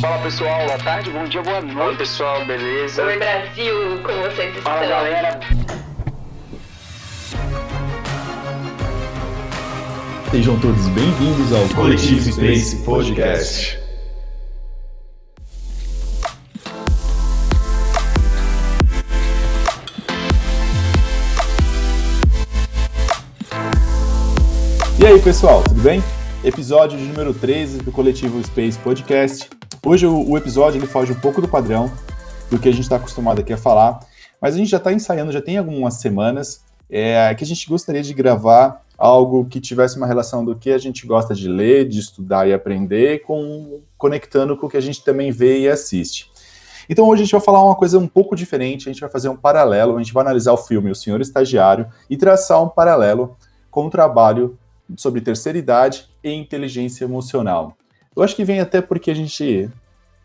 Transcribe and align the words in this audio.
Fala 0.00 0.18
pessoal, 0.18 0.66
boa 0.66 0.78
tarde, 0.78 1.10
bom 1.10 1.24
dia, 1.24 1.42
boa 1.42 1.60
noite. 1.62 1.80
Oi 1.80 1.96
pessoal, 1.96 2.44
beleza? 2.44 3.02
Oi 3.02 3.18
Brasil, 3.18 3.74
como 4.02 4.22
vocês 4.22 4.54
estão? 4.54 4.62
Fala 4.62 4.86
galera. 4.86 5.40
Sejam 10.30 10.60
todos 10.60 10.86
bem-vindos 10.88 11.52
ao 11.52 11.66
Coletivo 11.74 12.30
Space 12.30 12.76
Podcast. 12.84 13.78
E 24.98 25.06
aí, 25.06 25.18
pessoal, 25.22 25.62
tudo 25.62 25.80
bem? 25.80 26.02
Episódio 26.46 26.96
de 26.96 27.02
número 27.02 27.34
13 27.34 27.78
do 27.78 27.90
Coletivo 27.90 28.40
Space 28.40 28.78
Podcast. 28.78 29.50
Hoje 29.84 30.06
o, 30.06 30.30
o 30.30 30.38
episódio 30.38 30.78
ele 30.78 30.86
foge 30.86 31.10
um 31.10 31.18
pouco 31.18 31.42
do 31.42 31.48
padrão 31.48 31.90
do 32.48 32.56
que 32.56 32.68
a 32.68 32.72
gente 32.72 32.84
está 32.84 32.94
acostumado 32.94 33.40
aqui 33.40 33.52
a 33.52 33.56
falar, 33.56 33.98
mas 34.40 34.54
a 34.54 34.56
gente 34.56 34.70
já 34.70 34.76
está 34.76 34.92
ensaiando, 34.92 35.32
já 35.32 35.42
tem 35.42 35.58
algumas 35.58 35.94
semanas, 35.94 36.62
é, 36.88 37.34
que 37.34 37.42
a 37.42 37.46
gente 37.46 37.68
gostaria 37.68 38.00
de 38.00 38.14
gravar 38.14 38.80
algo 38.96 39.46
que 39.46 39.60
tivesse 39.60 39.96
uma 39.96 40.06
relação 40.06 40.44
do 40.44 40.54
que 40.54 40.70
a 40.70 40.78
gente 40.78 41.04
gosta 41.04 41.34
de 41.34 41.48
ler, 41.48 41.88
de 41.88 41.98
estudar 41.98 42.46
e 42.46 42.54
aprender, 42.54 43.24
com 43.24 43.80
conectando 43.98 44.56
com 44.56 44.68
o 44.68 44.70
que 44.70 44.76
a 44.76 44.80
gente 44.80 45.02
também 45.02 45.32
vê 45.32 45.62
e 45.62 45.68
assiste. 45.68 46.30
Então 46.88 47.08
hoje 47.08 47.22
a 47.22 47.24
gente 47.24 47.32
vai 47.32 47.40
falar 47.40 47.64
uma 47.64 47.74
coisa 47.74 47.98
um 47.98 48.06
pouco 48.06 48.36
diferente, 48.36 48.88
a 48.88 48.92
gente 48.92 49.00
vai 49.00 49.10
fazer 49.10 49.28
um 49.28 49.36
paralelo, 49.36 49.96
a 49.96 49.98
gente 49.98 50.12
vai 50.12 50.22
analisar 50.22 50.52
o 50.52 50.56
filme 50.56 50.92
O 50.92 50.94
Senhor 50.94 51.20
Estagiário 51.20 51.88
e 52.08 52.16
traçar 52.16 52.62
um 52.62 52.68
paralelo 52.68 53.36
com 53.68 53.86
o 53.86 53.90
trabalho 53.90 54.56
sobre 54.96 55.20
terceira 55.20 55.58
idade 55.58 56.08
e 56.22 56.30
inteligência 56.32 57.04
emocional. 57.04 57.76
Eu 58.14 58.22
acho 58.22 58.36
que 58.36 58.44
vem 58.44 58.60
até 58.60 58.80
porque 58.80 59.10
a 59.10 59.14
gente, 59.14 59.68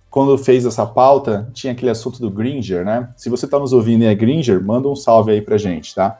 quando 0.10 0.38
fez 0.38 0.66
essa 0.66 0.86
pauta, 0.86 1.50
tinha 1.54 1.74
aquele 1.74 1.92
assunto 1.92 2.20
do 2.20 2.30
Gringer, 2.30 2.86
né? 2.86 3.10
Se 3.18 3.30
você 3.30 3.46
está 3.46 3.58
nos 3.58 3.74
ouvindo 3.74 4.04
e 4.04 4.08
é 4.08 4.16
Gringer, 4.16 4.64
manda 4.64 4.88
um 4.88 4.96
salve 4.96 5.32
aí 5.32 5.42
pra 5.42 5.58
gente, 5.58 5.96
tá? 5.96 6.20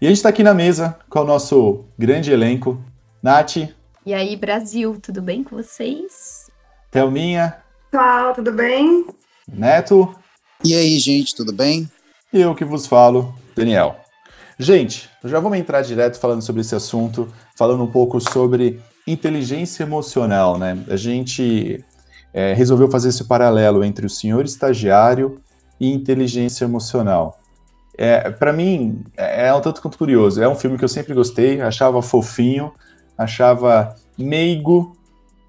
E 0.00 0.06
a 0.06 0.08
gente 0.08 0.18
está 0.18 0.28
aqui 0.28 0.42
na 0.42 0.54
mesa 0.54 0.98
com 1.08 1.20
o 1.20 1.24
nosso 1.24 1.84
grande 1.96 2.32
elenco. 2.32 2.82
Nath. 3.22 3.56
E 4.04 4.12
aí, 4.12 4.34
Brasil, 4.34 4.98
tudo 5.00 5.22
bem 5.22 5.44
com 5.44 5.56
vocês? 5.56 6.50
Thelminha. 6.90 7.56
Pessoal, 7.90 8.34
tudo 8.34 8.50
bem? 8.52 9.06
Neto. 9.48 10.12
E 10.64 10.74
aí, 10.74 10.98
gente, 10.98 11.34
tudo 11.34 11.52
bem? 11.52 11.88
E 12.32 12.40
eu 12.40 12.54
que 12.54 12.64
vos 12.64 12.86
falo, 12.86 13.32
Daniel. 13.54 14.01
Gente, 14.62 15.10
já 15.24 15.40
vamos 15.40 15.58
entrar 15.58 15.82
direto 15.82 16.20
falando 16.20 16.40
sobre 16.40 16.60
esse 16.60 16.72
assunto, 16.72 17.26
falando 17.56 17.82
um 17.82 17.88
pouco 17.88 18.20
sobre 18.20 18.80
inteligência 19.04 19.82
emocional, 19.82 20.56
né? 20.56 20.78
A 20.88 20.94
gente 20.94 21.84
é, 22.32 22.54
resolveu 22.54 22.88
fazer 22.88 23.08
esse 23.08 23.24
paralelo 23.24 23.82
entre 23.82 24.06
o 24.06 24.08
senhor 24.08 24.44
estagiário 24.44 25.40
e 25.80 25.92
inteligência 25.92 26.64
emocional. 26.64 27.40
É, 27.98 28.30
para 28.30 28.52
mim, 28.52 29.02
é, 29.16 29.52
um 29.52 29.60
tanto 29.60 29.82
quanto 29.82 29.98
curioso. 29.98 30.40
É 30.40 30.48
um 30.48 30.54
filme 30.54 30.78
que 30.78 30.84
eu 30.84 30.88
sempre 30.88 31.12
gostei, 31.12 31.60
achava 31.60 32.00
fofinho, 32.00 32.72
achava 33.18 33.96
meigo. 34.16 34.96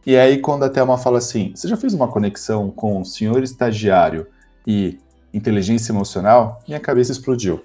E 0.08 0.18
aí, 0.18 0.40
quando 0.40 0.64
a 0.64 0.70
Thelma 0.70 0.98
fala 0.98 1.20
assim: 1.20 1.52
Você 1.56 1.68
já 1.68 1.78
fez 1.78 1.94
uma 1.94 2.08
conexão 2.08 2.72
com 2.72 3.00
o 3.00 3.06
senhor 3.06 3.44
estagiário 3.44 4.26
e 4.66 4.98
inteligência 5.32 5.92
emocional? 5.92 6.64
Minha 6.68 6.80
cabeça 6.80 7.12
explodiu. 7.12 7.62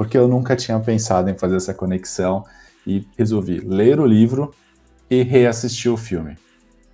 Porque 0.00 0.16
eu 0.16 0.26
nunca 0.26 0.56
tinha 0.56 0.80
pensado 0.80 1.28
em 1.28 1.36
fazer 1.36 1.56
essa 1.56 1.74
conexão 1.74 2.42
e 2.86 3.06
resolvi 3.18 3.60
ler 3.60 4.00
o 4.00 4.06
livro 4.06 4.50
e 5.10 5.22
reassistir 5.22 5.92
o 5.92 5.96
filme. 5.98 6.38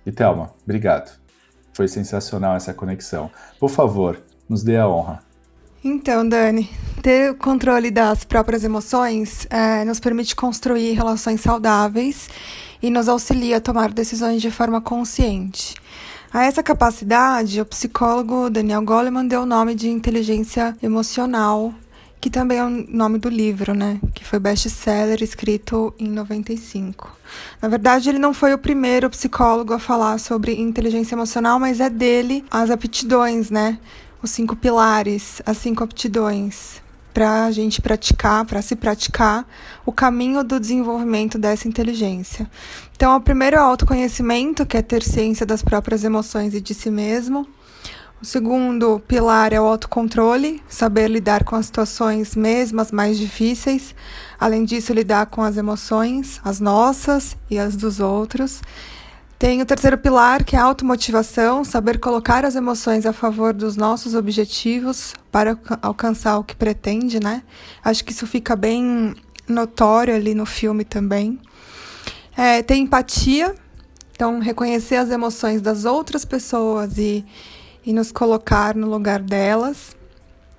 E 0.05 0.11
Thelma, 0.11 0.53
obrigado. 0.65 1.17
Foi 1.71 1.87
sensacional 1.87 2.57
essa 2.57 2.73
conexão. 2.73 3.31
Por 3.61 3.69
favor, 3.69 4.21
nos 4.49 4.61
dê 4.61 4.75
a 4.75 4.89
honra. 4.89 5.23
Então, 5.81 6.27
Dani, 6.27 6.69
ter 7.01 7.31
o 7.31 7.35
controle 7.35 7.91
das 7.91 8.25
próprias 8.25 8.65
emoções 8.65 9.47
é, 9.49 9.85
nos 9.85 10.01
permite 10.01 10.35
construir 10.35 10.91
relações 10.91 11.39
saudáveis 11.39 12.27
e 12.83 12.89
nos 12.89 13.07
auxilia 13.07 13.55
a 13.55 13.61
tomar 13.61 13.89
decisões 13.93 14.41
de 14.41 14.51
forma 14.51 14.81
consciente. 14.81 15.75
A 16.33 16.43
essa 16.43 16.61
capacidade, 16.61 17.61
o 17.61 17.65
psicólogo 17.65 18.49
Daniel 18.49 18.81
Goleman 18.81 19.25
deu 19.25 19.43
o 19.43 19.45
nome 19.45 19.75
de 19.75 19.87
inteligência 19.87 20.75
emocional, 20.83 21.73
que 22.19 22.29
também 22.29 22.57
é 22.57 22.63
o 22.63 22.69
nome 22.69 23.19
do 23.19 23.29
livro, 23.29 23.73
né? 23.73 23.99
Que 24.13 24.25
foi 24.25 24.39
best-seller, 24.39 25.21
escrito 25.21 25.93
em 25.99 26.07
95. 26.07 27.15
Na 27.61 27.67
verdade, 27.67 28.09
ele 28.09 28.19
não 28.19 28.33
foi 28.33 28.53
o 28.53 28.57
primeiro 28.57 29.09
psicólogo 29.09 29.73
a 29.73 29.79
falar 29.79 30.19
sobre 30.19 30.59
inteligência 30.59 31.15
emocional, 31.15 31.59
mas 31.59 31.79
é 31.79 31.89
dele 31.89 32.43
as 32.49 32.69
aptidões, 32.69 33.49
né? 33.49 33.77
os 34.21 34.31
cinco 34.31 34.55
pilares, 34.55 35.41
as 35.45 35.57
cinco 35.57 35.83
aptidões 35.83 36.81
para 37.13 37.45
a 37.45 37.51
gente 37.51 37.81
praticar, 37.81 38.45
para 38.45 38.61
se 38.61 38.75
praticar 38.75 39.47
o 39.85 39.91
caminho 39.91 40.43
do 40.43 40.59
desenvolvimento 40.59 41.37
dessa 41.37 41.67
inteligência. 41.67 42.49
Então, 42.95 43.15
o 43.15 43.21
primeiro 43.21 43.55
é 43.55 43.59
o 43.59 43.63
autoconhecimento, 43.63 44.65
que 44.67 44.77
é 44.77 44.83
ter 44.83 45.01
ciência 45.01 45.45
das 45.45 45.63
próprias 45.63 46.03
emoções 46.03 46.53
e 46.53 46.61
de 46.61 46.75
si 46.75 46.91
mesmo. 46.91 47.47
O 48.19 48.25
segundo 48.25 48.99
pilar 49.07 49.53
é 49.53 49.61
o 49.61 49.65
autocontrole, 49.65 50.63
saber 50.67 51.07
lidar 51.07 51.43
com 51.43 51.55
as 51.55 51.67
situações 51.67 52.35
mesmas 52.35 52.91
mais 52.91 53.15
difíceis. 53.19 53.93
Além 54.39 54.65
disso, 54.65 54.91
lidar 54.91 55.27
com 55.27 55.43
as 55.43 55.55
emoções, 55.55 56.41
as 56.43 56.59
nossas 56.59 57.37
e 57.47 57.59
as 57.59 57.75
dos 57.75 57.99
outros. 57.99 58.61
Tem 59.37 59.61
o 59.61 59.65
terceiro 59.67 59.99
pilar, 59.99 60.43
que 60.43 60.55
é 60.55 60.59
a 60.59 60.63
automotivação, 60.63 61.63
saber 61.63 61.99
colocar 61.99 62.43
as 62.43 62.55
emoções 62.55 63.05
a 63.05 63.13
favor 63.13 63.53
dos 63.53 63.77
nossos 63.77 64.15
objetivos 64.15 65.13
para 65.31 65.55
alcançar 65.79 66.39
o 66.39 66.43
que 66.43 66.55
pretende, 66.55 67.19
né? 67.19 67.43
Acho 67.85 68.03
que 68.03 68.11
isso 68.11 68.25
fica 68.25 68.55
bem 68.55 69.15
notório 69.47 70.15
ali 70.15 70.33
no 70.33 70.47
filme 70.47 70.83
também. 70.83 71.39
É, 72.35 72.63
tem 72.63 72.81
empatia, 72.81 73.53
então 74.11 74.39
reconhecer 74.39 74.95
as 74.95 75.11
emoções 75.11 75.61
das 75.61 75.85
outras 75.85 76.25
pessoas 76.25 76.97
e, 76.97 77.23
e 77.87 77.93
nos 77.93 78.11
colocar 78.11 78.75
no 78.75 78.85
lugar 78.85 79.21
delas. 79.21 79.95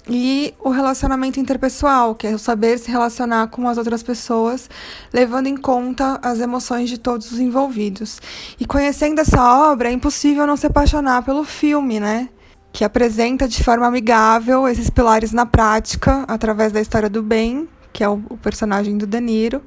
E 0.08 0.54
o 0.58 0.70
relacionamento 0.70 1.38
interpessoal, 1.38 2.14
que 2.14 2.26
é 2.26 2.34
o 2.34 2.38
saber 2.38 2.78
se 2.78 2.90
relacionar 2.90 3.48
com 3.48 3.68
as 3.68 3.76
outras 3.76 4.02
pessoas, 4.02 4.70
levando 5.12 5.46
em 5.46 5.56
conta 5.56 6.18
as 6.22 6.40
emoções 6.40 6.88
de 6.88 6.96
todos 6.96 7.30
os 7.30 7.38
envolvidos. 7.38 8.18
E 8.58 8.64
conhecendo 8.64 9.20
essa 9.20 9.70
obra, 9.70 9.90
é 9.90 9.92
impossível 9.92 10.46
não 10.46 10.56
se 10.56 10.66
apaixonar 10.66 11.22
pelo 11.22 11.44
filme, 11.44 12.00
né? 12.00 12.30
Que 12.72 12.82
apresenta 12.82 13.46
de 13.46 13.62
forma 13.62 13.86
amigável 13.86 14.66
esses 14.66 14.88
pilares 14.88 15.30
na 15.30 15.44
prática, 15.44 16.24
através 16.26 16.72
da 16.72 16.80
história 16.80 17.10
do 17.10 17.22
Ben, 17.22 17.68
que 17.92 18.02
é 18.02 18.08
o, 18.08 18.22
personagem 18.42 18.96
do 18.96 19.06
Danilo, 19.06 19.62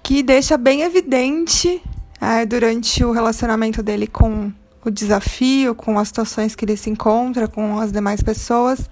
que 0.00 0.22
deixa 0.22 0.56
bem 0.56 0.82
evidente 0.82 1.82
é, 2.20 2.46
durante 2.46 3.04
o 3.04 3.10
relacionamento 3.10 3.82
dele 3.82 4.06
com 4.06 4.52
o 4.84 4.90
desafio, 4.90 5.74
com 5.74 5.98
as 5.98 6.08
situações 6.08 6.54
que 6.54 6.64
ele 6.64 6.76
se 6.76 6.90
encontra, 6.90 7.48
com 7.48 7.78
as 7.78 7.92
demais 7.92 8.22
pessoas 8.22 8.88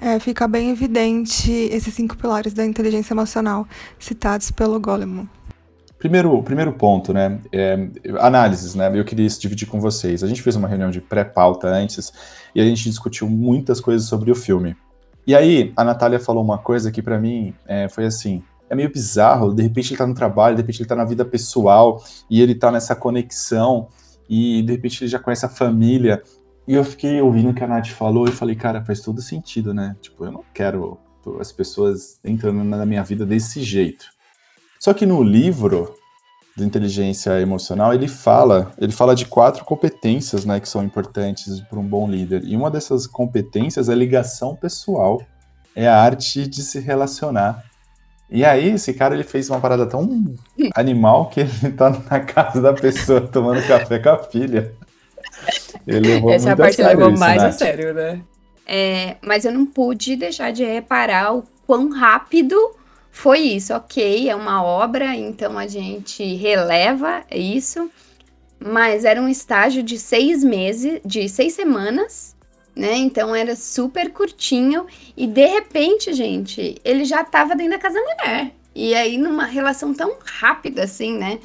é, 0.00 0.18
fica 0.18 0.48
bem 0.48 0.70
evidente 0.70 1.52
esses 1.52 1.92
cinco 1.92 2.16
pilares 2.16 2.54
da 2.54 2.64
inteligência 2.64 3.12
emocional 3.12 3.66
citados 3.98 4.50
pelo 4.50 4.80
Goleman. 4.80 5.28
Primeiro, 5.98 6.42
primeiro 6.42 6.72
ponto, 6.72 7.12
né? 7.12 7.38
É, 7.52 7.76
análises, 8.18 8.74
né? 8.74 8.90
Eu 8.98 9.04
queria 9.04 9.28
dividir 9.28 9.68
com 9.68 9.78
vocês. 9.78 10.24
A 10.24 10.26
gente 10.26 10.40
fez 10.40 10.56
uma 10.56 10.66
reunião 10.66 10.90
de 10.90 11.00
pré-pauta 11.00 11.68
antes 11.68 12.10
e 12.54 12.60
a 12.60 12.64
gente 12.64 12.88
discutiu 12.88 13.28
muitas 13.28 13.80
coisas 13.80 14.08
sobre 14.08 14.30
o 14.30 14.34
filme. 14.34 14.74
E 15.26 15.34
aí, 15.34 15.70
a 15.76 15.84
Natália 15.84 16.18
falou 16.18 16.42
uma 16.42 16.56
coisa 16.56 16.90
que 16.90 17.02
para 17.02 17.18
mim 17.18 17.52
é, 17.66 17.86
foi 17.90 18.06
assim: 18.06 18.42
é 18.70 18.74
meio 18.74 18.90
bizarro. 18.90 19.52
De 19.52 19.62
repente 19.62 19.90
ele 19.90 19.98
tá 19.98 20.06
no 20.06 20.14
trabalho, 20.14 20.56
de 20.56 20.62
repente 20.62 20.80
ele 20.80 20.88
tá 20.88 20.96
na 20.96 21.04
vida 21.04 21.22
pessoal 21.22 22.02
e 22.30 22.40
ele 22.40 22.54
tá 22.54 22.72
nessa 22.72 22.96
conexão 22.96 23.88
e 24.30 24.62
de 24.62 24.72
repente 24.72 25.02
ele 25.02 25.10
já 25.10 25.18
conhece 25.18 25.44
a 25.44 25.48
família 25.48 26.22
e 26.68 26.74
eu 26.74 26.84
fiquei 26.84 27.20
ouvindo 27.20 27.50
o 27.50 27.54
que 27.54 27.64
a 27.64 27.66
Nath 27.66 27.88
falou 27.88 28.28
e 28.28 28.32
falei, 28.32 28.54
cara, 28.54 28.84
faz 28.84 29.00
todo 29.00 29.20
sentido, 29.20 29.74
né? 29.74 29.96
Tipo, 30.00 30.24
eu 30.24 30.30
não 30.30 30.44
quero 30.54 30.98
as 31.40 31.50
pessoas 31.50 32.20
entrando 32.24 32.62
na 32.62 32.86
minha 32.86 33.02
vida 33.02 33.26
desse 33.26 33.60
jeito. 33.62 34.06
Só 34.78 34.94
que 34.94 35.04
no 35.04 35.22
livro 35.22 35.94
de 36.56 36.64
inteligência 36.64 37.40
emocional, 37.40 37.92
ele 37.92 38.08
fala, 38.08 38.72
ele 38.78 38.92
fala 38.92 39.14
de 39.14 39.26
quatro 39.26 39.64
competências, 39.64 40.44
né, 40.44 40.60
que 40.60 40.68
são 40.68 40.82
importantes 40.84 41.60
para 41.62 41.78
um 41.78 41.86
bom 41.86 42.08
líder. 42.08 42.44
E 42.44 42.56
uma 42.56 42.70
dessas 42.70 43.06
competências 43.06 43.88
é 43.88 43.94
ligação 43.94 44.54
pessoal, 44.54 45.20
é 45.74 45.88
a 45.88 46.00
arte 46.00 46.46
de 46.46 46.62
se 46.62 46.78
relacionar. 46.78 47.64
E 48.30 48.44
aí, 48.44 48.70
esse 48.70 48.92
cara 48.94 49.14
ele 49.14 49.24
fez 49.24 49.50
uma 49.50 49.60
parada 49.60 49.86
tão 49.86 50.34
animal 50.74 51.28
que 51.30 51.40
ele 51.40 51.72
tá 51.76 51.90
na 51.90 52.20
casa 52.20 52.60
da 52.60 52.72
pessoa 52.72 53.20
tomando 53.20 53.66
café 53.66 53.98
com 53.98 54.08
a 54.10 54.18
filha. 54.18 54.72
Essa 56.32 56.50
é 56.50 56.52
a 56.52 56.56
parte 56.56 56.76
que 56.76 56.82
levou 56.82 57.10
mais 57.16 57.42
a 57.42 57.50
sério, 57.50 57.92
né? 57.92 58.20
É, 58.66 59.16
mas 59.20 59.44
eu 59.44 59.52
não 59.52 59.66
pude 59.66 60.14
deixar 60.14 60.52
de 60.52 60.64
reparar 60.64 61.34
o 61.34 61.42
quão 61.66 61.90
rápido 61.90 62.56
foi 63.10 63.40
isso. 63.40 63.74
Ok, 63.74 64.30
é 64.30 64.36
uma 64.36 64.62
obra, 64.62 65.16
então 65.16 65.58
a 65.58 65.66
gente 65.66 66.22
releva 66.36 67.24
isso. 67.32 67.90
mas 68.60 69.04
era 69.04 69.20
um 69.20 69.28
estágio 69.28 69.82
de 69.82 69.98
seis 69.98 70.44
meses, 70.44 71.00
de 71.04 71.28
seis 71.28 71.54
semanas, 71.54 72.36
né? 72.74 72.96
Então 72.96 73.34
era 73.34 73.56
super 73.56 74.12
curtinho 74.12 74.86
e 75.16 75.26
de 75.26 75.46
repente, 75.46 76.12
gente, 76.12 76.76
ele 76.84 77.04
já 77.04 77.24
tava 77.24 77.54
dentro 77.54 77.72
da 77.72 77.78
casa 77.78 78.00
da 78.00 78.00
mulher. 78.02 78.52
E 78.74 78.94
aí, 78.94 79.18
numa 79.18 79.44
relação 79.44 79.92
tão 79.92 80.16
rápida 80.24 80.84
assim, 80.84 81.16
né? 81.18 81.40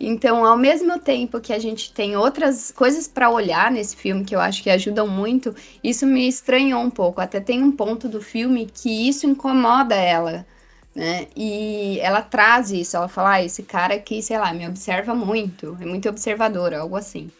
Então, 0.00 0.44
ao 0.44 0.56
mesmo 0.56 0.98
tempo 0.98 1.38
que 1.38 1.52
a 1.52 1.58
gente 1.58 1.92
tem 1.92 2.16
outras 2.16 2.72
coisas 2.72 3.06
para 3.06 3.28
olhar 3.30 3.70
nesse 3.70 3.94
filme 3.94 4.24
que 4.24 4.34
eu 4.34 4.40
acho 4.40 4.62
que 4.62 4.70
ajudam 4.70 5.06
muito, 5.06 5.54
isso 5.84 6.06
me 6.06 6.26
estranhou 6.26 6.80
um 6.80 6.90
pouco. 6.90 7.20
Até 7.20 7.38
tem 7.38 7.62
um 7.62 7.70
ponto 7.70 8.08
do 8.08 8.22
filme 8.22 8.66
que 8.66 9.08
isso 9.08 9.26
incomoda 9.26 9.94
ela, 9.94 10.46
né? 10.94 11.26
E 11.36 11.98
ela 12.00 12.22
traz 12.22 12.70
isso, 12.70 12.96
ela 12.96 13.08
fala: 13.08 13.34
ah, 13.34 13.44
esse 13.44 13.62
cara 13.62 13.94
aqui, 13.94 14.22
sei 14.22 14.38
lá, 14.38 14.52
me 14.54 14.66
observa 14.66 15.14
muito, 15.14 15.76
é 15.80 15.84
muito 15.84 16.08
observador, 16.08 16.72
algo 16.72 16.96
assim. 16.96 17.30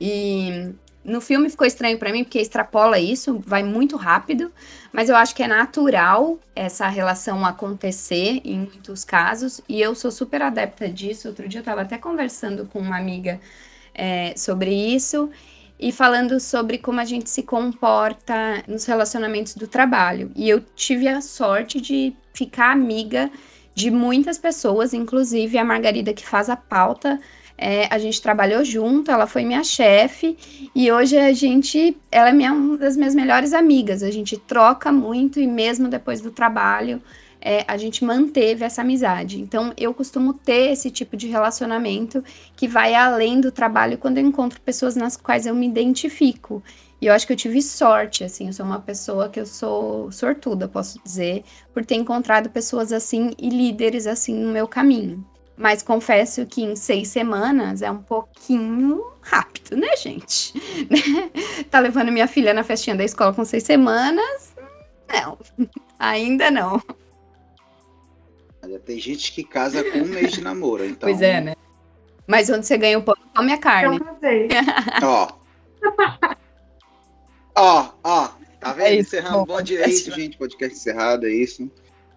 E 0.00 0.72
no 1.08 1.20
filme 1.20 1.48
ficou 1.48 1.66
estranho 1.66 1.98
para 1.98 2.12
mim 2.12 2.22
porque 2.22 2.38
extrapola 2.38 2.98
isso, 2.98 3.42
vai 3.44 3.62
muito 3.62 3.96
rápido, 3.96 4.52
mas 4.92 5.08
eu 5.08 5.16
acho 5.16 5.34
que 5.34 5.42
é 5.42 5.48
natural 5.48 6.38
essa 6.54 6.86
relação 6.86 7.44
acontecer 7.44 8.40
em 8.44 8.58
muitos 8.58 9.04
casos, 9.04 9.60
e 9.68 9.80
eu 9.80 9.94
sou 9.94 10.10
super 10.10 10.42
adepta 10.42 10.88
disso. 10.88 11.28
Outro 11.28 11.48
dia 11.48 11.58
eu 11.58 11.62
estava 11.62 11.80
até 11.80 11.96
conversando 11.96 12.66
com 12.66 12.78
uma 12.78 12.98
amiga 12.98 13.40
é, 13.94 14.34
sobre 14.36 14.70
isso 14.70 15.30
e 15.80 15.90
falando 15.92 16.38
sobre 16.38 16.76
como 16.78 17.00
a 17.00 17.04
gente 17.04 17.30
se 17.30 17.42
comporta 17.42 18.62
nos 18.66 18.84
relacionamentos 18.84 19.54
do 19.54 19.66
trabalho. 19.66 20.30
E 20.36 20.48
eu 20.48 20.60
tive 20.76 21.08
a 21.08 21.20
sorte 21.20 21.80
de 21.80 22.14
ficar 22.34 22.72
amiga 22.72 23.30
de 23.74 23.90
muitas 23.90 24.36
pessoas, 24.36 24.92
inclusive 24.92 25.56
a 25.56 25.64
Margarida 25.64 26.12
que 26.12 26.26
faz 26.26 26.50
a 26.50 26.56
pauta 26.56 27.20
é, 27.58 27.88
a 27.90 27.98
gente 27.98 28.22
trabalhou 28.22 28.64
junto, 28.64 29.10
ela 29.10 29.26
foi 29.26 29.44
minha 29.44 29.64
chefe 29.64 30.38
e 30.72 30.92
hoje 30.92 31.18
a 31.18 31.32
gente, 31.32 31.96
ela 32.10 32.28
é 32.28 32.32
minha, 32.32 32.52
uma 32.52 32.78
das 32.78 32.96
minhas 32.96 33.16
melhores 33.16 33.52
amigas. 33.52 34.04
A 34.04 34.12
gente 34.12 34.36
troca 34.36 34.92
muito 34.92 35.40
e 35.40 35.46
mesmo 35.46 35.88
depois 35.88 36.20
do 36.20 36.30
trabalho 36.30 37.02
é, 37.40 37.64
a 37.66 37.76
gente 37.76 38.04
manteve 38.04 38.64
essa 38.64 38.82
amizade. 38.82 39.40
Então 39.40 39.72
eu 39.76 39.92
costumo 39.92 40.32
ter 40.32 40.70
esse 40.70 40.88
tipo 40.88 41.16
de 41.16 41.26
relacionamento 41.26 42.22
que 42.54 42.68
vai 42.68 42.94
além 42.94 43.40
do 43.40 43.50
trabalho 43.50 43.98
quando 43.98 44.18
eu 44.18 44.24
encontro 44.24 44.60
pessoas 44.60 44.94
nas 44.94 45.16
quais 45.16 45.44
eu 45.44 45.54
me 45.54 45.66
identifico. 45.66 46.62
E 47.00 47.06
eu 47.06 47.12
acho 47.12 47.26
que 47.26 47.32
eu 47.32 47.36
tive 47.36 47.60
sorte, 47.60 48.24
assim, 48.24 48.48
eu 48.48 48.52
sou 48.52 48.66
uma 48.66 48.80
pessoa 48.80 49.28
que 49.28 49.38
eu 49.38 49.46
sou 49.46 50.10
sortuda, 50.10 50.66
posso 50.66 51.00
dizer, 51.04 51.44
por 51.72 51.84
ter 51.84 51.94
encontrado 51.94 52.50
pessoas 52.50 52.92
assim 52.92 53.30
e 53.38 53.48
líderes 53.48 54.06
assim 54.06 54.34
no 54.34 54.52
meu 54.52 54.66
caminho. 54.66 55.24
Mas 55.58 55.82
confesso 55.82 56.46
que 56.46 56.62
em 56.62 56.76
seis 56.76 57.08
semanas 57.08 57.82
é 57.82 57.90
um 57.90 58.00
pouquinho 58.00 59.04
rápido, 59.20 59.76
né, 59.76 59.96
gente? 59.96 60.54
tá 61.68 61.80
levando 61.80 62.12
minha 62.12 62.28
filha 62.28 62.54
na 62.54 62.62
festinha 62.62 62.94
da 62.94 63.04
escola 63.04 63.34
com 63.34 63.44
seis 63.44 63.64
semanas? 63.64 64.54
Não, 65.12 65.36
ainda 65.98 66.48
não. 66.50 66.80
Tem 68.84 69.00
gente 69.00 69.32
que 69.32 69.42
casa 69.42 69.82
com 69.82 69.98
um 69.98 70.06
mês 70.06 70.32
de 70.32 70.40
namoro, 70.42 70.84
então. 70.84 71.08
Pois 71.08 71.20
é, 71.20 71.40
né? 71.40 71.54
Mas 72.26 72.48
onde 72.50 72.66
você 72.66 72.76
ganha 72.78 72.98
o 72.98 73.02
pão, 73.02 73.16
come 73.34 73.52
a 73.52 73.58
carne. 73.58 73.98
Ó. 75.02 75.28
Ó, 77.56 77.90
ó. 78.04 78.28
Tá 78.60 78.72
vendo? 78.72 78.86
É 78.86 78.96
Encerrando 78.96 79.46
bom 79.46 79.62
direito, 79.62 80.14
gente. 80.14 80.36
Podcast 80.36 80.76
encerrado, 80.76 81.26
é 81.26 81.30
isso. 81.30 81.70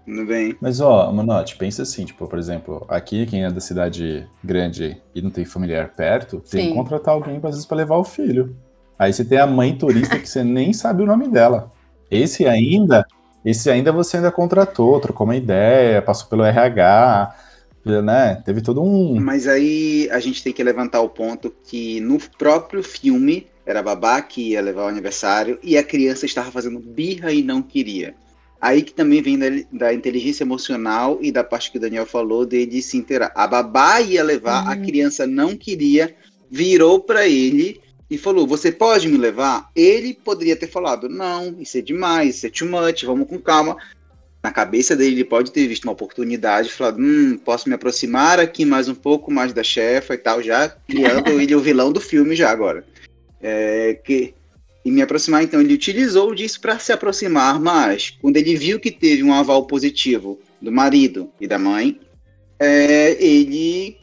Tudo 0.06 0.26
bem. 0.26 0.56
Mas, 0.60 0.80
ó, 0.80 1.12
Manote, 1.12 1.56
pensa 1.58 1.84
assim, 1.84 2.06
tipo, 2.06 2.28
por 2.28 2.40
exemplo, 2.40 2.86
aqui, 2.90 3.26
quem 3.26 3.46
é 3.46 3.52
da 3.52 3.62
cidade 3.62 4.28
grande 4.44 5.02
e 5.14 5.22
não 5.22 5.30
tem 5.30 5.46
familiar 5.46 5.90
perto, 5.90 6.42
tem 6.50 6.64
Sim. 6.64 6.70
que 6.70 6.76
contratar 6.76 7.14
alguém, 7.14 7.38
às 7.38 7.42
vezes, 7.42 7.66
pra 7.66 7.78
levar 7.78 7.98
o 7.98 8.04
filho. 8.04 8.56
Aí 8.98 9.12
você 9.12 9.26
tem 9.26 9.38
a 9.38 9.48
mãe 9.48 9.76
turista 9.76 10.20
que 10.20 10.30
você 10.30 10.44
nem 10.44 10.74
sabe 10.74 11.04
o 11.04 11.08
nome 11.08 11.28
dela. 11.28 11.72
Esse 12.10 12.48
ainda, 12.48 13.06
esse 13.44 13.70
ainda 13.70 13.92
você 13.92 14.18
ainda 14.18 14.32
contratou, 14.32 15.00
trocou 15.00 15.26
uma 15.26 15.36
ideia, 15.36 16.02
passou 16.02 16.28
pelo 16.28 16.44
RH, 16.44 17.36
né? 17.86 18.42
Teve 18.46 18.62
todo 18.62 18.84
um. 18.84 19.20
Mas 19.20 19.48
aí 19.48 20.08
a 20.12 20.20
gente 20.20 20.44
tem 20.44 20.54
que 20.54 20.64
levantar 20.64 21.02
o 21.02 21.10
ponto 21.10 21.52
que 21.64 22.00
no 22.02 22.20
próprio 22.38 22.84
filme 22.84 23.48
era 23.66 23.80
a 23.80 23.84
babá 23.84 24.22
que 24.22 24.52
ia 24.52 24.62
levar 24.62 24.86
o 24.86 24.88
aniversário 24.88 25.58
e 25.64 25.78
a 25.78 25.84
criança 25.84 26.26
estava 26.26 26.52
fazendo 26.52 26.80
birra 26.80 27.32
e 27.32 27.42
não 27.42 27.62
queria. 27.62 28.14
Aí 28.62 28.84
que 28.84 28.94
também 28.94 29.24
vem 29.24 29.40
da, 29.40 29.48
da, 29.72 29.94
inteligência 29.94 30.44
emocional 30.44 31.18
e 31.20 31.32
da 31.32 31.44
parte 31.44 31.72
que 31.72 31.78
o 31.78 31.82
Daniel 31.82 32.06
falou 32.06 32.46
dele 32.46 32.80
se 32.80 32.96
interar. 32.96 33.32
A 33.34 33.48
babá 33.48 34.00
ia 34.00 34.24
levar, 34.24 34.64
uhum. 34.64 34.70
a 34.70 34.78
criança 34.78 35.26
não 35.26 35.58
queria, 35.58 36.16
virou 36.50 37.00
para 37.00 37.28
ele 37.28 37.82
e 38.08 38.20
falou: 38.20 38.46
Você 38.46 38.72
pode 38.72 39.08
me 39.08 39.18
levar? 39.18 39.72
Ele 39.76 40.14
poderia 40.14 40.56
ter 40.56 40.68
falado: 40.68 41.10
Não, 41.10 41.56
isso 41.60 41.80
é 41.80 41.82
demais, 41.82 42.36
isso 42.36 42.46
é 42.46 42.50
too 42.52 42.68
much, 42.68 43.04
vamos 43.04 43.28
com 43.28 43.40
calma. 43.40 43.76
Na 44.44 44.52
cabeça 44.52 44.96
dele, 44.96 45.16
ele 45.16 45.24
pode 45.24 45.52
ter 45.52 45.68
visto 45.68 45.86
uma 45.86 45.94
oportunidade 45.94 46.68
e 46.68 46.72
falado: 46.72 47.00
Hum, 47.00 47.40
posso 47.44 47.68
me 47.68 47.74
aproximar 47.74 48.40
aqui 48.40 48.64
mais 48.64 48.88
um 48.88 48.96
pouco 48.96 49.32
mais 49.32 49.54
da 49.54 49.64
chefa 49.64 50.14
e 50.14 50.18
tal, 50.20 50.40
já 50.44 50.70
criando 50.70 51.30
ele 51.42 51.56
o 51.56 51.60
vilão 51.60 51.92
do 51.92 52.00
filme 52.00 52.36
já 52.36 52.52
agora. 52.52 52.86
É, 53.42 54.00
que 54.04 54.36
e 54.84 54.92
me 54.92 55.02
aproximar. 55.02 55.44
Então, 55.44 55.62
ele 55.62 55.74
utilizou 55.74 56.34
disso 56.34 56.60
para 56.60 56.80
se 56.80 56.92
aproximar, 56.92 57.60
mas 57.60 58.12
quando 58.22 58.38
ele 58.38 58.56
viu 58.56 58.80
que 58.80 58.92
teve 58.92 59.24
um 59.24 59.34
aval 59.34 59.66
positivo 59.66 60.40
do 60.62 60.72
marido 60.72 61.30
e 61.40 61.48
da 61.48 61.58
mãe, 61.58 62.00
é, 62.60 63.18
ele 63.24 63.98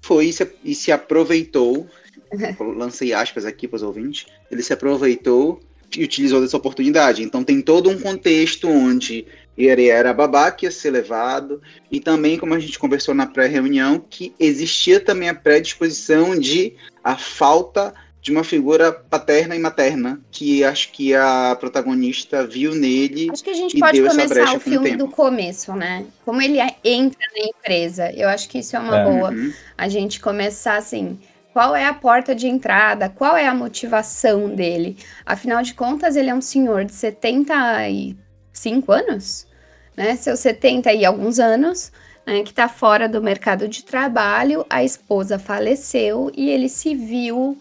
foi 0.00 0.26
e 0.26 0.32
se, 0.32 0.48
e 0.64 0.74
se 0.74 0.92
aproveitou. 0.92 1.86
lancei 2.76 3.12
aspas 3.12 3.44
aqui 3.44 3.66
para 3.66 3.76
os 3.76 3.82
ouvintes. 3.82 4.26
Ele 4.50 4.62
se 4.62 4.72
aproveitou 4.72 5.60
e 5.96 6.04
utilizou 6.04 6.40
dessa 6.40 6.56
oportunidade. 6.56 7.22
Então, 7.22 7.42
tem 7.42 7.60
todo 7.60 7.90
um 7.90 7.98
contexto 7.98 8.68
onde 8.68 9.26
ele 9.58 9.88
era 9.88 10.14
babá 10.14 10.50
que 10.50 10.64
ia 10.64 10.70
ser 10.70 10.90
levado, 10.90 11.60
e 11.90 12.00
também, 12.00 12.38
como 12.38 12.54
a 12.54 12.58
gente 12.58 12.78
conversou 12.78 13.14
na 13.14 13.26
pré-reunião, 13.26 13.98
que 13.98 14.32
existia 14.38 15.00
também 15.00 15.28
a 15.28 15.34
predisposição 15.34 16.38
de 16.38 16.74
a 17.02 17.16
falta 17.16 17.92
de 18.20 18.30
uma 18.30 18.44
figura 18.44 18.92
paterna 18.92 19.56
e 19.56 19.58
materna 19.58 20.20
que 20.30 20.62
acho 20.62 20.92
que 20.92 21.14
a 21.14 21.56
protagonista 21.58 22.46
viu 22.46 22.74
nele. 22.74 23.30
Acho 23.32 23.42
que 23.42 23.50
a 23.50 23.54
gente 23.54 23.78
pode 23.78 24.02
começar 24.02 24.54
o 24.54 24.60
filme 24.60 24.94
do 24.94 25.08
começo, 25.08 25.74
né? 25.74 26.04
Como 26.24 26.42
ele 26.42 26.58
entra 26.84 27.26
na 27.34 27.46
empresa. 27.46 28.12
Eu 28.12 28.28
acho 28.28 28.48
que 28.48 28.58
isso 28.58 28.76
é 28.76 28.78
uma 28.78 28.98
é. 28.98 29.04
boa. 29.04 29.30
Uhum. 29.30 29.52
A 29.76 29.88
gente 29.88 30.20
começar 30.20 30.76
assim. 30.76 31.18
Qual 31.52 31.74
é 31.74 31.86
a 31.86 31.94
porta 31.94 32.32
de 32.34 32.46
entrada? 32.46 33.08
Qual 33.08 33.36
é 33.36 33.48
a 33.48 33.54
motivação 33.54 34.54
dele? 34.54 34.96
Afinal 35.26 35.62
de 35.62 35.74
contas, 35.74 36.14
ele 36.14 36.30
é 36.30 36.34
um 36.34 36.40
senhor 36.40 36.84
de 36.84 36.92
75 36.92 38.92
anos, 38.92 39.48
né? 39.96 40.14
Seus 40.14 40.38
70 40.40 40.92
e 40.92 41.04
alguns 41.04 41.40
anos, 41.40 41.90
né? 42.24 42.44
que 42.44 42.50
está 42.50 42.68
fora 42.68 43.08
do 43.08 43.20
mercado 43.20 43.66
de 43.66 43.82
trabalho. 43.82 44.64
A 44.70 44.84
esposa 44.84 45.40
faleceu 45.40 46.30
e 46.36 46.50
ele 46.50 46.68
se 46.68 46.94
viu 46.94 47.60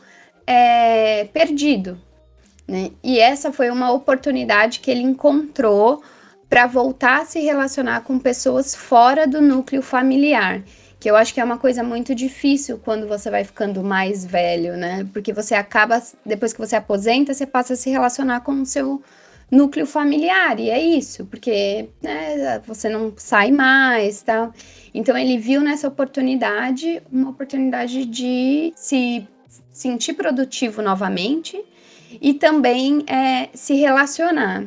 é, 0.50 1.26
perdido. 1.26 2.02
Né? 2.68 2.90
E 3.04 3.20
essa 3.20 3.54
foi 3.54 3.70
uma 3.70 3.92
oportunidade 3.92 4.80
que 4.80 4.90
ele 4.90 5.04
encontrou 5.04 6.02
para 6.50 6.66
voltar 6.66 7.22
a 7.22 7.26
se 7.26 7.40
relacionar 7.40 8.02
com 8.02 8.18
pessoas 8.18 8.74
fora 8.74 9.28
do 9.28 9.40
núcleo 9.40 9.84
familiar. 9.84 10.64
Que 11.00 11.10
eu 11.10 11.16
acho 11.16 11.34
que 11.34 11.40
é 11.40 11.44
uma 11.44 11.60
coisa 11.60 11.84
muito 11.84 12.16
difícil 12.16 12.82
quando 12.84 13.08
você 13.08 13.30
vai 13.30 13.44
ficando 13.44 13.84
mais 13.84 14.26
velho, 14.26 14.76
né? 14.76 15.08
Porque 15.14 15.32
você 15.32 15.54
acaba, 15.54 16.02
depois 16.26 16.52
que 16.52 16.60
você 16.60 16.76
aposenta, 16.76 17.34
você 17.34 17.46
passa 17.46 17.74
a 17.74 17.78
se 17.78 17.92
relacionar 17.92 18.42
com 18.42 18.54
o 18.54 18.66
seu 18.66 19.02
núcleo 19.52 19.86
familiar, 19.86 20.60
e 20.60 20.70
é 20.70 20.80
isso, 20.80 21.26
porque 21.26 21.90
né, 22.04 22.60
você 22.68 22.88
não 22.88 23.14
sai 23.18 23.50
mais, 23.52 24.22
tal. 24.22 24.54
Então 24.94 25.18
ele 25.18 25.38
viu 25.38 25.62
nessa 25.62 25.88
oportunidade 25.88 27.02
uma 27.12 27.30
oportunidade 27.30 28.06
de 28.06 28.74
se 28.76 29.28
sentir 29.80 30.14
produtivo 30.14 30.82
novamente 30.82 31.58
e 32.22 32.34
também 32.34 33.06
é, 33.08 33.48
se 33.54 33.76
relacionar. 33.76 34.66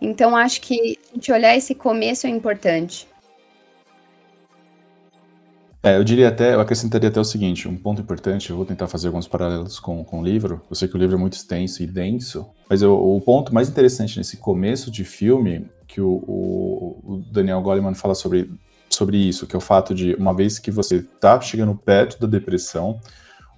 Então, 0.00 0.36
acho 0.36 0.60
que 0.60 0.98
a 1.10 1.14
gente 1.14 1.32
olhar 1.32 1.56
esse 1.56 1.74
começo 1.74 2.26
é 2.26 2.30
importante. 2.30 3.08
É, 5.82 5.96
eu 5.96 6.04
diria 6.04 6.28
até, 6.28 6.54
eu 6.54 6.60
acrescentaria 6.60 7.08
até 7.08 7.20
o 7.20 7.24
seguinte, 7.24 7.68
um 7.68 7.76
ponto 7.76 8.00
importante, 8.00 8.48
eu 8.48 8.56
vou 8.56 8.64
tentar 8.64 8.86
fazer 8.86 9.08
alguns 9.08 9.26
paralelos 9.26 9.78
com, 9.78 10.02
com 10.04 10.20
o 10.20 10.24
livro, 10.24 10.62
eu 10.70 10.74
sei 10.74 10.88
que 10.88 10.94
o 10.94 10.98
livro 10.98 11.16
é 11.16 11.18
muito 11.18 11.34
extenso 11.34 11.82
e 11.82 11.86
denso, 11.86 12.46
mas 12.70 12.80
eu, 12.80 12.94
o 12.94 13.20
ponto 13.20 13.52
mais 13.52 13.68
interessante 13.68 14.16
nesse 14.16 14.38
começo 14.38 14.90
de 14.90 15.04
filme, 15.04 15.66
que 15.86 16.00
o, 16.00 16.08
o, 16.26 17.00
o 17.04 17.24
Daniel 17.30 17.60
Goleman 17.60 17.94
fala 17.94 18.14
sobre, 18.14 18.50
sobre 18.88 19.18
isso, 19.18 19.46
que 19.46 19.54
é 19.54 19.58
o 19.58 19.60
fato 19.60 19.94
de, 19.94 20.14
uma 20.14 20.32
vez 20.32 20.58
que 20.58 20.70
você 20.70 20.96
está 20.96 21.38
chegando 21.38 21.74
perto 21.74 22.18
da 22.18 22.26
depressão, 22.26 22.98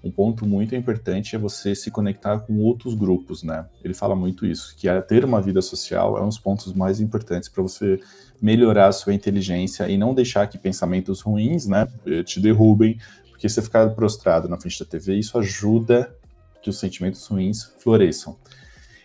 um 0.07 0.11
ponto 0.11 0.47
muito 0.47 0.75
importante 0.75 1.35
é 1.35 1.39
você 1.39 1.75
se 1.75 1.91
conectar 1.91 2.39
com 2.39 2.59
outros 2.59 2.95
grupos, 2.95 3.43
né? 3.43 3.67
Ele 3.83 3.95
fala 3.95 4.15
muito 4.15 4.47
isso, 4.47 4.75
que 4.77 4.89
é 4.89 5.01
ter 5.01 5.25
uma 5.25 5.41
vida 5.43 5.61
social 5.61 6.17
é 6.17 6.23
um 6.23 6.29
dos 6.29 6.39
pontos 6.39 6.73
mais 6.73 7.01
importantes 7.01 7.49
para 7.49 7.63
você 7.63 8.01
melhorar 8.41 8.89
a 8.89 8.93
sua 8.93 9.13
inteligência 9.15 9.89
e 9.89 9.97
não 9.97 10.15
deixar 10.15 10.47
que 10.47 10.59
pensamentos 10.59 11.21
ruins, 11.21 11.67
né, 11.67 11.89
te 12.25 12.39
derrubem, 12.39 12.99
porque 13.31 13.49
você 13.49 13.61
ficar 13.61 13.89
prostrado 13.91 14.49
na 14.49 14.59
frente 14.59 14.79
da 14.79 14.87
TV, 14.87 15.15
isso 15.15 15.39
ajuda 15.39 16.15
que 16.63 16.71
os 16.71 16.79
sentimentos 16.79 17.27
ruins 17.27 17.65
floresçam. 17.79 18.37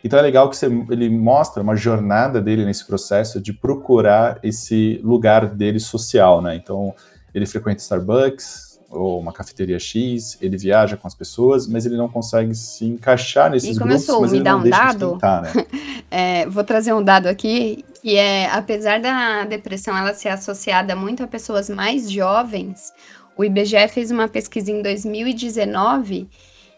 Então 0.03 0.17
é 0.17 0.21
legal 0.21 0.49
que 0.49 0.57
você, 0.57 0.65
ele 0.89 1.09
mostra 1.09 1.61
uma 1.61 1.75
jornada 1.75 2.41
dele 2.41 2.65
nesse 2.65 2.85
processo 2.85 3.39
de 3.39 3.53
procurar 3.53 4.39
esse 4.43 4.99
lugar 5.03 5.47
dele 5.53 5.79
social, 5.79 6.41
né? 6.41 6.55
Então 6.55 6.93
ele 7.33 7.45
frequenta 7.45 7.81
Starbucks 7.81 8.70
ou 8.91 9.19
uma 9.19 9.31
cafeteria 9.31 9.79
X, 9.79 10.37
ele 10.41 10.57
viaja 10.57 10.97
com 10.97 11.07
as 11.07 11.15
pessoas, 11.15 11.65
mas 11.67 11.85
ele 11.85 11.95
não 11.95 12.09
consegue 12.09 12.53
se 12.53 12.85
encaixar 12.85 13.49
nesses 13.49 13.75
e 13.75 13.79
grupos, 13.79 14.07
mas 14.07 14.31
me 14.31 14.37
ele 14.37 14.43
dar 14.43 14.51
não 14.51 14.59
um 14.59 14.63
deixa 14.63 14.79
dado, 14.79 15.05
de 15.05 15.11
tentar, 15.13 15.41
né? 15.41 15.51
é, 16.11 16.45
vou 16.47 16.63
trazer 16.63 16.93
um 16.93 17.03
dado 17.03 17.27
aqui, 17.27 17.85
que 18.01 18.15
é, 18.15 18.49
apesar 18.51 18.99
da 18.99 19.45
depressão 19.45 19.97
ela 19.97 20.13
ser 20.13 20.29
associada 20.29 20.95
muito 20.95 21.23
a 21.23 21.27
pessoas 21.27 21.69
mais 21.69 22.11
jovens, 22.11 22.93
o 23.37 23.43
IBGE 23.43 23.87
fez 23.87 24.11
uma 24.11 24.27
pesquisa 24.27 24.71
em 24.71 24.81
2019 24.81 26.29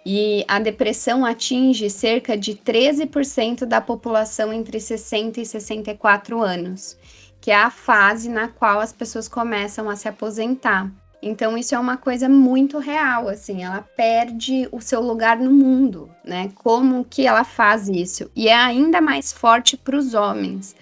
e 0.05 0.43
a 0.47 0.59
depressão 0.59 1.25
atinge 1.25 1.89
cerca 1.89 2.37
de 2.37 2.53
13% 2.53 3.65
da 3.65 3.79
população 3.81 4.51
entre 4.53 4.79
60 4.79 5.41
e 5.41 5.45
64 5.45 6.41
anos, 6.41 6.97
que 7.39 7.51
é 7.51 7.55
a 7.55 7.69
fase 7.69 8.29
na 8.29 8.47
qual 8.47 8.79
as 8.79 8.93
pessoas 8.93 9.27
começam 9.27 9.89
a 9.89 9.95
se 9.95 10.07
aposentar. 10.07 10.91
Então 11.25 11.57
isso 11.57 11.73
é 11.73 11.79
uma 11.79 11.97
coisa 11.97 12.27
muito 12.27 12.77
real, 12.77 13.29
assim, 13.29 13.63
ela 13.63 13.81
perde 13.81 14.67
o 14.71 14.81
seu 14.81 15.01
lugar 15.01 15.37
no 15.37 15.51
mundo, 15.51 16.09
né? 16.23 16.51
Como 16.55 17.05
que 17.05 17.25
ela 17.25 17.43
faz 17.43 17.87
isso? 17.87 18.29
E 18.35 18.47
é 18.47 18.55
ainda 18.55 18.99
mais 18.99 19.31
forte 19.31 19.77
para 19.77 19.97
os 19.97 20.13
homens, 20.13 20.75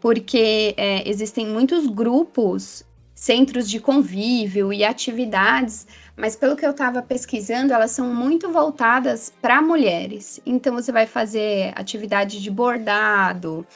porque 0.00 0.74
é, 0.76 1.08
existem 1.08 1.46
muitos 1.46 1.86
grupos, 1.86 2.84
centros 3.14 3.68
de 3.68 3.80
convívio 3.80 4.72
e 4.72 4.84
atividades 4.84 5.86
mas 6.20 6.36
pelo 6.36 6.54
que 6.54 6.66
eu 6.66 6.72
estava 6.72 7.00
pesquisando, 7.00 7.72
elas 7.72 7.92
são 7.92 8.14
muito 8.14 8.52
voltadas 8.52 9.32
para 9.40 9.62
mulheres. 9.62 10.38
Então 10.44 10.74
você 10.74 10.92
vai 10.92 11.06
fazer 11.06 11.72
atividade 11.74 12.42
de 12.42 12.50
bordado, 12.50 13.66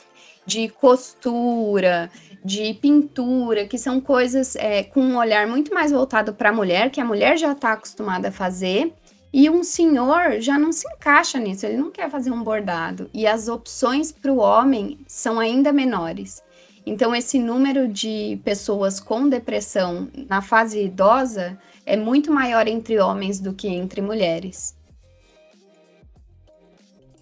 de 0.45 0.69
costura, 0.69 2.11
de 2.45 2.75
pintura, 2.75 3.67
que 3.67 3.79
são 3.79 4.01
coisas 4.01 4.55
é, 4.57 4.83
com 4.83 5.01
um 5.01 5.17
olhar 5.17 5.47
muito 5.47 5.73
mais 5.73 5.91
voltado 5.91 6.35
para 6.35 6.51
a 6.51 6.53
mulher, 6.53 6.91
que 6.91 7.01
a 7.01 7.05
mulher 7.05 7.39
já 7.39 7.53
está 7.53 7.73
acostumada 7.73 8.29
a 8.29 8.33
fazer. 8.33 8.93
E 9.33 9.51
um 9.51 9.65
senhor 9.65 10.41
já 10.41 10.59
não 10.59 10.71
se 10.71 10.87
encaixa 10.87 11.39
nisso, 11.39 11.67
ele 11.67 11.79
não 11.79 11.91
quer 11.91 12.09
fazer 12.09 12.31
um 12.31 12.45
bordado. 12.45 13.11
E 13.13 13.27
as 13.27 13.49
opções 13.49 14.13
para 14.13 14.33
o 14.33 14.37
homem 14.37 14.99
são 15.09 15.41
ainda 15.41 15.73
menores. 15.73 16.43
Então, 16.87 17.15
esse 17.15 17.39
número 17.39 17.89
de 17.89 18.39
pessoas 18.45 19.01
com 19.01 19.29
depressão 19.29 20.09
na 20.29 20.43
fase 20.43 20.85
idosa 20.85 21.59
é 21.87 21.97
muito 21.97 22.31
maior 22.31 22.69
entre 22.69 23.01
homens 23.01 23.41
do 23.41 23.55
que 23.55 23.69
entre 23.69 24.03
mulheres. 24.03 24.77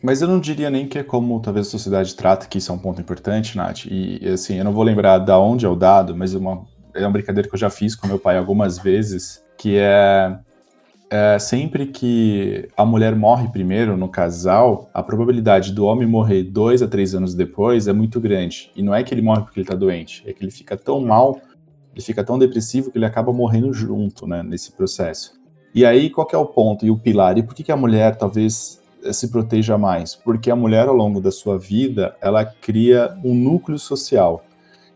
Mas 0.02 0.20
eu 0.20 0.28
não 0.28 0.40
diria 0.40 0.68
nem 0.68 0.88
que 0.88 0.98
é 0.98 1.02
como 1.02 1.40
talvez 1.40 1.68
a 1.68 1.70
sociedade 1.70 2.14
trata, 2.14 2.46
que 2.46 2.58
isso 2.58 2.72
é 2.72 2.74
um 2.74 2.78
ponto 2.78 3.00
importante, 3.00 3.56
Nath. 3.56 3.86
E 3.86 4.20
assim, 4.28 4.56
eu 4.56 4.64
não 4.64 4.72
vou 4.72 4.82
lembrar 4.82 5.18
da 5.18 5.38
onde 5.38 5.64
é 5.64 5.68
o 5.68 5.76
dado, 5.76 6.16
mas 6.16 6.34
é 6.34 6.38
uma, 6.38 6.64
é 6.94 7.00
uma 7.02 7.10
brincadeira 7.10 7.48
que 7.48 7.54
eu 7.54 7.58
já 7.58 7.70
fiz 7.70 7.94
com 7.94 8.08
meu 8.08 8.18
pai 8.18 8.36
algumas 8.36 8.78
vezes, 8.78 9.44
que 9.56 9.76
é, 9.78 10.36
é 11.08 11.38
sempre 11.38 11.86
que 11.86 12.68
a 12.76 12.84
mulher 12.84 13.14
morre 13.14 13.48
primeiro 13.48 13.96
no 13.96 14.08
casal, 14.08 14.90
a 14.92 15.02
probabilidade 15.04 15.72
do 15.72 15.84
homem 15.86 16.08
morrer 16.08 16.42
dois 16.42 16.82
a 16.82 16.88
três 16.88 17.14
anos 17.14 17.32
depois 17.32 17.86
é 17.86 17.92
muito 17.92 18.20
grande. 18.20 18.72
E 18.74 18.82
não 18.82 18.92
é 18.92 19.04
que 19.04 19.14
ele 19.14 19.22
morre 19.22 19.42
porque 19.42 19.60
ele 19.60 19.64
está 19.64 19.76
doente, 19.76 20.24
é 20.26 20.32
que 20.32 20.42
ele 20.42 20.50
fica 20.50 20.76
tão 20.76 21.00
mal 21.00 21.40
ele 21.94 22.02
fica 22.02 22.24
tão 22.24 22.38
depressivo 22.38 22.90
que 22.90 22.98
ele 22.98 23.04
acaba 23.04 23.32
morrendo 23.32 23.72
junto, 23.72 24.26
né, 24.26 24.42
nesse 24.42 24.72
processo. 24.72 25.40
E 25.74 25.84
aí, 25.84 26.10
qual 26.10 26.26
é 26.32 26.36
o 26.36 26.46
ponto 26.46 26.84
e 26.84 26.90
o 26.90 26.98
pilar? 26.98 27.38
E 27.38 27.42
por 27.42 27.54
que, 27.54 27.62
que 27.62 27.72
a 27.72 27.76
mulher 27.76 28.16
talvez 28.16 28.81
se 29.10 29.28
proteja 29.28 29.78
mais? 29.78 30.14
Porque 30.14 30.50
a 30.50 30.56
mulher, 30.56 30.88
ao 30.88 30.94
longo 30.94 31.20
da 31.20 31.30
sua 31.30 31.58
vida, 31.58 32.14
ela 32.20 32.44
cria 32.44 33.16
um 33.24 33.34
núcleo 33.34 33.78
social. 33.78 34.44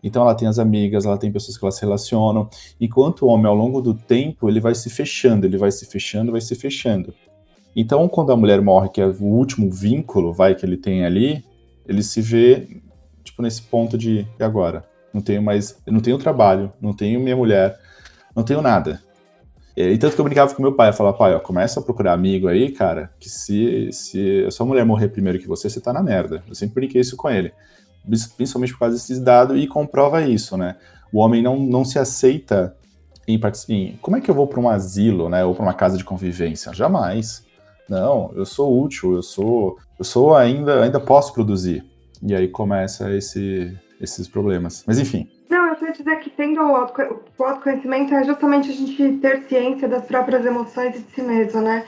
Então, 0.03 0.21
ela 0.21 0.35
tem 0.35 0.47
as 0.47 0.59
amigas, 0.59 1.05
ela 1.05 1.17
tem 1.17 1.31
pessoas 1.31 1.57
que 1.57 1.65
ela 1.65 1.71
se 1.71 1.81
relacionam, 1.81 2.47
enquanto 2.79 3.25
o 3.25 3.27
homem, 3.27 3.47
ao 3.47 3.55
longo 3.55 3.81
do 3.81 3.93
tempo, 3.93 4.47
ele 4.47 4.59
vai 4.59 4.75
se 4.75 4.89
fechando, 4.89 5.45
ele 5.45 5.57
vai 5.57 5.71
se 5.71 5.85
fechando, 5.85 6.31
vai 6.31 6.41
se 6.41 6.55
fechando. 6.55 7.13
Então, 7.75 8.07
quando 8.07 8.31
a 8.31 8.37
mulher 8.37 8.61
morre, 8.61 8.89
que 8.89 9.01
é 9.01 9.05
o 9.05 9.23
último 9.23 9.69
vínculo, 9.71 10.33
vai, 10.33 10.55
que 10.55 10.65
ele 10.65 10.77
tem 10.77 11.03
ali, 11.03 11.43
ele 11.87 12.03
se 12.03 12.21
vê, 12.21 12.67
tipo, 13.23 13.41
nesse 13.41 13.63
ponto 13.63 13.97
de, 13.97 14.27
e 14.39 14.43
agora? 14.43 14.83
não 15.17 15.21
tenho 15.21 15.41
mais, 15.41 15.77
não 15.85 15.99
tenho 15.99 16.17
trabalho, 16.17 16.71
não 16.79 16.93
tenho 16.93 17.19
minha 17.19 17.35
mulher, 17.35 17.77
não 18.35 18.43
tenho 18.43 18.61
nada. 18.61 19.01
E 19.79 19.95
tanto 19.99 20.15
que 20.15 20.21
eu 20.21 20.25
brincava 20.25 20.51
com 20.55 20.61
meu 20.63 20.73
pai, 20.73 20.89
eu 20.89 20.93
falava, 20.93 21.15
pai, 21.15 21.35
ó, 21.35 21.39
começa 21.39 21.79
a 21.79 21.83
procurar 21.83 22.13
amigo 22.13 22.47
aí, 22.47 22.71
cara, 22.71 23.11
que 23.19 23.29
se, 23.29 23.91
se 23.91 24.43
a 24.47 24.49
sua 24.49 24.65
mulher 24.65 24.83
morrer 24.83 25.09
primeiro 25.09 25.37
que 25.37 25.47
você, 25.47 25.69
você 25.69 25.79
tá 25.79 25.93
na 25.93 26.01
merda. 26.01 26.43
Eu 26.47 26.55
sempre 26.55 26.73
brinquei 26.73 26.99
isso 26.99 27.15
com 27.15 27.29
ele, 27.29 27.53
principalmente 28.35 28.73
por 28.73 28.79
causa 28.79 28.95
desses 28.95 29.19
dados, 29.19 29.61
e 29.61 29.67
comprova 29.67 30.23
isso, 30.23 30.57
né? 30.57 30.77
O 31.13 31.19
homem 31.19 31.43
não, 31.43 31.59
não 31.59 31.85
se 31.85 31.99
aceita 31.99 32.75
em, 33.27 33.39
em 33.69 33.99
como 34.01 34.17
é 34.17 34.21
que 34.21 34.31
eu 34.31 34.35
vou 34.35 34.47
para 34.47 34.59
um 34.59 34.67
asilo, 34.67 35.29
né, 35.29 35.45
ou 35.45 35.53
para 35.53 35.63
uma 35.63 35.73
casa 35.75 35.95
de 35.95 36.03
convivência? 36.03 36.73
Jamais. 36.73 37.45
Não, 37.87 38.31
eu 38.35 38.45
sou 38.45 38.81
útil, 38.81 39.13
eu 39.13 39.21
sou, 39.21 39.77
eu 39.99 40.03
sou 40.03 40.35
ainda, 40.35 40.83
ainda 40.83 40.99
posso 40.99 41.31
produzir. 41.33 41.85
E 42.23 42.33
aí 42.33 42.47
começa 42.47 43.13
esse 43.13 43.77
esses 44.01 44.27
problemas. 44.27 44.83
Mas 44.87 44.99
enfim. 44.99 45.27
Queria 45.87 46.03
dizer 46.03 46.19
que 46.19 46.29
tendo 46.29 46.61
o 46.61 47.43
autoconhecimento 47.43 48.13
é 48.13 48.23
justamente 48.25 48.69
a 48.69 48.73
gente 48.73 49.19
ter 49.19 49.43
ciência 49.47 49.87
das 49.87 50.03
próprias 50.03 50.45
emoções 50.45 50.95
e 50.97 50.99
de 50.99 51.11
si 51.13 51.21
mesmo, 51.21 51.61
né? 51.61 51.85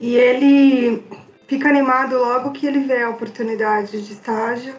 E 0.00 0.16
ele 0.16 1.04
fica 1.46 1.68
animado 1.68 2.16
logo 2.16 2.52
que 2.52 2.66
ele 2.66 2.80
vê 2.80 3.02
a 3.02 3.10
oportunidade 3.10 4.00
de 4.00 4.12
estágio 4.12 4.74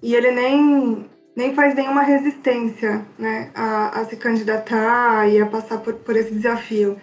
e 0.00 0.14
ele 0.14 0.30
nem, 0.30 1.10
nem 1.34 1.52
faz 1.52 1.74
nenhuma 1.74 2.02
resistência 2.02 3.04
né, 3.18 3.50
a, 3.52 4.00
a 4.00 4.04
se 4.04 4.16
candidatar 4.16 5.28
e 5.28 5.40
a 5.40 5.46
passar 5.46 5.78
por, 5.78 5.94
por 5.94 6.16
esse 6.16 6.32
desafio. 6.32 6.96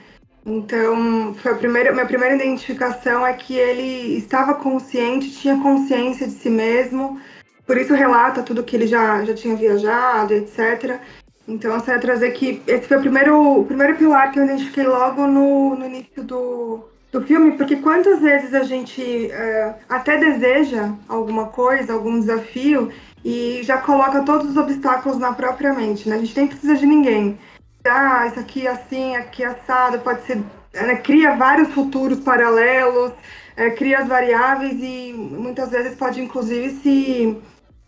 Então, 0.45 1.33
foi 1.33 1.51
a 1.51 1.55
primeira, 1.55 1.91
minha 1.91 2.05
primeira 2.05 2.35
identificação 2.35 3.27
é 3.27 3.33
que 3.33 3.55
ele 3.55 4.17
estava 4.17 4.53
consciente, 4.53 5.31
tinha 5.31 5.61
consciência 5.61 6.25
de 6.27 6.33
si 6.33 6.49
mesmo, 6.49 7.19
por 7.65 7.77
isso 7.77 7.93
relata 7.93 8.43
tudo 8.43 8.63
que 8.63 8.75
ele 8.75 8.87
já, 8.87 9.23
já 9.23 9.33
tinha 9.33 9.55
viajado, 9.55 10.33
etc. 10.33 10.99
Então, 11.47 11.77
você 11.79 11.91
vai 11.91 11.99
trazer 11.99 12.31
que 12.31 12.61
esse 12.67 12.87
foi 12.87 12.97
o 12.97 13.01
primeiro, 13.01 13.59
o 13.59 13.65
primeiro 13.65 13.95
pilar 13.95 14.31
que 14.31 14.39
eu 14.39 14.45
identifiquei 14.45 14.85
logo 14.85 15.27
no, 15.27 15.75
no 15.75 15.85
início 15.85 16.23
do, 16.23 16.85
do 17.11 17.21
filme, 17.21 17.57
porque 17.57 17.77
quantas 17.77 18.19
vezes 18.21 18.53
a 18.53 18.63
gente 18.63 19.29
é, 19.31 19.75
até 19.89 20.17
deseja 20.17 20.91
alguma 21.07 21.47
coisa, 21.47 21.93
algum 21.93 22.19
desafio, 22.19 22.91
e 23.23 23.61
já 23.63 23.77
coloca 23.77 24.23
todos 24.23 24.49
os 24.49 24.57
obstáculos 24.57 25.17
na 25.17 25.33
própria 25.33 25.73
mente, 25.73 26.07
né? 26.09 26.15
A 26.15 26.19
gente 26.19 26.35
nem 26.35 26.47
precisa 26.47 26.75
de 26.75 26.85
ninguém. 26.85 27.37
Ah, 27.85 28.27
isso 28.27 28.39
aqui 28.39 28.67
assim, 28.67 29.15
aqui 29.15 29.43
assado, 29.43 29.99
pode 29.99 30.25
ser. 30.25 30.41
Né? 30.73 30.95
Cria 30.97 31.35
vários 31.35 31.69
futuros 31.73 32.19
paralelos, 32.19 33.11
é, 33.55 33.69
cria 33.69 33.99
as 33.99 34.07
variáveis 34.07 34.77
e 34.81 35.13
muitas 35.13 35.69
vezes 35.69 35.95
pode 35.95 36.21
inclusive 36.21 36.69
se 36.81 37.37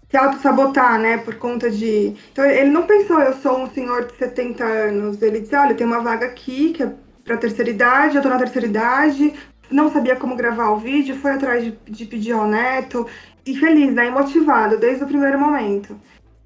se 0.10 0.18
auto-sabotar, 0.18 1.00
né? 1.00 1.18
Por 1.18 1.36
conta 1.36 1.70
de. 1.70 2.14
Então, 2.32 2.46
ele 2.46 2.70
não 2.70 2.84
pensou, 2.84 3.20
eu 3.20 3.34
sou 3.34 3.64
um 3.64 3.70
senhor 3.70 4.06
de 4.06 4.16
70 4.18 4.64
anos. 4.64 5.22
Ele 5.22 5.42
disse: 5.42 5.56
olha, 5.56 5.76
tem 5.76 5.86
uma 5.86 6.00
vaga 6.00 6.26
aqui 6.28 6.74
que 6.74 6.84
é 6.84 6.92
para 7.24 7.38
terceira 7.38 7.72
idade, 7.72 8.16
eu 8.16 8.22
tô 8.22 8.30
na 8.30 8.38
terceira 8.38 8.68
idade, 8.68 9.34
não 9.72 9.92
sabia 9.92 10.16
como 10.16 10.36
gravar 10.36 10.70
o 10.70 10.78
vídeo, 10.78 11.16
foi 11.16 11.32
atrás 11.32 11.64
de, 11.64 11.78
de 11.88 12.06
pedir 12.06 12.34
ao 12.34 12.48
neto. 12.48 13.08
E 13.46 13.56
feliz, 13.56 13.94
né? 13.94 14.08
E 14.08 14.12
motivado 14.12 14.78
desde 14.78 15.04
o 15.04 15.08
primeiro 15.08 15.40
momento. 15.40 16.00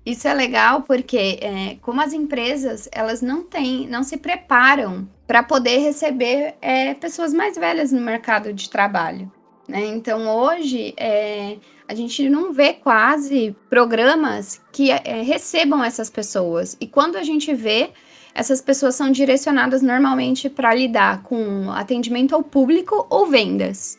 Isso 0.05 0.27
é 0.27 0.33
legal 0.33 0.81
porque, 0.81 1.39
é, 1.41 1.77
como 1.81 2.01
as 2.01 2.13
empresas, 2.13 2.89
elas 2.91 3.21
não 3.21 3.43
têm, 3.43 3.87
não 3.87 4.03
se 4.03 4.17
preparam 4.17 5.07
para 5.27 5.43
poder 5.43 5.77
receber 5.77 6.55
é, 6.61 6.93
pessoas 6.93 7.33
mais 7.33 7.55
velhas 7.57 7.91
no 7.91 8.01
mercado 8.01 8.51
de 8.51 8.69
trabalho. 8.69 9.31
Né? 9.67 9.85
Então, 9.85 10.27
hoje, 10.27 10.93
é, 10.97 11.57
a 11.89 11.95
gente 11.95 12.29
não 12.29 12.53
vê 12.53 12.73
quase 12.73 13.55
programas 13.67 14.61
que 14.71 14.91
é, 14.91 15.23
recebam 15.23 15.83
essas 15.83 16.07
pessoas. 16.07 16.77
E 16.79 16.85
quando 16.85 17.15
a 17.15 17.23
gente 17.23 17.51
vê, 17.51 17.89
essas 18.31 18.61
pessoas 18.61 18.93
são 18.93 19.11
direcionadas 19.11 19.81
normalmente 19.81 20.51
para 20.51 20.75
lidar 20.75 21.23
com 21.23 21.71
atendimento 21.71 22.35
ao 22.35 22.43
público 22.43 23.07
ou 23.09 23.25
vendas, 23.25 23.97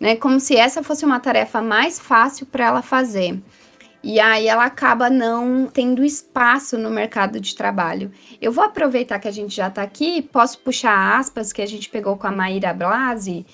né? 0.00 0.16
Como 0.16 0.40
se 0.40 0.56
essa 0.56 0.82
fosse 0.82 1.04
uma 1.04 1.20
tarefa 1.20 1.60
mais 1.60 2.00
fácil 2.00 2.46
para 2.46 2.64
ela 2.64 2.80
fazer. 2.80 3.38
E 4.02 4.18
aí 4.18 4.48
ela 4.48 4.64
acaba 4.64 5.10
não 5.10 5.66
tendo 5.66 6.02
espaço 6.02 6.78
no 6.78 6.88
mercado 6.88 7.38
de 7.38 7.54
trabalho. 7.54 8.10
Eu 8.40 8.50
vou 8.50 8.64
aproveitar 8.64 9.18
que 9.18 9.28
a 9.28 9.32
gente 9.32 9.54
já 9.54 9.68
está 9.68 9.82
aqui, 9.82 10.22
posso 10.22 10.58
puxar 10.60 11.18
aspas 11.18 11.52
que 11.52 11.60
a 11.60 11.66
gente 11.66 11.90
pegou 11.90 12.16
com 12.16 12.26
a 12.26 12.32
Maíra 12.32 12.72
Blasi, 12.72 13.44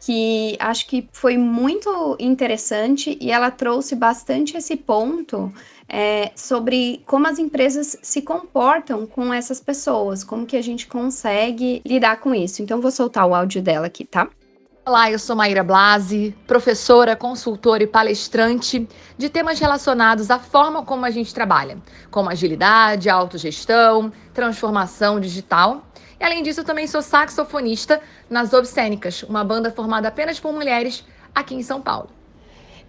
que 0.00 0.56
acho 0.58 0.86
que 0.86 1.08
foi 1.12 1.36
muito 1.36 2.16
interessante 2.18 3.18
e 3.20 3.30
ela 3.30 3.50
trouxe 3.50 3.94
bastante 3.94 4.56
esse 4.56 4.74
ponto 4.76 5.52
é, 5.88 6.32
sobre 6.34 7.02
como 7.04 7.26
as 7.26 7.38
empresas 7.38 7.98
se 8.00 8.22
comportam 8.22 9.06
com 9.06 9.32
essas 9.34 9.60
pessoas, 9.60 10.24
como 10.24 10.46
que 10.46 10.56
a 10.56 10.62
gente 10.62 10.86
consegue 10.86 11.82
lidar 11.84 12.20
com 12.20 12.34
isso. 12.34 12.62
Então, 12.62 12.80
vou 12.80 12.90
soltar 12.90 13.26
o 13.26 13.34
áudio 13.34 13.60
dela 13.60 13.86
aqui, 13.86 14.04
tá? 14.04 14.28
Olá, 14.86 15.10
eu 15.10 15.18
sou 15.18 15.36
Maíra 15.36 15.62
Blasi, 15.62 16.34
professora, 16.46 17.14
consultora 17.14 17.82
e 17.82 17.86
palestrante 17.86 18.88
de 19.18 19.28
temas 19.28 19.60
relacionados 19.60 20.30
à 20.30 20.38
forma 20.38 20.82
como 20.82 21.04
a 21.04 21.10
gente 21.10 21.34
trabalha, 21.34 21.76
como 22.10 22.30
agilidade, 22.30 23.10
autogestão, 23.10 24.10
transformação 24.32 25.20
digital. 25.20 25.84
E 26.20 26.24
além 26.24 26.42
disso, 26.42 26.62
também 26.62 26.86
sou 26.86 27.00
saxofonista 27.00 28.02
nas 28.28 28.52
Obscênicas, 28.52 29.22
uma 29.22 29.42
banda 29.42 29.70
formada 29.70 30.08
apenas 30.08 30.38
por 30.38 30.52
mulheres 30.52 31.02
aqui 31.34 31.54
em 31.54 31.62
São 31.62 31.80
Paulo. 31.80 32.10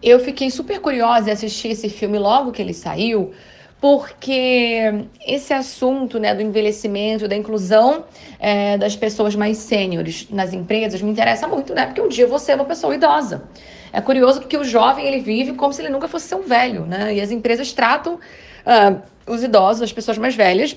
Eu 0.03 0.19
fiquei 0.19 0.51
super 0.51 0.81
curiosa 0.81 1.29
em 1.29 1.33
assistir 1.33 1.69
esse 1.69 1.87
filme 1.87 2.19
logo 2.19 2.51
que 2.51 2.61
ele 2.61 2.73
saiu, 2.73 3.31
porque 3.79 5.05
esse 5.25 5.53
assunto 5.53 6.19
né, 6.19 6.35
do 6.35 6.41
envelhecimento, 6.41 7.25
da 7.27 7.35
inclusão 7.35 8.03
é, 8.37 8.77
das 8.77 8.97
pessoas 8.97 9.33
mais 9.33 9.57
sêniores 9.57 10.27
nas 10.29 10.53
empresas 10.53 11.01
me 11.01 11.09
interessa 11.09 11.47
muito, 11.47 11.73
né? 11.73 11.85
Porque 11.85 12.01
um 12.01 12.09
dia 12.09 12.27
você 12.27 12.51
é 12.51 12.55
uma 12.55 12.65
pessoa 12.65 12.93
idosa. 12.93 13.43
É 13.93 14.01
curioso 14.01 14.41
porque 14.41 14.57
o 14.57 14.63
jovem 14.63 15.07
ele 15.07 15.19
vive 15.19 15.53
como 15.53 15.71
se 15.71 15.81
ele 15.81 15.89
nunca 15.89 16.07
fosse 16.07 16.33
um 16.35 16.41
velho, 16.41 16.85
né? 16.85 17.15
E 17.15 17.21
as 17.21 17.31
empresas 17.31 17.71
tratam 17.71 18.15
uh, 18.15 19.01
os 19.25 19.41
idosos, 19.41 19.81
as 19.83 19.93
pessoas 19.93 20.17
mais 20.17 20.35
velhas, 20.35 20.75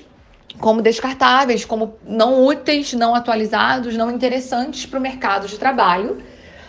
como 0.59 0.81
descartáveis, 0.81 1.65
como 1.65 1.95
não 2.05 2.45
úteis, 2.45 2.93
não 2.93 3.13
atualizados, 3.13 3.95
não 3.95 4.11
interessantes 4.11 4.85
para 4.85 4.99
o 4.99 5.01
mercado 5.01 5.47
de 5.47 5.57
trabalho. 5.57 6.21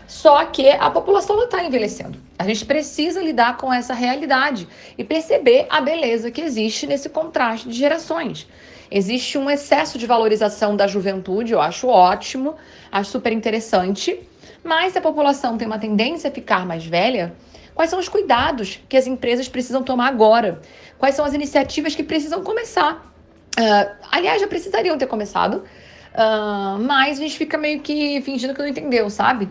Só 0.06 0.44
que 0.44 0.68
a 0.68 0.88
população 0.88 1.42
está 1.42 1.64
envelhecendo. 1.64 2.18
A 2.38 2.44
gente 2.44 2.64
precisa 2.64 3.20
lidar 3.20 3.56
com 3.56 3.72
essa 3.72 3.92
realidade 3.94 4.68
e 4.96 5.02
perceber 5.02 5.66
a 5.68 5.80
beleza 5.80 6.30
que 6.30 6.40
existe 6.40 6.86
nesse 6.86 7.08
contraste 7.08 7.68
de 7.68 7.74
gerações. 7.74 8.46
Existe 8.90 9.36
um 9.36 9.50
excesso 9.50 9.98
de 9.98 10.06
valorização 10.06 10.76
da 10.76 10.86
juventude, 10.86 11.52
eu 11.52 11.60
acho 11.60 11.88
ótimo, 11.88 12.54
acho 12.92 13.10
super 13.10 13.32
interessante, 13.32 14.20
mas 14.62 14.92
se 14.92 14.98
a 14.98 15.02
população 15.02 15.56
tem 15.56 15.66
uma 15.66 15.78
tendência 15.78 16.28
a 16.28 16.32
ficar 16.32 16.64
mais 16.64 16.86
velha, 16.86 17.34
quais 17.74 17.90
são 17.90 17.98
os 17.98 18.08
cuidados 18.08 18.80
que 18.88 18.96
as 18.96 19.08
empresas 19.08 19.48
precisam 19.48 19.82
tomar 19.82 20.06
agora? 20.06 20.60
Quais 20.98 21.16
são 21.16 21.24
as 21.24 21.34
iniciativas 21.34 21.96
que 21.96 22.04
precisam 22.04 22.44
começar? 22.44 23.15
Uh, 23.58 23.96
aliás, 24.10 24.40
já 24.40 24.46
precisariam 24.46 24.98
ter 24.98 25.06
começado, 25.06 25.64
uh, 26.12 26.78
mas 26.78 27.18
a 27.18 27.22
gente 27.22 27.38
fica 27.38 27.56
meio 27.56 27.80
que 27.80 28.20
fingindo 28.20 28.52
que 28.54 28.60
não 28.60 28.68
entendeu, 28.68 29.08
sabe? 29.08 29.48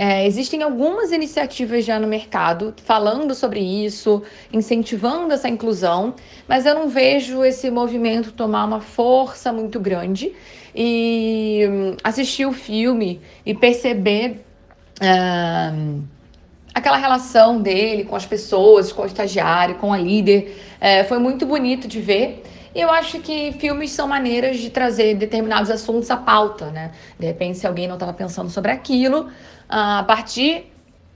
É, 0.00 0.24
existem 0.24 0.62
algumas 0.62 1.10
iniciativas 1.10 1.84
já 1.84 1.98
no 1.98 2.06
mercado 2.06 2.72
falando 2.84 3.34
sobre 3.34 3.58
isso, 3.58 4.22
incentivando 4.52 5.34
essa 5.34 5.48
inclusão, 5.48 6.14
mas 6.46 6.66
eu 6.66 6.72
não 6.72 6.88
vejo 6.88 7.44
esse 7.44 7.68
movimento 7.68 8.30
tomar 8.30 8.64
uma 8.64 8.80
força 8.80 9.52
muito 9.52 9.80
grande. 9.80 10.32
E 10.72 11.66
hum, 11.68 11.96
assistir 12.04 12.46
o 12.46 12.52
filme 12.52 13.20
e 13.44 13.52
perceber 13.52 14.44
uh, 15.02 16.02
aquela 16.72 16.96
relação 16.96 17.60
dele 17.60 18.04
com 18.04 18.14
as 18.14 18.24
pessoas, 18.24 18.92
com 18.92 19.02
o 19.02 19.06
estagiário, 19.06 19.74
com 19.76 19.92
a 19.92 19.98
líder, 19.98 20.56
uh, 20.80 21.08
foi 21.08 21.18
muito 21.18 21.44
bonito 21.44 21.88
de 21.88 22.00
ver. 22.00 22.44
E 22.74 22.80
eu 22.80 22.90
acho 22.90 23.20
que 23.20 23.52
filmes 23.52 23.90
são 23.90 24.06
maneiras 24.06 24.58
de 24.58 24.70
trazer 24.70 25.14
determinados 25.14 25.70
assuntos 25.70 26.10
à 26.10 26.16
pauta, 26.16 26.70
né? 26.70 26.92
De 27.18 27.26
repente, 27.26 27.58
se 27.58 27.66
alguém 27.66 27.86
não 27.86 27.94
estava 27.94 28.12
pensando 28.12 28.50
sobre 28.50 28.70
aquilo, 28.70 29.28
a 29.68 30.02
partir 30.04 30.66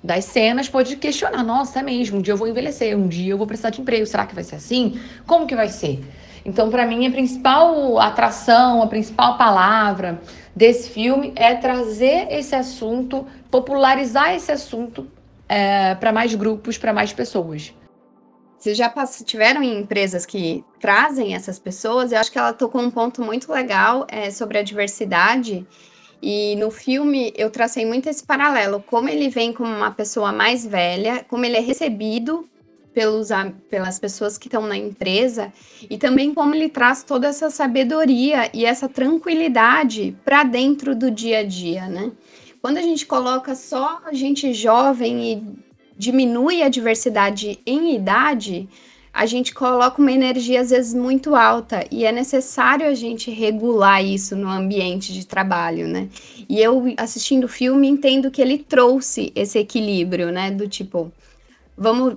das 0.03 0.25
cenas 0.25 0.69
pode 0.69 0.97
questionar, 0.97 1.45
nossa, 1.45 1.79
é 1.79 1.83
mesmo, 1.83 2.19
um 2.19 2.23
dia 2.23 2.33
eu 2.33 2.37
vou 2.37 2.49
envelhecer, 2.49 2.97
um 2.97 3.07
dia 3.07 3.33
eu 3.33 3.39
vou 3.39 3.47
precisar 3.47 3.71
de 3.71 3.81
emprego, 3.81 4.05
será 4.05 4.27
que 4.27 4.35
vai 4.35 4.43
ser 4.43 4.57
assim? 4.57 5.01
Como 5.27 5.47
que 5.47 5.55
vai 5.55 5.69
ser? 5.69 6.03
Então, 6.45 6.71
para 6.71 6.85
mim, 6.85 7.07
a 7.07 7.11
principal 7.11 8.01
atração, 8.01 8.83
a 8.83 8.87
principal 8.89 9.39
palavra 9.39 10.21
desse 10.57 10.91
filme 10.91 11.33
é 11.37 11.55
trazer 11.55 12.27
esse 12.31 12.55
assunto, 12.55 13.27
popularizar 13.49 14.35
esse 14.35 14.51
assunto 14.51 15.07
é, 15.49 15.95
para 15.95 16.13
mais 16.13 16.35
grupos, 16.35 16.77
para 16.77 16.93
mais 16.93 17.13
pessoas. 17.13 17.73
Vocês 18.63 18.79
já 18.79 18.89
tiveram 19.25 19.61
em 19.61 19.81
empresas 19.81 20.25
que 20.25 20.65
trazem 20.79 21.35
essas 21.35 21.59
pessoas? 21.59 22.13
Eu 22.13 22.19
acho 22.19 22.31
que 22.31 22.39
ela 22.39 22.53
tocou 22.53 22.81
um 22.81 22.93
ponto 22.93 23.21
muito 23.21 23.51
legal 23.51 24.07
é, 24.09 24.31
sobre 24.31 24.57
a 24.57 24.63
diversidade 24.63 25.67
e 26.23 26.55
no 26.55 26.71
filme 26.71 27.33
eu 27.37 27.51
tracei 27.51 27.85
muito 27.85 28.09
esse 28.09 28.23
paralelo, 28.25 28.81
como 28.87 29.09
ele 29.09 29.29
vem 29.29 29.53
como 29.53 29.69
uma 29.69 29.91
pessoa 29.91 30.31
mais 30.31 30.65
velha, 30.65 31.27
como 31.29 31.45
ele 31.45 31.57
é 31.57 31.61
recebido 31.61 32.49
pelos, 32.95 33.31
pelas 33.69 33.99
pessoas 33.99 34.39
que 34.39 34.47
estão 34.47 34.65
na 34.65 34.77
empresa 34.77 35.53
e 35.91 35.99
também 35.99 36.33
como 36.33 36.55
ele 36.55 36.69
traz 36.69 37.03
toda 37.03 37.27
essa 37.27 37.51
sabedoria 37.51 38.49
e 38.55 38.65
essa 38.65 38.89
tranquilidade 38.89 40.17
para 40.25 40.45
dentro 40.45 40.95
do 40.95 41.11
dia 41.11 41.39
a 41.39 41.43
dia, 41.43 41.89
né? 41.89 42.13
Quando 42.61 42.77
a 42.77 42.83
gente 42.83 43.07
coloca 43.07 43.57
só 43.57 44.03
gente 44.13 44.55
jovem 44.55 45.33
e 45.33 45.72
diminui 45.97 46.63
a 46.63 46.69
diversidade 46.69 47.59
em 47.67 47.95
idade, 47.95 48.69
a 49.13 49.27
gente 49.27 49.53
coloca 49.53 50.01
uma 50.01 50.11
energia 50.11 50.61
às 50.61 50.71
vezes 50.71 50.95
muito 50.95 51.35
alta 51.35 51.85
e 51.91 52.05
é 52.05 52.11
necessário 52.11 52.87
a 52.87 52.95
gente 52.95 53.31
regular 53.31 54.03
isso 54.03 54.35
no 54.35 54.49
ambiente 54.49 55.13
de 55.13 55.27
trabalho, 55.27 55.87
né? 55.87 56.09
E 56.49 56.59
eu 56.61 56.95
assistindo 56.97 57.45
o 57.45 57.49
filme 57.49 57.87
entendo 57.87 58.31
que 58.31 58.41
ele 58.41 58.59
trouxe 58.59 59.31
esse 59.35 59.59
equilíbrio, 59.59 60.33
né, 60.33 60.51
do 60.51 60.67
tipo, 60.67 61.13
vamos 61.77 62.17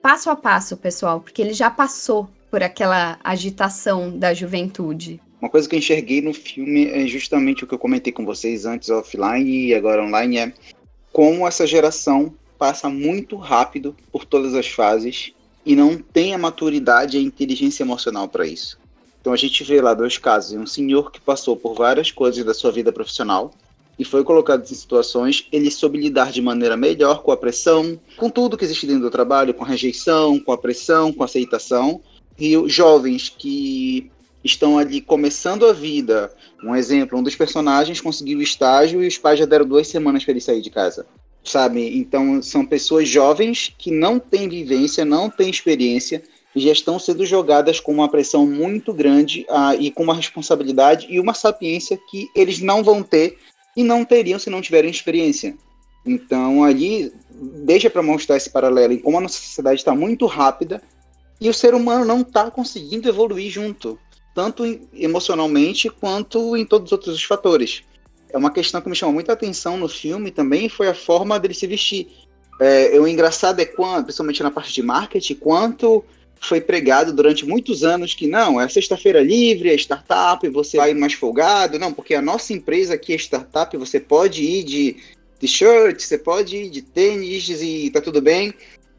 passo 0.00 0.30
a 0.30 0.36
passo, 0.36 0.76
pessoal, 0.76 1.20
porque 1.20 1.42
ele 1.42 1.52
já 1.52 1.68
passou 1.68 2.28
por 2.48 2.62
aquela 2.62 3.18
agitação 3.24 4.16
da 4.16 4.32
juventude. 4.32 5.20
Uma 5.40 5.50
coisa 5.50 5.68
que 5.68 5.74
eu 5.74 5.78
enxerguei 5.78 6.22
no 6.22 6.32
filme 6.32 6.86
é 6.86 7.06
justamente 7.06 7.64
o 7.64 7.66
que 7.66 7.74
eu 7.74 7.78
comentei 7.78 8.12
com 8.12 8.24
vocês 8.24 8.64
antes 8.64 8.88
offline 8.88 9.66
e 9.66 9.74
agora 9.74 10.02
online 10.02 10.38
é 10.38 10.52
como 11.12 11.46
essa 11.46 11.66
geração 11.66 12.32
passa 12.58 12.88
muito 12.88 13.36
rápido 13.36 13.94
por 14.10 14.24
todas 14.24 14.54
as 14.54 14.66
fases 14.66 15.32
e 15.64 15.74
não 15.74 15.98
tem 15.98 16.34
a 16.34 16.38
maturidade 16.38 17.16
e 17.16 17.20
a 17.20 17.22
inteligência 17.22 17.82
emocional 17.82 18.28
para 18.28 18.46
isso. 18.46 18.78
Então 19.20 19.32
a 19.32 19.36
gente 19.36 19.64
vê 19.64 19.80
lá 19.80 19.92
dois 19.92 20.18
casos, 20.18 20.52
um 20.52 20.66
senhor 20.66 21.10
que 21.10 21.20
passou 21.20 21.56
por 21.56 21.74
várias 21.74 22.10
coisas 22.10 22.44
da 22.44 22.54
sua 22.54 22.70
vida 22.70 22.92
profissional 22.92 23.52
e 23.98 24.04
foi 24.04 24.22
colocado 24.22 24.62
em 24.62 24.74
situações, 24.74 25.48
ele 25.50 25.70
soube 25.70 25.98
lidar 25.98 26.30
de 26.30 26.40
maneira 26.40 26.76
melhor 26.76 27.22
com 27.22 27.32
a 27.32 27.36
pressão, 27.36 27.98
com 28.16 28.30
tudo 28.30 28.56
que 28.56 28.64
existe 28.64 28.86
dentro 28.86 29.02
do 29.02 29.10
trabalho, 29.10 29.54
com 29.54 29.64
a 29.64 29.68
rejeição, 29.68 30.38
com 30.38 30.52
a 30.52 30.58
pressão, 30.58 31.12
com 31.12 31.22
a 31.22 31.26
aceitação. 31.26 32.00
E 32.38 32.52
jovens 32.68 33.30
que 33.30 34.10
estão 34.44 34.78
ali 34.78 35.00
começando 35.00 35.66
a 35.66 35.72
vida, 35.72 36.30
um 36.62 36.76
exemplo, 36.76 37.18
um 37.18 37.22
dos 37.22 37.34
personagens 37.34 38.00
conseguiu 38.00 38.42
estágio 38.42 39.02
e 39.02 39.08
os 39.08 39.16
pais 39.16 39.38
já 39.38 39.46
deram 39.46 39.66
duas 39.66 39.88
semanas 39.88 40.22
para 40.22 40.32
ele 40.32 40.40
sair 40.40 40.60
de 40.60 40.70
casa 40.70 41.06
sabe? 41.50 41.98
Então, 41.98 42.42
são 42.42 42.64
pessoas 42.64 43.08
jovens 43.08 43.74
que 43.78 43.90
não 43.90 44.18
têm 44.18 44.48
vivência, 44.48 45.04
não 45.04 45.30
têm 45.30 45.50
experiência, 45.50 46.22
e 46.54 46.60
já 46.60 46.72
estão 46.72 46.98
sendo 46.98 47.26
jogadas 47.26 47.80
com 47.80 47.92
uma 47.92 48.08
pressão 48.08 48.46
muito 48.46 48.92
grande 48.92 49.46
uh, 49.50 49.78
e 49.78 49.90
com 49.90 50.02
uma 50.02 50.14
responsabilidade 50.14 51.06
e 51.10 51.20
uma 51.20 51.34
sapiência 51.34 51.98
que 52.10 52.30
eles 52.34 52.60
não 52.60 52.82
vão 52.82 53.02
ter 53.02 53.38
e 53.76 53.82
não 53.82 54.06
teriam 54.06 54.38
se 54.38 54.48
não 54.48 54.62
tiverem 54.62 54.90
experiência. 54.90 55.54
Então, 56.04 56.64
ali, 56.64 57.12
deixa 57.30 57.90
para 57.90 58.02
mostrar 58.02 58.38
esse 58.38 58.48
paralelo 58.48 58.94
em 58.94 58.98
como 58.98 59.18
a 59.18 59.20
nossa 59.20 59.38
sociedade 59.38 59.80
está 59.80 59.94
muito 59.94 60.24
rápida 60.24 60.80
e 61.38 61.50
o 61.50 61.54
ser 61.54 61.74
humano 61.74 62.06
não 62.06 62.22
está 62.22 62.50
conseguindo 62.50 63.06
evoluir 63.06 63.50
junto, 63.50 63.98
tanto 64.34 64.64
emocionalmente 64.94 65.90
quanto 65.90 66.56
em 66.56 66.64
todos 66.64 66.86
os 66.86 66.92
outros 66.92 67.22
fatores 67.22 67.82
é 68.36 68.38
uma 68.38 68.50
questão 68.50 68.82
que 68.82 68.88
me 68.90 68.94
chamou 68.94 69.14
muita 69.14 69.32
atenção 69.32 69.78
no 69.78 69.88
filme 69.88 70.30
também 70.30 70.68
foi 70.68 70.88
a 70.88 70.94
forma 70.94 71.40
dele 71.40 71.54
se 71.54 71.66
vestir. 71.66 72.08
É, 72.60 73.00
o 73.00 73.08
engraçado 73.08 73.60
é 73.60 73.64
quando, 73.64 74.04
principalmente 74.04 74.42
na 74.42 74.50
parte 74.50 74.74
de 74.74 74.82
marketing, 74.82 75.36
quanto 75.36 76.04
foi 76.38 76.60
pregado 76.60 77.14
durante 77.14 77.46
muitos 77.46 77.82
anos 77.82 78.12
que 78.12 78.26
não, 78.26 78.60
é 78.60 78.68
sexta-feira 78.68 79.22
livre, 79.22 79.70
é 79.70 79.74
startup, 79.74 80.46
você 80.50 80.76
vai 80.76 80.92
mais 80.92 81.14
folgado, 81.14 81.78
não, 81.78 81.90
porque 81.94 82.14
a 82.14 82.20
nossa 82.20 82.52
empresa 82.52 82.92
aqui 82.92 83.14
é 83.14 83.16
startup, 83.16 83.74
você 83.74 83.98
pode 83.98 84.42
ir 84.42 84.64
de 84.64 84.96
t-shirt, 85.40 85.98
você 85.98 86.18
pode 86.18 86.58
ir 86.58 86.68
de 86.68 86.82
tênis 86.82 87.48
e 87.48 87.88
tá 87.88 88.02
tudo 88.02 88.20
bem. 88.20 88.52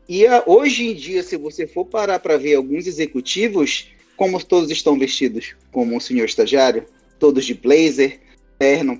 E 0.09 0.25
a, 0.25 0.41
hoje 0.47 0.87
em 0.87 0.95
dia, 0.95 1.21
se 1.21 1.37
você 1.37 1.67
for 1.67 1.85
parar 1.85 2.17
para 2.17 2.37
ver 2.37 2.55
alguns 2.55 2.87
executivos, 2.87 3.87
como 4.15 4.43
todos 4.43 4.71
estão 4.71 4.97
vestidos, 4.97 5.53
como 5.71 5.95
o 5.95 6.01
senhor 6.01 6.25
estagiário, 6.25 6.85
todos 7.19 7.45
de 7.45 7.53
blazer, 7.53 8.25
externo 8.59 8.99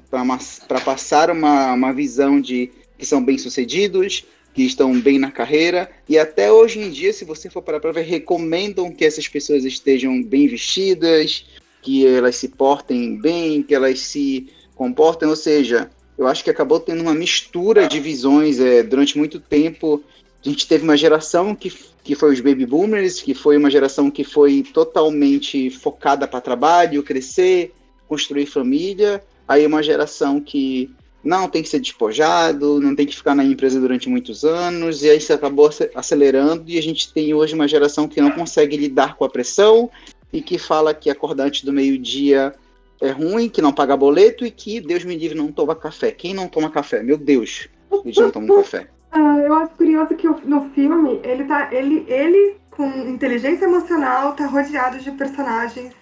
para 0.67 0.80
passar 0.82 1.32
uma, 1.32 1.74
uma 1.74 1.91
visão 1.91 2.39
de 2.39 2.70
que 2.98 3.06
são 3.06 3.24
bem-sucedidos, 3.24 4.26
que 4.54 4.63
estão 4.63 5.00
bem 5.00 5.20
na 5.20 5.30
carreira, 5.30 5.89
e 6.08 6.17
até 6.17 6.52
hoje 6.52 6.80
em 6.80 6.89
dia, 6.89 7.13
se 7.13 7.26
você 7.26 7.50
for 7.50 7.62
para 7.62 7.80
ver, 7.91 8.02
recomendam 8.02 8.91
que 8.91 9.06
essas 9.06 9.28
pessoas 9.28 9.65
estejam 9.65 10.22
bem 10.24 10.48
vestidas, 10.48 11.46
que 11.82 12.08
elas 12.08 12.36
se 12.38 12.48
portem 12.50 13.17
bem, 13.17 13.62
que 13.62 13.76
elas 13.76 14.00
se 14.00 14.48
comportem, 14.76 15.28
ou 15.28 15.36
seja, 15.36 15.89
eu 16.17 16.26
acho 16.26 16.43
que 16.43 16.50
acabou 16.50 16.80
tendo 16.80 17.02
uma 17.02 17.13
mistura 17.13 17.88
de 17.88 18.00
visões 18.00 18.60
é, 18.60 18.82
durante 18.82 19.17
muito 19.17 19.39
tempo. 19.39 20.04
A 20.43 20.50
gente 20.50 20.67
teve 20.67 20.84
uma 20.84 20.98
geração 20.98 21.54
que, 21.54 21.72
que 22.04 22.15
foi 22.15 22.34
os 22.34 22.39
baby 22.39 22.65
boomers, 22.65 23.22
que 23.22 23.36
foi 23.36 23.58
uma 23.58 23.70
geração 23.70 24.10
que 24.10 24.24
foi 24.24 24.63
totalmente 24.74 25.70
focada 25.70 26.28
para 26.28 26.41
trabalho, 26.41 27.04
crescer, 27.04 27.72
construir 28.08 28.48
família. 28.48 29.24
Aí 29.48 29.66
uma 29.66 29.82
geração 29.82 30.42
que 30.42 30.94
não 31.24 31.48
tem 31.48 31.62
que 31.62 31.70
ser 31.70 31.80
despojado, 31.80 32.80
não 32.80 32.96
tem 32.96 33.06
que 33.06 33.16
ficar 33.16 33.36
na 33.36 33.44
empresa 33.44 33.80
durante 33.80 34.10
muitos 34.10 34.44
anos, 34.44 35.04
e 35.04 35.10
aí 35.10 35.18
isso 35.18 35.34
acabou 35.34 35.70
acelerando, 35.94 36.64
e 36.68 36.78
a 36.78 36.82
gente 36.82 37.14
tem 37.14 37.34
hoje 37.34 37.54
uma 37.54 37.68
geração 37.68 38.08
que 38.08 38.22
não 38.22 38.32
consegue 38.32 38.78
lidar 38.78 39.16
com 39.16 39.26
a 39.26 39.30
pressão 39.30 39.90
e 40.32 40.42
que 40.42 40.58
fala 40.58 40.94
que 40.94 41.10
acordar 41.10 41.46
antes 41.46 41.64
do 41.64 41.74
meio-dia 41.74 42.54
é 43.02 43.12
ruim, 43.12 43.50
que 43.50 43.62
não 43.62 43.74
paga 43.74 43.96
boleto 43.96 44.46
e 44.46 44.52
que, 44.52 44.82
Deus 44.82 45.04
me 45.04 45.16
livre, 45.16 45.38
não 45.38 45.52
toma 45.52 45.76
café. 45.76 46.12
Quem 46.12 46.34
não 46.34 46.48
toma 46.48 46.70
café? 46.70 47.04
Meu 47.04 47.18
Deus, 47.18 47.70
eles 48.04 48.18
não 48.18 48.32
tomam 48.32 48.58
café. 48.58 48.88
Uh, 49.14 49.40
eu 49.46 49.54
acho 49.54 49.74
curioso 49.76 50.16
que 50.16 50.28
no 50.28 50.70
filme, 50.72 51.20
ele 51.24 51.44
tá. 51.46 51.70
Ele, 51.72 52.06
ele, 52.08 52.56
com 52.72 52.88
inteligência 53.08 53.66
emocional, 53.66 54.34
tá 54.34 54.48
rodeado 54.48 54.98
de 55.00 55.12
personagens 55.12 55.94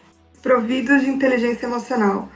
providos 0.42 1.02
de 1.02 1.10
inteligência 1.10 1.66
emocional. 1.66 2.30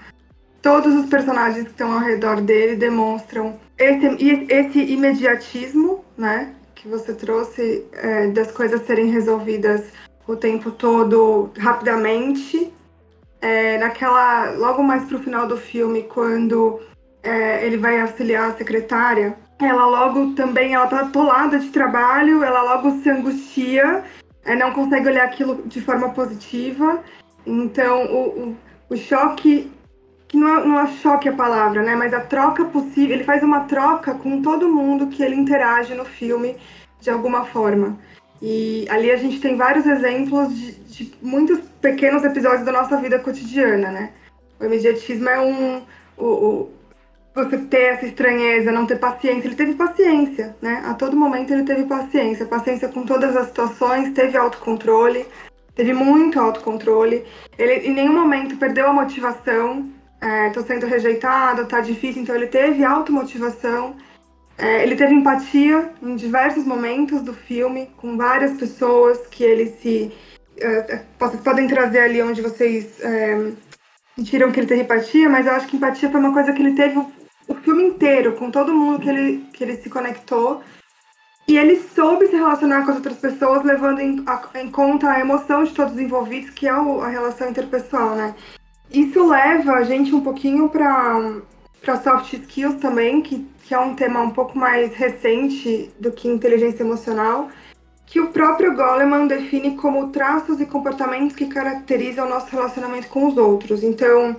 Todos 0.61 0.93
os 0.93 1.05
personagens 1.07 1.63
que 1.65 1.71
estão 1.71 1.91
ao 1.93 1.99
redor 1.99 2.41
dele 2.41 2.75
demonstram 2.75 3.59
esse, 3.77 4.05
esse 4.49 4.79
imediatismo, 4.79 6.03
né? 6.17 6.53
Que 6.75 6.87
você 6.87 7.13
trouxe 7.13 7.85
é, 7.93 8.27
das 8.27 8.51
coisas 8.51 8.85
serem 8.85 9.09
resolvidas 9.09 9.83
o 10.27 10.35
tempo 10.35 10.69
todo 10.71 11.49
rapidamente 11.57 12.71
é, 13.41 13.77
naquela 13.77 14.51
logo 14.51 14.83
mais 14.83 15.03
pro 15.05 15.19
final 15.19 15.47
do 15.47 15.57
filme, 15.57 16.03
quando 16.03 16.79
é, 17.23 17.65
ele 17.65 17.77
vai 17.77 17.99
auxiliar 18.01 18.49
a 18.49 18.57
secretária, 18.57 19.35
ela 19.59 19.85
logo 19.85 20.33
também 20.33 20.73
ela 20.73 20.87
tá 20.87 21.01
atolada 21.01 21.59
de 21.59 21.69
trabalho, 21.69 22.43
ela 22.43 22.61
logo 22.61 23.01
se 23.01 23.09
angustia, 23.09 24.03
é, 24.45 24.55
não 24.55 24.71
consegue 24.71 25.07
olhar 25.07 25.25
aquilo 25.25 25.63
de 25.65 25.81
forma 25.81 26.09
positiva. 26.09 27.01
Então 27.45 28.05
o, 28.05 28.49
o, 28.49 28.57
o 28.89 28.97
choque 28.97 29.71
que 30.29 30.37
não 30.37 30.47
é, 30.47 30.65
não 30.65 30.79
é 30.79 30.87
choque 30.87 31.27
a 31.27 31.33
palavra, 31.33 31.81
né? 31.81 31.95
Mas 31.95 32.13
a 32.13 32.21
troca 32.21 32.63
possível, 32.65 33.15
ele 33.15 33.23
faz 33.23 33.43
uma 33.43 33.61
troca 33.61 34.13
com 34.13 34.41
todo 34.41 34.71
mundo 34.71 35.07
que 35.07 35.23
ele 35.23 35.35
interage 35.35 35.95
no 35.95 36.05
filme 36.05 36.55
de 37.01 37.09
alguma 37.09 37.45
forma. 37.45 37.97
E 38.41 38.85
ali 38.89 39.11
a 39.11 39.17
gente 39.17 39.41
tem 39.41 39.57
vários 39.57 39.85
exemplos 39.85 40.55
de, 40.55 40.71
de 40.71 41.13
muitos 41.21 41.59
pequenos 41.81 42.23
episódios 42.23 42.63
da 42.63 42.71
nossa 42.71 42.95
vida 42.97 43.19
cotidiana, 43.19 43.91
né? 43.91 44.11
O 44.59 44.65
imediatismo 44.65 45.27
é 45.27 45.39
um. 45.41 45.81
O, 46.15 46.25
o, 46.25 46.69
você 47.33 47.57
ter 47.57 47.93
essa 47.93 48.05
estranheza, 48.05 48.71
não 48.71 48.85
ter 48.85 48.99
paciência. 48.99 49.47
Ele 49.47 49.55
teve 49.55 49.73
paciência, 49.73 50.55
né? 50.61 50.83
A 50.85 50.93
todo 50.93 51.17
momento 51.17 51.51
ele 51.51 51.63
teve 51.63 51.85
paciência. 51.85 52.45
Paciência 52.45 52.87
com 52.87 53.03
todas 53.03 53.35
as 53.35 53.47
situações, 53.47 54.13
teve 54.13 54.37
autocontrole, 54.37 55.25
teve 55.73 55.93
muito 55.93 56.39
autocontrole. 56.39 57.25
Ele 57.57 57.87
em 57.87 57.93
nenhum 57.93 58.13
momento 58.13 58.57
perdeu 58.57 58.87
a 58.87 58.93
motivação. 58.93 59.89
É, 60.21 60.49
tô 60.49 60.61
sendo 60.61 60.85
rejeitado, 60.85 61.65
tá 61.65 61.79
difícil, 61.79 62.21
então 62.21 62.35
ele 62.35 62.47
teve 62.47 62.83
automotivação. 62.83 63.95
É, 64.57 64.83
ele 64.83 64.95
teve 64.95 65.13
empatia 65.13 65.93
em 66.01 66.15
diversos 66.15 66.65
momentos 66.65 67.21
do 67.21 67.33
filme, 67.33 67.89
com 67.95 68.17
várias 68.17 68.57
pessoas 68.57 69.25
que 69.27 69.43
ele 69.43 69.67
se 69.67 70.11
é, 70.61 71.03
vocês 71.17 71.41
podem 71.41 71.67
trazer 71.67 71.99
ali 71.99 72.21
onde 72.21 72.41
vocês 72.41 72.99
é, 73.01 73.51
sentiram 74.15 74.51
que 74.51 74.59
ele 74.59 74.67
teve 74.67 74.81
empatia, 74.81 75.29
mas 75.29 75.45
eu 75.45 75.53
acho 75.53 75.67
que 75.67 75.77
empatia 75.77 76.09
foi 76.09 76.19
uma 76.19 76.33
coisa 76.33 76.51
que 76.51 76.61
ele 76.61 76.75
teve 76.75 76.97
o, 76.97 77.11
o 77.47 77.55
filme 77.55 77.83
inteiro, 77.83 78.33
com 78.33 78.51
todo 78.51 78.73
mundo 78.73 78.99
que 78.99 79.09
ele, 79.09 79.47
que 79.53 79.63
ele 79.63 79.77
se 79.77 79.89
conectou. 79.89 80.61
E 81.47 81.57
ele 81.57 81.77
soube 81.77 82.27
se 82.27 82.35
relacionar 82.35 82.85
com 82.85 82.91
as 82.91 82.97
outras 82.97 83.17
pessoas, 83.17 83.63
levando 83.63 83.99
em, 83.99 84.23
a, 84.27 84.59
em 84.59 84.69
conta 84.69 85.09
a 85.09 85.19
emoção 85.19 85.63
de 85.63 85.73
todos 85.73 85.93
os 85.93 85.99
envolvidos, 85.99 86.51
que 86.51 86.67
é 86.67 86.75
o, 86.75 87.01
a 87.01 87.07
relação 87.07 87.49
interpessoal, 87.49 88.15
né? 88.15 88.35
Isso 88.91 89.27
leva 89.27 89.73
a 89.73 89.83
gente 89.83 90.13
um 90.13 90.21
pouquinho 90.21 90.69
para 90.69 91.41
para 91.81 92.01
soft 92.01 92.33
skills 92.33 92.75
também, 92.75 93.21
que, 93.21 93.47
que 93.63 93.73
é 93.73 93.79
um 93.79 93.95
tema 93.95 94.21
um 94.21 94.31
pouco 94.31 94.57
mais 94.57 94.93
recente 94.93 95.89
do 95.99 96.11
que 96.11 96.27
inteligência 96.27 96.83
emocional, 96.83 97.49
que 98.05 98.19
o 98.19 98.27
próprio 98.29 98.75
Goleman 98.75 99.27
define 99.27 99.77
como 99.77 100.09
traços 100.09 100.59
e 100.59 100.65
comportamentos 100.65 101.35
que 101.35 101.45
caracterizam 101.45 102.25
o 102.25 102.29
nosso 102.29 102.47
relacionamento 102.51 103.07
com 103.07 103.27
os 103.27 103.37
outros. 103.37 103.83
Então, 103.83 104.35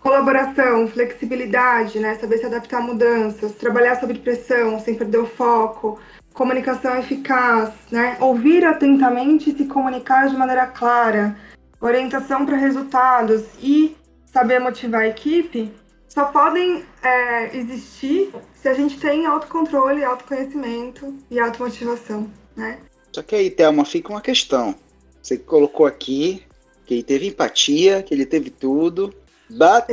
colaboração, 0.00 0.86
flexibilidade, 0.86 1.98
né, 1.98 2.14
saber 2.14 2.38
se 2.38 2.46
adaptar 2.46 2.78
a 2.78 2.82
mudanças, 2.82 3.52
trabalhar 3.52 3.98
sob 3.98 4.14
pressão 4.18 4.78
sem 4.78 4.94
perder 4.94 5.18
o 5.18 5.26
foco, 5.26 5.98
comunicação 6.32 6.96
eficaz, 6.98 7.72
né, 7.90 8.16
ouvir 8.20 8.64
atentamente 8.64 9.50
e 9.50 9.56
se 9.56 9.64
comunicar 9.64 10.28
de 10.28 10.36
maneira 10.36 10.66
clara, 10.66 11.36
orientação 11.80 12.44
para 12.46 12.56
resultados 12.56 13.42
e 13.60 13.96
saber 14.24 14.58
motivar 14.58 15.02
a 15.02 15.08
equipe, 15.08 15.72
só 16.08 16.26
podem 16.26 16.84
é, 17.02 17.56
existir 17.56 18.32
se 18.54 18.68
a 18.68 18.74
gente 18.74 18.98
tem 18.98 19.26
autocontrole, 19.26 20.04
autoconhecimento 20.04 21.14
e 21.30 21.38
automotivação, 21.38 22.30
né? 22.56 22.78
Só 23.12 23.22
que 23.22 23.34
aí, 23.34 23.50
Thelma, 23.50 23.84
fica 23.84 24.10
uma 24.10 24.20
questão. 24.20 24.74
Você 25.22 25.36
colocou 25.38 25.86
aqui 25.86 26.42
que 26.84 26.94
ele 26.94 27.02
teve 27.02 27.26
empatia, 27.26 28.02
que 28.02 28.14
ele 28.14 28.24
teve 28.24 28.50
tudo. 28.50 29.12
But 29.50 29.88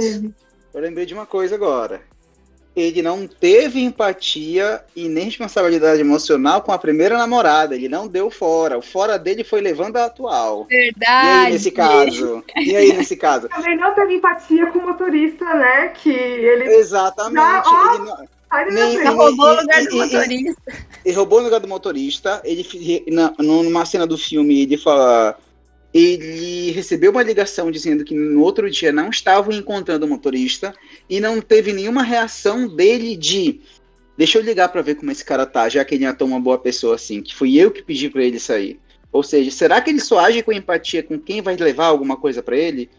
eu 0.74 0.82
lembrei 0.82 1.06
de 1.06 1.14
uma 1.14 1.26
coisa 1.26 1.56
agora. 1.56 2.02
Ele 2.76 3.04
não 3.04 3.28
teve 3.28 3.84
empatia 3.84 4.84
e 4.96 5.08
nem 5.08 5.26
responsabilidade 5.26 6.02
emocional 6.02 6.62
com 6.64 6.72
a 6.72 6.78
primeira 6.78 7.18
namorada. 7.18 7.76
Ele 7.76 7.88
não 7.88 8.08
deu 8.08 8.32
fora. 8.32 8.80
O 8.80 8.82
fora 8.82 9.20
dele 9.20 9.44
foi 9.44 9.62
levando 9.62 9.98
a 9.98 10.06
atual. 10.06 10.66
Verdade. 10.66 11.28
E 11.28 11.46
aí, 11.46 11.52
nesse 11.52 11.72
caso? 11.72 12.44
E 12.58 12.76
aí, 12.76 12.94
nesse 12.94 13.16
caso? 13.16 13.48
Também 13.50 13.78
não 13.78 13.94
teve 13.94 14.16
empatia 14.16 14.66
com 14.68 14.80
o 14.80 14.88
motorista, 14.88 15.46
né? 15.54 15.90
Que 15.90 16.10
ele. 16.10 16.64
Exatamente. 16.76 17.36
Não, 17.36 18.28
ele 18.60 18.72
não 18.72 18.88
nem, 18.88 18.96
ele 18.96 19.10
roubou 19.10 19.48
o 19.48 19.62
lugar 19.62 19.84
do 19.84 19.96
motorista. 19.96 20.62
Ele 21.06 21.16
roubou 21.16 21.40
o 21.40 21.44
lugar 21.44 21.60
do 21.60 21.68
motorista. 21.68 22.42
Ele, 22.44 23.04
na, 23.08 23.34
numa 23.38 23.86
cena 23.86 24.08
do 24.08 24.18
filme, 24.18 24.64
ele 24.64 24.78
fala. 24.78 25.38
Ele 25.94 26.72
recebeu 26.72 27.12
uma 27.12 27.22
ligação 27.22 27.70
dizendo 27.70 28.04
que 28.04 28.16
no 28.16 28.42
outro 28.42 28.68
dia 28.68 28.92
não 28.92 29.12
estavam 29.12 29.54
encontrando 29.54 30.08
o 30.08 30.10
motorista 30.10 30.74
e 31.10 31.20
não 31.20 31.42
teve 31.42 31.74
nenhuma 31.74 32.04
reação 32.04 32.68
dele 32.68 33.16
de 33.16 33.62
deixa 34.18 34.38
eu 34.38 34.44
ligar 34.44 34.70
para 34.70 34.82
ver 34.82 34.96
como 34.96 35.12
esse 35.12 35.24
cara 35.24 35.46
tá, 35.46 35.68
já 35.70 35.84
que 35.84 35.96
ele 35.96 36.06
é 36.06 36.14
tão 36.14 36.28
uma 36.28 36.40
boa 36.40 36.58
pessoa 36.58 36.96
assim, 36.96 37.22
que 37.22 37.36
fui 37.36 37.58
eu 37.58 37.72
que 37.72 37.82
pedi 37.82 38.10
para 38.10 38.24
ele 38.24 38.40
sair. 38.40 38.80
Ou 39.12 39.22
seja, 39.24 39.52
será 39.52 39.80
que 39.82 39.90
ele 39.90 40.00
só 40.00 40.20
age 40.20 40.42
com 40.42 40.52
empatia 40.52 41.04
com 41.04 41.20
quem 41.20 41.42
vai 41.42 41.56
levar 41.56 41.86
alguma 41.86 42.18
coisa 42.18 42.42
para 42.42 42.58
ele? 42.58 42.90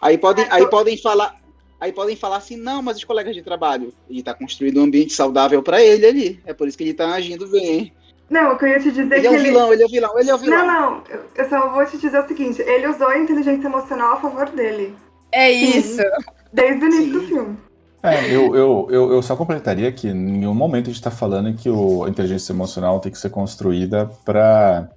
Aí 0.00 0.18
podem, 0.18 0.44
é, 0.44 0.48
aí 0.50 0.68
podem 0.68 0.96
falar, 0.98 1.40
Aí 1.78 1.92
podem 1.92 2.16
falar 2.16 2.38
assim, 2.38 2.56
não, 2.56 2.80
mas 2.80 2.96
os 2.96 3.04
colegas 3.04 3.34
de 3.34 3.42
trabalho, 3.42 3.92
ele 4.08 4.22
tá 4.22 4.32
construindo 4.32 4.80
um 4.80 4.84
ambiente 4.84 5.12
saudável 5.12 5.62
para 5.62 5.82
ele 5.82 6.06
ali. 6.06 6.40
É 6.46 6.54
por 6.54 6.66
isso 6.66 6.76
que 6.76 6.84
ele 6.84 6.94
tá 6.94 7.12
agindo 7.12 7.46
bem. 7.48 7.92
Não, 8.30 8.50
eu 8.50 8.56
queria 8.56 8.80
te 8.80 8.90
dizer 8.90 9.12
ele 9.12 9.20
que. 9.20 9.26
É 9.26 9.30
um 9.30 9.42
vilão, 9.42 9.72
ele 9.72 9.82
é 9.82 9.86
o 9.86 9.88
vilão, 9.88 10.18
ele 10.18 10.30
é 10.30 10.34
o 10.34 10.38
vilão. 10.38 10.66
Não, 10.66 10.90
não, 10.90 11.02
eu 11.36 11.48
só 11.48 11.68
vou 11.70 11.84
te 11.84 11.98
dizer 11.98 12.18
o 12.18 12.26
seguinte: 12.26 12.62
ele 12.62 12.88
usou 12.88 13.08
a 13.08 13.18
inteligência 13.18 13.66
emocional 13.66 14.14
a 14.14 14.20
favor 14.20 14.48
dele. 14.50 14.94
É 15.30 15.52
isso. 15.52 15.96
Sim. 15.96 16.35
Desde 16.56 16.82
o 16.82 16.88
início 16.88 17.04
Sim. 17.04 17.12
do 17.12 17.20
filme. 17.20 17.56
É, 18.02 18.34
eu, 18.34 18.56
eu, 18.56 18.88
eu, 18.90 19.12
eu, 19.12 19.22
só 19.22 19.36
completaria 19.36 19.92
que 19.92 20.08
em 20.08 20.14
nenhum 20.14 20.54
momento 20.54 20.84
a 20.84 20.86
gente 20.86 20.96
está 20.96 21.10
falando 21.10 21.52
que 21.54 21.68
o, 21.68 22.04
a 22.04 22.08
inteligência 22.08 22.52
emocional 22.52 22.98
tem 22.98 23.12
que 23.12 23.18
ser 23.18 23.30
construída 23.30 24.06
para 24.24 24.88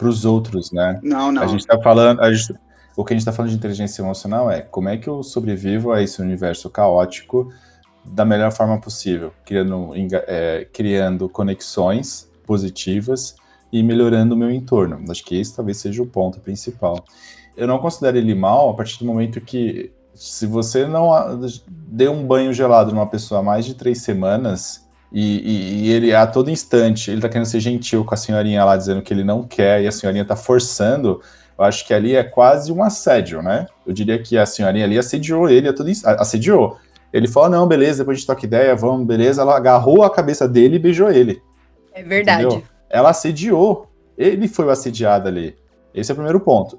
os 0.00 0.24
outros, 0.24 0.70
né? 0.70 1.00
Não, 1.02 1.32
não. 1.32 1.42
A 1.42 1.46
gente 1.46 1.60
está 1.60 1.80
falando, 1.80 2.20
a 2.20 2.32
gente, 2.32 2.54
o 2.96 3.04
que 3.04 3.14
a 3.14 3.16
gente 3.16 3.22
está 3.22 3.32
falando 3.32 3.50
de 3.50 3.56
inteligência 3.56 4.00
emocional 4.00 4.50
é 4.50 4.60
como 4.60 4.88
é 4.88 4.96
que 4.96 5.08
eu 5.08 5.22
sobrevivo 5.24 5.90
a 5.92 6.02
esse 6.02 6.20
universo 6.22 6.70
caótico 6.70 7.52
da 8.04 8.24
melhor 8.24 8.52
forma 8.52 8.78
possível, 8.78 9.32
criando, 9.44 9.92
é, 10.12 10.68
criando 10.72 11.28
conexões 11.28 12.30
positivas 12.46 13.34
e 13.72 13.82
melhorando 13.82 14.34
o 14.34 14.38
meu 14.38 14.50
entorno. 14.50 15.02
Acho 15.10 15.24
que 15.24 15.36
esse 15.38 15.56
talvez 15.56 15.78
seja 15.78 16.02
o 16.02 16.06
ponto 16.06 16.38
principal. 16.38 17.04
Eu 17.56 17.66
não 17.66 17.78
considero 17.78 18.16
ele 18.16 18.34
mal 18.34 18.70
a 18.70 18.74
partir 18.74 18.98
do 19.00 19.04
momento 19.04 19.40
que, 19.40 19.90
se 20.18 20.46
você 20.46 20.86
não 20.86 21.10
deu 21.68 22.12
um 22.12 22.26
banho 22.26 22.52
gelado 22.52 22.92
numa 22.92 23.06
pessoa 23.06 23.40
há 23.40 23.42
mais 23.42 23.64
de 23.64 23.74
três 23.74 24.02
semanas, 24.02 24.86
e, 25.10 25.22
e, 25.22 25.86
e, 25.86 25.90
ele 25.90 26.14
a 26.14 26.26
todo 26.26 26.50
instante 26.50 27.10
ele 27.10 27.22
tá 27.22 27.30
querendo 27.30 27.46
ser 27.46 27.60
gentil 27.60 28.04
com 28.04 28.12
a 28.12 28.16
senhorinha 28.16 28.62
lá 28.62 28.76
dizendo 28.76 29.00
que 29.00 29.10
ele 29.14 29.24
não 29.24 29.42
quer 29.42 29.82
e 29.82 29.86
a 29.86 29.90
senhorinha 29.90 30.22
tá 30.22 30.36
forçando 30.36 31.22
eu 31.58 31.64
acho 31.64 31.84
que 31.84 31.92
ali 31.92 32.14
é 32.14 32.22
quase 32.22 32.70
um 32.70 32.84
assédio, 32.84 33.42
né? 33.42 33.66
Eu 33.84 33.92
diria 33.92 34.16
que 34.22 34.38
a 34.38 34.46
senhorinha 34.46 34.84
ali 34.84 34.96
assediou 34.96 35.50
ele, 35.50 35.68
a 35.68 35.72
tudo 35.72 35.90
isso, 35.90 36.08
assediou. 36.08 36.78
Ele 37.12 37.26
falou, 37.26 37.50
não, 37.50 37.66
beleza, 37.66 37.98
depois 37.98 38.16
a 38.16 38.18
gente 38.18 38.26
toca 38.28 38.46
ideia, 38.46 38.76
vamos, 38.76 39.04
beleza. 39.04 39.42
Ela 39.42 39.56
agarrou 39.56 40.04
a 40.04 40.10
cabeça 40.10 40.46
dele 40.46 40.76
e 40.76 40.78
beijou 40.78 41.10
ele. 41.10 41.42
É 41.92 42.02
verdade. 42.02 42.44
Entendeu? 42.44 42.62
Ela 42.88 43.10
assediou. 43.10 43.88
Ele 44.16 44.46
foi 44.46 44.66
o 44.66 44.70
assediado 44.70 45.26
ali. 45.26 45.56
Esse 45.92 46.12
é 46.12 46.14
o 46.14 46.16
primeiro 46.16 46.38
ponto. 46.38 46.78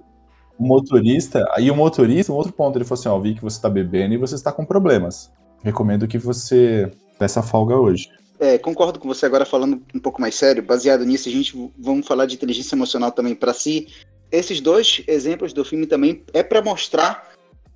O 0.59 0.67
motorista, 0.67 1.49
aí 1.53 1.71
o 1.71 1.75
motorista, 1.75 2.33
um 2.33 2.35
outro 2.35 2.51
ponto, 2.51 2.77
ele 2.77 2.83
falou 2.83 2.99
assim, 2.99 3.09
ó, 3.09 3.17
vi 3.17 3.33
que 3.33 3.41
você 3.41 3.61
tá 3.61 3.69
bebendo 3.69 4.13
e 4.13 4.17
você 4.17 4.35
está 4.35 4.51
com 4.51 4.65
problemas. 4.65 5.31
recomendo 5.63 6.07
que 6.07 6.17
você 6.17 6.91
peça 7.17 7.41
folga 7.41 7.75
hoje. 7.75 8.09
É, 8.39 8.57
concordo 8.57 8.99
com 8.99 9.07
você 9.07 9.25
agora 9.25 9.45
falando 9.45 9.81
um 9.93 9.99
pouco 9.99 10.21
mais 10.21 10.35
sério. 10.35 10.63
Baseado 10.63 11.05
nisso, 11.05 11.27
a 11.27 11.31
gente 11.31 11.71
vamos 11.77 12.07
falar 12.07 12.25
de 12.25 12.35
inteligência 12.35 12.75
emocional 12.75 13.11
também 13.11 13.35
para 13.35 13.53
si. 13.53 13.87
Esses 14.31 14.61
dois 14.61 15.01
exemplos 15.07 15.51
do 15.53 15.65
filme 15.65 15.87
também 15.87 16.23
é 16.33 16.43
para 16.43 16.61
mostrar 16.61 17.29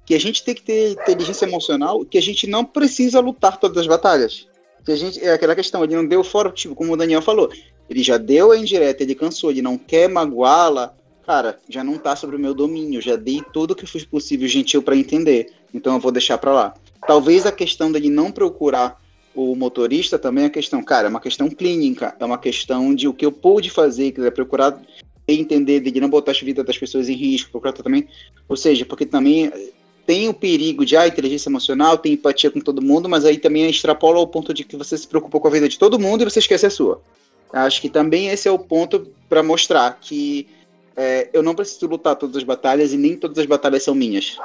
que 0.05 0.13
a 0.13 0.19
gente 0.19 0.43
tem 0.43 0.53
que 0.53 0.63
ter 0.63 0.91
inteligência 0.91 1.45
emocional, 1.45 2.05
que 2.05 2.17
a 2.17 2.21
gente 2.21 2.47
não 2.47 2.63
precisa 2.63 3.19
lutar 3.19 3.57
todas 3.57 3.77
as 3.77 3.87
batalhas. 3.87 4.47
Que 4.85 4.91
a 4.91 4.95
gente 4.95 5.23
é 5.23 5.33
aquela 5.33 5.55
questão, 5.55 5.83
ele 5.83 5.95
não 5.95 6.05
deu 6.05 6.23
fora, 6.23 6.51
tipo, 6.51 6.75
como 6.75 6.93
o 6.93 6.97
Daniel 6.97 7.21
falou, 7.21 7.49
ele 7.89 8.03
já 8.03 8.17
deu 8.17 8.51
a 8.51 8.57
indireta, 8.57 9.03
ele 9.03 9.15
cansou, 9.15 9.51
ele 9.51 9.61
não 9.61 9.77
quer 9.77 10.09
magoá-la. 10.09 10.93
Cara, 11.25 11.57
já 11.69 11.83
não 11.83 11.97
tá 11.97 12.15
sobre 12.15 12.35
o 12.35 12.39
meu 12.39 12.53
domínio, 12.53 13.01
já 13.01 13.15
dei 13.15 13.41
tudo 13.53 13.75
que 13.75 13.85
foi 13.85 14.01
possível 14.05 14.47
gentil 14.47 14.83
para 14.83 14.95
entender. 14.95 15.53
Então 15.73 15.93
eu 15.93 15.99
vou 15.99 16.11
deixar 16.11 16.37
para 16.37 16.51
lá. 16.51 16.73
Talvez 17.07 17.45
a 17.45 17.51
questão 17.51 17.91
dele 17.91 18.09
não 18.09 18.31
procurar 18.31 19.01
o 19.35 19.55
motorista 19.55 20.19
também 20.19 20.45
é 20.45 20.49
questão, 20.49 20.83
cara, 20.83 21.07
é 21.07 21.09
uma 21.09 21.19
questão 21.19 21.49
clínica, 21.49 22.15
é 22.19 22.25
uma 22.25 22.37
questão 22.37 22.93
de 22.93 23.07
o 23.07 23.13
que 23.13 23.25
eu 23.25 23.31
pude 23.31 23.69
fazer, 23.69 24.11
quiser 24.11 24.31
procurar 24.31 24.79
entender, 25.27 25.79
de 25.79 25.99
não 25.99 26.09
botar 26.09 26.31
a 26.31 26.35
vida 26.35 26.63
das 26.63 26.77
pessoas 26.77 27.09
em 27.09 27.15
risco, 27.15 27.49
procurar 27.49 27.73
também, 27.73 28.07
ou 28.47 28.55
seja, 28.55 28.85
porque 28.85 29.05
também 29.05 29.51
tem 30.05 30.27
o 30.27 30.33
perigo 30.33 30.85
de 30.85 30.97
ah, 30.97 31.07
inteligência 31.07 31.49
emocional, 31.49 31.97
tem 31.97 32.13
empatia 32.13 32.51
com 32.51 32.59
todo 32.59 32.81
mundo, 32.81 33.09
mas 33.09 33.25
aí 33.25 33.37
também 33.37 33.69
extrapola 33.69 34.19
ao 34.19 34.27
ponto 34.27 34.53
de 34.53 34.63
que 34.63 34.75
você 34.75 34.97
se 34.97 35.07
preocupa 35.07 35.39
com 35.39 35.47
a 35.47 35.51
vida 35.51 35.67
de 35.67 35.79
todo 35.79 35.99
mundo 35.99 36.21
e 36.21 36.25
você 36.25 36.39
esquece 36.39 36.65
a 36.65 36.69
sua. 36.69 37.01
Acho 37.51 37.81
que 37.81 37.89
também 37.89 38.27
esse 38.27 38.47
é 38.47 38.51
o 38.51 38.59
ponto 38.59 39.07
para 39.29 39.41
mostrar 39.41 39.97
que 40.01 40.47
é, 40.95 41.29
eu 41.33 41.41
não 41.41 41.55
preciso 41.55 41.87
lutar 41.87 42.15
todas 42.15 42.37
as 42.37 42.43
batalhas 42.43 42.93
e 42.93 42.97
nem 42.97 43.17
todas 43.17 43.37
as 43.37 43.45
batalhas 43.45 43.83
são 43.83 43.95
minhas. 43.95 44.37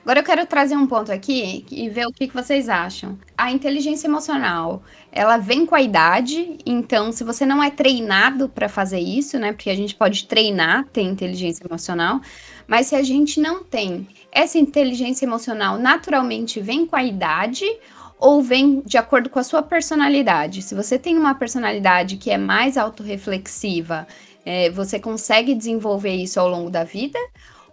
Agora 0.00 0.20
eu 0.20 0.24
quero 0.24 0.46
trazer 0.46 0.76
um 0.76 0.86
ponto 0.86 1.12
aqui 1.12 1.66
e 1.70 1.88
ver 1.90 2.06
o 2.06 2.12
que, 2.12 2.26
que 2.26 2.34
vocês 2.34 2.70
acham. 2.70 3.18
A 3.36 3.52
inteligência 3.52 4.06
emocional, 4.06 4.82
ela 5.10 5.36
vem 5.36 5.66
com 5.66 5.74
a 5.74 5.82
idade, 5.82 6.56
então 6.64 7.12
se 7.12 7.22
você 7.22 7.44
não 7.44 7.62
é 7.62 7.70
treinado 7.70 8.48
para 8.48 8.68
fazer 8.68 8.98
isso, 8.98 9.38
né? 9.38 9.52
Porque 9.52 9.68
a 9.68 9.74
gente 9.74 9.94
pode 9.94 10.26
treinar 10.26 10.86
ter 10.86 11.02
inteligência 11.02 11.66
emocional, 11.66 12.20
mas 12.66 12.86
se 12.86 12.96
a 12.96 13.02
gente 13.02 13.40
não 13.40 13.62
tem 13.62 14.08
essa 14.30 14.58
inteligência 14.58 15.26
emocional, 15.26 15.78
naturalmente 15.78 16.58
vem 16.58 16.86
com 16.86 16.96
a 16.96 17.04
idade 17.04 17.66
ou 18.18 18.40
vem 18.40 18.80
de 18.86 18.96
acordo 18.96 19.28
com 19.28 19.38
a 19.38 19.44
sua 19.44 19.62
personalidade. 19.62 20.62
Se 20.62 20.74
você 20.74 20.98
tem 20.98 21.18
uma 21.18 21.34
personalidade 21.34 22.16
que 22.16 22.30
é 22.30 22.38
mais 22.38 22.78
autorreflexiva, 22.78 24.06
é, 24.44 24.70
você 24.70 24.98
consegue 24.98 25.54
desenvolver 25.54 26.14
isso 26.14 26.38
ao 26.38 26.48
longo 26.48 26.70
da 26.70 26.84
vida? 26.84 27.18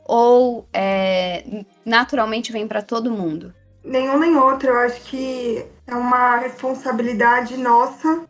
ou 0.10 0.68
é, 0.74 1.64
naturalmente 1.86 2.52
vem 2.52 2.68
para 2.68 2.82
todo 2.82 3.12
mundo? 3.12 3.54
Nenhum 3.84 4.18
nem 4.18 4.36
outro. 4.36 4.70
Eu 4.70 4.80
acho 4.80 5.02
que 5.02 5.64
é 5.86 5.94
uma 5.94 6.38
responsabilidade 6.38 7.56
nossa 7.56 8.26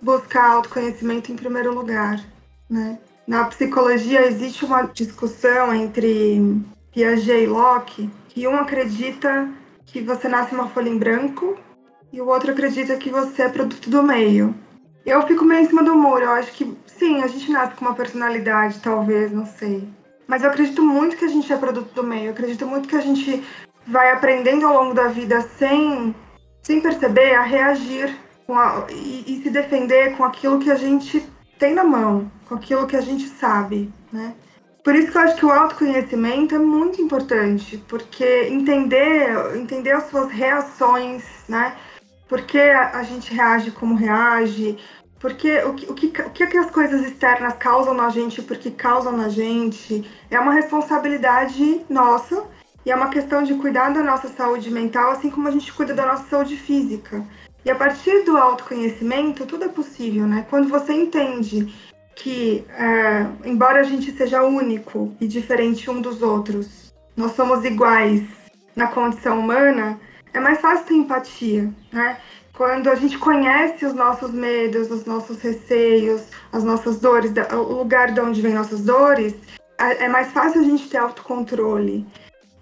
buscar 0.00 0.50
autoconhecimento 0.50 1.32
em 1.32 1.36
primeiro 1.36 1.74
lugar, 1.74 2.22
né? 2.68 2.98
Na 3.26 3.44
psicologia 3.44 4.26
existe 4.26 4.62
uma 4.64 4.82
discussão 4.82 5.72
entre 5.72 6.60
Piaget 6.92 7.44
e 7.44 7.46
Locke, 7.46 8.10
que 8.28 8.46
um 8.46 8.56
acredita 8.56 9.48
que 9.86 10.02
você 10.02 10.28
nasce 10.28 10.54
uma 10.54 10.68
folha 10.68 10.90
em 10.90 10.98
branco 10.98 11.56
e 12.12 12.20
o 12.20 12.28
outro 12.28 12.52
acredita 12.52 12.96
que 12.96 13.08
você 13.08 13.42
é 13.42 13.48
produto 13.48 13.88
do 13.88 14.02
meio. 14.02 14.54
Eu 15.06 15.26
fico 15.26 15.46
meio 15.46 15.62
em 15.62 15.66
cima 15.66 15.82
do 15.82 15.94
muro. 15.94 16.24
Eu 16.24 16.32
acho 16.32 16.52
que 16.52 16.76
sim, 17.02 17.20
a 17.20 17.26
gente 17.26 17.50
nasce 17.50 17.74
com 17.74 17.84
uma 17.84 17.94
personalidade, 17.94 18.78
talvez, 18.78 19.32
não 19.32 19.44
sei. 19.44 19.88
Mas 20.28 20.44
eu 20.44 20.50
acredito 20.50 20.84
muito 20.84 21.16
que 21.16 21.24
a 21.24 21.28
gente 21.28 21.52
é 21.52 21.56
produto 21.56 21.92
do 21.92 22.04
meio. 22.04 22.26
Eu 22.26 22.32
acredito 22.32 22.64
muito 22.64 22.88
que 22.88 22.94
a 22.94 23.00
gente 23.00 23.42
vai 23.84 24.12
aprendendo 24.12 24.64
ao 24.64 24.84
longo 24.84 24.94
da 24.94 25.08
vida 25.08 25.40
sem, 25.58 26.14
sem 26.62 26.80
perceber 26.80 27.34
a 27.34 27.42
reagir 27.42 28.16
a, 28.48 28.86
e, 28.88 29.24
e, 29.26 29.42
se 29.42 29.50
defender 29.50 30.16
com 30.16 30.22
aquilo 30.22 30.60
que 30.60 30.70
a 30.70 30.76
gente 30.76 31.26
tem 31.58 31.74
na 31.74 31.82
mão, 31.82 32.30
com 32.48 32.54
aquilo 32.54 32.86
que 32.86 32.96
a 32.96 33.00
gente 33.00 33.26
sabe, 33.28 33.92
né? 34.12 34.34
Por 34.84 34.94
isso 34.94 35.10
que 35.10 35.16
eu 35.16 35.22
acho 35.22 35.36
que 35.36 35.46
o 35.46 35.50
autoconhecimento 35.50 36.54
é 36.54 36.58
muito 36.58 37.00
importante, 37.00 37.82
porque 37.88 38.48
entender, 38.48 39.56
entender 39.56 39.92
as 39.92 40.08
suas 40.08 40.30
reações, 40.30 41.24
né? 41.48 41.76
Por 42.28 42.42
que 42.42 42.58
a, 42.58 43.02
gente 43.02 43.32
reage 43.32 43.70
como 43.70 43.94
reage, 43.94 44.78
porque 45.22 45.56
o 45.62 45.72
que, 45.74 45.86
o, 45.88 45.94
que, 45.94 46.06
o 46.20 46.30
que, 46.30 46.58
as 46.58 46.68
coisas 46.72 47.00
externas 47.02 47.54
causam 47.54 47.94
na 47.94 48.08
gente, 48.08 48.42
porque 48.42 48.72
causam 48.72 49.16
na 49.16 49.28
gente, 49.28 50.04
é 50.28 50.38
uma 50.38 50.52
responsabilidade 50.52 51.80
nossa 51.88 52.44
e 52.84 52.90
é 52.90 52.96
uma 52.96 53.08
questão 53.08 53.44
de 53.44 53.54
cuidar 53.54 53.90
da 53.90 54.02
nossa 54.02 54.26
saúde 54.26 54.68
mental, 54.68 55.12
assim 55.12 55.30
como 55.30 55.46
a 55.46 55.52
gente 55.52 55.72
cuida 55.72 55.94
da 55.94 56.04
nossa 56.04 56.28
saúde 56.28 56.56
física. 56.56 57.24
E 57.64 57.70
a 57.70 57.74
partir 57.76 58.24
do 58.24 58.36
autoconhecimento, 58.36 59.46
tudo 59.46 59.64
é 59.64 59.68
possível, 59.68 60.26
né? 60.26 60.44
Quando 60.50 60.68
você 60.68 60.92
entende 60.92 61.72
que, 62.16 62.64
é, 62.70 63.24
embora 63.44 63.78
a 63.78 63.84
gente 63.84 64.10
seja 64.10 64.42
único 64.42 65.14
e 65.20 65.28
diferente 65.28 65.88
um 65.88 66.00
dos 66.00 66.20
outros, 66.20 66.92
nós 67.16 67.30
somos 67.36 67.64
iguais 67.64 68.24
na 68.74 68.88
condição 68.88 69.38
humana, 69.38 70.00
é 70.34 70.40
mais 70.40 70.60
fácil 70.60 70.86
ter 70.86 70.94
empatia, 70.94 71.72
né? 71.92 72.16
Quando 72.62 72.88
a 72.90 72.94
gente 72.94 73.18
conhece 73.18 73.84
os 73.84 73.92
nossos 73.92 74.30
medos, 74.30 74.88
os 74.88 75.04
nossos 75.04 75.40
receios, 75.40 76.22
as 76.52 76.62
nossas 76.62 77.00
dores, 77.00 77.32
o 77.52 77.72
lugar 77.72 78.12
de 78.12 78.20
onde 78.20 78.40
vem 78.40 78.54
nossas 78.54 78.84
dores, 78.84 79.34
é 79.76 80.06
mais 80.06 80.30
fácil 80.30 80.60
a 80.60 80.62
gente 80.62 80.88
ter 80.88 80.98
autocontrole. 80.98 82.06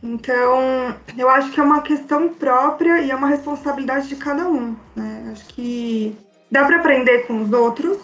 Então, 0.03 0.97
eu 1.19 1.29
acho 1.29 1.53
que 1.53 1.61
é 1.61 1.63
uma 1.63 1.83
questão 1.83 2.31
própria 2.31 3.01
e 3.01 3.11
é 3.11 3.15
uma 3.15 3.29
responsabilidade 3.29 4.09
de 4.09 4.17
cada 4.17 4.49
um. 4.49 4.75
Né? 4.97 5.29
Acho 5.33 5.45
que 5.49 6.17
dá 6.51 6.65
para 6.65 6.77
aprender 6.77 7.27
com 7.27 7.43
os 7.43 7.53
outros, 7.53 7.99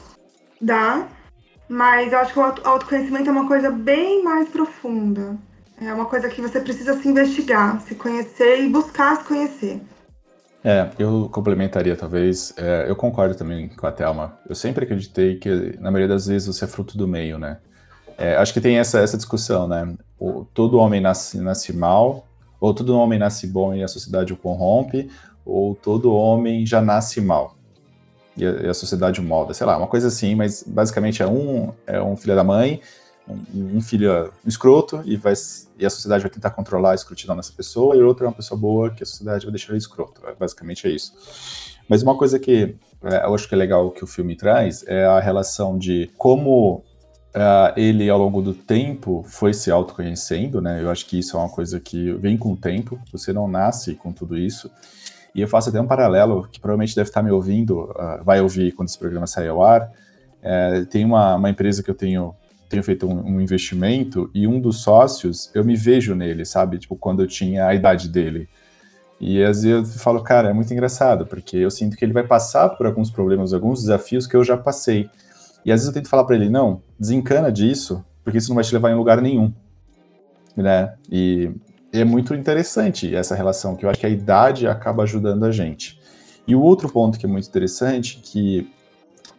dá, 0.61 1.07
mas 1.67 2.13
eu 2.13 2.19
acho 2.19 2.35
que 2.35 2.39
o 2.39 2.43
autoconhecimento 2.43 3.31
é 3.31 3.33
uma 3.33 3.49
coisa 3.49 3.71
bem 3.71 4.23
mais 4.23 4.51
profunda. 4.51 5.39
É 5.81 5.95
uma 5.95 6.05
coisa 6.05 6.29
que 6.29 6.43
você 6.43 6.61
precisa 6.61 6.93
se 7.01 7.09
investigar, 7.09 7.81
se 7.81 7.95
conhecer 7.95 8.61
e 8.61 8.69
buscar 8.69 9.17
se 9.17 9.25
conhecer. 9.25 9.81
É, 10.69 10.91
eu 10.99 11.29
complementaria 11.31 11.95
talvez. 11.95 12.53
É, 12.57 12.87
eu 12.89 12.97
concordo 12.97 13.37
também 13.37 13.69
com 13.69 13.87
a 13.87 13.93
Thelma. 13.93 14.37
Eu 14.49 14.57
sempre 14.57 14.85
acreditei 14.85 15.37
que, 15.37 15.79
na 15.79 15.93
maioria 15.93 16.09
das 16.09 16.27
vezes, 16.27 16.49
você 16.49 16.65
é 16.65 16.67
fruto 16.67 16.99
do 16.99 17.07
meio, 17.07 17.39
né? 17.39 17.59
É, 18.19 18.35
acho 18.35 18.53
que 18.53 18.61
tem 18.61 18.77
essa, 18.77 18.99
essa 18.99 19.17
discussão, 19.17 19.69
né? 19.69 19.95
O, 20.19 20.45
todo 20.53 20.79
homem 20.79 21.01
nasce, 21.01 21.39
nasce 21.39 21.73
mal, 21.73 22.27
ou 22.59 22.75
todo 22.75 22.99
homem 22.99 23.17
nasce 23.17 23.47
bom 23.47 23.77
e 23.77 23.85
a 23.85 23.87
sociedade 23.87 24.33
o 24.33 24.37
corrompe, 24.37 25.09
ou 25.45 25.73
todo 25.77 26.13
homem 26.13 26.67
já 26.67 26.83
nasce 26.83 27.21
mal 27.21 27.57
e 28.37 28.45
a, 28.45 28.51
e 28.51 28.69
a 28.69 28.75
sociedade 28.75 29.21
o 29.21 29.23
molda. 29.23 29.55
Sei 29.55 29.65
lá, 29.65 29.77
uma 29.79 29.87
coisa 29.87 30.09
assim, 30.09 30.35
mas 30.35 30.65
basicamente 30.67 31.23
é 31.23 31.29
um, 31.29 31.73
é 31.87 32.03
um 32.03 32.17
filho 32.17 32.35
da 32.35 32.43
mãe 32.43 32.81
um, 33.29 33.77
um 33.77 33.81
filho 33.81 34.33
escroto 34.45 35.03
e, 35.05 35.17
vai, 35.17 35.35
e 35.79 35.85
a 35.85 35.91
sociedade 35.91 36.23
vai 36.23 36.31
tentar 36.31 36.51
controlar 36.51 36.93
a 36.93 36.95
escrotidão 36.95 37.37
dessa 37.37 37.53
pessoa, 37.53 37.97
e 37.97 38.03
outro 38.03 38.25
é 38.25 38.29
uma 38.29 38.35
pessoa 38.35 38.59
boa 38.59 38.91
que 38.91 39.03
a 39.03 39.07
sociedade 39.07 39.45
vai 39.45 39.53
deixar 39.53 39.71
ele 39.71 39.79
escroto. 39.79 40.21
É, 40.27 40.35
basicamente 40.35 40.87
é 40.87 40.91
isso. 40.91 41.12
Mas 41.89 42.03
uma 42.03 42.17
coisa 42.17 42.39
que 42.39 42.77
é, 43.03 43.25
eu 43.25 43.35
acho 43.35 43.49
que 43.49 43.55
é 43.55 43.59
legal 43.59 43.91
que 43.91 44.03
o 44.03 44.07
filme 44.07 44.37
traz 44.37 44.85
é 44.87 45.05
a 45.05 45.21
relação 45.21 45.79
de 45.79 46.11
como 46.17 46.85
uh, 47.37 47.73
ele, 47.77 48.09
ao 48.09 48.19
longo 48.19 48.43
do 48.43 48.55
tempo, 48.55 49.25
foi 49.29 49.53
se 49.53 49.71
autoconhecendo, 49.71 50.61
né? 50.61 50.83
Eu 50.83 50.91
acho 50.91 51.07
que 51.07 51.19
isso 51.19 51.37
é 51.37 51.41
uma 51.41 51.49
coisa 51.49 51.79
que 51.79 52.12
vem 52.15 52.37
com 52.37 52.53
o 52.53 52.57
tempo, 52.57 52.99
você 53.12 53.33
não 53.33 53.47
nasce 53.47 53.95
com 53.95 54.12
tudo 54.12 54.37
isso. 54.37 54.71
E 55.35 55.41
eu 55.41 55.49
faço 55.49 55.69
até 55.69 55.81
um 55.81 55.87
paralelo, 55.87 56.49
que 56.51 56.59
provavelmente 56.59 56.97
deve 56.97 57.11
estar 57.11 57.23
me 57.23 57.31
ouvindo, 57.31 57.83
uh, 57.91 58.25
vai 58.25 58.41
ouvir 58.41 58.73
quando 58.73 58.89
esse 58.89 58.99
programa 58.99 59.27
sair 59.27 59.49
ao 59.49 59.62
ar. 59.62 59.93
É, 60.43 60.85
tem 60.85 61.05
uma, 61.05 61.35
uma 61.35 61.51
empresa 61.51 61.83
que 61.83 61.91
eu 61.91 61.95
tenho 61.95 62.35
tenho 62.69 62.83
feito 62.83 63.07
um, 63.07 63.37
um, 63.37 63.41
investimento 63.41 64.31
e 64.35 64.47
um 64.47 64.61
dos 64.61 64.83
sócios, 64.83 65.51
eu 65.55 65.65
me 65.65 65.77
vejo 65.77 66.15
nele, 66.15 66.45
sabe? 66.45 66.79
Tipo, 66.79 66.97
quando 66.97 67.23
eu 67.23 67.27
tinha 67.27 67.67
a 67.67 67.75
idade 67.75 68.09
dele. 68.09 68.49
E 69.21 69.43
às 69.43 69.63
vezes 69.63 69.95
eu 69.95 70.01
falo, 70.01 70.23
cara, 70.23 70.51
é 70.51 70.53
muito 70.53 70.73
engraçado, 70.73 71.27
porque 71.27 71.57
eu 71.57 71.71
sinto 71.71 71.97
que 71.97 72.05
ele 72.05 72.13
vai 72.13 72.25
passar 72.25 72.71
por 72.71 72.87
alguns 72.87 73.11
problemas, 73.11 73.55
alguns 73.55 73.81
desafios 73.81 74.27
que 74.27 74.37
eu 74.37 74.45
já 74.45 74.57
passei. 74.57 75.09
E 75.65 75.73
às 75.73 75.81
vezes 75.81 75.89
eu 75.89 75.95
tento 75.95 76.09
falar 76.09 76.25
para 76.25 76.37
ele, 76.37 76.49
não, 76.49 76.83
desencana 76.99 77.51
disso, 77.51 78.05
porque 78.23 78.39
isso 78.39 78.49
não 78.49 78.57
vai 78.57 78.65
te 78.65 78.75
levar 78.75 78.91
em 78.91 78.95
lugar 78.95 79.23
nenhum. 79.23 79.53
Né? 80.57 80.95
E 81.11 81.51
é 81.93 82.05
muito 82.05 82.35
interessante 82.35 83.15
essa 83.15 83.35
relação, 83.35 83.75
que 83.75 83.85
eu 83.85 83.91
acho 83.91 84.01
que 84.01 84.07
a 84.07 84.11
idade 84.11 84.67
acaba 84.67 85.03
ajudando 85.03 85.45
a 85.45 85.51
gente. 85.51 85.99
E 86.47 86.55
o 86.55 86.61
outro 86.61 86.89
ponto 86.91 87.19
que 87.19 87.27
é 87.27 87.29
muito 87.29 87.49
interessante, 87.49 88.21
que 88.23 88.71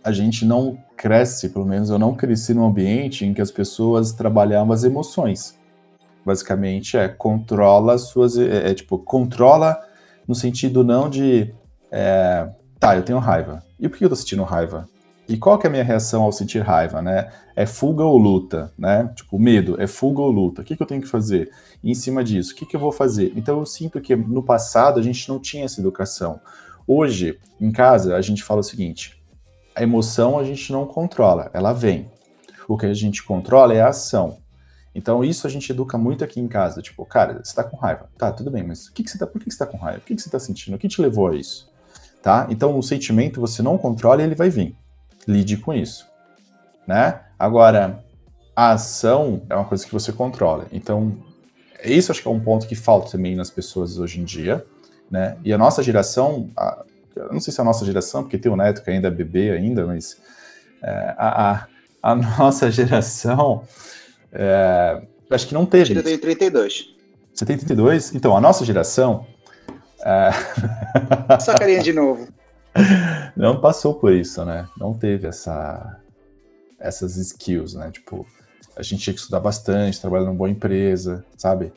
a 0.08 0.12
gente 0.14 0.46
não 0.46 0.78
cresce, 0.96 1.50
pelo 1.50 1.66
menos 1.66 1.90
eu 1.90 2.00
não 2.00 2.16
cresci 2.16 2.54
num 2.54 2.66
ambiente 2.66 3.26
em 3.26 3.34
que 3.34 3.42
as 3.42 3.52
pessoas 3.52 4.14
trabalhavam 4.14 4.72
as 4.72 4.86
emoções. 4.86 5.60
Basicamente 6.26 6.96
é 6.96 7.10
controla 7.10 7.98
suas. 7.98 8.38
É, 8.38 8.72
é 8.72 8.74
tipo, 8.74 8.98
controla 8.98 9.78
no 10.26 10.34
sentido 10.34 10.82
não 10.82 11.10
de. 11.10 11.54
É, 11.92 12.48
tá, 12.80 12.96
eu 12.96 13.04
tenho 13.04 13.20
raiva. 13.20 13.62
E 13.78 13.90
por 13.90 13.98
que 13.98 14.06
eu 14.06 14.10
tô 14.10 14.16
sentindo 14.16 14.44
raiva? 14.44 14.88
E 15.28 15.36
qual 15.36 15.60
que 15.60 15.68
é 15.68 15.70
a 15.70 15.72
minha 15.72 15.84
reação 15.84 16.24
ao 16.24 16.32
sentir 16.32 16.60
raiva, 16.60 17.02
né? 17.02 17.30
É 17.54 17.66
fuga 17.66 18.06
ou 18.06 18.18
luta, 18.18 18.72
né? 18.78 19.12
Tipo, 19.14 19.38
medo, 19.38 19.76
é 19.78 19.88
fuga 19.88 20.22
ou 20.22 20.32
luta. 20.32 20.62
O 20.62 20.66
que, 20.66 20.78
que 20.78 20.82
eu 20.82 20.88
tenho 20.88 21.02
que 21.02 21.08
fazer? 21.08 21.52
E 21.84 21.92
em 21.92 21.94
cima 21.94 22.24
disso, 22.24 22.54
o 22.54 22.56
que, 22.56 22.66
que 22.66 22.78
eu 22.78 22.80
vou 22.80 22.94
fazer? 22.94 23.34
Então 23.36 23.60
eu 23.60 23.66
sinto 23.66 24.00
que 24.00 24.16
no 24.16 24.42
passado 24.42 25.02
a 25.02 25.04
gente 25.04 25.28
não 25.28 25.38
tinha 25.38 25.66
essa 25.66 25.82
educação. 25.82 26.40
Hoje, 26.88 27.38
em 27.60 27.72
casa, 27.74 28.16
a 28.16 28.22
gente 28.22 28.42
fala 28.42 28.62
o 28.62 28.64
seguinte: 28.64 29.17
a 29.78 29.84
emoção 29.84 30.40
a 30.40 30.44
gente 30.44 30.72
não 30.72 30.88
controla, 30.88 31.52
ela 31.54 31.72
vem. 31.72 32.10
O 32.68 32.76
que 32.76 32.88
a 32.88 32.94
gente 32.96 33.24
controla 33.24 33.76
é 33.76 33.82
a 33.82 33.90
ação. 33.90 34.40
Então, 34.96 35.24
isso 35.24 35.46
a 35.46 35.50
gente 35.52 35.72
educa 35.72 36.00
muito 36.00 36.24
aqui 36.24 36.40
em 36.40 36.48
casa. 36.48 36.82
Tipo, 36.82 37.06
cara, 37.06 37.40
você 37.44 37.54
tá 37.54 37.64
com 37.64 37.78
raiva. 37.78 38.10
Tá, 38.18 38.32
tudo 38.32 38.50
bem, 38.50 38.64
mas 38.64 38.90
que, 38.90 39.04
que 39.04 39.18
tá, 39.20 39.28
por 39.28 39.38
que, 39.40 39.46
que 39.46 39.52
você 39.52 39.60
tá 39.60 39.68
com 39.68 39.78
raiva? 39.78 40.00
O 40.00 40.02
que, 40.02 40.16
que 40.16 40.22
você 40.22 40.32
tá 40.32 40.40
sentindo? 40.40 40.74
O 40.74 40.80
que 40.80 40.88
te 40.88 41.00
levou 41.00 41.28
a 41.28 41.36
isso? 41.36 41.72
Tá? 42.24 42.48
Então, 42.50 42.76
o 42.76 42.82
sentimento 42.82 43.40
você 43.40 43.62
não 43.62 43.78
controla 43.78 44.20
e 44.20 44.26
ele 44.26 44.34
vai 44.34 44.50
vir. 44.50 44.76
Lide 45.28 45.58
com 45.58 45.72
isso. 45.72 46.08
Né? 46.88 47.22
Agora, 47.38 48.04
a 48.56 48.72
ação 48.72 49.44
é 49.48 49.56
uma 49.56 49.66
coisa 49.66 49.86
que 49.86 49.94
você 49.94 50.12
controla. 50.12 50.66
Então, 50.72 51.16
isso 51.84 52.12
acho 52.12 52.24
que 52.24 52.28
é 52.28 52.32
um 52.32 52.40
ponto 52.40 52.66
que 52.66 52.76
falta 52.76 53.12
também 53.12 53.36
nas 53.36 53.52
pessoas 53.52 54.00
hoje 54.00 54.20
em 54.20 54.24
dia. 54.24 54.66
Né? 55.12 55.38
E 55.46 55.54
a 55.54 55.58
nossa 55.58 55.84
geração, 55.84 56.50
não 57.32 57.40
sei 57.40 57.54
se 57.54 57.60
é 57.60 57.62
a 57.62 57.66
nossa 57.66 57.86
geração, 57.86 58.24
porque 58.24 58.38
tem 58.38 58.52
o 58.52 58.56
neto 58.56 58.84
que 58.84 58.90
ainda 58.90 59.08
é 59.08 59.12
bebê 59.12 59.52
ainda, 59.52 59.86
mas 59.86 60.18
é, 60.82 61.16
a, 61.18 61.68
a, 62.02 62.16
nossa 62.16 62.70
geração, 62.72 63.64
é, 64.32 65.02
acho 65.30 65.48
que 65.48 65.54
não 65.54 65.66
teve. 65.66 65.96
Eu 65.96 66.04
tenho 66.04 66.20
32. 66.20 66.96
Você 67.34 67.46
tem 67.46 67.56
32? 67.56 68.16
Então, 68.16 68.36
a 68.36 68.42
nossa 68.42 68.66
geração. 68.66 69.28
É... 70.04 70.32
Só 71.40 71.54
carinha 71.56 71.84
de 71.84 71.94
novo. 71.94 72.28
Não 73.36 73.62
passou 73.62 73.94
por 73.94 74.12
isso, 74.12 74.44
né? 74.46 74.68
Não 74.78 74.94
teve 74.94 75.28
essa, 75.28 76.00
essas 76.80 77.16
skills, 77.18 77.76
né? 77.76 77.92
Tipo, 77.92 78.26
a 78.76 78.82
gente 78.82 79.04
tinha 79.04 79.14
que 79.14 79.20
estudar 79.20 79.40
bastante, 79.40 80.00
trabalhar 80.00 80.26
numa 80.26 80.36
boa 80.36 80.50
empresa, 80.50 81.24
sabe? 81.38 81.72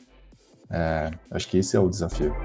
É, 0.69 1.11
acho 1.29 1.47
que 1.47 1.57
esse 1.57 1.75
é 1.75 1.79
o 1.79 1.89
desafio. 1.89 2.35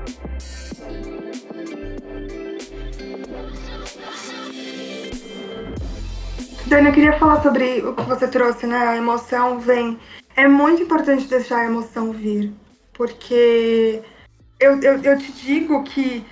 Dani, 6.66 6.88
eu 6.88 6.92
queria 6.92 7.16
falar 7.16 7.40
sobre 7.44 7.80
o 7.80 7.94
que 7.94 8.02
você 8.02 8.26
trouxe, 8.26 8.66
né? 8.66 8.76
A 8.76 8.96
emoção 8.96 9.60
vem. 9.60 10.00
É 10.34 10.48
muito 10.48 10.82
importante 10.82 11.28
deixar 11.28 11.60
a 11.60 11.64
emoção 11.66 12.10
vir, 12.10 12.52
porque 12.92 14.02
eu, 14.58 14.80
eu, 14.80 15.00
eu 15.00 15.16
te 15.16 15.30
digo 15.30 15.84
que 15.84 16.26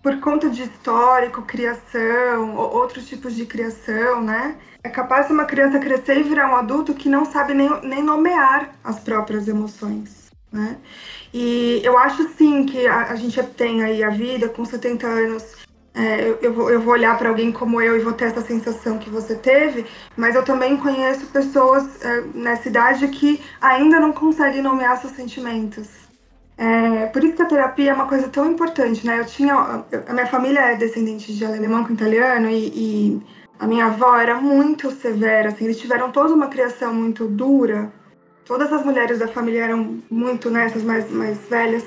por 0.00 0.20
conta 0.20 0.48
de 0.48 0.62
histórico, 0.62 1.42
criação, 1.42 2.54
ou 2.54 2.72
outros 2.72 3.08
tipos 3.08 3.34
de 3.34 3.46
criação, 3.46 4.22
né? 4.22 4.56
É 4.82 4.88
capaz 4.88 5.26
de 5.26 5.32
uma 5.32 5.44
criança 5.44 5.80
crescer 5.80 6.18
e 6.18 6.22
virar 6.22 6.52
um 6.52 6.56
adulto 6.56 6.94
que 6.94 7.08
não 7.08 7.24
sabe 7.24 7.52
nem, 7.52 7.68
nem 7.82 8.02
nomear 8.02 8.76
as 8.84 9.00
próprias 9.00 9.48
emoções, 9.48 10.30
né? 10.52 10.76
E 11.32 11.80
eu 11.82 11.98
acho 11.98 12.28
sim 12.36 12.64
que 12.64 12.86
a, 12.86 13.06
a 13.10 13.16
gente 13.16 13.42
tem 13.42 13.82
aí 13.82 14.04
a 14.04 14.10
vida 14.10 14.48
com 14.48 14.64
70 14.64 15.04
anos 15.04 15.63
é, 15.94 16.28
eu, 16.42 16.70
eu, 16.70 16.80
vou, 16.80 16.92
olhar 16.92 17.16
para 17.16 17.28
alguém 17.28 17.52
como 17.52 17.80
eu 17.80 17.96
e 17.96 18.00
vou 18.00 18.12
ter 18.12 18.24
essa 18.24 18.40
sensação 18.40 18.98
que 18.98 19.08
você 19.08 19.36
teve, 19.36 19.86
mas 20.16 20.34
eu 20.34 20.42
também 20.42 20.76
conheço 20.76 21.26
pessoas 21.26 22.04
é, 22.04 22.22
nessa 22.34 22.68
idade 22.68 23.06
que 23.08 23.40
ainda 23.60 24.00
não 24.00 24.12
conseguem 24.12 24.60
nomear 24.60 25.00
seus 25.00 25.12
sentimentos. 25.12 25.88
É, 26.58 27.06
por 27.06 27.22
isso 27.22 27.34
que 27.36 27.42
a 27.42 27.46
terapia 27.46 27.90
é 27.90 27.94
uma 27.94 28.08
coisa 28.08 28.28
tão 28.28 28.50
importante, 28.50 29.06
né? 29.06 29.20
Eu 29.20 29.24
tinha. 29.24 29.54
A 29.54 30.12
minha 30.12 30.26
família 30.26 30.60
é 30.60 30.76
descendente 30.76 31.32
de 31.32 31.44
alemão 31.44 31.84
com 31.84 31.92
italiano 31.92 32.48
e, 32.48 32.72
e 32.74 33.22
a 33.58 33.66
minha 33.66 33.86
avó 33.86 34.16
era 34.16 34.40
muito 34.40 34.90
severa, 34.90 35.48
assim, 35.48 35.64
eles 35.64 35.80
tiveram 35.80 36.10
toda 36.10 36.34
uma 36.34 36.48
criação 36.48 36.92
muito 36.92 37.26
dura. 37.26 37.92
Todas 38.44 38.72
as 38.72 38.84
mulheres 38.84 39.18
da 39.18 39.28
família 39.28 39.64
eram 39.64 40.02
muito 40.10 40.50
nessas 40.50 40.82
né, 40.82 40.92
mais, 40.92 41.10
mais 41.10 41.38
velhas. 41.48 41.84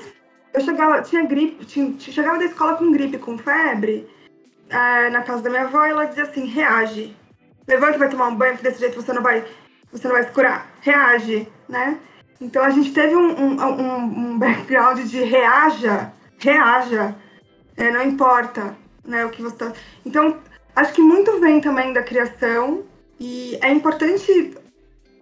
Eu 0.58 0.64
chegava, 0.64 1.00
tinha 1.02 1.24
gripe, 1.24 1.64
tinha, 1.64 1.94
chegava 2.00 2.36
da 2.36 2.44
escola 2.44 2.74
com 2.74 2.90
gripe, 2.90 3.16
com 3.16 3.38
febre, 3.38 4.08
é, 4.68 5.08
na 5.08 5.22
casa 5.22 5.40
da 5.40 5.50
minha 5.50 5.62
avó, 5.62 5.86
e 5.86 5.90
ela 5.90 6.04
dizia 6.04 6.24
assim, 6.24 6.46
reage. 6.46 7.16
Levanta 7.66 7.96
vai 7.96 8.08
tomar 8.08 8.26
um 8.26 8.34
banho, 8.34 8.58
desse 8.58 8.80
jeito 8.80 9.00
você 9.00 9.12
não 9.12 9.22
vai, 9.22 9.44
você 9.92 10.08
não 10.08 10.16
vai 10.16 10.24
se 10.24 10.32
curar. 10.32 10.66
Reage, 10.80 11.46
né? 11.68 11.96
Então 12.40 12.64
a 12.64 12.70
gente 12.70 12.92
teve 12.92 13.14
um, 13.14 13.30
um, 13.38 14.32
um 14.32 14.38
background 14.38 14.98
de 14.98 15.22
reaja, 15.22 16.12
reaja. 16.38 17.14
É, 17.76 17.92
não 17.92 18.02
importa 18.02 18.76
né, 19.04 19.24
o 19.24 19.30
que 19.30 19.40
você 19.40 19.54
tá... 19.54 19.72
Então, 20.04 20.38
acho 20.74 20.92
que 20.92 21.00
muito 21.00 21.38
vem 21.38 21.60
também 21.60 21.92
da 21.92 22.02
criação, 22.02 22.82
e 23.20 23.56
é 23.62 23.70
importante. 23.70 24.56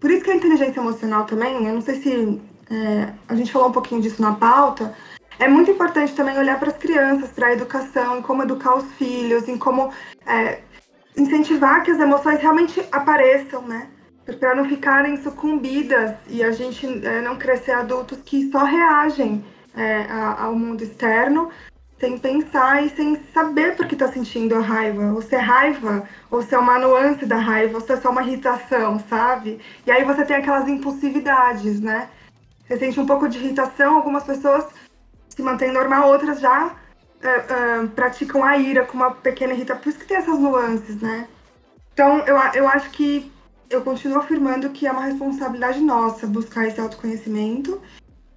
Por 0.01 0.11
isso 0.11 0.25
que 0.25 0.31
a 0.31 0.37
inteligência 0.37 0.81
emocional 0.81 1.27
também, 1.27 1.67
eu 1.67 1.75
não 1.75 1.83
sei 1.83 1.97
se 1.97 2.41
é, 2.71 3.13
a 3.29 3.35
gente 3.35 3.53
falou 3.53 3.69
um 3.69 3.73
pouquinho 3.73 4.01
disso 4.01 4.23
na 4.23 4.33
pauta, 4.33 4.95
é 5.39 5.49
muito 5.49 5.71
importante 5.71 6.15
também 6.15 6.39
olhar 6.39 6.59
para 6.59 6.71
as 6.71 6.77
crianças, 6.77 7.31
para 7.31 7.49
a 7.49 7.53
educação, 7.53 8.19
em 8.19 8.23
como 8.23 8.43
educar 8.43 8.77
os 8.77 8.91
filhos, 8.95 9.49
em 9.49 9.59
como 9.59 9.93
é, 10.27 10.61
incentivar 11.17 11.83
que 11.83 11.91
as 11.91 12.01
emoções 12.01 12.41
realmente 12.41 12.83
apareçam, 12.93 13.63
né? 13.63 13.89
Para 14.41 14.55
não 14.55 14.65
ficarem 14.65 15.17
sucumbidas 15.19 16.17
e 16.29 16.43
a 16.43 16.51
gente 16.51 16.87
é, 17.07 17.21
não 17.21 17.37
crescer 17.37 17.73
adultos 17.73 18.19
que 18.25 18.51
só 18.51 18.65
reagem 18.65 19.45
é, 19.77 20.07
ao 20.11 20.55
mundo 20.55 20.83
externo 20.83 21.51
sem 21.99 22.19
pensar 22.19 22.85
e 22.85 22.91
sem 22.91 23.17
saber 23.33 23.75
por 23.75 23.87
que 23.87 23.95
está 23.95 24.09
sentindo 24.09 24.55
a 24.55 24.61
raiva, 24.61 25.13
ou 25.15 25.23
se 25.23 25.35
é 25.35 25.39
raiva, 25.39 26.07
ou 26.31 26.43
se 26.43 26.55
é 26.55 26.59
uma 26.59 26.79
nuance 26.79 27.25
da 27.25 27.37
raiva, 27.37 27.79
ou 27.79 27.81
se 27.81 27.91
é 27.93 27.97
só 27.97 28.11
uma 28.11 28.23
irritação, 28.23 28.99
sabe? 29.09 29.61
E 29.87 29.91
aí 29.91 30.05
você 30.05 30.25
tem 30.25 30.37
aquelas 30.37 30.69
impulsividades, 30.69 31.81
né? 31.81 32.11
Você 32.69 32.79
sente 32.79 33.01
um 33.01 33.07
pouco 33.07 33.29
de 33.29 33.39
irritação, 33.39 33.97
algumas 33.97 34.25
pessoas 34.25 34.67
se 35.37 35.43
mantém 35.43 35.71
normal, 35.71 36.09
outras 36.09 36.41
já 36.41 36.67
uh, 36.67 37.85
uh, 37.85 37.89
praticam 37.91 38.43
a 38.43 38.57
ira 38.57 38.87
com 38.87 38.97
uma 38.97 39.11
pequena 39.11 39.53
irritação. 39.53 39.83
Por 39.83 39.91
isso 39.91 39.99
que 39.99 40.07
tem 40.07 40.17
essas 40.17 40.39
nuances, 40.39 41.01
né? 41.01 41.29
Então, 41.93 42.21
eu, 42.21 42.37
eu 42.55 42.69
acho 42.69 42.91
que 42.91 43.31
eu 43.69 43.83
continuo 43.83 44.19
afirmando 44.19 44.71
que 44.71 44.87
é 44.87 44.93
uma 44.93 45.05
responsabilidade 45.05 45.81
nossa 45.81 46.27
buscar 46.27 46.67
esse 46.67 46.81
autoconhecimento, 46.81 47.81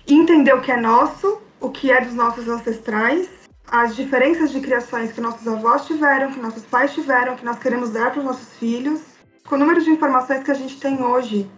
entender 0.08 0.54
o 0.54 0.62
que 0.62 0.72
é 0.72 0.78
nosso, 0.78 1.42
o 1.60 1.70
que 1.70 1.92
é 1.92 2.02
dos 2.02 2.14
nossos 2.14 2.48
ancestrais, 2.48 3.30
as 3.68 3.96
diferenças 3.96 4.52
de 4.52 4.60
criações 4.60 5.12
que 5.12 5.22
nossos 5.22 5.48
avós 5.48 5.86
tiveram, 5.86 6.32
que 6.32 6.40
nossos 6.40 6.64
pais 6.66 6.94
tiveram, 6.94 7.36
que 7.36 7.46
nós 7.46 7.60
queremos 7.60 7.92
dar 7.92 8.12
para 8.12 8.20
os 8.20 8.26
nossos 8.26 8.58
filhos, 8.58 9.02
com 9.48 9.56
o 9.56 9.58
número 9.58 9.82
de 9.82 9.90
informações 9.90 10.44
que 10.44 10.52
a 10.52 10.56
gente 10.56 10.80
tem 10.80 11.02
hoje 11.02 11.50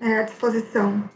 é, 0.00 0.18
à 0.18 0.22
disposição. 0.22 1.08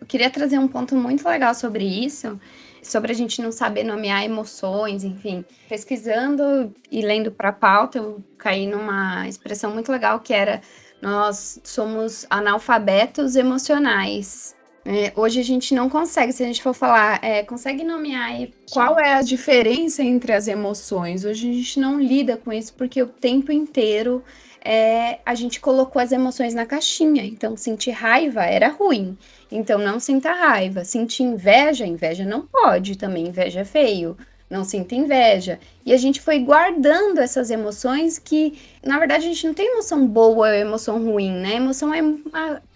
Eu 0.00 0.06
queria 0.06 0.30
trazer 0.30 0.58
um 0.58 0.66
ponto 0.66 0.96
muito 0.96 1.26
legal 1.28 1.54
sobre 1.54 1.84
isso, 1.84 2.40
sobre 2.82 3.12
a 3.12 3.14
gente 3.14 3.40
não 3.40 3.52
saber 3.52 3.84
nomear 3.84 4.24
emoções, 4.24 5.04
enfim. 5.04 5.44
Pesquisando 5.68 6.74
e 6.90 7.00
lendo 7.00 7.30
para 7.30 7.50
a 7.50 7.52
pauta, 7.52 7.98
eu 7.98 8.22
caí 8.36 8.66
numa 8.66 9.26
expressão 9.28 9.72
muito 9.72 9.92
legal 9.92 10.20
que 10.20 10.34
era 10.34 10.60
nós 11.00 11.60
somos 11.64 12.24
analfabetos 12.30 13.34
emocionais. 13.34 14.54
É, 14.84 15.12
hoje 15.14 15.40
a 15.40 15.44
gente 15.44 15.74
não 15.74 15.88
consegue, 15.88 16.32
se 16.32 16.42
a 16.42 16.46
gente 16.46 16.62
for 16.62 16.74
falar, 16.74 17.22
é, 17.22 17.42
consegue 17.44 17.84
nomear 17.84 18.48
qual 18.72 18.98
é 18.98 19.14
a 19.14 19.22
diferença 19.22 20.02
entre 20.02 20.32
as 20.32 20.48
emoções. 20.48 21.24
Hoje 21.24 21.50
a 21.50 21.52
gente 21.52 21.80
não 21.80 22.00
lida 22.00 22.36
com 22.36 22.52
isso 22.52 22.74
porque 22.74 23.00
o 23.00 23.06
tempo 23.06 23.52
inteiro 23.52 24.24
é, 24.64 25.18
a 25.24 25.34
gente 25.34 25.60
colocou 25.60 26.00
as 26.00 26.12
emoções 26.12 26.54
na 26.54 26.66
caixinha. 26.66 27.24
Então, 27.24 27.56
sentir 27.56 27.90
raiva 27.90 28.44
era 28.44 28.68
ruim. 28.68 29.16
Então, 29.52 29.78
não 29.78 30.00
sinta 30.00 30.32
raiva. 30.32 30.84
Sentir 30.84 31.22
inveja, 31.22 31.86
inveja 31.86 32.24
não 32.24 32.42
pode 32.42 32.96
também. 32.96 33.28
Inveja 33.28 33.60
é 33.60 33.64
feio. 33.64 34.16
Não 34.48 34.64
sinta 34.64 34.94
inveja. 34.94 35.58
E 35.84 35.92
a 35.92 35.96
gente 35.96 36.20
foi 36.20 36.38
guardando 36.38 37.18
essas 37.20 37.50
emoções 37.50 38.18
que, 38.18 38.58
na 38.84 38.98
verdade, 38.98 39.24
a 39.24 39.28
gente 39.28 39.46
não 39.46 39.54
tem 39.54 39.72
emoção 39.72 40.06
boa 40.06 40.48
ou 40.48 40.54
emoção 40.54 41.02
ruim, 41.02 41.32
né? 41.32 41.54
Emoção 41.56 41.92
é, 41.94 42.02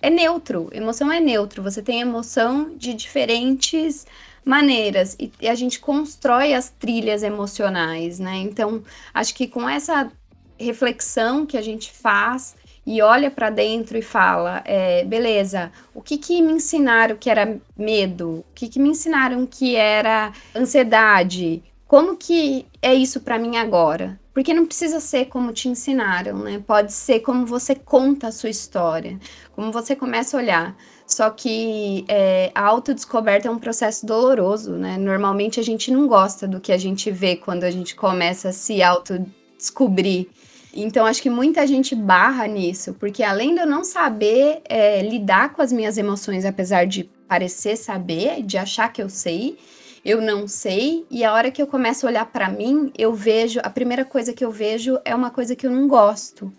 é 0.01 0.09
neutro. 0.09 0.71
Emoção 0.73 1.12
é 1.12 1.21
neutro. 1.21 1.62
Você 1.62 1.83
tem 1.83 2.01
emoção 2.01 2.71
de 2.77 2.95
diferentes 2.95 4.07
maneiras 4.47 5.17
e, 5.19 5.49
a 5.49 5.55
gente 5.57 5.81
constrói 5.81 6.55
as 6.55 6.71
trilhas 6.71 7.23
emocionais, 7.23 8.21
né? 8.21 8.37
Então, 8.37 8.83
acho 9.12 9.35
que 9.35 9.49
com 9.49 9.69
essa 9.69 10.11
reflexão 10.59 11.45
que 11.45 11.57
a 11.57 11.62
gente 11.62 11.91
faz 11.91 12.55
e 12.87 13.03
olha 13.03 13.31
para 13.31 13.51
dentro 13.51 13.99
e 13.99 14.03
fala, 14.03 14.62
é, 14.64 15.05
beleza, 15.05 15.72
o 15.92 16.01
que 16.01 16.16
que 16.16 16.40
me 16.40 16.53
ensinaram 16.53 17.16
que 17.16 17.29
era 17.29 17.59
medo? 17.77 18.44
O 18.51 18.55
que 18.55 18.68
que 18.68 18.79
me 18.79 18.90
ensinaram 18.90 19.44
que 19.44 19.75
era 19.75 20.32
ansiedade? 20.55 21.64
Como 21.89 22.16
que 22.16 22.64
é 22.80 22.95
isso 22.95 23.20
para 23.20 23.39
mim 23.39 23.57
agora? 23.57 24.18
Porque 24.32 24.55
não 24.55 24.66
precisa 24.66 25.01
ser 25.01 25.26
como 25.26 25.53
te 25.53 25.68
ensinaram, 25.68 26.39
né? 26.39 26.62
Pode 26.64 26.93
ser 26.93 27.20
como 27.20 27.47
você 27.47 27.74
conta 27.74 28.28
a 28.28 28.32
sua 28.32 28.51
história, 28.51 29.18
como 29.53 29.72
você 29.72 29.97
começa 29.97 30.37
a 30.37 30.41
olhar. 30.41 30.76
Só 31.07 31.30
que 31.30 32.05
é, 32.07 32.51
a 32.55 32.62
autodescoberta 32.66 33.49
é 33.49 33.51
um 33.51 33.59
processo 33.59 34.05
doloroso, 34.05 34.72
né? 34.72 34.99
Normalmente 34.99 35.59
a 35.59 35.62
gente 35.62 35.91
não 35.91 36.07
gosta 36.07 36.47
do 36.47 36.61
que 36.61 36.70
a 36.70 36.78
gente 36.78 37.11
vê 37.11 37.34
quando 37.37 37.64
a 37.64 37.70
gente 37.70 37.97
começa 37.97 38.51
a 38.51 38.53
se 38.53 38.82
autodescobrir. 38.82 40.28
Então, 40.77 41.07
acho 41.07 41.22
que 41.22 41.31
muita 41.31 41.66
gente 41.66 41.95
barra 41.95 42.47
nisso, 42.47 42.95
porque 42.95 43.22
além 43.22 43.55
de 43.55 43.61
eu 43.62 43.66
não 43.66 43.83
saber 43.83 44.61
é, 44.68 45.01
lidar 45.03 45.55
com 45.55 45.62
as 45.62 45.72
minhas 45.72 45.97
emoções, 45.97 46.45
apesar 46.45 46.87
de 46.87 47.05
parecer 47.27 47.77
saber, 47.77 48.43
de 48.43 48.59
achar 48.59 48.93
que 48.93 49.03
eu 49.03 49.09
sei, 49.09 49.59
eu 50.05 50.20
não 50.20 50.47
sei, 50.47 51.07
e 51.11 51.24
a 51.24 51.33
hora 51.33 51.51
que 51.51 51.61
eu 51.61 51.66
começo 51.66 52.07
a 52.07 52.11
olhar 52.11 52.27
para 52.27 52.49
mim, 52.49 52.93
eu 52.97 53.14
vejo, 53.14 53.59
a 53.62 53.70
primeira 53.70 54.05
coisa 54.05 54.33
que 54.33 54.45
eu 54.45 54.51
vejo 54.51 55.01
é 55.05 55.14
uma 55.14 55.31
coisa 55.31 55.57
que 55.57 55.66
eu 55.66 55.70
não 55.70 55.89
gosto. 55.89 56.53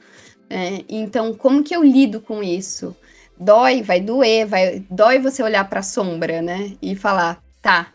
Né? 0.49 0.81
Então, 0.89 1.33
como 1.33 1.63
que 1.63 1.75
eu 1.75 1.83
lido 1.83 2.19
com 2.19 2.41
isso? 2.41 2.95
Dói, 3.39 3.83
vai 3.83 4.01
doer, 4.01 4.47
vai 4.47 4.83
dói 4.89 5.19
você 5.19 5.43
olhar 5.43 5.69
para 5.69 5.81
a 5.81 5.83
sombra, 5.83 6.41
né? 6.41 6.73
E 6.81 6.95
falar, 6.95 7.41
tá. 7.61 7.93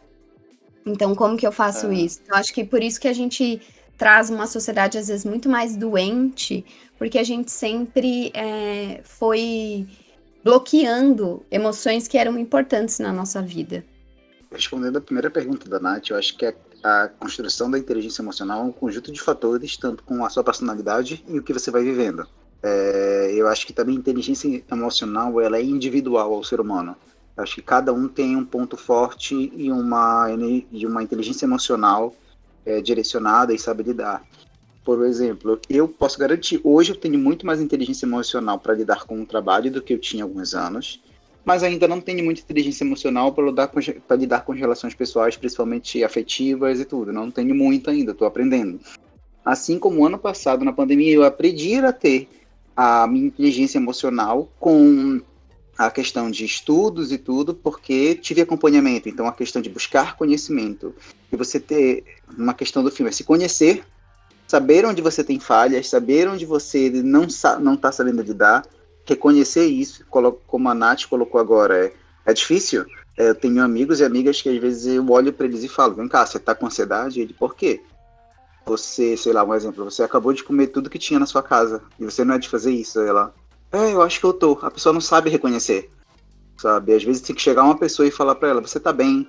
Então, 0.86 1.14
como 1.14 1.36
que 1.36 1.46
eu 1.46 1.52
faço 1.52 1.88
é. 1.88 1.94
isso? 1.94 2.20
Eu 2.28 2.36
acho 2.36 2.54
que 2.54 2.64
por 2.64 2.82
isso 2.82 3.00
que 3.00 3.08
a 3.08 3.12
gente 3.12 3.60
traz 3.96 4.30
uma 4.30 4.46
sociedade 4.46 4.98
às 4.98 5.08
vezes 5.08 5.24
muito 5.24 5.48
mais 5.48 5.76
doente, 5.76 6.64
porque 6.98 7.18
a 7.18 7.24
gente 7.24 7.50
sempre 7.50 8.30
é, 8.34 9.00
foi 9.04 9.86
bloqueando 10.44 11.44
emoções 11.50 12.08
que 12.08 12.18
eram 12.18 12.38
importantes 12.38 12.98
na 12.98 13.12
nossa 13.12 13.40
vida. 13.40 13.84
Respondendo 14.50 14.98
a 14.98 15.00
primeira 15.00 15.30
pergunta 15.30 15.68
da 15.68 15.80
Nath, 15.80 16.10
eu 16.10 16.16
acho 16.16 16.36
que 16.36 16.44
a, 16.44 16.54
a 16.82 17.08
construção 17.08 17.70
da 17.70 17.78
inteligência 17.78 18.22
emocional 18.22 18.60
é 18.60 18.64
um 18.64 18.72
conjunto 18.72 19.10
de 19.10 19.20
fatores, 19.20 19.76
tanto 19.76 20.02
com 20.02 20.24
a 20.24 20.30
sua 20.30 20.44
personalidade 20.44 21.24
e 21.28 21.38
o 21.38 21.42
que 21.42 21.52
você 21.52 21.70
vai 21.70 21.82
vivendo. 21.82 22.26
É, 22.62 23.32
eu 23.34 23.48
acho 23.48 23.66
que 23.66 23.72
também 23.72 23.96
a 23.96 23.98
inteligência 23.98 24.62
emocional 24.70 25.40
ela 25.40 25.56
é 25.56 25.62
individual 25.62 26.34
ao 26.34 26.44
ser 26.44 26.60
humano. 26.60 26.96
Eu 27.36 27.42
acho 27.42 27.54
que 27.54 27.62
cada 27.62 27.92
um 27.92 28.06
tem 28.06 28.36
um 28.36 28.44
ponto 28.44 28.76
forte 28.76 29.50
e 29.56 29.72
uma, 29.72 30.26
e 30.70 30.86
uma 30.86 31.02
inteligência 31.02 31.46
emocional 31.46 32.14
é, 32.64 32.80
direcionada 32.80 33.52
e 33.52 33.58
sabe 33.58 33.82
lidar. 33.82 34.24
Por 34.84 35.04
exemplo, 35.04 35.60
eu 35.70 35.86
posso 35.86 36.18
garantir, 36.18 36.60
hoje 36.64 36.90
eu 36.90 36.96
tenho 36.96 37.18
muito 37.18 37.46
mais 37.46 37.60
inteligência 37.60 38.04
emocional 38.04 38.58
para 38.58 38.74
lidar 38.74 39.04
com 39.04 39.20
o 39.20 39.26
trabalho 39.26 39.70
do 39.70 39.80
que 39.80 39.94
eu 39.94 39.98
tinha 39.98 40.24
há 40.24 40.26
alguns 40.26 40.54
anos, 40.54 41.00
mas 41.44 41.62
ainda 41.62 41.86
não 41.86 42.00
tenho 42.00 42.24
muita 42.24 42.40
inteligência 42.40 42.84
emocional 42.84 43.32
para 43.32 43.44
lidar, 43.44 43.68
com, 43.68 43.78
lidar 44.16 44.40
com 44.44 44.52
relações 44.52 44.94
pessoais, 44.94 45.36
principalmente 45.36 46.02
afetivas 46.02 46.80
e 46.80 46.84
tudo. 46.84 47.12
Não 47.12 47.30
tenho 47.30 47.54
muito 47.54 47.90
ainda, 47.90 48.12
estou 48.12 48.26
aprendendo. 48.26 48.80
Assim 49.44 49.78
como 49.78 50.04
ano 50.04 50.18
passado, 50.18 50.64
na 50.64 50.72
pandemia, 50.72 51.12
eu 51.12 51.24
aprendi 51.24 51.76
a 51.76 51.92
ter 51.92 52.28
a 52.76 53.06
minha 53.06 53.26
inteligência 53.26 53.78
emocional 53.78 54.48
com 54.58 55.20
a 55.76 55.90
questão 55.90 56.30
de 56.30 56.44
estudos 56.44 57.12
e 57.12 57.18
tudo, 57.18 57.54
porque 57.54 58.14
tive 58.14 58.40
acompanhamento. 58.42 59.08
Então, 59.08 59.26
a 59.26 59.32
questão 59.32 59.62
de 59.62 59.70
buscar 59.70 60.16
conhecimento 60.16 60.94
e 61.32 61.36
você 61.36 61.58
ter 61.58 62.04
uma 62.36 62.54
questão 62.54 62.84
do 62.84 62.90
filme 62.90 63.08
é 63.08 63.12
se 63.12 63.24
conhecer, 63.24 63.84
saber 64.46 64.84
onde 64.84 65.00
você 65.00 65.24
tem 65.24 65.40
falhas, 65.40 65.88
saber 65.88 66.28
onde 66.28 66.44
você 66.44 66.90
não 66.90 67.26
não 67.60 67.74
está 67.74 67.90
sabendo 67.90 68.22
lidar, 68.22 68.64
reconhecer 69.04 69.64
isso, 69.66 70.04
como 70.46 70.68
a 70.68 70.74
Nath 70.74 71.06
colocou 71.06 71.40
agora, 71.40 71.86
é, 71.86 71.92
é 72.26 72.32
difícil. 72.32 72.84
É, 73.16 73.30
eu 73.30 73.34
tenho 73.34 73.62
amigos 73.62 74.00
e 74.00 74.04
amigas 74.04 74.40
que 74.40 74.48
às 74.48 74.58
vezes 74.58 74.86
eu 74.86 75.08
olho 75.10 75.32
para 75.32 75.46
eles 75.46 75.62
e 75.62 75.68
falo: 75.68 75.94
vem 75.94 76.08
cá, 76.08 76.24
você 76.24 76.36
está 76.38 76.54
com 76.54 76.66
ansiedade? 76.66 77.20
Ele, 77.20 77.32
por 77.32 77.54
quê? 77.54 77.82
Você, 78.64 79.16
sei 79.16 79.32
lá, 79.32 79.44
um 79.44 79.54
exemplo, 79.54 79.84
você 79.84 80.02
acabou 80.02 80.32
de 80.32 80.44
comer 80.44 80.68
tudo 80.68 80.88
que 80.88 80.98
tinha 80.98 81.18
na 81.18 81.26
sua 81.26 81.42
casa 81.42 81.82
e 81.98 82.04
você 82.04 82.24
não 82.24 82.34
é 82.34 82.38
de 82.38 82.48
fazer 82.48 82.70
isso. 82.70 83.00
Ela, 83.00 83.34
é, 83.72 83.92
eu 83.92 84.02
acho 84.02 84.20
que 84.20 84.26
eu 84.26 84.32
tô. 84.32 84.58
A 84.62 84.70
pessoa 84.70 84.92
não 84.92 85.00
sabe 85.00 85.30
reconhecer, 85.30 85.90
sabe? 86.56 86.94
Às 86.94 87.02
vezes 87.02 87.22
tem 87.22 87.34
que 87.34 87.42
chegar 87.42 87.64
uma 87.64 87.78
pessoa 87.78 88.06
e 88.06 88.10
falar 88.10 88.34
para 88.34 88.48
ela: 88.48 88.60
você 88.60 88.78
tá 88.78 88.92
bem, 88.92 89.26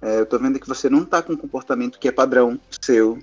é, 0.00 0.20
eu 0.20 0.26
tô 0.26 0.38
vendo 0.38 0.60
que 0.60 0.68
você 0.68 0.88
não 0.88 1.04
tá 1.04 1.22
com 1.22 1.32
um 1.32 1.36
comportamento 1.36 1.98
que 1.98 2.08
é 2.08 2.12
padrão 2.12 2.58
seu. 2.80 3.18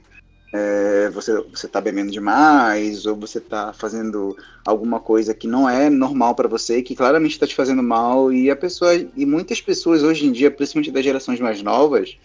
É, 0.53 1.09
você, 1.09 1.37
você 1.49 1.67
tá 1.67 1.81
bebendo 1.81 2.11
demais, 2.11 3.05
ou 3.05 3.15
você 3.15 3.41
tá 3.41 3.73
fazendo 3.73 4.37
alguma 4.65 5.01
coisa 5.01 5.33
que 5.33 5.47
não 5.47 5.69
é 5.69 5.89
normal 5.89 6.33
para 6.33 6.47
você, 6.47 6.81
que 6.81 6.95
claramente 6.95 7.33
está 7.33 7.45
te 7.45 7.53
fazendo 7.53 7.83
mal, 7.83 8.31
e 8.31 8.49
a 8.49 8.55
pessoa, 8.55 8.95
e 8.95 9.25
muitas 9.25 9.59
pessoas 9.59 10.01
hoje 10.01 10.25
em 10.25 10.31
dia, 10.31 10.49
principalmente 10.49 10.91
das 10.91 11.03
gerações 11.03 11.41
mais 11.41 11.61
novas, 11.61 12.17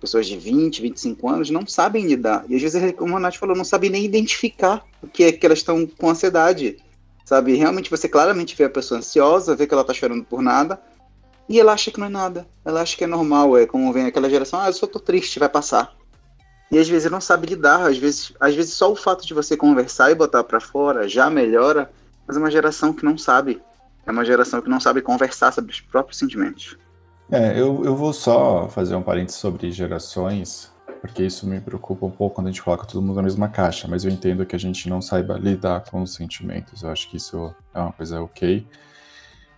pessoas 0.00 0.26
de 0.26 0.38
20, 0.38 0.80
25 0.80 1.28
anos, 1.28 1.50
não 1.50 1.66
sabem 1.66 2.06
lidar. 2.06 2.44
E 2.48 2.56
às 2.56 2.62
vezes, 2.62 2.92
como 2.92 3.16
a 3.16 3.20
Nath 3.20 3.36
falou, 3.36 3.56
não 3.56 3.64
sabem 3.64 3.90
nem 3.90 4.04
identificar 4.04 4.82
o 5.02 5.06
que 5.06 5.24
é 5.24 5.32
que 5.32 5.44
elas 5.44 5.58
estão 5.58 5.86
com 5.86 6.08
ansiedade. 6.08 6.78
Sabe? 7.24 7.54
Realmente 7.56 7.90
você 7.90 8.08
claramente 8.08 8.54
vê 8.54 8.64
a 8.64 8.70
pessoa 8.70 8.98
ansiosa, 8.98 9.56
vê 9.56 9.66
que 9.66 9.74
ela 9.74 9.84
tá 9.84 9.94
chorando 9.94 10.24
por 10.24 10.42
nada, 10.42 10.80
e 11.48 11.58
ela 11.58 11.72
acha 11.72 11.90
que 11.90 11.98
não 11.98 12.06
é 12.06 12.10
nada. 12.10 12.46
Ela 12.64 12.82
acha 12.82 12.96
que 12.96 13.04
é 13.04 13.06
normal, 13.06 13.56
é 13.56 13.66
como 13.66 13.92
vem 13.92 14.06
aquela 14.06 14.28
geração, 14.28 14.60
ah, 14.60 14.68
eu 14.68 14.72
só 14.72 14.86
tô 14.86 14.98
triste, 14.98 15.38
vai 15.38 15.48
passar. 15.48 15.94
E 16.70 16.78
às 16.78 16.88
vezes 16.88 17.10
não 17.10 17.20
sabe 17.20 17.46
lidar, 17.46 17.88
às 17.88 17.98
vezes, 17.98 18.32
às 18.40 18.54
vezes 18.54 18.74
só 18.74 18.90
o 18.90 18.96
fato 18.96 19.26
de 19.26 19.34
você 19.34 19.56
conversar 19.56 20.10
e 20.10 20.14
botar 20.14 20.42
para 20.44 20.60
fora 20.60 21.08
já 21.08 21.30
melhora, 21.30 21.90
mas 22.26 22.36
é 22.36 22.40
uma 22.40 22.50
geração 22.50 22.92
que 22.92 23.04
não 23.04 23.16
sabe. 23.16 23.62
É 24.06 24.10
uma 24.10 24.24
geração 24.24 24.60
que 24.60 24.68
não 24.68 24.80
sabe 24.80 25.00
conversar 25.00 25.52
sobre 25.52 25.72
os 25.72 25.80
próprios 25.80 26.18
sentimentos. 26.18 26.76
É, 27.30 27.58
eu, 27.58 27.82
eu 27.84 27.96
vou 27.96 28.12
só 28.12 28.68
fazer 28.68 28.94
um 28.94 29.02
parênteses 29.02 29.40
sobre 29.40 29.70
gerações, 29.70 30.70
porque 31.04 31.22
isso 31.22 31.46
me 31.46 31.60
preocupa 31.60 32.06
um 32.06 32.10
pouco 32.10 32.36
quando 32.36 32.46
a 32.46 32.50
gente 32.50 32.62
coloca 32.62 32.86
todo 32.86 33.02
mundo 33.02 33.16
na 33.16 33.22
mesma 33.22 33.46
caixa, 33.46 33.86
mas 33.86 34.06
eu 34.06 34.10
entendo 34.10 34.46
que 34.46 34.56
a 34.56 34.58
gente 34.58 34.88
não 34.88 35.02
saiba 35.02 35.36
lidar 35.36 35.84
com 35.84 36.00
os 36.00 36.14
sentimentos, 36.14 36.82
eu 36.82 36.88
acho 36.88 37.10
que 37.10 37.18
isso 37.18 37.54
é 37.74 37.78
uma 37.78 37.92
coisa 37.92 38.22
ok. 38.22 38.66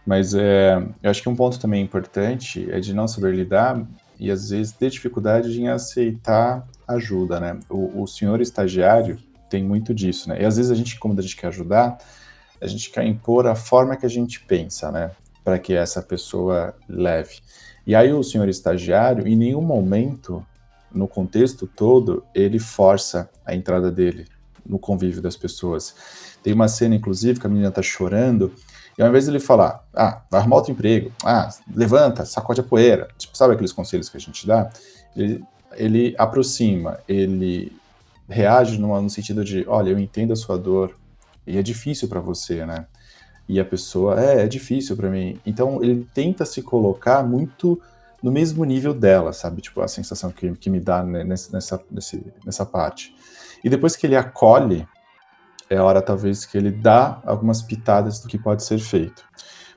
Mas 0.04 0.34
é, 0.34 0.74
eu 1.00 1.08
acho 1.08 1.22
que 1.22 1.28
um 1.28 1.36
ponto 1.36 1.60
também 1.60 1.84
importante 1.84 2.68
é 2.68 2.80
de 2.80 2.92
não 2.92 3.06
saber 3.06 3.32
lidar 3.32 3.80
e 4.18 4.28
às 4.28 4.50
vezes 4.50 4.72
ter 4.72 4.90
dificuldade 4.90 5.62
em 5.62 5.68
aceitar 5.68 6.66
ajuda, 6.88 7.38
né? 7.38 7.60
O, 7.70 8.02
o 8.02 8.08
senhor 8.08 8.40
estagiário 8.40 9.16
tem 9.48 9.62
muito 9.62 9.94
disso, 9.94 10.28
né? 10.28 10.42
E 10.42 10.44
às 10.44 10.56
vezes 10.56 10.72
a 10.72 10.74
gente, 10.74 10.98
como 10.98 11.16
a 11.16 11.22
gente 11.22 11.36
quer 11.36 11.46
ajudar, 11.46 11.98
a 12.60 12.66
gente 12.66 12.90
quer 12.90 13.06
impor 13.06 13.46
a 13.46 13.54
forma 13.54 13.96
que 13.96 14.04
a 14.04 14.10
gente 14.10 14.40
pensa, 14.40 14.90
né? 14.90 15.12
Para 15.44 15.60
que 15.60 15.74
essa 15.74 16.02
pessoa 16.02 16.74
leve. 16.88 17.36
E 17.86 17.94
aí 17.94 18.12
o 18.12 18.24
senhor 18.24 18.48
estagiário, 18.48 19.28
em 19.28 19.36
nenhum 19.36 19.62
momento 19.62 20.44
no 20.92 21.06
contexto 21.06 21.66
todo, 21.66 22.24
ele 22.34 22.58
força 22.58 23.28
a 23.44 23.54
entrada 23.54 23.90
dele 23.90 24.26
no 24.64 24.78
convívio 24.78 25.22
das 25.22 25.36
pessoas. 25.36 25.94
Tem 26.42 26.52
uma 26.52 26.68
cena, 26.68 26.94
inclusive, 26.94 27.40
que 27.40 27.46
a 27.46 27.50
menina 27.50 27.70
tá 27.70 27.82
chorando, 27.82 28.52
e 28.98 29.02
ao 29.02 29.08
invés 29.08 29.24
de 29.24 29.30
ele 29.30 29.40
falar, 29.40 29.84
ah, 29.94 30.22
vai 30.30 30.40
arrumar 30.40 30.56
outro 30.56 30.72
emprego, 30.72 31.12
ah, 31.24 31.48
levanta, 31.74 32.24
sacode 32.24 32.60
a 32.60 32.64
poeira, 32.64 33.08
tipo, 33.18 33.36
sabe 33.36 33.54
aqueles 33.54 33.72
conselhos 33.72 34.08
que 34.08 34.16
a 34.16 34.20
gente 34.20 34.46
dá? 34.46 34.70
Ele, 35.14 35.44
ele 35.74 36.14
aproxima, 36.18 36.98
ele 37.06 37.76
reage 38.28 38.78
no, 38.78 39.08
sentido 39.10 39.44
de, 39.44 39.64
olha, 39.68 39.90
eu 39.90 39.98
entendo 39.98 40.32
a 40.32 40.36
sua 40.36 40.58
dor, 40.58 40.96
e 41.46 41.58
é 41.58 41.62
difícil 41.62 42.08
para 42.08 42.20
você, 42.20 42.66
né? 42.66 42.86
E 43.48 43.60
a 43.60 43.64
pessoa, 43.64 44.20
é, 44.20 44.42
é 44.42 44.48
difícil 44.48 44.96
para 44.96 45.08
mim. 45.08 45.38
Então 45.46 45.82
ele 45.82 46.04
tenta 46.12 46.44
se 46.44 46.62
colocar 46.62 47.22
muito 47.22 47.80
no 48.22 48.32
mesmo 48.32 48.64
nível 48.64 48.94
dela, 48.94 49.32
sabe? 49.32 49.62
Tipo, 49.62 49.80
a 49.80 49.88
sensação 49.88 50.30
que, 50.30 50.50
que 50.56 50.70
me 50.70 50.80
dá 50.80 51.02
nessa, 51.02 51.52
nessa, 51.52 51.84
nessa 52.44 52.66
parte. 52.66 53.14
E 53.62 53.68
depois 53.68 53.96
que 53.96 54.06
ele 54.06 54.16
acolhe, 54.16 54.86
é 55.68 55.76
a 55.76 55.84
hora 55.84 56.00
talvez 56.00 56.44
que 56.44 56.56
ele 56.56 56.70
dá 56.70 57.20
algumas 57.24 57.62
pitadas 57.62 58.20
do 58.20 58.28
que 58.28 58.38
pode 58.38 58.64
ser 58.64 58.78
feito. 58.78 59.24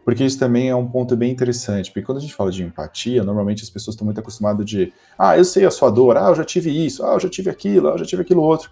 Porque 0.04 0.24
isso 0.24 0.40
também 0.40 0.70
é 0.70 0.76
um 0.76 0.88
ponto 0.88 1.16
bem 1.16 1.32
interessante, 1.32 1.92
porque 1.92 2.06
quando 2.06 2.18
a 2.18 2.22
gente 2.22 2.34
fala 2.34 2.52
de 2.52 2.64
empatia, 2.64 3.24
normalmente 3.24 3.64
as 3.64 3.70
pessoas 3.70 3.94
estão 3.94 4.06
muito 4.06 4.20
acostumadas 4.20 4.66
de, 4.66 4.92
ah, 5.18 5.38
eu 5.38 5.46
sei 5.46 5.66
a 5.66 5.72
sua 5.72 5.92
dor, 5.92 6.18
ah, 6.18 6.30
eu 6.30 6.36
já 6.36 6.44
tive 6.44 6.70
isso, 6.72 7.06
ah, 7.06 7.14
eu 7.14 7.20
já 7.20 7.30
tive 7.30 7.50
aquilo, 7.50 7.90
ah, 7.90 7.92
eu 7.92 7.98
já 8.00 8.06
tive 8.06 8.22
aquilo 8.22 8.42
outro. 8.42 8.72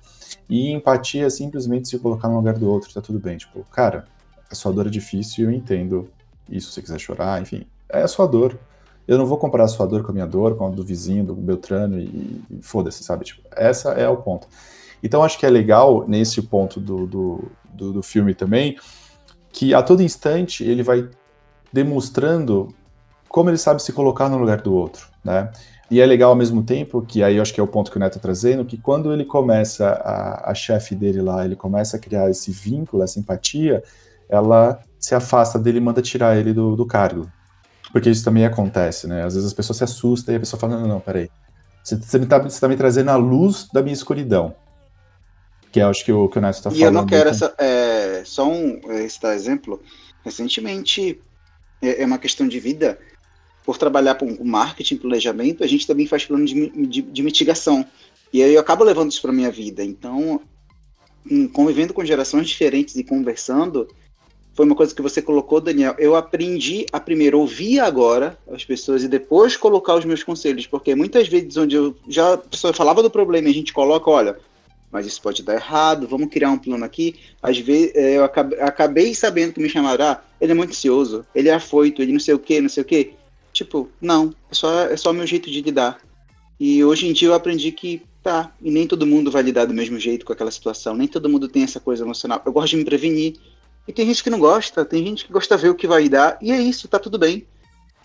E 0.50 0.72
empatia 0.72 1.26
é 1.26 1.30
simplesmente 1.30 1.90
se 1.90 2.00
colocar 2.00 2.28
no 2.28 2.38
lugar 2.38 2.56
do 2.56 2.68
outro, 2.70 2.92
tá 2.92 3.02
tudo 3.02 3.20
bem. 3.20 3.38
Tipo, 3.38 3.64
cara, 3.66 4.06
a 4.50 4.56
sua 4.56 4.72
dor 4.72 4.88
é 4.88 4.90
difícil, 4.90 5.46
eu 5.46 5.52
entendo 5.52 6.10
isso, 6.50 6.70
se 6.70 6.76
você 6.76 6.82
quiser 6.82 7.00
chorar, 7.00 7.42
enfim, 7.42 7.68
é 7.90 8.02
a 8.02 8.08
sua 8.08 8.26
dor 8.26 8.58
eu 9.08 9.18
não 9.18 9.26
vou 9.26 9.38
comparar 9.38 9.64
a 9.64 9.68
sua 9.68 9.86
dor 9.86 10.04
com 10.04 10.12
a 10.12 10.14
minha 10.14 10.28
dor, 10.28 10.56
com 10.58 10.68
a 10.68 10.70
do 10.70 10.84
vizinho, 10.84 11.24
do 11.24 11.34
Beltrano, 11.34 12.00
e, 12.00 12.42
e 12.50 12.60
foda-se, 12.62 13.04
sabe? 13.04 13.26
Tipo, 13.26 13.42
essa 13.56 13.92
é 13.92 14.08
o 14.10 14.18
ponto. 14.18 14.48
Então, 15.02 15.24
acho 15.24 15.40
que 15.40 15.46
é 15.46 15.50
legal, 15.50 16.06
nesse 16.08 16.42
ponto 16.42 16.80
do, 16.80 17.08
do, 17.08 17.52
do, 17.74 17.94
do 17.94 18.04
filme 18.04 18.34
também, 18.34 18.78
que 19.52 19.74
a 19.74 19.82
todo 19.82 20.04
instante 20.04 20.64
ele 20.64 20.84
vai 20.84 21.10
demonstrando 21.72 22.74
como 23.30 23.50
ele 23.50 23.58
sabe 23.58 23.82
se 23.82 23.94
colocar 23.94 24.30
no 24.30 24.38
lugar 24.38 24.62
do 24.62 24.74
outro, 24.74 25.08
né? 25.24 25.52
E 25.90 26.02
é 26.02 26.06
legal 26.06 26.32
ao 26.32 26.36
mesmo 26.36 26.64
tempo, 26.64 27.02
que 27.02 27.24
aí 27.24 27.38
eu 27.38 27.42
acho 27.42 27.54
que 27.54 27.60
é 27.60 27.64
o 27.64 27.68
ponto 27.68 27.90
que 27.90 27.98
o 27.98 28.00
Neto 28.00 28.18
está 28.18 28.22
trazendo, 28.22 28.66
que 28.66 28.78
quando 28.78 29.14
ele 29.14 29.24
começa, 29.24 29.88
a, 29.88 30.52
a 30.52 30.54
chefe 30.54 30.94
dele 30.94 31.22
lá, 31.22 31.46
ele 31.46 31.56
começa 31.56 31.96
a 31.96 32.00
criar 32.00 32.30
esse 32.30 32.52
vínculo, 32.52 33.04
essa 33.04 33.20
empatia, 33.20 33.82
ela 34.28 34.82
se 35.00 35.16
afasta 35.16 35.58
dele 35.58 35.78
e 35.78 35.82
manda 35.82 36.02
tirar 36.02 36.36
ele 36.38 36.52
do, 36.52 36.76
do 36.76 36.86
cargo, 36.86 37.32
porque 37.92 38.10
isso 38.10 38.24
também 38.24 38.46
acontece, 38.46 39.08
né? 39.08 39.24
Às 39.24 39.34
vezes 39.34 39.48
as 39.48 39.54
pessoas 39.54 39.78
se 39.78 39.84
assustam 39.84 40.34
e 40.34 40.38
a 40.38 40.40
pessoa 40.40 40.60
fala: 40.60 40.76
não, 40.76 40.82
não, 40.82 40.88
não 40.96 41.00
peraí. 41.00 41.30
Você, 41.84 41.96
você, 41.96 42.26
tá, 42.26 42.40
você 42.40 42.60
tá 42.60 42.68
me 42.68 42.76
trazendo 42.76 43.10
a 43.10 43.16
luz 43.16 43.68
da 43.72 43.82
minha 43.82 43.94
escuridão. 43.94 44.56
Que 45.72 45.80
é, 45.80 45.84
acho 45.84 46.04
que 46.04 46.12
o 46.12 46.28
que 46.28 46.38
o 46.38 46.42
Neto 46.42 46.56
está 46.56 46.70
falando. 46.70 46.82
E 46.82 46.84
eu 46.84 46.92
não 46.92 47.06
quero 47.06 47.30
essa. 47.30 47.54
É, 47.58 48.24
só 48.26 48.50
um 48.50 48.82
esse 48.94 49.26
exemplo. 49.28 49.82
Recentemente, 50.24 51.22
é, 51.82 52.04
é 52.04 52.06
uma 52.06 52.18
questão 52.18 52.48
de 52.48 52.60
vida. 52.60 53.00
Por 53.64 53.78
trabalhar 53.78 54.16
com 54.16 54.44
marketing, 54.44 54.96
planejamento, 54.96 55.62
a 55.62 55.68
gente 55.68 55.86
também 55.86 56.08
faz 56.08 56.26
plano 56.26 56.46
de, 56.46 56.70
de, 56.88 57.02
de 57.02 57.24
mitigação. 57.24 57.86
E 58.32 58.42
aí 58.42 58.54
eu 58.54 58.62
acabo 58.62 58.84
levando 58.84 59.12
isso 59.12 59.22
para 59.22 59.34
minha 59.34 59.52
vida. 59.52 59.84
Então, 59.84 60.40
convivendo 61.52 61.94
com 61.94 62.06
gerações 62.06 62.48
diferentes 62.48 62.96
e 62.96 63.04
conversando, 63.04 63.88
foi 64.58 64.66
uma 64.66 64.74
coisa 64.74 64.94
que 64.94 65.04
você 65.04 65.22
colocou, 65.22 65.62
Daniel. 65.62 65.94
Eu 66.00 66.16
aprendi 66.16 66.88
a 66.92 67.00
primeiro 67.00 67.40
ouvir 67.40 67.80
agora 67.80 68.36
as 68.52 68.66
pessoas 68.66 69.04
e 69.04 69.08
depois 69.08 69.56
colocar 69.56 69.94
os 69.94 70.04
meus 70.04 70.24
conselhos, 70.24 70.66
porque 70.66 70.96
muitas 70.96 71.28
vezes 71.28 71.56
onde 71.58 71.76
eu 71.76 71.96
já 72.10 72.34
a 72.34 72.38
pessoa 72.40 72.74
falava 72.74 73.04
do 73.04 73.10
problema 73.12 73.48
e 73.48 73.52
a 73.52 73.54
gente 73.54 73.72
coloca, 73.72 74.10
olha, 74.10 74.40
mas 74.92 75.06
isso 75.06 75.22
pode 75.22 75.44
dar 75.44 75.54
errado, 75.54 76.08
vamos 76.08 76.30
criar 76.30 76.50
um 76.50 76.58
plano 76.58 76.84
aqui. 76.84 77.18
Às 77.40 77.60
vezes 77.60 77.92
eu 77.94 78.24
acabei, 78.24 79.14
sabendo 79.14 79.54
que 79.54 79.62
me 79.62 79.70
chamaram, 79.70 80.04
ah, 80.04 80.22
ele 80.42 80.54
é 80.54 80.56
muito 80.56 80.72
ansioso, 80.72 81.24
ele 81.36 81.50
é 81.50 81.54
afoito, 81.54 82.02
ele 82.02 82.14
não 82.14 82.20
sei 82.20 82.34
o 82.34 82.40
que, 82.40 82.60
não 82.60 82.70
sei 82.70 82.82
o 82.82 82.86
que. 82.86 83.14
Tipo, 83.54 83.88
não, 84.02 84.34
é 84.50 84.56
só, 84.56 84.86
é 84.86 84.98
só 84.98 85.12
o 85.12 85.14
meu 85.14 85.28
jeito 85.28 85.52
de 85.52 85.62
lidar. 85.62 86.00
E 86.60 86.84
hoje 86.84 87.08
em 87.08 87.14
dia 87.14 87.28
eu 87.28 87.36
aprendi 87.36 87.72
que 87.72 88.02
tá, 88.24 88.52
e 88.60 88.72
nem 88.72 88.88
todo 88.88 89.06
mundo 89.06 89.30
vai 89.30 89.44
lidar 89.44 89.66
do 89.66 89.74
mesmo 89.76 90.00
jeito 90.00 90.26
com 90.26 90.34
aquela 90.34 90.50
situação, 90.50 90.96
nem 90.96 91.08
todo 91.08 91.30
mundo 91.30 91.48
tem 91.48 91.62
essa 91.62 91.80
coisa 91.80 92.04
emocional. 92.04 92.42
Eu 92.44 92.52
gosto 92.52 92.72
de 92.72 92.78
me 92.78 92.86
prevenir. 92.86 93.36
E 93.88 93.94
tem 93.94 94.06
gente 94.06 94.24
que 94.24 94.30
não 94.30 94.40
gosta, 94.40 94.84
tem 94.84 95.06
gente 95.06 95.26
que 95.26 95.32
gosta 95.32 95.56
de 95.56 95.64
ver 95.64 95.70
o 95.70 95.76
que 95.76 95.88
vai 95.88 96.10
dar, 96.10 96.38
e 96.42 96.52
é 96.52 96.60
isso, 96.60 96.88
tá 96.88 97.00
tudo 97.00 97.18
bem. 97.18 97.48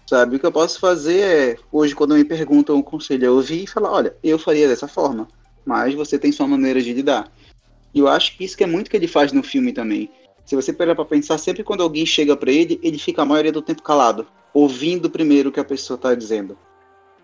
Sabe? 0.07 0.37
O 0.37 0.39
que 0.39 0.47
eu 0.47 0.53
posso 0.53 0.78
fazer 0.78 1.20
é, 1.20 1.57
hoje, 1.70 1.95
quando 1.95 2.14
me 2.14 2.24
perguntam 2.24 2.76
um 2.76 2.83
conselho, 2.83 3.24
eu 3.24 3.35
ouvir 3.35 3.64
e 3.64 3.66
falar: 3.66 3.91
olha, 3.93 4.16
eu 4.22 4.39
faria 4.39 4.68
dessa 4.68 4.87
forma, 4.87 5.26
mas 5.64 5.95
você 5.95 6.18
tem 6.18 6.30
sua 6.30 6.47
maneira 6.47 6.80
de 6.80 6.93
lidar. 6.93 7.33
E 7.95 7.99
eu 7.99 8.09
acho 8.09 8.37
que 8.37 8.45
isso 8.45 8.57
que 8.57 8.64
é 8.64 8.66
muito 8.66 8.91
que 8.91 8.97
ele 8.97 9.09
faz 9.09 9.33
no 9.33 9.43
filme 9.43 9.72
também. 9.72 10.11
Se 10.45 10.57
você 10.57 10.72
parar 10.72 10.95
pra 10.95 11.05
pensar, 11.05 11.39
sempre 11.39 11.62
quando 11.62 11.83
alguém 11.83 12.05
chega 12.05 12.37
para 12.37 12.51
ele, 12.51 12.80
ele 12.83 12.99
fica 12.99 13.22
a 13.22 13.24
maioria 13.24 13.53
do 13.53 13.62
tempo 13.62 13.83
calado, 13.83 14.26
ouvindo 14.53 15.09
primeiro 15.11 15.51
o 15.51 15.53
que 15.53 15.61
a 15.61 15.64
pessoa 15.64 15.99
tá 15.99 16.14
dizendo 16.14 16.57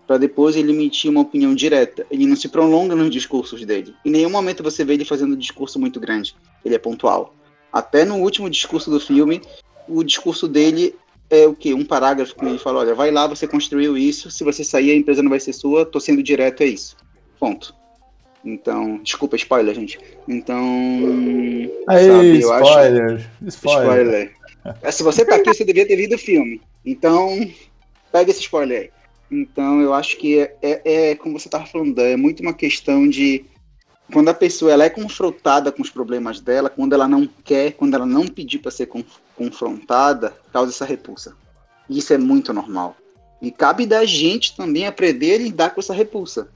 para 0.09 0.17
depois 0.17 0.55
ele 0.55 0.71
emitir 0.71 1.11
uma 1.11 1.21
opinião 1.21 1.53
direta. 1.53 2.03
Ele 2.09 2.25
não 2.25 2.35
se 2.35 2.49
prolonga 2.49 2.95
nos 2.95 3.11
discursos 3.11 3.63
dele. 3.63 3.93
Em 4.03 4.09
nenhum 4.09 4.31
momento 4.31 4.63
você 4.63 4.83
vê 4.83 4.95
ele 4.95 5.05
fazendo 5.05 5.35
um 5.35 5.37
discurso 5.37 5.79
muito 5.79 5.99
grande. 5.99 6.35
Ele 6.65 6.73
é 6.73 6.79
pontual. 6.79 7.35
Até 7.71 8.05
no 8.05 8.17
último 8.17 8.49
discurso 8.49 8.89
do 8.89 8.99
filme, 8.99 9.41
o 9.87 10.03
discurso 10.03 10.47
dele 10.47 10.95
é 11.29 11.45
o 11.45 11.55
quê? 11.55 11.73
Um 11.73 11.85
parágrafo 11.85 12.35
que 12.35 12.45
ele 12.45 12.57
fala: 12.57 12.79
olha, 12.79 12.95
vai 12.95 13.11
lá, 13.11 13.27
você 13.27 13.47
construiu 13.47 13.97
isso, 13.97 14.31
se 14.31 14.43
você 14.43 14.63
sair, 14.63 14.91
a 14.91 14.95
empresa 14.95 15.21
não 15.21 15.29
vai 15.29 15.39
ser 15.39 15.53
sua, 15.53 15.85
tô 15.85 15.99
sendo 15.99 16.23
direto, 16.23 16.61
é 16.61 16.67
isso. 16.67 16.95
Ponto. 17.39 17.73
Então, 18.43 18.99
desculpa, 19.03 19.35
spoiler, 19.35 19.75
gente. 19.75 19.99
Então. 20.27 20.63
Aí, 21.87 22.07
sabe, 22.07 22.39
spoiler, 22.39 23.15
acho... 23.15 23.29
spoiler. 23.47 24.33
spoiler. 24.63 24.91
Se 24.91 25.03
você 25.03 25.25
tá 25.25 25.35
aqui, 25.35 25.53
você 25.53 25.65
devia 25.65 25.85
ter 25.85 25.95
lido 25.95 26.15
o 26.15 26.19
filme. 26.19 26.61
Então, 26.85 27.49
pega 28.11 28.31
esse 28.31 28.41
spoiler 28.41 28.81
aí. 28.81 28.89
Então, 29.31 29.81
eu 29.81 29.93
acho 29.93 30.17
que 30.17 30.39
é, 30.39 30.55
é, 30.61 31.09
é 31.11 31.15
como 31.15 31.39
você 31.39 31.47
estava 31.47 31.65
falando, 31.65 31.99
é 31.99 32.17
muito 32.17 32.41
uma 32.41 32.53
questão 32.53 33.07
de 33.07 33.45
quando 34.11 34.29
a 34.29 34.33
pessoa 34.33 34.71
ela 34.71 34.83
é 34.83 34.89
confrontada 34.89 35.71
com 35.71 35.81
os 35.81 35.89
problemas 35.89 36.39
dela, 36.39 36.69
quando 36.69 36.93
ela 36.93 37.07
não 37.07 37.27
quer, 37.43 37.73
quando 37.73 37.93
ela 37.93 38.05
não 38.05 38.27
pedir 38.27 38.59
para 38.59 38.71
ser 38.71 38.89
confrontada, 39.35 40.35
causa 40.51 40.71
essa 40.71 40.85
repulsa. 40.85 41.35
E 41.89 41.97
isso 41.97 42.13
é 42.13 42.17
muito 42.17 42.53
normal. 42.53 42.95
E 43.41 43.51
cabe 43.51 43.85
da 43.85 44.05
gente 44.05 44.55
também 44.55 44.85
aprender 44.85 45.35
a 45.35 45.37
lidar 45.37 45.69
com 45.71 45.79
essa 45.79 45.93
repulsa. 45.93 46.49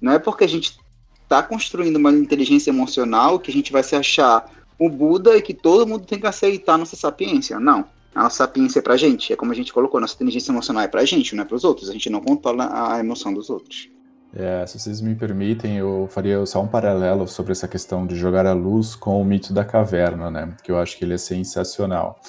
Não 0.00 0.12
é 0.12 0.18
porque 0.18 0.44
a 0.44 0.48
gente 0.48 0.78
está 1.22 1.42
construindo 1.42 1.96
uma 1.96 2.12
inteligência 2.12 2.70
emocional 2.70 3.38
que 3.38 3.50
a 3.50 3.54
gente 3.54 3.72
vai 3.72 3.82
se 3.82 3.96
achar 3.96 4.50
o 4.78 4.88
Buda 4.88 5.36
e 5.36 5.42
que 5.42 5.54
todo 5.54 5.86
mundo 5.86 6.04
tem 6.04 6.20
que 6.20 6.26
aceitar 6.26 6.76
nossa 6.76 6.96
sapiência. 6.96 7.58
Não 7.58 7.86
a 8.16 8.22
nossa 8.22 8.38
sapiência 8.38 8.78
é 8.78 8.82
pra 8.82 8.96
gente. 8.96 9.30
É 9.30 9.36
como 9.36 9.52
a 9.52 9.54
gente 9.54 9.72
colocou, 9.72 10.00
nossa 10.00 10.14
inteligência 10.14 10.50
emocional 10.50 10.82
é 10.82 10.88
pra 10.88 11.04
gente, 11.04 11.36
não 11.36 11.42
é 11.42 11.46
pros 11.46 11.64
outros. 11.64 11.90
A 11.90 11.92
gente 11.92 12.08
não 12.08 12.22
controla 12.22 12.94
a 12.94 12.98
emoção 12.98 13.32
dos 13.32 13.50
outros. 13.50 13.90
É, 14.38 14.66
se 14.66 14.78
vocês 14.78 15.00
me 15.00 15.14
permitem, 15.14 15.78
eu 15.78 16.06
faria 16.10 16.44
só 16.44 16.62
um 16.62 16.68
paralelo 16.68 17.26
sobre 17.26 17.52
essa 17.52 17.66
questão 17.66 18.06
de 18.06 18.14
jogar 18.14 18.44
a 18.44 18.52
luz 18.52 18.94
com 18.94 19.18
o 19.20 19.24
mito 19.24 19.50
da 19.50 19.64
caverna, 19.64 20.30
né? 20.30 20.52
Que 20.62 20.70
eu 20.70 20.78
acho 20.78 20.98
que 20.98 21.06
ele 21.06 21.14
é 21.14 21.18
sensacional. 21.18 22.20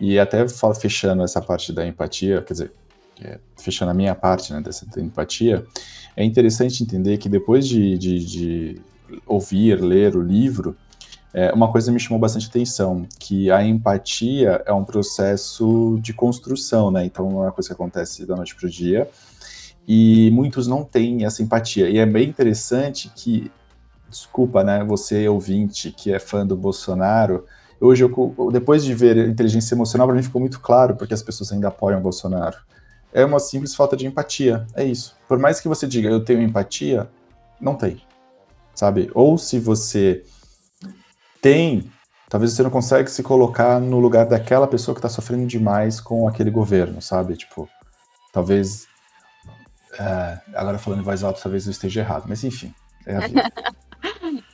E 0.00 0.18
até 0.18 0.44
fechando 0.80 1.22
essa 1.22 1.40
parte 1.40 1.72
da 1.72 1.86
empatia, 1.86 2.42
quer 2.42 2.54
dizer, 2.54 2.72
é, 3.22 3.38
fechando 3.56 3.92
a 3.92 3.94
minha 3.94 4.16
parte 4.16 4.52
né, 4.52 4.60
dessa 4.60 4.84
empatia, 4.98 5.64
é 6.16 6.24
interessante 6.24 6.82
entender 6.82 7.18
que 7.18 7.28
depois 7.28 7.68
de, 7.68 7.96
de, 7.98 8.24
de 8.24 8.82
ouvir, 9.24 9.80
ler 9.80 10.16
o 10.16 10.20
livro, 10.20 10.76
é, 11.32 11.52
uma 11.52 11.70
coisa 11.70 11.92
me 11.92 12.00
chamou 12.00 12.18
bastante 12.18 12.48
atenção, 12.48 13.06
que 13.20 13.48
a 13.52 13.64
empatia 13.64 14.60
é 14.66 14.72
um 14.72 14.84
processo 14.84 15.98
de 16.00 16.12
construção, 16.12 16.90
né? 16.90 17.04
Então 17.04 17.30
não 17.30 17.40
é 17.40 17.46
uma 17.46 17.52
coisa 17.52 17.68
que 17.68 17.74
acontece 17.74 18.26
da 18.26 18.34
noite 18.34 18.56
para 18.56 18.66
o 18.66 18.70
dia. 18.70 19.08
E 19.86 20.30
muitos 20.30 20.66
não 20.66 20.82
têm 20.82 21.24
essa 21.24 21.42
empatia. 21.42 21.88
E 21.88 21.98
é 21.98 22.06
bem 22.06 22.28
interessante 22.28 23.10
que, 23.14 23.50
desculpa, 24.08 24.64
né, 24.64 24.82
você 24.84 25.28
ouvinte 25.28 25.90
que 25.90 26.12
é 26.12 26.18
fã 26.18 26.46
do 26.46 26.56
Bolsonaro, 26.56 27.44
hoje 27.80 28.02
eu, 28.04 28.50
depois 28.50 28.84
de 28.84 28.94
ver 28.94 29.28
inteligência 29.28 29.74
emocional, 29.74 30.06
para 30.06 30.16
mim 30.16 30.22
ficou 30.22 30.40
muito 30.40 30.60
claro 30.60 30.96
porque 30.96 31.12
as 31.14 31.22
pessoas 31.22 31.52
ainda 31.52 31.68
apoiam 31.68 32.00
o 32.00 32.02
Bolsonaro. 32.02 32.56
É 33.12 33.24
uma 33.24 33.38
simples 33.38 33.74
falta 33.74 33.96
de 33.96 34.06
empatia, 34.06 34.66
é 34.74 34.84
isso. 34.84 35.14
Por 35.28 35.38
mais 35.38 35.60
que 35.60 35.68
você 35.68 35.86
diga 35.86 36.08
eu 36.08 36.24
tenho 36.24 36.42
empatia, 36.42 37.08
não 37.60 37.74
tem, 37.74 38.02
sabe? 38.74 39.10
Ou 39.14 39.38
se 39.38 39.58
você 39.58 40.24
tem, 41.40 41.90
talvez 42.28 42.52
você 42.52 42.62
não 42.62 42.70
consegue 42.70 43.10
se 43.10 43.22
colocar 43.22 43.78
no 43.78 44.00
lugar 44.00 44.26
daquela 44.26 44.66
pessoa 44.66 44.94
que 44.94 44.98
está 44.98 45.08
sofrendo 45.08 45.46
demais 45.46 46.00
com 46.00 46.26
aquele 46.26 46.50
governo, 46.50 47.00
sabe? 47.02 47.36
Tipo, 47.36 47.68
talvez. 48.32 48.86
É, 49.98 50.38
agora 50.54 50.78
falando 50.78 51.00
em 51.00 51.04
voz 51.04 51.22
alta, 51.22 51.40
talvez 51.42 51.66
eu 51.66 51.70
esteja 51.70 52.00
errado, 52.00 52.24
mas 52.28 52.42
enfim, 52.44 52.74
é 53.06 53.16
a 53.16 53.20
vida. 53.20 53.52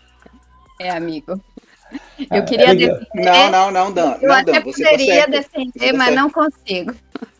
é, 0.80 0.90
amigo. 0.90 1.40
É, 2.30 2.38
eu 2.38 2.44
queria 2.44 2.70
é 2.70 2.74
defender. 2.74 3.06
Não, 3.14 3.50
não, 3.50 3.70
não, 3.70 3.92
Dan. 3.92 4.16
Eu 4.20 4.28
não, 4.28 4.36
até 4.36 4.52
Dan, 4.52 4.62
poderia 4.62 5.24
tá 5.24 5.30
defender, 5.30 5.92
mas 5.92 6.14
não 6.14 6.30
consigo. 6.30 6.94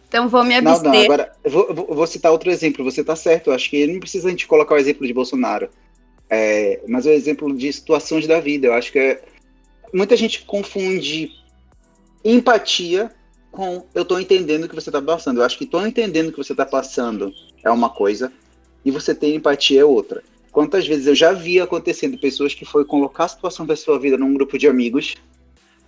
Então 0.09 0.28
vou 0.28 0.42
me 0.42 0.57
abster. 0.57 0.82
Não, 0.82 0.92
não, 0.92 1.05
agora, 1.05 1.32
vou, 1.44 1.74
vou, 1.74 2.07
citar 2.07 2.32
outro 2.32 2.51
exemplo. 2.51 2.84
Você 2.84 3.03
está 3.03 3.14
certo. 3.14 3.51
Eu 3.51 3.55
acho 3.55 3.70
que 3.70 3.86
não 3.86 4.01
precisa 4.01 4.26
a 4.26 4.30
gente 4.30 4.46
colocar 4.46 4.74
o 4.74 4.78
exemplo 4.78 5.07
de 5.07 5.12
Bolsonaro. 5.12 5.70
É, 6.28 6.80
mas 6.88 7.07
é 7.07 7.11
o 7.11 7.12
exemplo 7.12 7.57
de 7.57 7.72
situações 7.72 8.26
da 8.26 8.40
vida. 8.40 8.66
Eu 8.66 8.74
acho 8.74 8.90
que 8.90 8.98
é, 8.98 9.22
muita 9.94 10.16
gente 10.16 10.44
confunde 10.44 11.30
empatia 12.24 13.12
com 13.51 13.84
eu 13.94 14.05
tô 14.05 14.18
entendendo 14.18 14.64
o 14.64 14.68
que 14.68 14.74
você 14.74 14.90
tá 14.90 15.01
passando. 15.01 15.40
Eu 15.40 15.44
acho 15.44 15.59
que 15.59 15.66
tô 15.66 15.84
entendendo 15.84 16.28
o 16.28 16.32
que 16.32 16.38
você 16.38 16.55
tá 16.55 16.66
passando 16.66 17.32
é 17.64 17.70
uma 17.70 17.90
coisa 17.90 18.32
e 18.84 18.90
você 18.90 19.14
ter 19.14 19.34
empatia 19.34 19.80
é 19.80 19.84
outra. 19.84 20.22
Quantas 20.51 20.86
vezes 20.86 21.07
eu 21.07 21.14
já 21.14 21.32
vi 21.32 21.61
acontecendo 21.61 22.18
pessoas 22.18 22.55
que 22.55 22.64
foi 22.64 22.84
colocar 22.84 23.24
a 23.24 23.28
situação 23.28 23.64
da 23.64 23.76
sua 23.76 23.98
vida 23.98 24.16
num 24.16 24.34
grupo 24.34 24.59
de 24.59 24.66
amigos. 24.66 25.16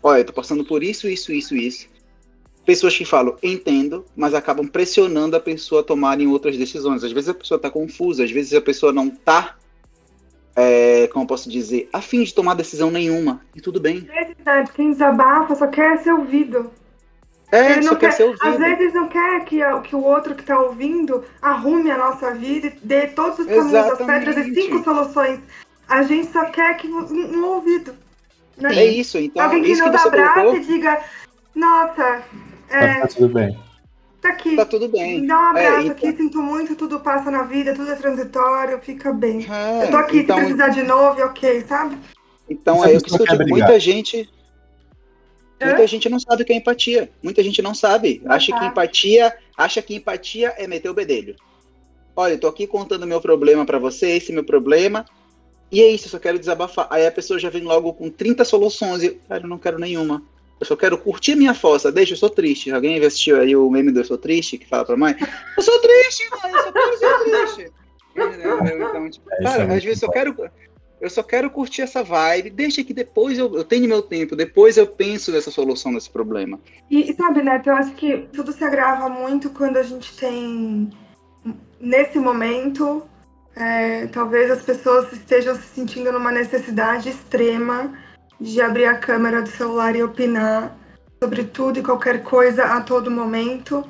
Olha, 0.02 0.20
eu 0.20 0.24
tô 0.24 0.32
passando 0.32 0.64
por 0.64 0.82
isso, 0.82 1.08
isso, 1.08 1.32
isso, 1.32 1.56
isso. 1.56 1.88
Pessoas 2.64 2.96
que 2.96 3.04
falam, 3.04 3.36
entendo, 3.42 4.04
mas 4.14 4.34
acabam 4.34 4.68
pressionando 4.68 5.34
a 5.34 5.40
pessoa 5.40 5.80
a 5.80 5.84
tomarem 5.84 6.28
outras 6.28 6.56
decisões. 6.56 7.02
Às 7.02 7.10
vezes 7.10 7.28
a 7.28 7.34
pessoa 7.34 7.58
tá 7.58 7.68
confusa, 7.70 8.22
às 8.22 8.30
vezes 8.30 8.54
a 8.54 8.60
pessoa 8.60 8.92
não 8.92 9.10
tá 9.10 9.56
é, 10.54 11.06
como 11.08 11.26
posso 11.26 11.50
dizer, 11.50 11.88
a 11.92 12.00
fim 12.00 12.22
de 12.22 12.34
tomar 12.34 12.54
decisão 12.54 12.90
nenhuma. 12.90 13.40
E 13.54 13.60
tudo 13.60 13.80
bem. 13.80 14.06
Quem 14.74 14.92
desabafa 14.92 15.54
só 15.54 15.66
quer 15.66 15.98
ser 15.98 16.12
ouvido. 16.12 16.70
É, 17.52 17.72
Ele 17.72 17.82
só 17.82 17.94
quer, 17.94 18.08
quer, 18.08 18.12
ser 18.12 18.24
ouvido. 18.24 18.46
Às 18.46 18.58
vezes 18.58 18.94
não 18.94 19.08
quer 19.08 19.44
que, 19.44 19.60
que 19.84 19.94
o 19.94 20.02
outro 20.02 20.34
que 20.34 20.40
está 20.40 20.58
ouvindo 20.58 21.22
arrume 21.40 21.90
a 21.90 21.98
nossa 21.98 22.34
vida 22.34 22.68
e 22.68 22.78
dê 22.82 23.06
todos 23.08 23.38
os 23.38 23.46
caminhos, 23.46 23.74
as 23.74 23.98
pedras 23.98 24.36
e 24.38 24.54
cinco 24.54 24.82
soluções. 24.82 25.38
A 25.88 26.02
gente 26.02 26.32
só 26.32 26.46
quer 26.46 26.76
que 26.78 26.88
um, 26.88 27.44
ouvido. 27.44 27.94
Né? 28.56 28.74
É 28.74 28.84
isso, 28.86 29.18
então. 29.18 29.44
Alguém 29.44 29.62
que 29.62 29.72
isso 29.72 29.84
nos 29.84 30.06
abraça 30.06 30.56
e 30.56 30.60
diga, 30.60 31.00
nossa. 31.54 32.22
É, 32.70 33.00
tá 33.00 33.08
tudo 33.08 33.28
bem 33.28 33.58
tá 34.22 34.28
aqui. 34.28 34.56
Tá 34.56 34.64
tudo 34.64 34.88
bem. 34.88 35.20
Me 35.20 35.26
dá 35.26 35.36
um 35.36 35.46
abraço 35.48 35.76
é, 35.76 35.80
então... 35.80 35.92
aqui, 35.92 36.16
sinto 36.16 36.40
muito, 36.40 36.76
tudo 36.76 37.00
passa 37.00 37.30
na 37.30 37.42
vida, 37.42 37.74
tudo 37.74 37.90
é 37.90 37.96
transitório, 37.96 38.78
fica 38.78 39.12
bem. 39.12 39.44
É, 39.50 39.84
eu 39.84 39.90
tô 39.90 39.96
aqui, 39.96 40.18
então... 40.20 40.36
se 40.36 40.44
precisar 40.44 40.68
de 40.68 40.82
novo, 40.84 41.20
ok, 41.22 41.60
sabe? 41.62 41.98
Então 42.48 42.84
é 42.84 42.98
que 43.00 43.12
eu 43.12 43.26
digo, 43.26 43.48
muita 43.48 43.78
gente. 43.80 44.30
Muita 45.66 45.86
gente 45.86 46.08
não 46.08 46.18
sabe 46.18 46.42
o 46.42 46.46
que 46.46 46.52
é 46.52 46.56
empatia. 46.56 47.10
Muita 47.22 47.42
gente 47.42 47.62
não 47.62 47.74
sabe. 47.74 48.20
Não 48.24 48.32
acha 48.32 48.52
tá. 48.52 48.58
que 48.58 48.66
empatia, 48.66 49.34
acha 49.56 49.82
que 49.82 49.94
empatia 49.94 50.54
é 50.56 50.66
meter 50.66 50.88
o 50.88 50.94
bedelho. 50.94 51.36
Olha, 52.14 52.34
eu 52.34 52.38
tô 52.38 52.46
aqui 52.46 52.66
contando 52.66 53.06
meu 53.06 53.20
problema 53.20 53.64
para 53.64 53.78
você, 53.78 54.10
esse 54.10 54.32
é 54.32 54.34
meu 54.34 54.44
problema. 54.44 55.04
E 55.70 55.80
é 55.80 55.88
isso, 55.88 56.06
eu 56.06 56.10
só 56.10 56.18
quero 56.18 56.38
desabafar. 56.38 56.86
Aí 56.90 57.06
a 57.06 57.12
pessoa 57.12 57.38
já 57.38 57.48
vem 57.48 57.62
logo 57.62 57.94
com 57.94 58.10
30 58.10 58.44
soluções 58.44 59.02
e, 59.02 59.10
cara, 59.28 59.44
eu 59.44 59.48
não 59.48 59.58
quero 59.58 59.78
nenhuma. 59.78 60.22
Eu 60.60 60.66
só 60.66 60.76
quero 60.76 60.96
curtir 60.96 61.34
minha 61.34 61.54
fossa. 61.54 61.90
Deixa, 61.90 62.12
eu 62.12 62.16
sou 62.16 62.30
triste. 62.30 62.70
Alguém 62.70 63.04
assistiu 63.04 63.40
aí 63.40 63.56
o 63.56 63.68
meme 63.68 63.90
do 63.90 63.98
Eu 63.98 64.04
Sou 64.04 64.16
Triste, 64.16 64.58
que 64.58 64.68
fala 64.68 64.84
pra 64.84 64.96
mãe? 64.96 65.16
Eu 65.56 65.62
sou 65.62 65.76
triste, 65.80 66.30
mãe, 66.30 66.52
eu 66.52 66.62
só 66.62 66.72
quero 66.72 66.98
ser 66.98 67.24
triste. 67.24 67.72
Então, 68.14 69.08
tipo, 69.08 69.26
é 69.32 69.42
cara, 69.42 69.74
às 69.74 69.82
vezes 69.82 70.02
eu 70.02 70.10
quero. 70.10 70.36
Eu 71.02 71.10
só 71.10 71.20
quero 71.20 71.50
curtir 71.50 71.82
essa 71.82 72.04
vibe. 72.04 72.50
Deixa 72.50 72.84
que 72.84 72.94
depois 72.94 73.36
eu, 73.36 73.52
eu 73.56 73.64
tenho 73.64 73.88
meu 73.88 74.00
tempo, 74.00 74.36
depois 74.36 74.76
eu 74.76 74.86
penso 74.86 75.32
nessa 75.32 75.50
solução 75.50 75.92
desse 75.92 76.08
problema. 76.08 76.60
E, 76.88 77.10
e 77.10 77.16
sabe, 77.16 77.42
Neto, 77.42 77.68
eu 77.70 77.74
acho 77.74 77.92
que 77.94 78.18
tudo 78.32 78.52
se 78.52 78.62
agrava 78.62 79.08
muito 79.08 79.50
quando 79.50 79.78
a 79.78 79.82
gente 79.82 80.16
tem. 80.16 80.88
Nesse 81.80 82.20
momento, 82.20 83.02
é, 83.56 84.06
talvez 84.06 84.48
as 84.48 84.62
pessoas 84.62 85.12
estejam 85.12 85.56
se 85.56 85.62
sentindo 85.74 86.12
numa 86.12 86.30
necessidade 86.30 87.08
extrema 87.08 87.92
de 88.40 88.60
abrir 88.60 88.84
a 88.84 88.96
câmera 88.96 89.42
do 89.42 89.48
celular 89.48 89.96
e 89.96 90.04
opinar 90.04 90.78
sobre 91.20 91.42
tudo 91.42 91.80
e 91.80 91.82
qualquer 91.82 92.22
coisa 92.22 92.64
a 92.64 92.80
todo 92.80 93.10
momento, 93.10 93.84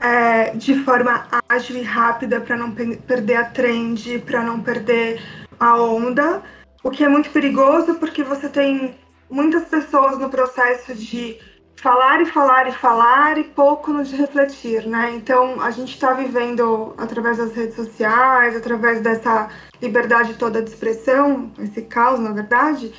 é, 0.00 0.50
de 0.56 0.74
forma 0.82 1.28
ágil 1.48 1.76
e 1.76 1.82
rápida 1.82 2.40
para 2.40 2.56
não 2.56 2.72
perder 2.72 3.36
a 3.36 3.44
trend, 3.44 4.18
para 4.26 4.42
não 4.42 4.60
perder 4.60 5.20
a 5.58 5.80
onda, 5.80 6.42
o 6.82 6.90
que 6.90 7.04
é 7.04 7.08
muito 7.08 7.30
perigoso 7.30 7.94
porque 7.94 8.22
você 8.22 8.48
tem 8.48 8.94
muitas 9.30 9.64
pessoas 9.64 10.18
no 10.18 10.30
processo 10.30 10.94
de 10.94 11.38
falar 11.76 12.20
e 12.20 12.26
falar 12.26 12.68
e 12.68 12.72
falar 12.72 13.38
e 13.38 13.44
pouco 13.44 13.92
no 13.92 14.02
de 14.02 14.16
refletir, 14.16 14.86
né? 14.86 15.12
Então 15.14 15.60
a 15.60 15.70
gente 15.70 15.94
está 15.94 16.12
vivendo 16.12 16.94
através 16.98 17.38
das 17.38 17.52
redes 17.52 17.76
sociais, 17.76 18.56
através 18.56 19.00
dessa 19.00 19.48
liberdade 19.80 20.34
toda 20.34 20.60
de 20.60 20.70
expressão, 20.70 21.52
esse 21.58 21.82
caos, 21.82 22.18
na 22.18 22.32
verdade, 22.32 22.92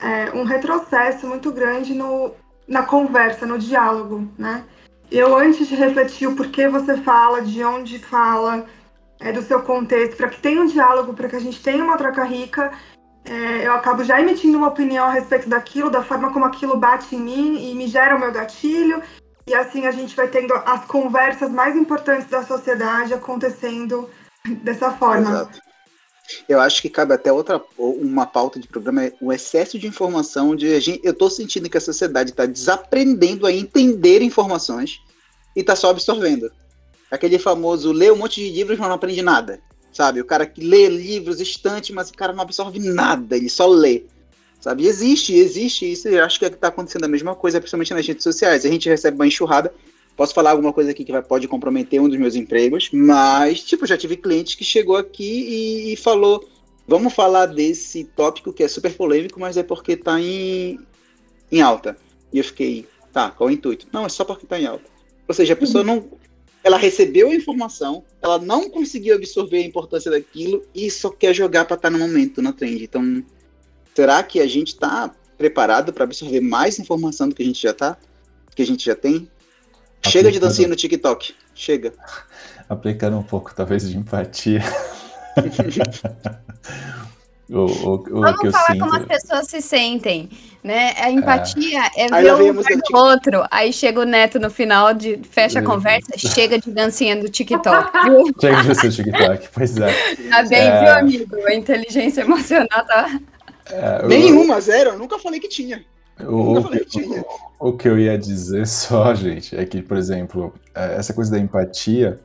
é 0.00 0.32
um 0.32 0.44
retrocesso 0.44 1.26
muito 1.26 1.52
grande 1.52 1.94
no, 1.94 2.32
na 2.66 2.82
conversa, 2.82 3.46
no 3.46 3.58
diálogo, 3.58 4.28
né? 4.36 4.64
Eu 5.10 5.36
antes 5.36 5.68
de 5.68 5.76
refletir 5.76 6.26
o 6.26 6.34
porquê 6.34 6.68
você 6.68 6.96
fala, 6.96 7.42
de 7.42 7.62
onde 7.62 7.98
fala, 8.00 8.66
é, 9.24 9.32
do 9.32 9.42
seu 9.42 9.62
contexto, 9.62 10.16
para 10.18 10.28
que 10.28 10.38
tenha 10.38 10.60
um 10.60 10.66
diálogo, 10.66 11.14
para 11.14 11.28
que 11.30 11.36
a 11.36 11.40
gente 11.40 11.60
tenha 11.62 11.82
uma 11.82 11.96
troca 11.96 12.22
rica, 12.24 12.70
é, 13.24 13.66
eu 13.66 13.72
acabo 13.72 14.04
já 14.04 14.20
emitindo 14.20 14.58
uma 14.58 14.68
opinião 14.68 15.06
a 15.06 15.10
respeito 15.10 15.48
daquilo, 15.48 15.90
da 15.90 16.02
forma 16.02 16.30
como 16.30 16.44
aquilo 16.44 16.76
bate 16.76 17.16
em 17.16 17.20
mim 17.20 17.70
e 17.70 17.74
me 17.74 17.88
gera 17.88 18.14
o 18.14 18.20
meu 18.20 18.30
gatilho. 18.30 19.02
E 19.46 19.54
assim 19.54 19.86
a 19.86 19.90
gente 19.90 20.14
vai 20.14 20.28
tendo 20.28 20.52
as 20.52 20.84
conversas 20.84 21.50
mais 21.50 21.74
importantes 21.74 22.28
da 22.28 22.44
sociedade 22.44 23.14
acontecendo 23.14 24.10
dessa 24.62 24.90
forma. 24.90 25.30
Exato. 25.30 25.58
Eu 26.46 26.60
acho 26.60 26.82
que 26.82 26.90
cabe 26.90 27.14
até 27.14 27.32
outra 27.32 27.62
uma 27.78 28.26
pauta 28.26 28.58
de 28.60 28.68
programa, 28.68 29.04
é 29.04 29.12
o 29.20 29.32
excesso 29.32 29.78
de 29.78 29.86
informação. 29.86 30.54
De 30.54 30.66
eu 31.02 31.12
estou 31.12 31.30
sentindo 31.30 31.68
que 31.68 31.78
a 31.78 31.80
sociedade 31.80 32.30
está 32.30 32.44
desaprendendo 32.44 33.46
a 33.46 33.52
entender 33.52 34.20
informações 34.20 35.00
e 35.56 35.60
está 35.60 35.74
só 35.74 35.90
absorvendo. 35.90 36.50
Aquele 37.14 37.38
famoso 37.38 37.92
lê 37.92 38.10
um 38.10 38.16
monte 38.16 38.40
de 38.40 38.50
livros, 38.50 38.78
mas 38.78 38.88
não 38.88 38.96
aprende 38.96 39.22
nada 39.22 39.60
sabe? 39.94 40.20
O 40.20 40.24
cara 40.24 40.44
que 40.44 40.60
lê 40.60 40.88
livros, 40.88 41.40
estante, 41.40 41.92
mas 41.92 42.10
o 42.10 42.14
cara 42.14 42.32
não 42.32 42.42
absorve 42.42 42.78
nada, 42.80 43.36
ele 43.36 43.48
só 43.48 43.66
lê, 43.66 44.02
sabe? 44.60 44.82
E 44.82 44.88
existe, 44.88 45.34
existe 45.34 45.90
isso, 45.90 46.08
eu 46.08 46.24
acho 46.24 46.38
que 46.38 46.44
é 46.44 46.48
está 46.48 46.68
acontecendo 46.68 47.04
a 47.04 47.08
mesma 47.08 47.34
coisa, 47.34 47.60
principalmente 47.60 47.94
nas 47.94 48.06
redes 48.06 48.24
sociais. 48.24 48.64
A 48.64 48.68
gente 48.68 48.88
recebe 48.88 49.14
uma 49.14 49.26
enxurrada, 49.26 49.72
posso 50.16 50.34
falar 50.34 50.50
alguma 50.50 50.72
coisa 50.72 50.90
aqui 50.90 51.04
que 51.04 51.12
vai, 51.12 51.22
pode 51.22 51.46
comprometer 51.46 52.00
um 52.00 52.08
dos 52.08 52.18
meus 52.18 52.34
empregos, 52.34 52.90
mas, 52.92 53.62
tipo, 53.62 53.86
já 53.86 53.96
tive 53.96 54.16
cliente 54.16 54.56
que 54.56 54.64
chegou 54.64 54.96
aqui 54.96 55.22
e, 55.24 55.92
e 55.92 55.96
falou, 55.96 56.44
vamos 56.86 57.14
falar 57.14 57.46
desse 57.46 58.04
tópico 58.04 58.52
que 58.52 58.64
é 58.64 58.68
super 58.68 58.92
polêmico, 58.94 59.38
mas 59.38 59.56
é 59.56 59.62
porque 59.62 59.92
está 59.92 60.20
em, 60.20 60.80
em 61.52 61.62
alta. 61.62 61.96
E 62.32 62.38
eu 62.38 62.44
fiquei, 62.44 62.84
tá, 63.12 63.30
qual 63.30 63.48
é 63.48 63.52
o 63.52 63.54
intuito? 63.54 63.86
Não, 63.92 64.04
é 64.04 64.08
só 64.08 64.24
porque 64.24 64.44
está 64.44 64.58
em 64.58 64.66
alta. 64.66 64.92
Ou 65.26 65.34
seja, 65.34 65.52
a 65.52 65.56
pessoa 65.56 65.82
uhum. 65.82 65.94
não 65.94 66.23
ela 66.64 66.78
recebeu 66.78 67.28
a 67.28 67.34
informação, 67.34 68.02
ela 68.22 68.38
não 68.38 68.70
conseguiu 68.70 69.14
absorver 69.14 69.58
a 69.58 69.66
importância 69.66 70.10
daquilo 70.10 70.64
e 70.74 70.90
só 70.90 71.10
quer 71.10 71.34
jogar 71.34 71.66
para 71.66 71.76
estar 71.76 71.90
tá 71.90 71.96
no 71.96 71.98
momento, 71.98 72.40
na 72.40 72.54
trend. 72.54 72.82
Então, 72.82 73.22
será 73.94 74.22
que 74.22 74.40
a 74.40 74.46
gente 74.46 74.68
está 74.68 75.14
preparado 75.36 75.92
para 75.92 76.04
absorver 76.04 76.40
mais 76.40 76.78
informação 76.78 77.28
do 77.28 77.34
que 77.34 77.42
a 77.42 77.46
gente 77.46 77.62
já 77.62 77.72
está? 77.72 77.98
Que 78.56 78.62
a 78.62 78.66
gente 78.66 78.82
já 78.82 78.96
tem? 78.96 79.28
Aplicando... 79.98 80.12
Chega 80.12 80.32
de 80.32 80.40
dancinha 80.40 80.68
no 80.68 80.74
TikTok. 80.74 81.34
Chega. 81.54 81.92
Aplicando 82.66 83.18
um 83.18 83.22
pouco, 83.22 83.54
talvez, 83.54 83.86
de 83.88 83.98
empatia. 83.98 84.62
o, 87.50 87.58
o, 87.58 87.94
o 87.94 88.20
Vamos 88.20 88.52
falar 88.52 88.66
sinto... 88.66 88.78
como 88.78 88.96
as 88.96 89.04
pessoas 89.04 89.46
se 89.48 89.60
sentem. 89.60 90.30
Né? 90.62 90.94
A 90.96 91.10
empatia 91.10 91.90
é, 91.94 92.06
é 92.06 92.08
ver 92.08 92.52
um 92.52 92.54
do 92.54 92.96
outro. 92.96 93.44
Aí 93.50 93.70
chega 93.70 94.00
o 94.00 94.04
neto 94.04 94.38
no 94.38 94.48
final, 94.48 94.94
de 94.94 95.20
fecha 95.30 95.58
a 95.58 95.62
é. 95.62 95.64
conversa, 95.64 96.16
chega 96.16 96.58
de 96.58 96.70
dancinha 96.70 97.14
do 97.16 97.28
TikTok, 97.28 97.92
viu? 98.04 98.34
Chega 98.40 98.62
de 98.62 98.68
dancinha 98.68 98.90
do 98.90 98.96
TikTok, 98.96 99.48
pois 99.52 99.76
é. 99.76 99.92
Tá 100.30 100.42
bem, 100.44 100.60
é... 100.60 100.80
viu, 100.80 100.92
amigo? 100.92 101.36
A 101.46 101.54
inteligência 101.54 102.22
emocional 102.22 102.86
tá. 102.86 103.20
É, 103.70 104.06
Nenhuma, 104.06 104.60
zero. 104.60 104.90
Eu 104.90 104.98
nunca 104.98 105.18
falei 105.18 105.38
que 105.38 105.48
tinha. 105.48 105.84
O, 106.20 106.58
o, 106.58 106.70
que, 106.70 107.00
o, 107.00 107.68
o, 107.68 107.72
que 107.76 107.88
eu 107.88 107.98
ia 107.98 108.16
dizer 108.16 108.66
só, 108.68 109.14
gente, 109.14 109.56
é 109.56 109.64
que, 109.66 109.82
por 109.82 109.96
exemplo, 109.96 110.54
é, 110.74 110.96
essa 110.96 111.12
coisa 111.12 111.32
da 111.32 111.38
empatia, 111.38 112.20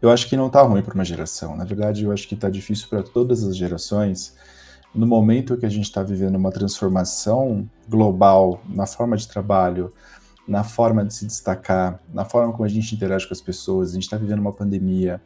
eu 0.00 0.10
acho 0.10 0.28
que 0.28 0.36
não 0.36 0.48
tá 0.48 0.62
ruim 0.62 0.82
para 0.82 0.94
uma 0.94 1.04
geração. 1.04 1.56
Na 1.56 1.64
verdade, 1.64 2.04
eu 2.04 2.12
acho 2.12 2.26
que 2.26 2.36
tá 2.36 2.48
difícil 2.48 2.88
para 2.88 3.02
todas 3.02 3.44
as 3.44 3.56
gerações 3.56 4.34
no 4.94 5.06
momento 5.06 5.56
que 5.56 5.66
a 5.66 5.68
gente 5.68 5.84
está 5.84 6.02
vivendo 6.02 6.36
uma 6.36 6.50
transformação 6.50 7.68
global 7.88 8.60
na 8.68 8.86
forma 8.86 9.16
de 9.16 9.28
trabalho, 9.28 9.92
na 10.48 10.64
forma 10.64 11.04
de 11.04 11.14
se 11.14 11.26
destacar, 11.26 12.00
na 12.12 12.24
forma 12.24 12.52
como 12.52 12.64
a 12.64 12.68
gente 12.68 12.94
interage 12.94 13.26
com 13.26 13.34
as 13.34 13.40
pessoas, 13.40 13.90
a 13.90 13.94
gente 13.94 14.02
está 14.02 14.16
vivendo 14.16 14.40
uma 14.40 14.52
pandemia, 14.52 15.20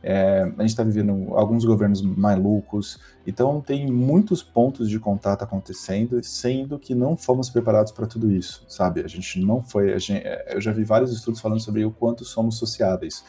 é, 0.00 0.42
a 0.42 0.62
gente 0.62 0.70
está 0.70 0.84
vivendo 0.84 1.34
alguns 1.34 1.64
governos 1.64 2.00
malucos, 2.00 3.00
então 3.26 3.60
tem 3.60 3.90
muitos 3.90 4.40
pontos 4.40 4.88
de 4.88 5.00
contato 5.00 5.42
acontecendo, 5.42 6.22
sendo 6.22 6.78
que 6.78 6.94
não 6.94 7.16
fomos 7.16 7.50
preparados 7.50 7.90
para 7.90 8.06
tudo 8.06 8.30
isso, 8.30 8.64
sabe? 8.68 9.00
A 9.00 9.08
gente 9.08 9.40
não 9.40 9.62
foi. 9.62 9.98
Gente, 9.98 10.24
é, 10.24 10.54
eu 10.54 10.60
já 10.60 10.70
vi 10.70 10.84
vários 10.84 11.12
estudos 11.12 11.40
falando 11.40 11.60
sobre 11.60 11.84
o 11.84 11.90
quanto 11.90 12.24
somos 12.24 12.56
sociáveis, 12.56 13.24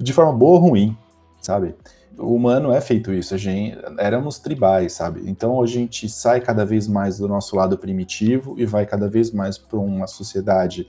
de 0.00 0.12
forma 0.12 0.32
boa 0.32 0.58
ou 0.58 0.68
ruim, 0.68 0.96
sabe? 1.40 1.74
o 2.20 2.34
humano 2.34 2.72
é 2.72 2.80
feito 2.80 3.12
isso, 3.12 3.34
a 3.34 3.38
gente 3.38 3.78
éramos 3.98 4.38
tribais, 4.38 4.92
sabe? 4.92 5.22
Então 5.26 5.62
a 5.62 5.66
gente 5.66 6.08
sai 6.08 6.40
cada 6.40 6.64
vez 6.64 6.86
mais 6.86 7.18
do 7.18 7.26
nosso 7.26 7.56
lado 7.56 7.78
primitivo 7.78 8.54
e 8.58 8.66
vai 8.66 8.84
cada 8.84 9.08
vez 9.08 9.30
mais 9.30 9.56
para 9.56 9.78
uma 9.78 10.06
sociedade 10.06 10.86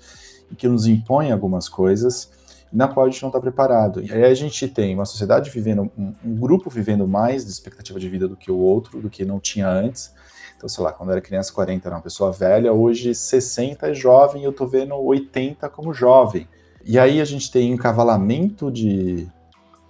que 0.57 0.67
nos 0.67 0.85
impõe 0.85 1.31
algumas 1.31 1.69
coisas 1.69 2.29
na 2.71 2.87
qual 2.87 3.05
a 3.05 3.09
gente 3.09 3.21
não 3.21 3.29
está 3.29 3.39
preparado. 3.39 4.01
E 4.01 4.11
aí 4.11 4.23
a 4.23 4.33
gente 4.33 4.67
tem 4.67 4.93
uma 4.93 5.05
sociedade 5.05 5.49
vivendo, 5.49 5.91
um, 5.97 6.13
um, 6.23 6.35
grupo 6.35 6.69
vivendo 6.69 7.07
mais 7.07 7.45
de 7.45 7.51
expectativa 7.51 7.99
de 7.99 8.09
vida 8.09 8.27
do 8.27 8.35
que 8.35 8.51
o 8.51 8.57
outro, 8.57 9.01
do 9.01 9.09
que 9.09 9.25
não 9.25 9.39
tinha 9.39 9.67
antes. 9.67 10.13
Então, 10.55 10.69
sei 10.69 10.83
lá, 10.83 10.91
quando 10.93 11.11
era 11.11 11.19
criança, 11.19 11.51
40 11.51 11.87
era 11.87 11.95
uma 11.95 12.01
pessoa 12.01 12.31
velha, 12.31 12.71
hoje 12.71 13.13
60 13.13 13.87
é 13.87 13.93
jovem, 13.93 14.43
eu 14.43 14.53
tô 14.53 14.65
vendo 14.67 14.95
80 14.95 15.67
como 15.69 15.93
jovem. 15.93 16.47
E 16.85 16.97
aí 16.99 17.21
a 17.21 17.25
gente 17.25 17.51
tem 17.51 17.71
encavalamento 17.71 18.71
de 18.71 19.27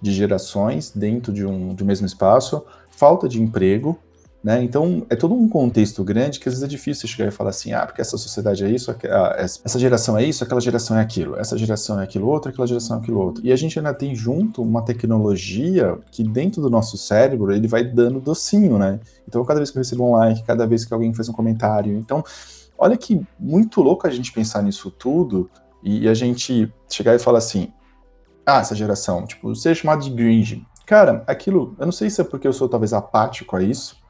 de 0.02 0.12
gerações 0.12 0.90
dentro 0.90 1.32
de 1.32 1.46
um, 1.46 1.74
de 1.74 1.84
um 1.84 1.86
mesmo 1.86 2.04
espaço, 2.04 2.64
falta 2.90 3.28
de 3.28 3.40
emprego, 3.40 3.96
né? 4.42 4.60
Então 4.60 5.06
é 5.08 5.14
todo 5.14 5.32
um 5.32 5.48
contexto 5.48 6.02
grande 6.02 6.40
que 6.40 6.48
às 6.48 6.54
vezes 6.54 6.64
é 6.64 6.66
difícil 6.66 7.08
chegar 7.08 7.28
e 7.28 7.30
falar 7.30 7.50
assim, 7.50 7.72
ah, 7.72 7.86
porque 7.86 8.00
essa 8.00 8.18
sociedade 8.18 8.64
é 8.64 8.68
isso, 8.68 8.90
ah, 8.90 9.36
essa 9.38 9.78
geração 9.78 10.18
é 10.18 10.24
isso, 10.24 10.42
aquela 10.42 10.60
geração 10.60 10.98
é 10.98 11.00
aquilo, 11.00 11.38
essa 11.38 11.56
geração 11.56 12.00
é 12.00 12.02
aquilo 12.02 12.26
outro, 12.26 12.50
aquela 12.50 12.66
geração 12.66 12.96
é 12.96 13.00
aquilo 13.00 13.20
outro. 13.20 13.46
E 13.46 13.52
a 13.52 13.56
gente 13.56 13.78
ainda 13.78 13.94
tem 13.94 14.12
junto 14.16 14.60
uma 14.60 14.82
tecnologia 14.82 15.96
que 16.10 16.24
dentro 16.24 16.60
do 16.60 16.68
nosso 16.68 16.98
cérebro 16.98 17.52
ele 17.52 17.68
vai 17.68 17.84
dando 17.84 18.18
docinho, 18.18 18.76
né? 18.78 18.98
Então 19.28 19.44
cada 19.44 19.60
vez 19.60 19.70
que 19.70 19.78
eu 19.78 19.80
recebo 19.82 20.04
um 20.04 20.12
like, 20.16 20.42
cada 20.42 20.66
vez 20.66 20.84
que 20.84 20.92
alguém 20.92 21.14
faz 21.14 21.28
um 21.28 21.32
comentário, 21.32 21.96
então 21.96 22.24
olha 22.76 22.96
que 22.96 23.24
muito 23.38 23.80
louco 23.80 24.08
a 24.08 24.10
gente 24.10 24.32
pensar 24.32 24.60
nisso 24.60 24.90
tudo 24.90 25.48
e 25.82 26.08
a 26.08 26.14
gente 26.14 26.72
chegar 26.88 27.14
e 27.14 27.18
falar 27.18 27.38
assim, 27.38 27.72
ah, 28.46 28.60
essa 28.60 28.74
geração, 28.74 29.24
tipo, 29.24 29.54
ser 29.54 29.74
chamado 29.74 30.02
de 30.02 30.10
Gringe. 30.10 30.66
Cara, 30.86 31.24
aquilo, 31.26 31.74
eu 31.78 31.86
não 31.86 31.92
sei 31.92 32.10
se 32.10 32.20
é 32.20 32.24
porque 32.24 32.46
eu 32.46 32.52
sou 32.52 32.68
talvez 32.68 32.92
apático 32.92 33.56
a 33.56 33.62
isso, 33.62 34.02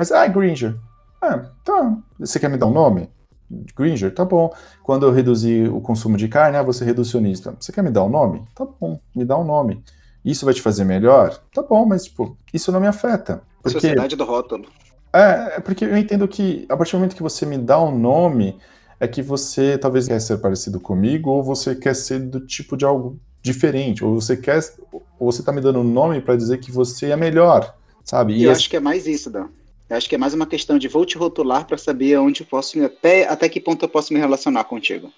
mas, 0.00 0.10
ah, 0.12 0.26
Gringer. 0.26 0.78
Ah, 1.20 1.50
tá. 1.62 1.94
Você 2.18 2.40
quer 2.40 2.48
me 2.48 2.56
dar 2.56 2.64
um 2.64 2.72
nome? 2.72 3.10
Gringer, 3.76 4.14
tá 4.14 4.24
bom. 4.24 4.50
Quando 4.82 5.04
eu 5.04 5.12
reduzir 5.12 5.68
o 5.68 5.78
consumo 5.78 6.16
de 6.16 6.26
carne, 6.26 6.56
ah, 6.56 6.62
você 6.62 6.84
é 6.84 6.86
reducionista. 6.86 7.54
Você 7.60 7.70
quer 7.70 7.82
me 7.82 7.90
dar 7.90 8.04
um 8.04 8.08
nome? 8.08 8.42
Tá 8.54 8.64
bom, 8.64 8.98
me 9.14 9.26
dá 9.26 9.36
um 9.36 9.44
nome. 9.44 9.84
Isso 10.24 10.46
vai 10.46 10.54
te 10.54 10.62
fazer 10.62 10.84
melhor? 10.84 11.38
Tá 11.52 11.60
bom, 11.62 11.84
mas, 11.84 12.04
tipo, 12.04 12.34
isso 12.50 12.72
não 12.72 12.80
me 12.80 12.86
afeta. 12.86 13.42
Porque... 13.62 13.78
Sociedade 13.78 14.16
do 14.16 14.24
rótulo. 14.24 14.68
É, 15.12 15.56
é 15.56 15.60
porque 15.60 15.84
eu 15.84 15.98
entendo 15.98 16.26
que 16.26 16.64
a 16.70 16.76
partir 16.78 16.92
do 16.92 17.00
momento 17.00 17.16
que 17.16 17.22
você 17.22 17.44
me 17.44 17.58
dá 17.58 17.78
um 17.78 17.94
nome, 17.94 18.58
é 19.00 19.08
que 19.08 19.22
você 19.22 19.78
talvez 19.78 20.06
quer 20.06 20.20
ser 20.20 20.36
parecido 20.36 20.78
comigo 20.78 21.30
ou 21.30 21.42
você 21.42 21.74
quer 21.74 21.96
ser 21.96 22.20
do 22.20 22.38
tipo 22.38 22.76
de 22.76 22.84
algo 22.84 23.18
diferente, 23.42 24.04
ou 24.04 24.20
você 24.20 24.36
quer, 24.36 24.60
ou 25.18 25.32
você 25.32 25.42
tá 25.42 25.50
me 25.50 25.62
dando 25.62 25.80
um 25.80 25.84
nome 25.84 26.20
para 26.20 26.36
dizer 26.36 26.58
que 26.58 26.70
você 26.70 27.06
é 27.06 27.16
melhor, 27.16 27.74
sabe? 28.04 28.34
E 28.34 28.44
eu 28.44 28.52
esse... 28.52 28.60
acho 28.60 28.70
que 28.70 28.76
é 28.76 28.80
mais 28.80 29.06
isso, 29.06 29.30
Dan. 29.30 29.48
Eu 29.88 29.96
acho 29.96 30.08
que 30.08 30.14
é 30.14 30.18
mais 30.18 30.34
uma 30.34 30.46
questão 30.46 30.78
de 30.78 30.86
vou 30.86 31.06
te 31.06 31.16
rotular 31.16 31.66
para 31.66 31.78
saber 31.78 32.16
onde 32.18 32.42
eu 32.42 32.46
posso 32.46 32.80
até 32.84 33.26
até 33.26 33.48
que 33.48 33.58
ponto 33.58 33.84
eu 33.84 33.88
posso 33.88 34.12
me 34.12 34.20
relacionar 34.20 34.64
contigo. 34.64 35.10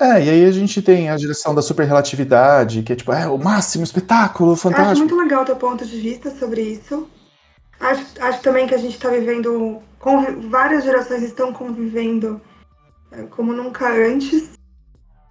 É, 0.00 0.24
e 0.24 0.30
aí 0.30 0.44
a 0.46 0.50
gente 0.50 0.80
tem 0.80 1.10
a 1.10 1.16
direção 1.16 1.54
da 1.54 1.60
superrelatividade, 1.60 2.82
que 2.82 2.94
é 2.94 2.96
tipo, 2.96 3.12
é 3.12 3.28
o 3.28 3.36
máximo 3.36 3.84
espetáculo, 3.84 4.56
fantástico. 4.56 4.92
Acho 4.92 5.00
muito 5.00 5.16
legal 5.16 5.42
o 5.42 5.44
teu 5.44 5.56
ponto 5.56 5.84
de 5.84 6.00
vista 6.00 6.30
sobre 6.30 6.62
isso. 6.62 7.06
Acho, 7.78 8.06
acho 8.18 8.40
também 8.40 8.66
que 8.66 8.74
a 8.74 8.78
gente 8.78 8.94
está 8.94 9.10
vivendo, 9.10 9.78
várias 10.48 10.84
gerações 10.84 11.22
estão 11.22 11.52
convivendo 11.52 12.40
como 13.30 13.52
nunca 13.52 13.88
antes. 13.88 14.58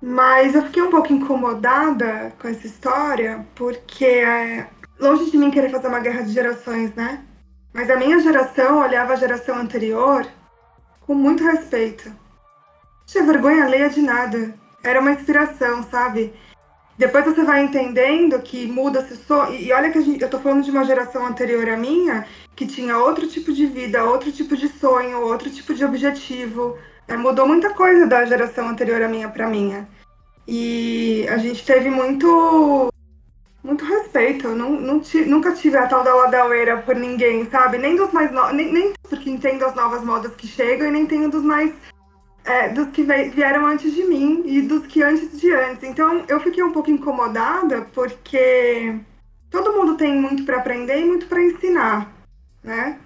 Mas 0.01 0.55
eu 0.55 0.63
fiquei 0.63 0.81
um 0.81 0.89
pouco 0.89 1.11
incomodada 1.11 2.33
com 2.39 2.47
essa 2.47 2.65
história, 2.65 3.45
porque 3.55 4.05
é, 4.05 4.67
longe 4.99 5.29
de 5.29 5.37
mim 5.37 5.51
querer 5.51 5.69
fazer 5.69 5.87
uma 5.87 5.99
guerra 5.99 6.21
de 6.21 6.31
gerações, 6.31 6.95
né? 6.95 7.23
Mas 7.73 7.89
a 7.89 7.97
minha 7.97 8.19
geração 8.19 8.79
olhava 8.79 9.13
a 9.13 9.17
geração 9.17 9.57
anterior 9.57 10.25
com 11.01 11.13
muito 11.13 11.43
respeito. 11.43 12.11
Tinha 13.05 13.23
vergonha 13.23 13.63
alheia 13.63 13.89
de 13.89 14.01
nada. 14.01 14.53
Era 14.83 15.01
uma 15.01 15.11
inspiração, 15.11 15.83
sabe? 15.83 16.33
Depois 16.97 17.23
você 17.23 17.43
vai 17.43 17.63
entendendo 17.63 18.39
que 18.41 18.67
muda-se 18.67 19.15
só. 19.15 19.51
E 19.51 19.71
olha 19.71 19.89
que 19.89 20.01
gente, 20.01 20.21
eu 20.21 20.29
tô 20.29 20.37
falando 20.37 20.63
de 20.63 20.69
uma 20.71 20.83
geração 20.83 21.25
anterior 21.25 21.67
à 21.69 21.77
minha, 21.77 22.27
que 22.55 22.67
tinha 22.67 22.97
outro 22.97 23.25
tipo 23.27 23.53
de 23.53 23.65
vida, 23.65 24.03
outro 24.03 24.31
tipo 24.31 24.55
de 24.57 24.67
sonho, 24.67 25.21
outro 25.21 25.49
tipo 25.49 25.73
de 25.73 25.85
objetivo. 25.85 26.77
É, 27.09 27.17
mudou 27.17 27.47
muita 27.47 27.73
coisa 27.73 28.05
da 28.05 28.23
geração 28.23 28.69
anterior 28.69 29.01
à 29.01 29.07
minha 29.07 29.27
para 29.27 29.49
minha. 29.49 29.89
E 30.47 31.27
a 31.27 31.37
gente 31.37 31.65
teve 31.65 31.89
muito 31.89 32.93
muito 33.63 33.83
respeito. 33.83 34.47
Eu 34.47 34.55
não, 34.55 34.79
não 34.79 35.01
nunca 35.25 35.51
tive 35.53 35.75
a 35.75 35.87
tal 35.87 36.03
da 36.03 36.13
ladaueira 36.13 36.77
por 36.77 36.95
ninguém, 36.95 37.49
sabe? 37.49 37.79
Nem 37.79 37.95
dos 37.95 38.11
mais 38.11 38.31
novos, 38.31 38.53
nem, 38.53 38.71
nem 38.71 38.93
porque 39.01 39.27
entendo 39.27 39.65
as 39.65 39.73
novas 39.73 40.03
modas 40.03 40.35
que 40.35 40.45
chegam 40.45 40.87
e 40.87 40.91
nem 40.91 41.07
tenho 41.07 41.31
dos 41.31 41.43
mais. 41.43 41.73
É, 42.45 42.69
dos 42.69 42.89
que 42.89 43.03
vieram 43.03 43.65
antes 43.65 43.93
de 43.93 44.03
mim 44.05 44.43
e 44.45 44.61
dos 44.61 44.85
que 44.85 45.01
antes 45.01 45.39
de 45.39 45.51
antes. 45.51 45.83
Então 45.83 46.23
eu 46.27 46.39
fiquei 46.39 46.63
um 46.63 46.71
pouco 46.71 46.91
incomodada 46.91 47.81
porque 47.93 48.95
todo 49.49 49.73
mundo 49.73 49.97
tem 49.97 50.15
muito 50.15 50.45
para 50.45 50.57
aprender 50.57 50.99
e 50.99 51.05
muito 51.05 51.27
para 51.27 51.41
ensinar, 51.41 52.11
né? 52.63 52.99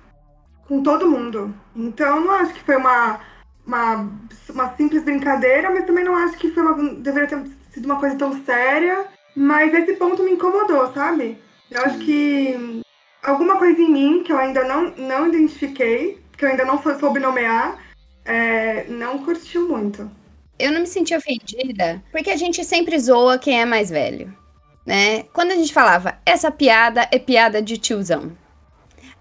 Com 0.67 0.83
todo 0.83 1.09
mundo. 1.09 1.53
Então 1.75 2.21
não 2.21 2.31
acho 2.31 2.53
que 2.53 2.63
foi 2.63 2.77
uma, 2.77 3.19
uma, 3.66 4.09
uma 4.49 4.76
simples 4.76 5.03
brincadeira, 5.03 5.70
mas 5.72 5.86
também 5.86 6.03
não 6.03 6.16
acho 6.16 6.38
que 6.38 6.51
foi 6.51 6.64
uma, 6.64 6.93
deveria 6.95 7.28
ter 7.28 7.43
sido 7.72 7.86
uma 7.86 7.99
coisa 7.99 8.16
tão 8.16 8.43
séria 8.43 9.07
mas 9.36 9.74
esse 9.74 9.93
ponto 9.93 10.24
me 10.24 10.32
incomodou, 10.32 10.93
sabe? 10.93 11.38
Eu 11.70 11.82
acho 11.82 11.99
que 11.99 12.82
alguma 13.22 13.57
coisa 13.57 13.82
em 13.82 13.91
mim 13.91 14.24
que 14.24 14.32
eu 14.32 14.38
ainda 14.38 14.64
não, 14.64 14.91
não 14.95 15.28
identifiquei, 15.28 16.22
que 16.38 16.45
eu 16.45 16.49
ainda 16.49 16.66
não 16.66 16.82
soube 16.99 17.20
nomear, 17.20 17.80
é, 18.26 18.86
não 18.88 19.24
curtiu 19.24 19.68
muito. 19.68 20.09
Eu 20.59 20.72
não 20.72 20.82
me 20.82 20.88
senti 20.88 21.16
ofendida, 21.16 22.01
porque 22.11 22.30
a 22.30 22.36
gente 22.36 22.64
sempre 22.64 22.97
zoa 22.99 23.39
quem 23.39 23.59
é 23.59 23.66
mais 23.66 23.89
velho, 23.89 24.36
né? 24.86 25.24
Quando 25.34 25.51
a 25.51 25.55
gente 25.55 25.74
falava, 25.74 26.20
essa 26.26 26.51
piada 26.51 27.07
é 27.11 27.18
piada 27.18 27.61
de 27.61 27.78
tiozão. 27.78 28.32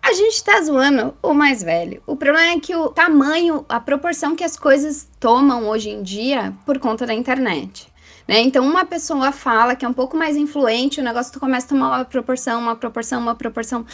A 0.02 0.12
gente 0.12 0.42
tá 0.42 0.60
zoando 0.60 1.14
o 1.22 1.32
mais 1.32 1.62
velho. 1.62 2.02
O 2.06 2.16
problema 2.16 2.52
é 2.52 2.60
que 2.60 2.74
o 2.74 2.88
tamanho, 2.88 3.64
a 3.68 3.78
proporção 3.78 4.34
que 4.34 4.42
as 4.42 4.58
coisas 4.58 5.08
tomam 5.20 5.68
hoje 5.68 5.90
em 5.90 6.02
dia 6.02 6.52
por 6.66 6.78
conta 6.80 7.06
da 7.06 7.14
internet. 7.14 7.86
Né? 8.26 8.40
Então, 8.40 8.66
uma 8.66 8.84
pessoa 8.84 9.30
fala 9.30 9.76
que 9.76 9.84
é 9.84 9.88
um 9.88 9.92
pouco 9.92 10.16
mais 10.16 10.36
influente, 10.36 11.00
o 11.00 11.04
negócio 11.04 11.38
começa 11.38 11.66
a 11.66 11.68
tomar 11.68 11.88
uma 11.88 12.04
proporção, 12.04 12.60
uma 12.60 12.76
proporção, 12.76 13.20
uma 13.20 13.34
proporção 13.34 13.86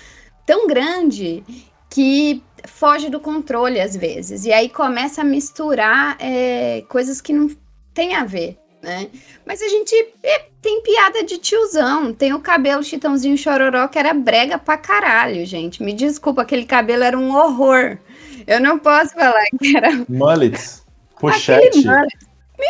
tão 0.47 0.67
grande 0.67 1.45
que 1.91 2.43
foge 2.67 3.11
do 3.11 3.21
controle 3.21 3.79
às 3.79 3.95
vezes. 3.95 4.45
E 4.47 4.53
aí 4.53 4.69
começa 4.69 5.21
a 5.21 5.25
misturar 5.25 6.17
é, 6.19 6.85
coisas 6.89 7.21
que 7.21 7.33
não 7.33 7.51
tem 7.93 8.15
a 8.15 8.25
ver. 8.25 8.59
Né? 8.83 9.09
Mas 9.45 9.61
a 9.61 9.69
gente 9.69 9.95
é, 10.23 10.47
tem 10.63 10.83
piada 10.83 11.25
de 11.25 11.39
tiozão. 11.39 12.13
Tem 12.13 12.33
o 12.33 12.41
cabelo 12.41 12.83
chitãozinho 12.83 13.37
chororó 13.37 13.89
que 13.89 13.99
era 13.99 14.15
brega 14.15 14.57
pra 14.57 14.77
caralho, 14.77 15.45
gente. 15.45 15.83
Me 15.83 15.93
desculpa, 15.93 16.43
aquele 16.43 16.65
cabelo 16.65 17.03
era 17.03 17.19
um 17.19 17.35
horror. 17.35 17.99
Eu 18.47 18.61
não 18.61 18.79
posso 18.79 19.15
falar 19.15 19.45
que 19.59 19.77
era. 19.77 19.91
Mullets, 20.09 20.85
pochete, 21.21 21.85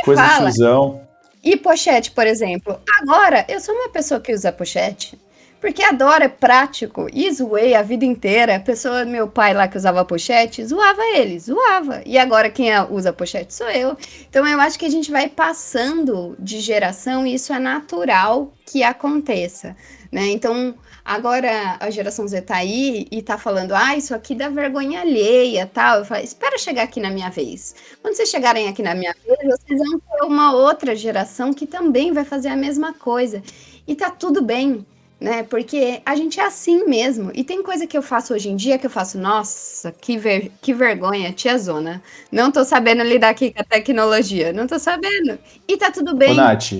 coisa 0.05 0.23
fala. 0.27 0.51
tiozão. 0.51 1.07
E 1.45 1.57
pochete, 1.57 2.11
por 2.11 2.27
exemplo. 2.27 2.81
Agora, 3.01 3.45
eu 3.49 3.61
sou 3.61 3.75
uma 3.75 3.89
pessoa 3.91 4.21
que 4.21 4.33
usa 4.33 4.51
pochete. 4.51 5.19
Porque 5.61 5.83
adoro, 5.83 6.25
é 6.25 6.29
prático. 6.29 7.09
E 7.13 7.31
zoei 7.33 7.75
a 7.75 7.83
vida 7.83 8.05
inteira. 8.05 8.57
A 8.57 8.61
pessoa, 8.61 9.05
meu 9.05 9.27
pai 9.29 9.53
lá 9.53 9.67
que 9.67 9.77
usava 9.77 10.05
pochete, 10.05 10.65
zoava 10.65 11.03
ele, 11.15 11.39
zoava. 11.39 12.03
E 12.07 12.17
agora 12.17 12.49
quem 12.49 12.71
usa 12.91 13.13
pochete 13.13 13.53
sou 13.53 13.69
eu. 13.69 13.97
Então 14.29 14.47
eu 14.47 14.61
acho 14.61 14.79
que 14.79 14.87
a 14.87 14.91
gente 14.91 15.11
vai 15.11 15.29
passando 15.29 16.37
de 16.39 16.61
geração 16.61 17.27
e 17.27 17.35
isso 17.35 17.53
é 17.53 17.59
natural 17.59 18.53
que 18.65 18.83
aconteça. 18.83 19.77
Né? 20.13 20.29
Então, 20.29 20.75
agora 21.05 21.77
a 21.81 21.91
geração 21.91 22.27
Z 22.27 22.43
tá 22.43 22.57
aí 22.57 23.07
e 23.11 23.21
tá 23.21 23.37
falando, 23.37 23.73
ah, 23.73 23.97
isso 23.97 24.15
aqui 24.15 24.35
dá 24.35 24.49
vergonha 24.49 25.01
alheia, 25.01 25.67
tal. 25.67 25.99
Eu 25.99 26.05
falo, 26.05 26.23
espera 26.23 26.57
chegar 26.57 26.85
aqui 26.85 27.01
na 27.01 27.11
minha 27.11 27.31
vez. 27.31 27.75
Quando 28.01 28.15
vocês 28.15 28.29
chegarem 28.29 28.69
aqui 28.69 28.83
na 28.83 28.95
minha 28.95 29.15
vez, 29.27 29.39
vocês 29.61 29.79
vão 29.79 29.99
ter 29.99 30.25
uma 30.25 30.53
outra 30.53 30.95
geração 30.95 31.53
que 31.53 31.67
também 31.67 32.13
vai 32.13 32.25
fazer 32.25 32.49
a 32.49 32.57
mesma 32.57 32.95
coisa. 32.95 33.43
E 33.87 33.95
tá 33.95 34.11
tudo 34.11 34.43
bem, 34.43 34.87
né? 35.21 35.43
Porque 35.43 36.01
a 36.05 36.15
gente 36.15 36.39
é 36.39 36.45
assim 36.45 36.85
mesmo. 36.85 37.31
E 37.35 37.43
tem 37.43 37.63
coisa 37.63 37.87
que 37.87 37.97
eu 37.97 38.03
faço 38.03 38.35
hoje 38.35 38.49
em 38.49 38.57
dia 38.57 38.79
que 38.79 38.87
eu 38.87 38.91
faço, 38.91 39.19
nossa, 39.19 39.93
que, 39.93 40.17
ver 40.17 40.53
que 40.63 40.73
vergonha, 40.73 41.33
tia 41.33 41.59
Zona. 41.59 42.03
Não 42.31 42.51
tô 42.51 42.65
sabendo 42.65 43.03
lidar 43.03 43.31
aqui 43.31 43.53
com 43.53 43.61
a 43.61 43.65
tecnologia. 43.65 44.53
Não 44.53 44.67
tô 44.67 44.79
sabendo. 44.79 45.39
E 45.67 45.77
tá 45.77 45.91
tudo 45.91 46.15
bem. 46.15 46.33
Ô, 46.33 46.35
Nath, 46.35 46.73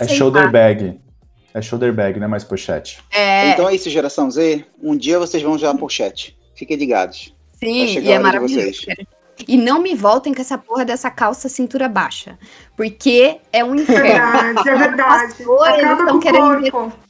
é 0.00 0.08
shoulder 0.08 0.50
bag. 0.50 0.98
É 1.52 1.62
shoulder 1.62 1.92
bag, 1.92 2.18
não 2.18 2.26
é 2.26 2.28
mais 2.28 2.44
pochete. 2.44 3.02
É... 3.10 3.50
Então 3.50 3.68
é 3.68 3.74
isso, 3.74 3.90
geração 3.90 4.30
Z. 4.30 4.64
Um 4.82 4.96
dia 4.96 5.18
vocês 5.18 5.42
vão 5.42 5.52
usar 5.52 5.74
pochete. 5.74 6.36
Fiquem 6.54 6.76
ligados. 6.76 7.34
Sim, 7.58 7.98
e 7.98 8.10
é 8.10 8.18
maravilhoso. 8.18 8.82
E 9.48 9.56
não 9.56 9.80
me 9.80 9.94
voltem 9.94 10.34
com 10.34 10.40
essa 10.40 10.58
porra 10.58 10.84
dessa 10.84 11.10
calça 11.10 11.48
cintura 11.48 11.88
baixa. 11.88 12.38
Porque 12.76 13.38
é 13.52 13.64
um 13.64 13.74
inferno. 13.74 14.08
É 14.08 14.52
verdade, 14.52 14.68
é 14.68 14.76
verdade. 14.76 15.34
Acaba 15.42 16.12
com 16.12 16.20
querendo 16.20 16.70
corpo. 16.70 17.09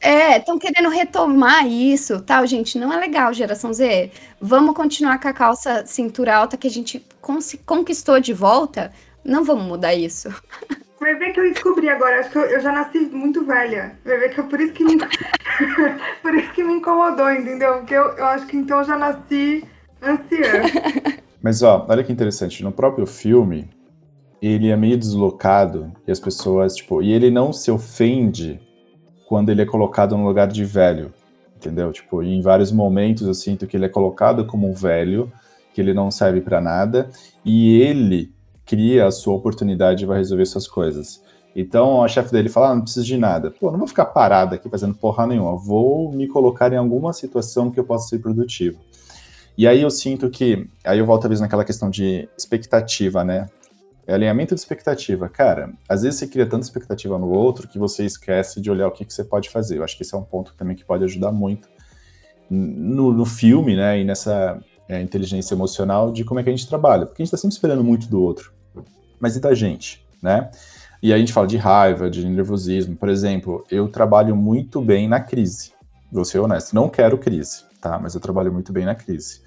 É, 0.00 0.38
estão 0.38 0.58
querendo 0.58 0.88
retomar 0.88 1.66
isso, 1.66 2.20
tal, 2.22 2.46
gente. 2.46 2.78
Não 2.78 2.92
é 2.92 2.96
legal, 2.96 3.32
geração 3.32 3.72
Z. 3.72 4.10
Vamos 4.40 4.74
continuar 4.74 5.20
com 5.20 5.28
a 5.28 5.32
calça 5.32 5.84
cintura 5.86 6.36
alta 6.36 6.56
que 6.56 6.68
a 6.68 6.70
gente 6.70 7.04
conquistou 7.66 8.20
de 8.20 8.32
volta. 8.32 8.92
Não 9.24 9.44
vamos 9.44 9.64
mudar 9.64 9.94
isso. 9.94 10.28
Vai 11.00 11.14
ver 11.14 11.32
que 11.32 11.38
eu 11.38 11.52
descobri 11.52 11.88
agora, 11.88 12.18
acho 12.18 12.30
que 12.30 12.38
eu, 12.38 12.42
eu 12.42 12.60
já 12.60 12.72
nasci 12.72 12.98
muito 12.98 13.44
velha. 13.44 13.96
Vai 14.04 14.18
ver 14.18 14.30
que 14.30 14.40
eu, 14.40 14.44
por 14.44 14.60
isso 14.60 14.72
que 14.72 14.82
me, 14.82 14.96
por 16.20 16.34
isso 16.34 16.52
que 16.52 16.64
me 16.64 16.74
incomodou, 16.74 17.30
entendeu? 17.30 17.74
Porque 17.74 17.94
eu, 17.94 18.02
eu 18.02 18.26
acho 18.26 18.46
que 18.46 18.56
então 18.56 18.78
eu 18.78 18.84
já 18.84 18.98
nasci 18.98 19.64
anciã. 20.02 20.62
Mas 21.40 21.62
ó, 21.62 21.86
olha 21.88 22.02
que 22.02 22.12
interessante, 22.12 22.64
no 22.64 22.72
próprio 22.72 23.06
filme, 23.06 23.70
ele 24.42 24.70
é 24.70 24.76
meio 24.76 24.98
deslocado 24.98 25.92
e 26.04 26.10
as 26.10 26.18
pessoas, 26.18 26.74
tipo, 26.74 27.00
e 27.00 27.12
ele 27.12 27.30
não 27.30 27.52
se 27.52 27.70
ofende 27.70 28.60
quando 29.28 29.50
ele 29.50 29.60
é 29.60 29.66
colocado 29.66 30.16
no 30.16 30.26
lugar 30.26 30.48
de 30.48 30.64
velho, 30.64 31.12
entendeu? 31.54 31.92
Tipo, 31.92 32.22
em 32.22 32.40
vários 32.40 32.72
momentos 32.72 33.26
eu 33.26 33.34
sinto 33.34 33.66
que 33.66 33.76
ele 33.76 33.84
é 33.84 33.88
colocado 33.88 34.46
como 34.46 34.66
um 34.66 34.72
velho, 34.72 35.30
que 35.74 35.82
ele 35.82 35.92
não 35.92 36.10
serve 36.10 36.40
para 36.40 36.62
nada, 36.62 37.10
e 37.44 37.78
ele 37.82 38.32
cria 38.64 39.06
a 39.06 39.10
sua 39.10 39.34
oportunidade 39.34 40.02
e 40.02 40.06
vai 40.06 40.16
resolver 40.16 40.46
suas 40.46 40.66
coisas. 40.66 41.22
Então 41.54 42.02
a 42.02 42.08
chefe 42.08 42.32
dele 42.32 42.48
fala: 42.48 42.70
ah, 42.70 42.74
não 42.74 42.82
preciso 42.82 43.04
de 43.04 43.18
nada. 43.18 43.50
Pô, 43.50 43.70
não 43.70 43.78
vou 43.78 43.86
ficar 43.86 44.06
parado 44.06 44.54
aqui 44.54 44.66
fazendo 44.70 44.94
porra 44.94 45.26
nenhuma. 45.26 45.58
Vou 45.58 46.10
me 46.10 46.26
colocar 46.26 46.72
em 46.72 46.76
alguma 46.76 47.12
situação 47.12 47.70
que 47.70 47.78
eu 47.78 47.84
possa 47.84 48.08
ser 48.08 48.20
produtivo. 48.20 48.78
E 49.58 49.66
aí 49.66 49.82
eu 49.82 49.90
sinto 49.90 50.30
que. 50.30 50.66
Aí 50.84 50.98
eu 50.98 51.04
volto 51.04 51.26
a 51.26 51.28
vez 51.28 51.40
naquela 51.40 51.64
questão 51.64 51.90
de 51.90 52.26
expectativa, 52.38 53.22
né? 53.24 53.46
É 54.08 54.14
alinhamento 54.14 54.54
de 54.54 54.60
expectativa. 54.60 55.28
Cara, 55.28 55.72
às 55.88 56.02
vezes 56.02 56.18
você 56.18 56.26
cria 56.26 56.46
tanta 56.46 56.64
expectativa 56.64 57.16
no 57.16 57.28
outro 57.28 57.68
que 57.68 57.78
você 57.78 58.04
esquece 58.04 58.60
de 58.60 58.70
olhar 58.70 58.88
o 58.88 58.90
que, 58.90 59.04
que 59.04 59.12
você 59.12 59.22
pode 59.22 59.50
fazer. 59.50 59.78
Eu 59.78 59.84
acho 59.84 59.96
que 59.96 60.02
esse 60.02 60.14
é 60.14 60.18
um 60.18 60.24
ponto 60.24 60.54
também 60.54 60.74
que 60.74 60.84
pode 60.84 61.04
ajudar 61.04 61.30
muito 61.30 61.68
no, 62.50 63.12
no 63.12 63.24
filme, 63.24 63.76
né? 63.76 64.00
E 64.00 64.04
nessa 64.04 64.58
é, 64.88 65.00
inteligência 65.00 65.54
emocional 65.54 66.10
de 66.10 66.24
como 66.24 66.40
é 66.40 66.42
que 66.42 66.48
a 66.48 66.52
gente 66.52 66.66
trabalha. 66.66 67.06
Porque 67.06 67.22
a 67.22 67.24
gente 67.24 67.28
está 67.28 67.36
sempre 67.36 67.54
esperando 67.54 67.84
muito 67.84 68.08
do 68.08 68.20
outro 68.20 68.58
mas 69.20 69.36
e 69.36 69.40
da 69.40 69.54
gente, 69.54 70.04
né? 70.22 70.50
E 71.02 71.12
a 71.12 71.18
gente 71.18 71.32
fala 71.32 71.46
de 71.46 71.56
raiva, 71.56 72.10
de 72.10 72.26
nervosismo. 72.26 72.96
Por 72.96 73.08
exemplo, 73.08 73.64
eu 73.70 73.88
trabalho 73.88 74.34
muito 74.34 74.80
bem 74.80 75.08
na 75.08 75.20
crise. 75.20 75.72
Vou 76.10 76.24
ser 76.24 76.38
honesto, 76.38 76.74
não 76.74 76.88
quero 76.88 77.18
crise, 77.18 77.64
tá? 77.80 77.98
Mas 77.98 78.14
eu 78.14 78.20
trabalho 78.20 78.52
muito 78.52 78.72
bem 78.72 78.84
na 78.84 78.94
crise. 78.94 79.40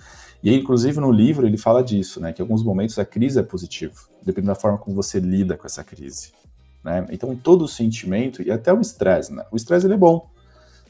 E 0.44 0.56
inclusive 0.56 1.00
no 1.00 1.12
livro 1.12 1.46
ele 1.46 1.58
fala 1.58 1.84
disso, 1.84 2.20
né? 2.20 2.34
Que 2.34 2.42
em 2.42 2.44
alguns 2.44 2.64
momentos 2.64 2.98
a 2.98 3.06
crise 3.06 3.40
é 3.40 3.44
positiva, 3.44 3.94
dependendo 4.24 4.54
da 4.54 4.60
forma 4.60 4.78
como 4.78 4.96
você 4.96 5.20
lida 5.20 5.56
com 5.56 5.66
essa 5.66 5.84
crise, 5.84 6.32
né? 6.84 7.06
Então 7.12 7.36
todo 7.36 7.64
o 7.64 7.68
sentimento 7.68 8.42
e 8.42 8.52
até 8.52 8.74
o 8.74 8.82
estresse, 8.82 9.34
né? 9.34 9.46
O 9.52 9.56
estresse 9.56 9.86
ele 9.86 9.94
é 9.94 9.98
bom, 9.98 10.30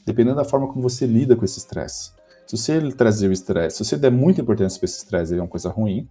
dependendo 0.06 0.38
da 0.38 0.46
forma 0.46 0.68
como 0.68 0.82
você 0.82 1.06
lida 1.06 1.36
com 1.36 1.44
esse 1.44 1.60
estresse. 1.60 2.12
Se 2.48 2.58
você 2.58 2.92
trazer 2.92 3.28
o 3.28 3.32
estresse, 3.32 3.78
se 3.78 3.86
você 3.86 3.98
der 3.98 4.12
muita 4.12 4.42
importância 4.42 4.80
para 4.80 4.86
esse 4.86 4.98
estresse, 4.98 5.34
ele 5.34 5.40
é 5.40 5.44
uma 5.44 5.50
coisa 5.50 5.70
ruim. 5.70 6.08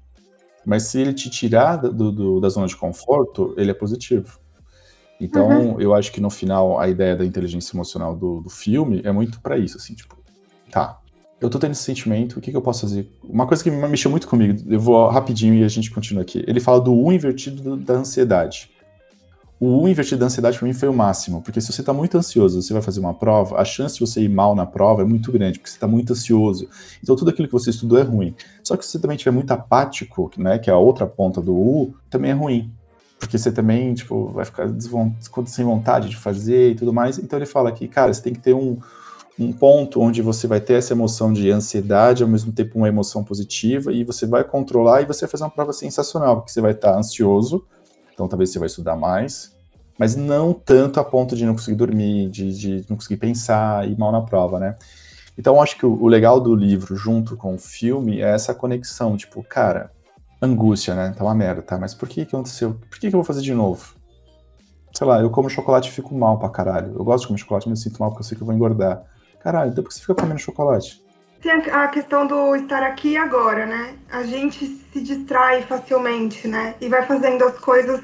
Mas 0.64 0.84
se 0.84 1.00
ele 1.00 1.14
te 1.14 1.30
tirar 1.30 1.76
do, 1.76 2.12
do, 2.12 2.40
da 2.40 2.48
zona 2.48 2.66
de 2.66 2.76
conforto, 2.76 3.54
ele 3.56 3.70
é 3.70 3.74
positivo. 3.74 4.38
Então, 5.20 5.48
uhum. 5.48 5.80
eu 5.80 5.94
acho 5.94 6.12
que 6.12 6.20
no 6.20 6.30
final, 6.30 6.78
a 6.78 6.88
ideia 6.88 7.16
da 7.16 7.24
inteligência 7.24 7.76
emocional 7.76 8.16
do, 8.16 8.40
do 8.40 8.48
filme 8.48 9.02
é 9.04 9.12
muito 9.12 9.40
para 9.40 9.58
isso, 9.58 9.76
assim, 9.76 9.94
tipo, 9.94 10.16
tá, 10.70 10.99
eu 11.40 11.48
tô 11.48 11.58
tendo 11.58 11.72
esse 11.72 11.82
sentimento, 11.82 12.38
o 12.38 12.40
que, 12.40 12.50
que 12.50 12.56
eu 12.56 12.60
posso 12.60 12.82
fazer? 12.82 13.10
Uma 13.24 13.46
coisa 13.46 13.64
que 13.64 13.70
mexeu 13.70 14.10
muito 14.10 14.28
comigo, 14.28 14.62
eu 14.70 14.78
vou 14.78 15.08
rapidinho 15.08 15.54
e 15.54 15.64
a 15.64 15.68
gente 15.68 15.90
continua 15.90 16.22
aqui. 16.22 16.44
Ele 16.46 16.60
fala 16.60 16.80
do 16.80 16.92
U 16.92 17.10
invertido 17.10 17.76
da 17.78 17.94
ansiedade. 17.94 18.70
o 19.58 19.82
U 19.82 19.88
invertido 19.88 20.20
da 20.20 20.26
ansiedade 20.26 20.58
para 20.58 20.68
mim 20.68 20.74
foi 20.74 20.88
o 20.88 20.92
máximo, 20.92 21.40
porque 21.40 21.60
se 21.60 21.72
você 21.72 21.80
está 21.80 21.94
muito 21.94 22.16
ansioso, 22.18 22.60
você 22.60 22.72
vai 22.74 22.82
fazer 22.82 23.00
uma 23.00 23.14
prova, 23.14 23.58
a 23.58 23.64
chance 23.64 23.94
de 23.94 24.00
você 24.00 24.20
ir 24.20 24.28
mal 24.28 24.54
na 24.54 24.66
prova 24.66 25.00
é 25.00 25.04
muito 25.04 25.32
grande, 25.32 25.58
porque 25.58 25.70
você 25.70 25.76
está 25.76 25.86
muito 25.86 26.12
ansioso. 26.12 26.68
Então 27.02 27.16
tudo 27.16 27.30
aquilo 27.30 27.48
que 27.48 27.54
você 27.54 27.70
estudou 27.70 27.98
é 27.98 28.02
ruim. 28.02 28.34
Só 28.62 28.76
que 28.76 28.84
se 28.84 28.92
você 28.92 28.98
também 28.98 29.16
estiver 29.16 29.32
muito 29.32 29.50
apático, 29.50 30.30
né, 30.36 30.58
que 30.58 30.68
é 30.68 30.72
a 30.72 30.78
outra 30.78 31.06
ponta 31.06 31.40
do 31.40 31.54
U, 31.54 31.94
também 32.10 32.32
é 32.32 32.34
ruim. 32.34 32.70
Porque 33.18 33.36
você 33.36 33.52
também, 33.52 33.92
tipo, 33.92 34.28
vai 34.28 34.46
ficar 34.46 34.66
sem 35.46 35.64
vontade 35.64 36.08
de 36.08 36.16
fazer 36.16 36.70
e 36.70 36.74
tudo 36.74 36.90
mais. 36.90 37.18
Então 37.18 37.38
ele 37.38 37.44
fala 37.44 37.70
que, 37.70 37.86
cara, 37.86 38.12
você 38.12 38.22
tem 38.22 38.32
que 38.32 38.40
ter 38.40 38.54
um, 38.54 38.78
um 39.40 39.52
ponto 39.52 40.02
onde 40.02 40.20
você 40.20 40.46
vai 40.46 40.60
ter 40.60 40.74
essa 40.74 40.92
emoção 40.92 41.32
de 41.32 41.50
ansiedade, 41.50 42.22
ao 42.22 42.28
mesmo 42.28 42.52
tempo 42.52 42.76
uma 42.76 42.88
emoção 42.88 43.24
positiva, 43.24 43.90
e 43.90 44.04
você 44.04 44.26
vai 44.26 44.44
controlar 44.44 45.00
e 45.00 45.06
você 45.06 45.22
vai 45.22 45.30
fazer 45.30 45.44
uma 45.44 45.50
prova 45.50 45.72
sensacional, 45.72 46.36
porque 46.36 46.52
você 46.52 46.60
vai 46.60 46.72
estar 46.72 46.94
ansioso, 46.94 47.66
então 48.12 48.28
talvez 48.28 48.50
você 48.50 48.58
vai 48.58 48.66
estudar 48.66 48.96
mais, 48.96 49.56
mas 49.98 50.14
não 50.14 50.52
tanto 50.52 51.00
a 51.00 51.04
ponto 51.04 51.34
de 51.34 51.46
não 51.46 51.54
conseguir 51.54 51.76
dormir, 51.76 52.28
de, 52.28 52.52
de 52.52 52.86
não 52.88 52.96
conseguir 52.96 53.16
pensar 53.16 53.88
e 53.88 53.96
mal 53.96 54.12
na 54.12 54.20
prova, 54.20 54.60
né? 54.60 54.76
Então 55.38 55.60
acho 55.62 55.78
que 55.78 55.86
o, 55.86 56.02
o, 56.02 56.06
legal 56.06 56.38
do 56.38 56.54
livro 56.54 56.94
junto 56.94 57.34
com 57.34 57.54
o 57.54 57.58
filme 57.58 58.20
é 58.20 58.28
essa 58.34 58.52
conexão, 58.52 59.16
tipo, 59.16 59.42
cara, 59.42 59.90
angústia, 60.42 60.94
né? 60.94 61.14
Tá 61.16 61.24
uma 61.24 61.34
merda, 61.34 61.62
tá? 61.62 61.78
Mas 61.78 61.94
por 61.94 62.06
que 62.10 62.26
que 62.26 62.36
aconteceu? 62.36 62.74
Por 62.90 62.98
que 62.98 63.08
que 63.08 63.14
eu 63.14 63.18
vou 63.18 63.24
fazer 63.24 63.40
de 63.40 63.54
novo? 63.54 63.94
Sei 64.92 65.06
lá, 65.06 65.18
eu 65.18 65.30
como 65.30 65.48
chocolate 65.48 65.88
e 65.88 65.92
fico 65.92 66.14
mal 66.14 66.38
pra 66.38 66.50
caralho. 66.50 66.94
Eu 66.94 67.04
gosto 67.04 67.22
de 67.22 67.28
comer 67.28 67.38
chocolate, 67.38 67.68
mas 67.70 67.78
eu 67.78 67.84
sinto 67.84 68.00
mal 68.00 68.10
porque 68.10 68.20
eu 68.20 68.26
sei 68.26 68.36
que 68.36 68.42
eu 68.42 68.46
vou 68.46 68.54
engordar. 68.54 69.02
Caralho, 69.42 69.70
então 69.70 69.82
por 69.82 69.88
que 69.88 69.94
você 69.94 70.00
fica 70.00 70.14
comendo 70.14 70.38
chocolate? 70.38 71.02
Tem 71.40 71.52
a, 71.52 71.88
questão 71.88 72.26
do 72.26 72.54
estar 72.54 72.82
aqui 72.82 73.12
e 73.12 73.16
agora, 73.16 73.64
né? 73.64 73.94
A 74.10 74.22
gente 74.22 74.66
se 74.66 75.00
distrai 75.00 75.62
facilmente, 75.62 76.46
né? 76.46 76.74
E 76.80 76.88
vai 76.88 77.02
fazendo 77.06 77.42
as 77.44 77.58
coisas 77.58 78.02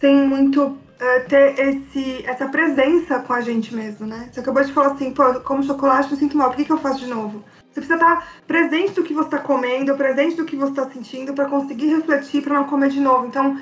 sem 0.00 0.26
muito 0.26 0.62
uh, 0.64 1.28
ter 1.28 1.58
esse, 1.58 2.24
essa 2.26 2.48
presença 2.48 3.18
com 3.20 3.34
a 3.34 3.42
gente 3.42 3.74
mesmo, 3.74 4.06
né? 4.06 4.30
Você 4.32 4.40
acabou 4.40 4.64
de 4.64 4.72
falar 4.72 4.92
assim, 4.92 5.12
pô, 5.12 5.40
como 5.40 5.62
chocolate, 5.62 6.10
eu 6.10 6.16
sinto 6.16 6.38
mal, 6.38 6.48
por 6.48 6.56
que, 6.56 6.64
que 6.64 6.72
eu 6.72 6.78
faço 6.78 7.00
de 7.00 7.06
novo? 7.06 7.44
Você 7.70 7.80
precisa 7.80 7.94
estar 7.94 8.28
presente 8.46 8.92
do 8.92 9.02
que 9.02 9.12
você 9.12 9.26
está 9.26 9.38
comendo, 9.38 9.94
presente 9.96 10.36
do 10.36 10.46
que 10.46 10.56
você 10.56 10.70
está 10.70 10.88
sentindo, 10.90 11.34
para 11.34 11.46
conseguir 11.46 11.88
refletir, 11.88 12.42
para 12.42 12.54
não 12.54 12.64
comer 12.64 12.88
de 12.88 13.00
novo. 13.00 13.26
Então, 13.26 13.60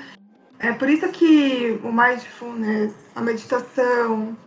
é 0.59 0.71
por 0.71 0.87
isso 0.87 1.07
que 1.09 1.77
o 1.83 1.91
mindfulness, 1.91 2.93
a 3.13 3.21
meditação, 3.21 4.37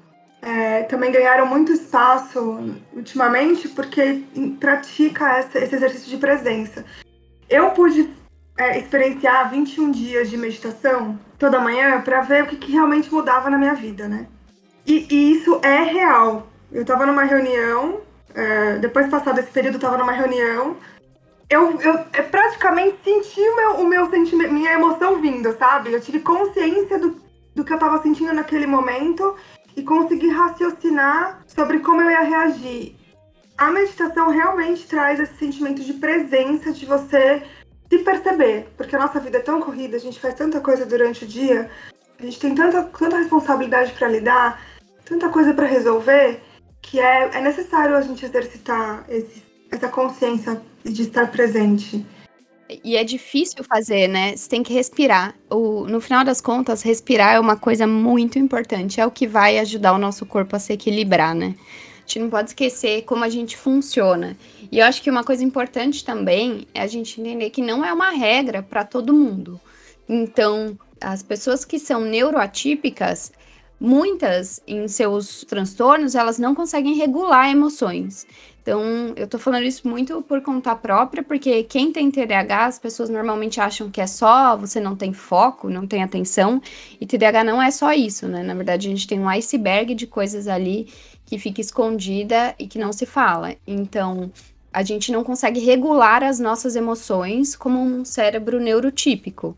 é, 0.42 0.82
também 0.84 1.10
ganharam 1.10 1.46
muito 1.46 1.72
espaço 1.72 2.78
ultimamente 2.92 3.68
porque 3.68 4.22
pratica 4.60 5.38
essa, 5.38 5.58
esse 5.58 5.74
exercício 5.74 6.08
de 6.08 6.16
presença. 6.18 6.84
Eu 7.48 7.70
pude 7.70 8.08
é, 8.58 8.78
experienciar 8.78 9.50
21 9.50 9.90
dias 9.90 10.30
de 10.30 10.36
meditação 10.36 11.18
toda 11.38 11.60
manhã 11.60 12.00
para 12.00 12.20
ver 12.20 12.44
o 12.44 12.46
que, 12.46 12.56
que, 12.56 12.72
realmente 12.72 13.12
mudava 13.12 13.50
na 13.50 13.58
minha 13.58 13.74
vida, 13.74 14.08
né? 14.08 14.26
E, 14.86 15.06
e 15.10 15.32
isso 15.32 15.60
é 15.62 15.82
real. 15.82 16.46
Eu 16.72 16.82
estava 16.82 17.06
numa 17.06 17.24
reunião, 17.24 18.00
é, 18.34 18.78
depois 18.78 19.08
passado 19.08 19.38
esse 19.38 19.50
período, 19.50 19.74
eu 19.74 19.78
estava 19.78 19.98
numa 19.98 20.12
reunião. 20.12 20.76
Eu, 21.48 21.80
eu, 21.80 21.94
eu 22.12 22.24
praticamente 22.24 22.98
senti 23.04 23.40
o 23.40 23.56
meu, 23.56 23.70
o 23.80 23.86
meu 23.86 24.10
sentimento, 24.10 24.52
minha 24.52 24.72
emoção 24.72 25.20
vindo, 25.20 25.56
sabe? 25.58 25.92
Eu 25.92 26.00
tive 26.00 26.20
consciência 26.20 26.98
do, 26.98 27.20
do 27.54 27.64
que 27.64 27.72
eu 27.72 27.76
estava 27.76 28.02
sentindo 28.02 28.32
naquele 28.32 28.66
momento 28.66 29.36
e 29.76 29.82
conseguir 29.82 30.30
raciocinar 30.30 31.44
sobre 31.46 31.80
como 31.80 32.00
eu 32.00 32.10
ia 32.10 32.22
reagir. 32.22 32.96
A 33.56 33.70
meditação 33.70 34.30
realmente 34.30 34.86
traz 34.86 35.20
esse 35.20 35.36
sentimento 35.36 35.82
de 35.82 35.92
presença, 35.92 36.72
de 36.72 36.86
você 36.86 37.42
se 37.88 37.98
perceber, 37.98 38.68
porque 38.76 38.96
a 38.96 38.98
nossa 38.98 39.20
vida 39.20 39.38
é 39.38 39.40
tão 39.40 39.60
corrida, 39.60 39.96
a 39.96 40.00
gente 40.00 40.18
faz 40.18 40.34
tanta 40.34 40.60
coisa 40.60 40.84
durante 40.84 41.24
o 41.24 41.28
dia, 41.28 41.70
a 42.18 42.22
gente 42.22 42.40
tem 42.40 42.54
tanta, 42.54 42.82
tanta 42.82 43.18
responsabilidade 43.18 43.92
para 43.92 44.08
lidar, 44.08 44.60
tanta 45.04 45.28
coisa 45.28 45.54
para 45.54 45.66
resolver, 45.66 46.40
que 46.82 46.98
é, 46.98 47.30
é 47.34 47.40
necessário 47.40 47.96
a 47.96 48.00
gente 48.00 48.24
exercitar 48.24 49.04
esse, 49.08 49.42
essa 49.70 49.88
consciência 49.88 50.60
de 50.84 51.02
estar 51.02 51.30
presente. 51.30 52.04
E 52.82 52.96
é 52.96 53.04
difícil 53.04 53.62
fazer, 53.62 54.08
né? 54.08 54.36
Você 54.36 54.48
tem 54.48 54.62
que 54.62 54.72
respirar. 54.72 55.34
O, 55.50 55.86
no 55.86 56.00
final 56.00 56.24
das 56.24 56.40
contas, 56.40 56.82
respirar 56.82 57.34
é 57.34 57.40
uma 57.40 57.56
coisa 57.56 57.86
muito 57.86 58.38
importante. 58.38 59.00
É 59.00 59.06
o 59.06 59.10
que 59.10 59.26
vai 59.26 59.58
ajudar 59.58 59.92
o 59.92 59.98
nosso 59.98 60.26
corpo 60.26 60.56
a 60.56 60.58
se 60.58 60.72
equilibrar, 60.72 61.34
né? 61.34 61.54
A 61.58 62.00
gente 62.00 62.20
não 62.20 62.30
pode 62.30 62.50
esquecer 62.50 63.02
como 63.02 63.24
a 63.24 63.28
gente 63.28 63.56
funciona. 63.56 64.36
E 64.70 64.78
eu 64.78 64.86
acho 64.86 65.02
que 65.02 65.10
uma 65.10 65.24
coisa 65.24 65.44
importante 65.44 66.04
também 66.04 66.66
é 66.74 66.80
a 66.80 66.86
gente 66.86 67.20
entender 67.20 67.50
que 67.50 67.62
não 67.62 67.84
é 67.84 67.92
uma 67.92 68.10
regra 68.10 68.62
para 68.62 68.84
todo 68.84 69.12
mundo. 69.12 69.60
Então, 70.08 70.78
as 71.00 71.22
pessoas 71.22 71.64
que 71.64 71.78
são 71.78 72.00
neuroatípicas, 72.02 73.32
muitas 73.78 74.60
em 74.66 74.86
seus 74.88 75.44
transtornos, 75.44 76.14
elas 76.14 76.38
não 76.38 76.54
conseguem 76.54 76.94
regular 76.94 77.50
emoções. 77.50 78.26
Então, 78.66 78.82
eu 79.14 79.28
tô 79.28 79.38
falando 79.38 79.62
isso 79.62 79.86
muito 79.88 80.20
por 80.22 80.42
conta 80.42 80.74
própria, 80.74 81.22
porque 81.22 81.62
quem 81.62 81.92
tem 81.92 82.10
TDAH, 82.10 82.64
as 82.64 82.80
pessoas 82.80 83.08
normalmente 83.08 83.60
acham 83.60 83.88
que 83.88 84.00
é 84.00 84.08
só 84.08 84.56
você 84.56 84.80
não 84.80 84.96
tem 84.96 85.12
foco, 85.12 85.70
não 85.70 85.86
tem 85.86 86.02
atenção, 86.02 86.60
e 87.00 87.06
TDAH 87.06 87.44
não 87.44 87.62
é 87.62 87.70
só 87.70 87.92
isso, 87.92 88.26
né? 88.26 88.42
Na 88.42 88.54
verdade, 88.54 88.88
a 88.88 88.90
gente 88.90 89.06
tem 89.06 89.20
um 89.20 89.28
iceberg 89.28 89.94
de 89.94 90.04
coisas 90.04 90.48
ali 90.48 90.88
que 91.24 91.38
fica 91.38 91.60
escondida 91.60 92.56
e 92.58 92.66
que 92.66 92.76
não 92.76 92.92
se 92.92 93.06
fala. 93.06 93.54
Então, 93.64 94.32
a 94.72 94.82
gente 94.82 95.12
não 95.12 95.22
consegue 95.22 95.60
regular 95.60 96.24
as 96.24 96.40
nossas 96.40 96.74
emoções 96.74 97.54
como 97.54 97.80
um 97.80 98.04
cérebro 98.04 98.58
neurotípico. 98.58 99.56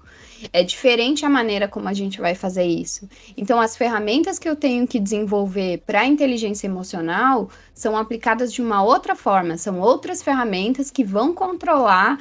É 0.53 0.63
diferente 0.63 1.25
a 1.25 1.29
maneira 1.29 1.67
como 1.67 1.89
a 1.89 1.93
gente 1.93 2.21
vai 2.21 2.35
fazer 2.35 2.65
isso. 2.65 3.09
Então, 3.37 3.61
as 3.61 3.77
ferramentas 3.77 4.39
que 4.39 4.49
eu 4.49 4.57
tenho 4.57 4.87
que 4.87 5.01
desenvolver 5.01 5.83
para 5.87 6.01
a 6.01 6.07
inteligência 6.07 6.67
emocional 6.67 7.51
são 7.75 7.97
aplicadas 7.97 8.53
de 8.53 8.63
uma 8.63 8.83
outra 8.83 9.15
forma, 9.15 9.57
são 9.57 9.81
outras 9.81 10.23
ferramentas 10.23 10.91
que 10.91 11.05
vão 11.05 11.35
controlar 11.35 12.19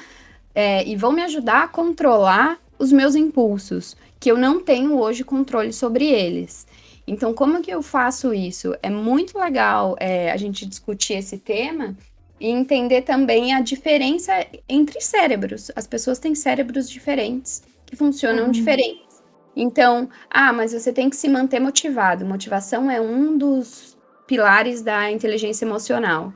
é, 0.54 0.88
e 0.88 0.96
vão 0.96 1.12
me 1.12 1.22
ajudar 1.24 1.64
a 1.64 1.68
controlar 1.68 2.60
os 2.80 2.92
meus 2.92 3.16
impulsos, 3.16 3.96
que 4.20 4.32
eu 4.32 4.38
não 4.38 4.62
tenho 4.62 5.00
hoje 5.00 5.24
controle 5.24 5.74
sobre 5.74 6.06
eles. 6.06 6.66
Então, 7.08 7.34
como 7.34 7.62
que 7.62 7.72
eu 7.72 7.82
faço 7.82 8.34
isso? 8.34 8.76
É 8.84 8.90
muito 8.90 9.38
legal 9.38 9.96
é, 10.00 10.32
a 10.32 10.38
gente 10.38 10.66
discutir 10.66 11.14
esse 11.14 11.38
tema 11.38 11.96
e 12.40 12.50
entender 12.50 13.04
também 13.04 13.54
a 13.54 13.62
diferença 13.62 14.34
entre 14.68 15.00
cérebros. 15.00 15.72
As 15.76 15.88
pessoas 15.88 16.20
têm 16.20 16.36
cérebros 16.36 16.90
diferentes 16.90 17.64
que 17.88 17.96
funcionam 17.96 18.46
uhum. 18.46 18.52
diferentes. 18.52 19.24
Então, 19.56 20.08
ah, 20.30 20.54
mas 20.54 20.74
você 20.74 20.94
tem 20.94 21.10
que 21.10 21.16
se 21.16 21.28
manter 21.28 21.60
motivado. 21.60 22.24
Motivação 22.24 22.92
é 22.92 23.02
um 23.02 23.36
dos 23.36 23.98
pilares 24.28 24.84
da 24.84 25.10
inteligência 25.10 25.66
emocional. 25.66 26.32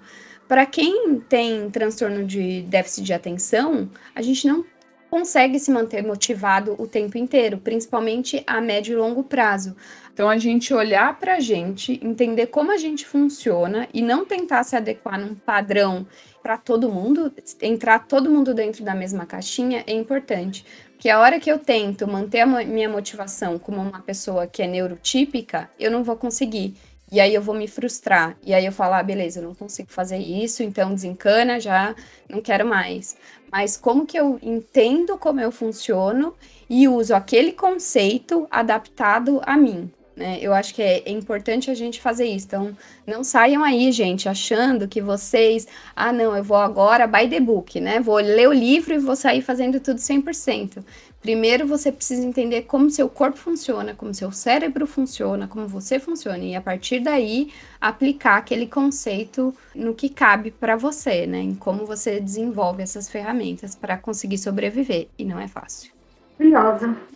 Para 0.48 0.66
quem 0.66 1.20
tem 1.30 1.70
transtorno 1.70 2.26
de 2.26 2.64
déficit 2.64 3.06
de 3.06 3.14
atenção, 3.14 3.90
a 4.16 4.22
gente 4.22 4.48
não 4.48 4.66
consegue 5.10 5.60
se 5.60 5.70
manter 5.70 6.02
motivado 6.02 6.74
o 6.80 6.88
tempo 6.88 7.18
inteiro, 7.18 7.58
principalmente 7.58 8.42
a 8.48 8.62
médio 8.62 8.94
e 8.94 8.96
longo 8.96 9.24
prazo. 9.24 9.76
Então, 10.14 10.30
a 10.30 10.38
gente 10.38 10.74
olhar 10.74 11.20
para 11.20 11.36
a 11.36 11.40
gente, 11.40 12.00
entender 12.02 12.48
como 12.48 12.72
a 12.72 12.78
gente 12.78 13.06
funciona 13.06 13.88
e 13.94 14.02
não 14.02 14.26
tentar 14.26 14.64
se 14.64 14.76
adequar 14.76 15.20
num 15.20 15.36
padrão 15.36 16.08
para 16.42 16.58
todo 16.58 16.90
mundo, 16.90 17.32
entrar 17.62 18.08
todo 18.08 18.30
mundo 18.30 18.54
dentro 18.54 18.84
da 18.84 18.96
mesma 18.96 19.26
caixinha 19.26 19.84
é 19.86 19.94
importante. 19.94 20.66
Porque 21.02 21.10
a 21.10 21.20
hora 21.20 21.40
que 21.40 21.52
eu 21.52 21.58
tento 21.58 22.08
manter 22.08 22.42
a 22.42 22.46
minha 22.46 22.88
motivação 22.88 23.58
como 23.58 23.82
uma 23.82 24.02
pessoa 24.02 24.46
que 24.46 24.62
é 24.62 24.68
neurotípica, 24.68 25.68
eu 25.80 25.90
não 25.90 26.04
vou 26.04 26.16
conseguir. 26.16 26.76
E 27.12 27.20
aí 27.20 27.34
eu 27.34 27.42
vou 27.42 27.56
me 27.56 27.68
frustrar. 27.68 28.38
E 28.46 28.54
aí 28.54 28.64
eu 28.68 28.72
falo, 28.72 28.94
ah, 28.94 29.02
beleza, 29.02 29.40
eu 29.40 29.44
não 29.46 29.56
consigo 29.56 29.92
fazer 29.92 30.20
isso, 30.20 30.62
então 30.62 30.94
desencana, 30.94 31.60
já 31.60 31.96
não 32.30 32.40
quero 32.40 32.68
mais. 32.68 33.18
Mas 33.52 33.76
como 33.76 34.06
que 34.06 34.16
eu 34.16 34.38
entendo 34.44 35.18
como 35.18 35.42
eu 35.42 35.52
funciono 35.52 36.36
e 36.70 36.88
uso 36.88 37.16
aquele 37.16 37.52
conceito 37.52 38.48
adaptado 38.52 39.42
a 39.44 39.58
mim? 39.58 39.92
Né? 40.22 40.38
Eu 40.42 40.54
acho 40.54 40.74
que 40.74 40.82
é, 40.82 41.00
é, 41.06 41.12
importante 41.12 41.72
a 41.72 41.74
gente 41.74 42.00
fazer 42.00 42.26
isso. 42.26 42.46
Então, 42.46 42.78
não 43.06 43.24
saiam 43.24 43.64
aí, 43.64 43.92
gente, 43.92 44.30
achando 44.30 44.88
que 44.88 45.02
vocês, 45.02 45.68
ah, 45.96 46.14
não, 46.14 46.36
eu 46.36 46.44
vou 46.44 46.58
agora 46.58 47.08
by 47.08 47.28
the 47.28 47.40
book, 47.40 47.80
né? 47.82 48.00
Vou 48.00 48.18
ler 48.18 48.48
o 48.48 48.54
livro 48.54 48.94
e 48.94 49.00
vou 49.00 49.16
sair 49.16 49.42
fazendo 49.42 49.80
tudo 49.80 49.98
100%. 49.98 50.84
Primeiro, 51.22 51.68
você 51.68 51.92
precisa 51.92 52.26
entender 52.26 52.64
como 52.64 52.90
seu 52.90 53.08
corpo 53.08 53.38
funciona, 53.38 53.94
como 53.94 54.14
seu 54.14 54.32
cérebro 54.32 54.88
funciona, 54.88 55.48
como 55.48 55.68
você 55.68 56.00
funciona, 56.00 56.44
e 56.44 56.56
a 56.56 56.62
partir 56.62 57.00
daí 57.00 57.54
aplicar 57.80 58.38
aquele 58.38 58.66
conceito 58.66 59.54
no 59.76 59.94
que 59.94 60.10
cabe 60.10 60.50
para 60.50 60.76
você, 60.76 61.28
né? 61.28 61.40
Em 61.40 61.54
como 61.54 61.86
você 61.86 62.20
desenvolve 62.20 62.82
essas 62.82 63.10
ferramentas 63.10 63.76
para 63.76 63.98
conseguir 63.98 64.40
sobreviver. 64.40 65.10
E 65.18 65.24
não 65.24 65.40
é 65.40 65.48
fácil. 65.48 65.92
Curiosa. 66.38 67.11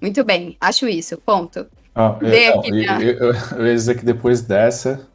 Muito 0.00 0.24
bem, 0.24 0.56
acho 0.60 0.88
isso. 0.88 1.18
Ponto. 1.18 1.66
Ah, 1.94 2.16
é, 2.22 2.48
aqui, 2.48 2.84
eu, 2.86 3.00
eu, 3.00 3.34
eu, 3.56 3.66
ia 3.66 3.74
dizer 3.74 3.96
que 3.96 4.04
depois 4.04 4.40
dessa, 4.40 5.06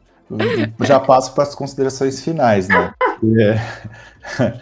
já 0.80 1.00
passo 1.00 1.34
para 1.34 1.44
as 1.44 1.54
considerações 1.54 2.20
finais, 2.22 2.68
né? 2.68 2.92
É, 3.40 4.60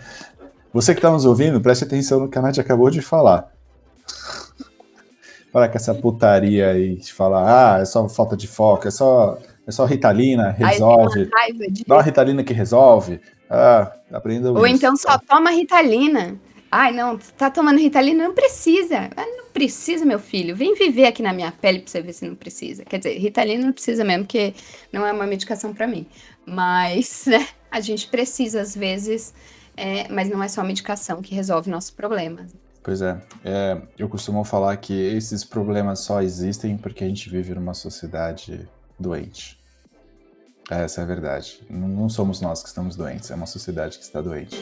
você 0.72 0.94
que 0.94 0.98
está 0.98 1.10
nos 1.10 1.24
ouvindo, 1.24 1.60
preste 1.60 1.82
atenção 1.82 2.20
no 2.20 2.28
que 2.28 2.38
a 2.38 2.42
Nath 2.42 2.58
acabou 2.58 2.90
de 2.90 3.02
falar. 3.02 3.50
Para 5.50 5.68
com 5.68 5.76
essa 5.76 5.92
putaria 5.94 6.70
aí 6.70 6.96
de 6.96 7.12
falar, 7.12 7.74
ah, 7.74 7.80
é 7.80 7.84
só 7.84 8.08
falta 8.08 8.36
de 8.36 8.46
foco, 8.46 8.86
é 8.86 8.90
só, 8.90 9.36
é 9.66 9.70
só 9.72 9.84
Ritalina, 9.84 10.50
resolve. 10.50 11.28
De... 11.70 11.84
Dá 11.84 11.96
uma 11.96 12.02
Ritalina 12.02 12.44
que 12.44 12.52
resolve. 12.52 13.20
Ah, 13.50 13.92
aprenda 14.12 14.52
Ou 14.52 14.64
isso. 14.64 14.76
então 14.76 14.96
só 14.96 15.18
toma 15.18 15.50
Ritalina. 15.50 16.36
Ai, 16.74 16.90
não, 16.90 17.18
tá 17.18 17.50
tomando 17.50 17.78
Ritalina? 17.78 18.24
Não 18.24 18.34
precisa. 18.34 19.10
Ah, 19.14 19.26
não 19.26 19.50
precisa, 19.52 20.06
meu 20.06 20.18
filho. 20.18 20.56
Vem 20.56 20.74
viver 20.74 21.04
aqui 21.04 21.22
na 21.22 21.30
minha 21.30 21.52
pele 21.52 21.80
pra 21.80 21.90
você 21.90 22.00
ver 22.00 22.14
se 22.14 22.24
não 22.24 22.34
precisa. 22.34 22.82
Quer 22.82 22.96
dizer, 22.96 23.18
Ritalina 23.18 23.62
não 23.62 23.74
precisa 23.74 24.02
mesmo, 24.02 24.24
porque 24.24 24.54
não 24.90 25.06
é 25.06 25.12
uma 25.12 25.26
medicação 25.26 25.74
para 25.74 25.86
mim. 25.86 26.06
Mas, 26.46 27.24
né, 27.28 27.46
a 27.70 27.78
gente 27.78 28.08
precisa 28.08 28.62
às 28.62 28.74
vezes, 28.74 29.34
é, 29.76 30.08
mas 30.08 30.30
não 30.30 30.42
é 30.42 30.48
só 30.48 30.62
a 30.62 30.64
medicação 30.64 31.20
que 31.20 31.34
resolve 31.34 31.70
nossos 31.70 31.90
problemas. 31.90 32.54
Pois 32.82 33.02
é, 33.02 33.20
é, 33.44 33.78
eu 33.98 34.08
costumo 34.08 34.42
falar 34.42 34.74
que 34.78 34.94
esses 34.94 35.44
problemas 35.44 36.00
só 36.00 36.22
existem 36.22 36.78
porque 36.78 37.04
a 37.04 37.06
gente 37.06 37.28
vive 37.28 37.54
numa 37.54 37.74
sociedade 37.74 38.66
doente. 38.98 39.60
Essa 40.70 41.02
é 41.02 41.04
a 41.04 41.06
verdade. 41.06 41.60
Não 41.68 42.08
somos 42.08 42.40
nós 42.40 42.62
que 42.62 42.68
estamos 42.68 42.96
doentes, 42.96 43.30
é 43.30 43.34
uma 43.34 43.46
sociedade 43.46 43.98
que 43.98 44.04
está 44.04 44.22
doente. 44.22 44.56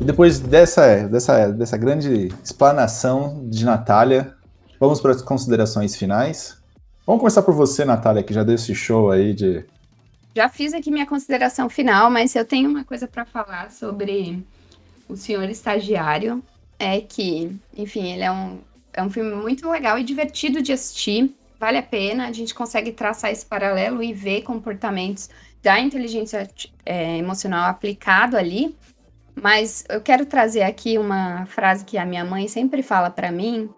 E 0.00 0.04
depois 0.04 0.38
dessa, 0.38 1.08
dessa, 1.08 1.48
dessa 1.48 1.76
grande 1.76 2.28
explanação 2.44 3.48
de 3.48 3.64
Natália, 3.64 4.34
vamos 4.78 5.00
para 5.00 5.12
as 5.12 5.22
considerações 5.22 5.96
finais. 5.96 6.62
Vamos 7.06 7.20
começar 7.20 7.42
por 7.42 7.54
você, 7.54 7.84
Natália, 7.84 8.22
que 8.22 8.34
já 8.34 8.42
deu 8.42 8.56
esse 8.56 8.74
show 8.74 9.10
aí 9.10 9.32
de. 9.32 9.64
Já 10.34 10.48
fiz 10.50 10.74
aqui 10.74 10.90
minha 10.90 11.06
consideração 11.06 11.68
final, 11.70 12.10
mas 12.10 12.34
eu 12.34 12.44
tenho 12.44 12.68
uma 12.68 12.84
coisa 12.84 13.06
para 13.06 13.24
falar 13.24 13.70
sobre 13.70 14.44
o 15.08 15.16
Senhor 15.16 15.48
Estagiário. 15.48 16.42
É 16.78 17.00
que, 17.00 17.56
enfim, 17.74 18.12
ele 18.12 18.22
é 18.22 18.30
um, 18.30 18.58
é 18.92 19.02
um 19.02 19.08
filme 19.08 19.34
muito 19.34 19.66
legal 19.70 19.98
e 19.98 20.04
divertido 20.04 20.60
de 20.60 20.72
assistir. 20.72 21.34
Vale 21.58 21.78
a 21.78 21.82
pena, 21.82 22.26
a 22.26 22.32
gente 22.32 22.54
consegue 22.54 22.92
traçar 22.92 23.30
esse 23.30 23.46
paralelo 23.46 24.02
e 24.02 24.12
ver 24.12 24.42
comportamentos 24.42 25.30
da 25.62 25.80
inteligência 25.80 26.50
é, 26.84 27.16
emocional 27.16 27.70
aplicado 27.70 28.36
ali. 28.36 28.76
Mas 29.40 29.84
eu 29.88 30.00
quero 30.00 30.24
trazer 30.24 30.62
aqui 30.62 30.98
uma 30.98 31.44
frase 31.46 31.84
que 31.84 31.98
a 31.98 32.06
minha 32.06 32.24
mãe 32.24 32.48
sempre 32.48 32.82
fala 32.82 33.10
para 33.10 33.30
mim 33.30 33.68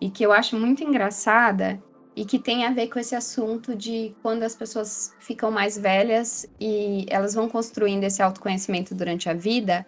e 0.00 0.10
que 0.10 0.24
eu 0.24 0.30
acho 0.30 0.56
muito 0.56 0.84
engraçada, 0.84 1.82
e 2.18 2.24
que 2.24 2.36
tem 2.36 2.64
a 2.64 2.72
ver 2.72 2.88
com 2.88 2.98
esse 2.98 3.14
assunto 3.14 3.76
de 3.76 4.12
quando 4.22 4.42
as 4.42 4.52
pessoas 4.52 5.14
ficam 5.20 5.52
mais 5.52 5.78
velhas 5.78 6.48
e 6.60 7.06
elas 7.08 7.32
vão 7.32 7.48
construindo 7.48 8.02
esse 8.02 8.20
autoconhecimento 8.20 8.92
durante 8.92 9.28
a 9.28 9.34
vida, 9.34 9.86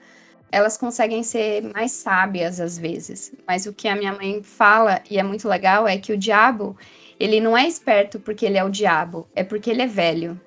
elas 0.52 0.76
conseguem 0.76 1.24
ser 1.24 1.62
mais 1.74 1.90
sábias 1.90 2.60
às 2.60 2.78
vezes. 2.78 3.32
Mas 3.44 3.66
o 3.66 3.72
que 3.72 3.88
a 3.88 3.96
minha 3.96 4.12
mãe 4.12 4.44
fala, 4.44 5.02
e 5.10 5.18
é 5.18 5.24
muito 5.24 5.48
legal, 5.48 5.88
é 5.88 5.98
que 5.98 6.12
o 6.12 6.16
diabo, 6.16 6.76
ele 7.18 7.40
não 7.40 7.58
é 7.58 7.66
esperto 7.66 8.20
porque 8.20 8.46
ele 8.46 8.58
é 8.58 8.62
o 8.62 8.70
diabo, 8.70 9.28
é 9.34 9.42
porque 9.42 9.68
ele 9.68 9.82
é 9.82 9.88
velho. 9.88 10.40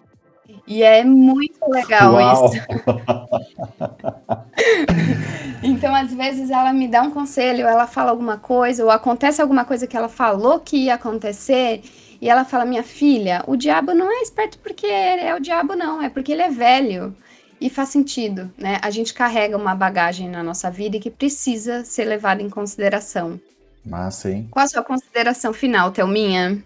E 0.68 0.84
é 0.84 1.04
muito 1.04 1.60
legal 1.70 2.14
Uau. 2.14 2.46
isso. 2.46 2.64
então, 5.64 5.96
às 5.96 6.14
vezes, 6.14 6.50
ela 6.50 6.74
me 6.74 6.88
dá 6.88 7.02
um 7.02 7.12
conselho, 7.12 7.66
ela 7.66 7.88
fala 7.88 8.12
alguma 8.12 8.38
coisa, 8.38 8.84
ou 8.84 8.90
acontece 8.90 9.42
alguma 9.42 9.66
coisa 9.66 9.88
que 9.88 9.96
ela 9.96 10.10
falou 10.10 10.60
que 10.60 10.78
ia 10.78 10.96
acontecer, 10.96 11.82
e 12.22 12.30
ela 12.30 12.46
fala: 12.46 12.66
Minha 12.66 12.84
filha, 12.84 13.44
o 13.48 13.56
diabo 13.56 13.94
não 13.94 14.12
é 14.12 14.22
esperto 14.22 14.58
porque 14.60 14.88
é 14.88 15.34
o 15.36 15.40
diabo, 15.40 15.76
não, 15.76 16.02
é 16.02 16.10
porque 16.10 16.32
ele 16.32 16.42
é 16.42 16.50
velho. 16.50 17.16
E 17.60 17.70
faz 17.70 17.90
sentido, 17.90 18.52
né? 18.58 18.78
A 18.82 18.90
gente 18.90 19.14
carrega 19.14 19.56
uma 19.56 19.74
bagagem 19.74 20.30
na 20.30 20.44
nossa 20.44 20.70
vida 20.70 20.98
e 20.98 21.00
que 21.00 21.10
precisa 21.10 21.86
ser 21.86 22.04
levada 22.04 22.42
em 22.42 22.50
consideração. 22.50 23.40
Massa, 23.86 24.32
hein? 24.32 24.50
Qual 24.52 24.66
a 24.66 24.68
sua 24.68 24.84
consideração 24.84 25.54
final, 25.54 25.92
Thelminha? 25.92 26.62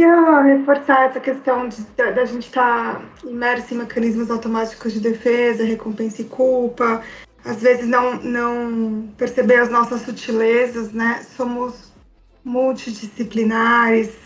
Queria 0.00 0.40
reforçar 0.40 1.10
essa 1.10 1.20
questão 1.20 1.68
de, 1.68 1.82
da 1.94 2.24
gente 2.24 2.46
estar 2.46 2.94
tá 2.94 3.02
imerso 3.22 3.74
em 3.74 3.76
mecanismos 3.76 4.30
automáticos 4.30 4.94
de 4.94 4.98
defesa, 4.98 5.62
recompensa 5.62 6.22
e 6.22 6.24
culpa, 6.24 7.02
às 7.44 7.60
vezes 7.60 7.86
não, 7.86 8.14
não 8.14 9.10
perceber 9.18 9.56
as 9.56 9.68
nossas 9.68 10.00
sutilezas, 10.00 10.90
né? 10.90 11.22
Somos 11.36 11.92
multidisciplinares, 12.42 14.16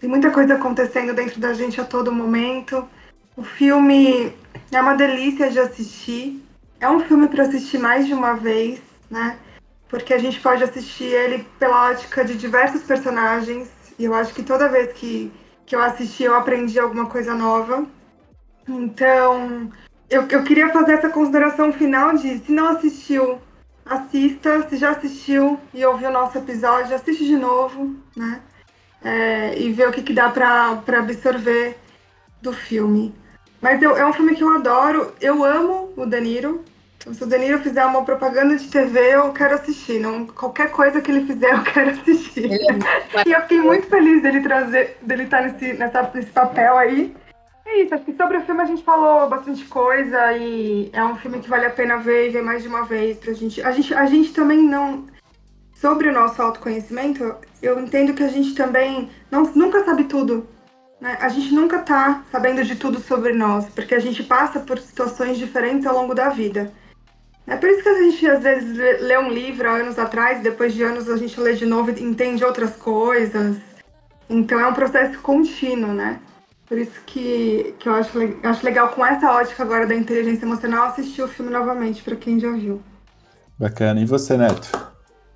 tem 0.00 0.08
muita 0.08 0.30
coisa 0.30 0.54
acontecendo 0.54 1.12
dentro 1.12 1.38
da 1.38 1.52
gente 1.52 1.78
a 1.78 1.84
todo 1.84 2.10
momento. 2.10 2.88
O 3.36 3.42
filme 3.42 4.32
é 4.72 4.80
uma 4.80 4.94
delícia 4.94 5.50
de 5.50 5.58
assistir. 5.58 6.42
É 6.80 6.88
um 6.88 7.00
filme 7.00 7.28
para 7.28 7.42
assistir 7.42 7.76
mais 7.76 8.06
de 8.06 8.14
uma 8.14 8.32
vez, 8.32 8.80
né? 9.10 9.38
Porque 9.86 10.14
a 10.14 10.18
gente 10.18 10.40
pode 10.40 10.64
assistir 10.64 11.12
ele 11.12 11.46
pela 11.58 11.90
ótica 11.90 12.24
de 12.24 12.38
diversos 12.38 12.82
personagens, 12.84 13.68
e 13.98 14.04
eu 14.04 14.14
acho 14.14 14.32
que 14.32 14.42
toda 14.42 14.68
vez 14.68 14.92
que, 14.92 15.32
que 15.66 15.74
eu 15.74 15.80
assisti, 15.80 16.22
eu 16.22 16.34
aprendi 16.34 16.78
alguma 16.78 17.06
coisa 17.06 17.34
nova. 17.34 17.84
Então, 18.68 19.70
eu, 20.08 20.26
eu 20.28 20.44
queria 20.44 20.72
fazer 20.72 20.92
essa 20.92 21.08
consideração 21.08 21.72
final 21.72 22.14
de 22.14 22.38
se 22.38 22.52
não 22.52 22.68
assistiu, 22.68 23.40
assista. 23.84 24.68
Se 24.68 24.76
já 24.76 24.90
assistiu 24.90 25.58
e 25.74 25.84
ouviu 25.84 26.10
o 26.10 26.12
nosso 26.12 26.38
episódio, 26.38 26.94
assiste 26.94 27.24
de 27.24 27.36
novo, 27.36 27.96
né? 28.16 28.40
É, 29.02 29.58
e 29.58 29.72
ver 29.72 29.88
o 29.88 29.92
que, 29.92 30.02
que 30.02 30.12
dá 30.12 30.28
para 30.28 30.82
absorver 30.98 31.78
do 32.42 32.52
filme. 32.52 33.14
Mas 33.60 33.82
eu, 33.82 33.96
é 33.96 34.06
um 34.06 34.12
filme 34.12 34.34
que 34.34 34.42
eu 34.42 34.54
adoro. 34.54 35.12
Eu 35.20 35.44
amo 35.44 35.92
o 35.96 36.06
Danilo. 36.06 36.64
Se 37.12 37.24
o 37.24 37.26
Danilo 37.26 37.58
fizer 37.60 37.84
uma 37.84 38.04
propaganda 38.04 38.56
de 38.56 38.68
TV, 38.68 39.14
eu 39.14 39.32
quero 39.32 39.54
assistir. 39.54 39.98
Não, 39.98 40.26
qualquer 40.26 40.70
coisa 40.70 41.00
que 41.00 41.10
ele 41.10 41.26
fizer, 41.26 41.52
eu 41.52 41.62
quero 41.62 41.90
assistir. 41.90 42.50
É 42.52 43.22
e 43.26 43.32
eu 43.32 43.40
fiquei 43.42 43.60
muito 43.60 43.86
feliz 43.86 44.22
dele 44.22 44.40
trazer, 44.40 44.98
dele 45.02 45.24
estar 45.24 45.42
nesse, 45.42 45.72
nessa, 45.74 46.10
nesse 46.14 46.30
papel 46.30 46.76
aí. 46.76 47.14
É 47.66 47.82
isso, 47.82 47.94
acho 47.94 48.04
que 48.04 48.14
sobre 48.14 48.38
o 48.38 48.42
filme 48.42 48.62
a 48.62 48.66
gente 48.66 48.82
falou 48.82 49.28
bastante 49.28 49.64
coisa 49.66 50.32
e 50.32 50.90
é 50.92 51.04
um 51.04 51.16
filme 51.16 51.38
que 51.38 51.50
vale 51.50 51.66
a 51.66 51.70
pena 51.70 51.98
ver 51.98 52.28
e 52.28 52.30
ver 52.30 52.42
mais 52.42 52.62
de 52.62 52.68
uma 52.68 52.84
vez 52.84 53.18
pra 53.18 53.32
gente. 53.32 53.60
A 53.62 53.70
gente, 53.72 53.94
a 53.94 54.06
gente 54.06 54.32
também 54.32 54.62
não. 54.62 55.06
Sobre 55.74 56.08
o 56.08 56.12
nosso 56.12 56.42
autoconhecimento, 56.42 57.36
eu 57.62 57.78
entendo 57.78 58.12
que 58.12 58.22
a 58.24 58.28
gente 58.28 58.52
também 58.54 59.08
não, 59.30 59.44
nunca 59.54 59.84
sabe 59.84 60.04
tudo. 60.04 60.48
Né? 61.00 61.16
A 61.20 61.28
gente 61.28 61.54
nunca 61.54 61.78
tá 61.78 62.24
sabendo 62.32 62.64
de 62.64 62.74
tudo 62.74 62.98
sobre 62.98 63.32
nós, 63.32 63.66
porque 63.66 63.94
a 63.94 64.00
gente 64.00 64.24
passa 64.24 64.58
por 64.58 64.78
situações 64.78 65.38
diferentes 65.38 65.86
ao 65.86 65.94
longo 65.94 66.14
da 66.14 66.30
vida. 66.30 66.72
É 67.48 67.56
por 67.56 67.68
isso 67.70 67.82
que 67.82 67.88
a 67.88 68.02
gente 68.02 68.26
às 68.26 68.42
vezes 68.42 68.76
lê 68.76 69.18
um 69.18 69.30
livro 69.30 69.68
há 69.68 69.76
anos 69.76 69.98
atrás, 69.98 70.42
depois 70.42 70.74
de 70.74 70.82
anos 70.82 71.08
a 71.08 71.16
gente 71.16 71.40
lê 71.40 71.54
de 71.54 71.64
novo 71.64 71.90
e 71.90 72.02
entende 72.02 72.44
outras 72.44 72.76
coisas. 72.76 73.56
Então 74.28 74.60
é 74.60 74.66
um 74.66 74.74
processo 74.74 75.18
contínuo, 75.20 75.94
né? 75.94 76.20
Por 76.66 76.76
isso 76.76 77.00
que, 77.06 77.74
que 77.78 77.88
eu 77.88 77.94
acho, 77.94 78.10
acho 78.42 78.64
legal, 78.64 78.90
com 78.90 79.04
essa 79.04 79.32
ótica 79.32 79.62
agora 79.62 79.86
da 79.86 79.94
inteligência 79.94 80.44
emocional, 80.44 80.88
assistir 80.88 81.22
o 81.22 81.28
filme 81.28 81.50
novamente, 81.50 82.02
para 82.02 82.14
quem 82.14 82.38
já 82.38 82.52
viu. 82.52 82.82
Bacana. 83.58 83.98
E 84.00 84.04
você, 84.04 84.36
Neto? 84.36 84.70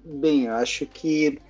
Bem, 0.04 0.44
eu 0.44 0.54
acho 0.54 0.84
que 0.84 1.40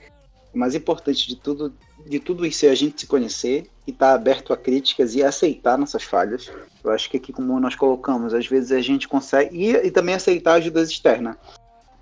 o 0.54 0.58
mais 0.58 0.76
importante 0.76 1.26
de 1.26 1.34
tudo, 1.34 1.74
de 2.06 2.20
tudo 2.20 2.44
isso 2.44 2.66
é 2.66 2.70
a 2.70 2.74
gente 2.74 3.00
se 3.00 3.06
conhecer 3.06 3.70
e 3.86 3.90
estar 3.90 4.08
tá 4.08 4.14
aberto 4.14 4.52
a 4.52 4.56
críticas 4.56 5.14
e 5.14 5.22
aceitar 5.22 5.78
nossas 5.78 6.02
falhas. 6.02 6.50
Eu 6.82 6.90
acho 6.90 7.10
que 7.10 7.16
aqui, 7.16 7.32
como 7.32 7.58
nós 7.60 7.74
colocamos, 7.74 8.34
às 8.34 8.46
vezes 8.46 8.72
a 8.72 8.80
gente 8.80 9.08
consegue. 9.08 9.56
E, 9.56 9.70
e 9.70 9.90
também 9.90 10.14
aceitar 10.14 10.54
ajudas 10.54 10.90
externas. 10.90 11.36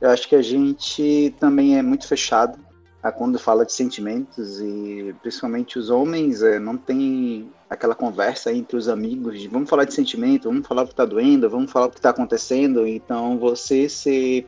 Eu 0.01 0.11
acho 0.11 0.29
que 0.29 0.35
a 0.35 0.43
gente 0.43 1.35
também 1.39 1.79
é 1.79 1.83
muito 1.83 2.07
fechado 2.07 2.59
a 3.03 3.11
quando 3.11 3.39
fala 3.39 3.65
de 3.65 3.73
sentimentos 3.73 4.61
e 4.61 5.15
principalmente 5.23 5.79
os 5.79 5.89
homens 5.89 6.43
é, 6.43 6.59
não 6.59 6.77
tem 6.77 7.51
aquela 7.69 7.95
conversa 7.95 8.53
entre 8.53 8.77
os 8.77 8.89
amigos 8.89 9.41
de 9.41 9.49
vamos 9.49 9.71
falar 9.71 9.85
de 9.85 9.95
sentimento, 9.95 10.49
vamos 10.49 10.67
falar 10.67 10.83
o 10.83 10.87
que 10.87 10.93
está 10.93 11.05
doendo, 11.05 11.49
vamos 11.49 11.71
falar 11.71 11.87
o 11.87 11.91
que 11.91 11.99
está 11.99 12.11
acontecendo. 12.11 12.87
Então 12.87 13.39
você 13.39 13.89
ser 13.89 14.47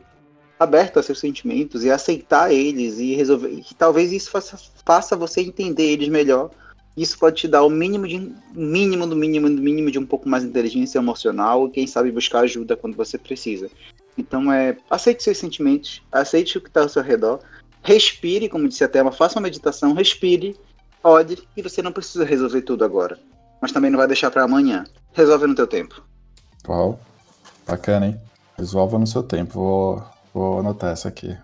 aberto 0.59 0.99
a 0.99 1.03
seus 1.03 1.19
sentimentos 1.19 1.83
e 1.83 1.91
aceitar 1.91 2.53
eles 2.53 2.97
e 2.99 3.13
resolver. 3.13 3.49
E 3.49 3.73
talvez 3.75 4.11
isso 4.11 4.31
faça, 4.31 4.57
faça 4.85 5.15
você 5.15 5.41
entender 5.41 5.83
eles 5.83 6.07
melhor. 6.07 6.49
Isso 6.95 7.17
pode 7.17 7.37
te 7.37 7.47
dar 7.47 7.63
o 7.63 7.69
mínimo 7.69 8.07
de 8.07 8.31
mínimo 8.53 9.07
do 9.07 9.15
mínimo 9.15 9.49
do 9.49 9.61
mínimo 9.61 9.89
de 9.89 9.97
um 9.97 10.05
pouco 10.05 10.29
mais 10.29 10.43
de 10.43 10.49
inteligência 10.49 10.99
emocional 10.99 11.67
e 11.67 11.71
quem 11.71 11.87
sabe 11.87 12.11
buscar 12.11 12.41
ajuda 12.41 12.77
quando 12.77 12.95
você 12.95 13.17
precisa. 13.17 13.69
Então 14.17 14.51
é 14.53 14.77
aceite 14.89 15.23
seus 15.23 15.39
sentimentos, 15.39 16.03
aceite 16.11 16.57
o 16.57 16.61
que 16.61 16.67
está 16.67 16.81
ao 16.81 16.89
seu 16.89 17.01
redor, 17.01 17.39
respire, 17.81 18.47
como 18.47 18.69
disse 18.69 18.83
a 18.83 18.87
Thelma, 18.87 19.11
faça 19.11 19.39
uma 19.39 19.43
meditação, 19.43 19.93
respire, 19.93 20.55
olhe 21.03 21.39
e 21.57 21.63
você 21.63 21.81
não 21.81 21.91
precisa 21.91 22.23
resolver 22.23 22.61
tudo 22.61 22.85
agora, 22.85 23.17
mas 23.59 23.71
também 23.71 23.89
não 23.89 23.97
vai 23.97 24.07
deixar 24.07 24.29
para 24.29 24.43
amanhã. 24.43 24.83
Resolve 25.13 25.47
no 25.47 25.55
teu 25.55 25.65
tempo. 25.65 26.03
Uau, 26.67 26.99
bacana, 27.67 28.05
hein? 28.05 28.21
Resolva 28.55 28.99
no 28.99 29.07
seu 29.07 29.23
tempo. 29.23 29.53
Vou 29.55 30.12
Vou 30.33 30.59
anotar 30.59 30.91
essa 30.91 31.07
aqui. 31.07 31.37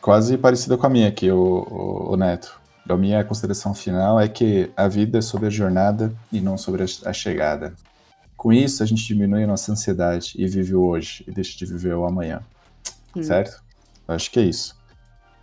Quase 0.00 0.38
parecida 0.38 0.76
com 0.76 0.86
a 0.86 0.90
minha 0.90 1.08
aqui, 1.08 1.30
o, 1.30 1.36
o, 1.36 2.12
o 2.12 2.16
Neto. 2.16 2.60
A 2.88 2.96
minha 2.96 3.24
consideração 3.24 3.74
final 3.74 4.20
é 4.20 4.28
que 4.28 4.70
a 4.76 4.86
vida 4.86 5.18
é 5.18 5.20
sobre 5.20 5.48
a 5.48 5.50
jornada 5.50 6.14
e 6.30 6.40
não 6.40 6.56
sobre 6.56 6.84
a, 6.84 7.12
chegada. 7.12 7.74
Com 8.36 8.52
isso, 8.52 8.82
a 8.82 8.86
gente 8.86 9.04
diminui 9.04 9.42
a 9.42 9.46
nossa 9.46 9.72
ansiedade 9.72 10.34
e 10.36 10.46
vive 10.46 10.74
o 10.74 10.82
hoje 10.82 11.24
e 11.26 11.32
deixa 11.32 11.58
de 11.58 11.66
viver 11.66 11.94
o 11.94 12.06
amanhã. 12.06 12.42
Sim. 13.12 13.24
Certo? 13.24 13.60
Eu 14.06 14.14
acho 14.14 14.30
que 14.30 14.38
é 14.38 14.42
isso. 14.44 14.76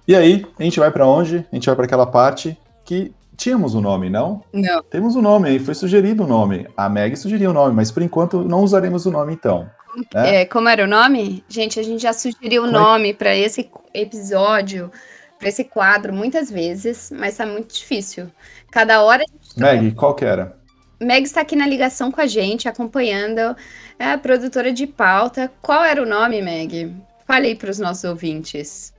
E 0.08 0.16
aí, 0.16 0.46
a 0.58 0.64
gente 0.64 0.80
vai 0.80 0.90
para 0.90 1.06
onde? 1.06 1.46
A 1.52 1.56
gente 1.56 1.66
vai 1.66 1.76
para 1.76 1.86
aquela 1.86 2.06
parte 2.06 2.58
que 2.86 3.14
tínhamos 3.36 3.74
o 3.74 3.80
um 3.80 3.82
nome, 3.82 4.10
não? 4.10 4.42
Não. 4.54 4.82
Temos 4.84 5.16
o 5.16 5.20
um 5.20 5.22
nome 5.22 5.50
aí, 5.50 5.60
foi 5.60 5.76
sugerido 5.76 6.24
o 6.24 6.28
nome. 6.28 6.68
A 6.78 6.88
Meg 6.88 7.18
sugeriu 7.18 7.50
o 7.50 7.54
nome, 7.54 7.76
mas 7.76 7.92
por 7.92 8.02
enquanto 8.02 8.44
não 8.44 8.64
usaremos 8.64 9.06
o 9.06 9.12
nome 9.12 9.34
então. 9.34 9.70
Né? 10.14 10.42
É, 10.42 10.46
como 10.46 10.70
era 10.70 10.84
o 10.84 10.88
nome? 10.88 11.44
Gente, 11.48 11.80
a 11.80 11.84
gente 11.84 12.02
já 12.02 12.14
sugeriu 12.14 12.64
o 12.64 12.72
nome 12.72 13.14
para 13.14 13.36
esse 13.36 13.70
episódio, 13.94 14.92
para 15.38 15.50
esse 15.50 15.64
quadro 15.64 16.14
muitas 16.14 16.50
vezes, 16.50 17.12
mas 17.12 17.38
tá 17.38 17.46
muito 17.46 17.74
difícil. 17.74 18.30
Cada 18.72 19.02
hora 19.04 19.24
a 19.24 19.32
gente 19.32 19.60
Meg, 19.60 19.92
qual 19.96 20.16
que 20.16 20.26
era? 20.26 20.58
Meg 21.00 21.24
está 21.24 21.42
aqui 21.42 21.56
na 21.56 21.68
ligação 21.68 22.12
com 22.12 22.22
a 22.22 22.28
gente, 22.28 22.68
acompanhando 22.68 23.56
é 24.00 24.12
a 24.12 24.18
produtora 24.18 24.72
de 24.72 24.88
pauta. 24.88 25.52
Qual 25.62 25.84
era 25.84 26.02
o 26.02 26.06
nome, 26.06 26.42
Meg? 26.42 26.96
Fale 27.26 27.48
aí 27.48 27.56
para 27.56 27.70
os 27.70 27.80
nossos 27.80 28.04
ouvintes. 28.04 28.94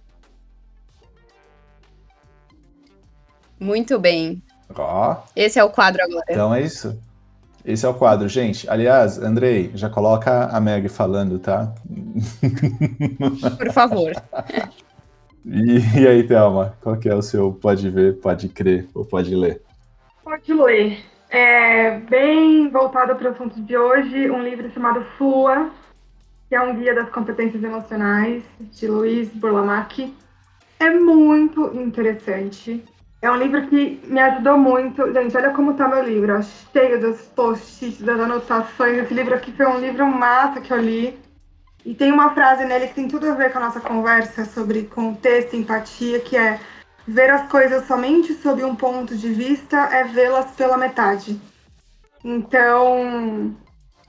Muito 3.59 3.99
bem. 3.99 4.43
Ó. 4.75 5.17
Esse 5.35 5.59
é 5.59 5.65
o 5.65 5.71
quadro 5.71 6.03
agora. 6.03 6.27
Então 6.29 6.55
é 6.55 6.63
isso. 6.63 6.99
Esse 7.65 7.87
é 7.87 7.89
o 7.89 7.95
quadro, 7.95 8.29
gente. 8.29 8.69
Aliás, 8.69 9.19
Andrei, 9.19 9.71
já 9.75 9.89
coloca 9.89 10.47
a 10.47 10.61
Meg 10.61 10.89
falando, 10.89 11.39
tá? 11.39 11.73
Por 13.59 13.73
favor. 13.73 14.13
E, 15.47 16.01
e, 16.01 16.09
aí, 16.09 16.27
Thelma, 16.27 16.75
qual 16.81 16.97
que 16.97 17.07
é 17.07 17.15
o 17.15 17.21
seu 17.21 17.53
pode 17.53 17.91
ver, 17.91 18.15
pode 18.15 18.49
crer 18.49 18.89
ou 18.95 19.05
pode 19.05 19.35
ler? 19.37 19.61
Pode 20.23 20.55
ler. 20.55 21.05
É 21.29 21.99
bem 21.99 22.71
voltado 22.71 23.15
para 23.15 23.29
o 23.29 23.33
assunto 23.33 23.61
de 23.61 23.77
hoje, 23.77 24.31
um 24.31 24.43
livro 24.43 24.71
chamado 24.71 25.05
FUA, 25.19 25.71
que 26.49 26.55
é 26.55 26.61
um 26.63 26.75
guia 26.77 26.95
das 26.95 27.11
competências 27.11 27.63
emocionais, 27.63 28.43
de 28.59 28.87
Luiz 28.87 29.29
Burlamac. 29.35 30.15
É 30.81 30.91
muito 30.91 31.79
interessante. 31.79 32.83
É 33.25 33.31
um 33.31 33.39
livro 33.39 33.67
que 33.69 34.03
me 34.05 34.21
ajudou 34.21 34.59
muito. 34.59 35.11
Gente, 35.11 35.35
olha 35.35 35.49
como 35.55 35.73
tá 35.73 35.89
meu 35.89 36.05
livro, 36.05 36.39
ó, 36.39 36.43
cheio 36.43 37.01
dos 37.01 37.23
posts, 37.23 38.03
das 38.03 38.21
anotações. 38.21 38.99
Esse 38.99 39.15
livro 39.15 39.35
aqui 39.35 39.51
foi 39.51 39.65
um 39.65 39.81
livro 39.81 40.07
massa 40.07 40.61
que 40.61 40.71
eu 40.71 40.77
li. 40.77 41.19
E 41.87 41.95
tem 41.95 42.13
uma 42.13 42.35
frase 42.35 42.67
nele 42.67 42.87
que 42.89 42.95
tem 42.95 43.09
tudo 43.09 43.27
a 43.31 43.35
ver 43.35 43.51
com 43.51 43.57
a 43.57 43.63
nossa 43.63 43.81
conversa 43.81 44.45
sobre 44.45 44.83
contexto 44.83 45.57
empatia, 45.57 46.21
que 46.21 46.37
é 46.37 46.61
ver 47.09 47.31
as 47.31 47.49
coisas 47.49 47.87
somente 47.87 48.35
sob 48.35 48.63
um 48.63 48.77
ponto 48.77 49.17
de 49.17 49.33
vista 49.33 49.79
é 49.91 50.05
vê-las 50.05 50.51
pela 50.51 50.77
metade. 50.77 51.41
Então, 52.23 53.57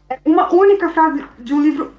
é 0.10 0.20
uma 0.26 0.54
única 0.54 0.90
frase 0.90 1.24
de 1.40 1.54
um 1.54 1.62
livro. 1.62 1.94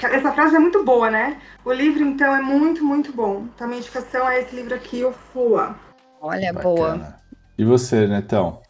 Essa 0.00 0.30
frase 0.30 0.54
é 0.54 0.60
muito 0.60 0.84
boa, 0.84 1.10
né? 1.10 1.40
O 1.64 1.72
livro, 1.72 2.04
então, 2.04 2.32
é 2.32 2.40
muito, 2.40 2.84
muito 2.84 3.12
bom. 3.12 3.48
Então, 3.52 3.64
a 3.64 3.68
minha 3.68 3.80
indicação 3.80 4.28
é 4.28 4.42
esse 4.42 4.54
livro 4.54 4.76
aqui, 4.76 5.04
o 5.04 5.12
Fua. 5.12 5.74
Olha, 6.22 6.52
Bacana. 6.52 6.74
boa. 6.74 7.14
E 7.58 7.64
você, 7.64 8.06
Netão? 8.06 8.60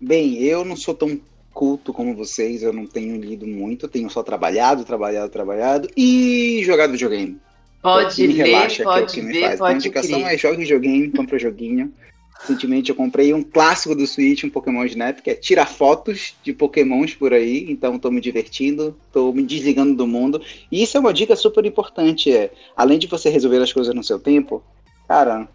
Bem, 0.00 0.40
eu 0.44 0.64
não 0.64 0.76
sou 0.76 0.94
tão 0.94 1.20
culto 1.52 1.92
como 1.92 2.14
vocês, 2.14 2.62
eu 2.62 2.72
não 2.72 2.86
tenho 2.86 3.20
lido 3.20 3.48
muito, 3.48 3.88
tenho 3.88 4.08
só 4.08 4.22
trabalhado, 4.22 4.84
trabalhado, 4.84 5.28
trabalhado 5.28 5.88
e 5.96 6.62
jogado 6.64 6.92
videogame. 6.92 7.36
Pode 7.82 8.20
me 8.26 8.32
ler, 8.34 8.44
relaxa, 8.44 8.84
pode 8.84 9.12
que 9.12 9.20
é 9.20 9.22
o 9.22 9.26
que 9.26 9.32
ver, 9.32 9.40
me 9.40 9.40
faz. 9.40 9.58
pode 9.58 9.58
Então, 9.58 9.66
a 9.66 9.72
indicação 9.74 10.20
crer. 10.20 10.34
é 10.34 10.38
jogue 10.38 10.56
videogame, 10.58 11.10
compre 11.10 11.34
um 11.34 11.38
joguinho. 11.40 11.92
Recentemente 12.40 12.88
eu 12.90 12.96
comprei 12.96 13.34
um 13.34 13.42
clássico 13.42 13.94
do 13.94 14.06
Switch, 14.06 14.44
um 14.44 14.48
Pokémon 14.48 14.84
Snap, 14.84 15.18
que 15.20 15.30
é 15.30 15.34
tirar 15.34 15.66
fotos 15.66 16.34
de 16.44 16.52
Pokémons 16.54 17.12
por 17.14 17.34
aí. 17.34 17.66
Então 17.68 17.98
tô 17.98 18.10
me 18.10 18.20
divertindo, 18.20 18.96
tô 19.12 19.32
me 19.32 19.42
desligando 19.42 19.94
do 19.94 20.06
mundo. 20.06 20.40
E 20.70 20.82
isso 20.82 20.96
é 20.96 21.00
uma 21.00 21.12
dica 21.12 21.34
super 21.36 21.66
importante. 21.66 22.32
É, 22.32 22.50
além 22.76 22.98
de 22.98 23.08
você 23.08 23.28
resolver 23.28 23.58
as 23.58 23.72
coisas 23.72 23.94
no 23.94 24.04
seu 24.04 24.18
tempo, 24.18 24.62
cara, 25.06 25.48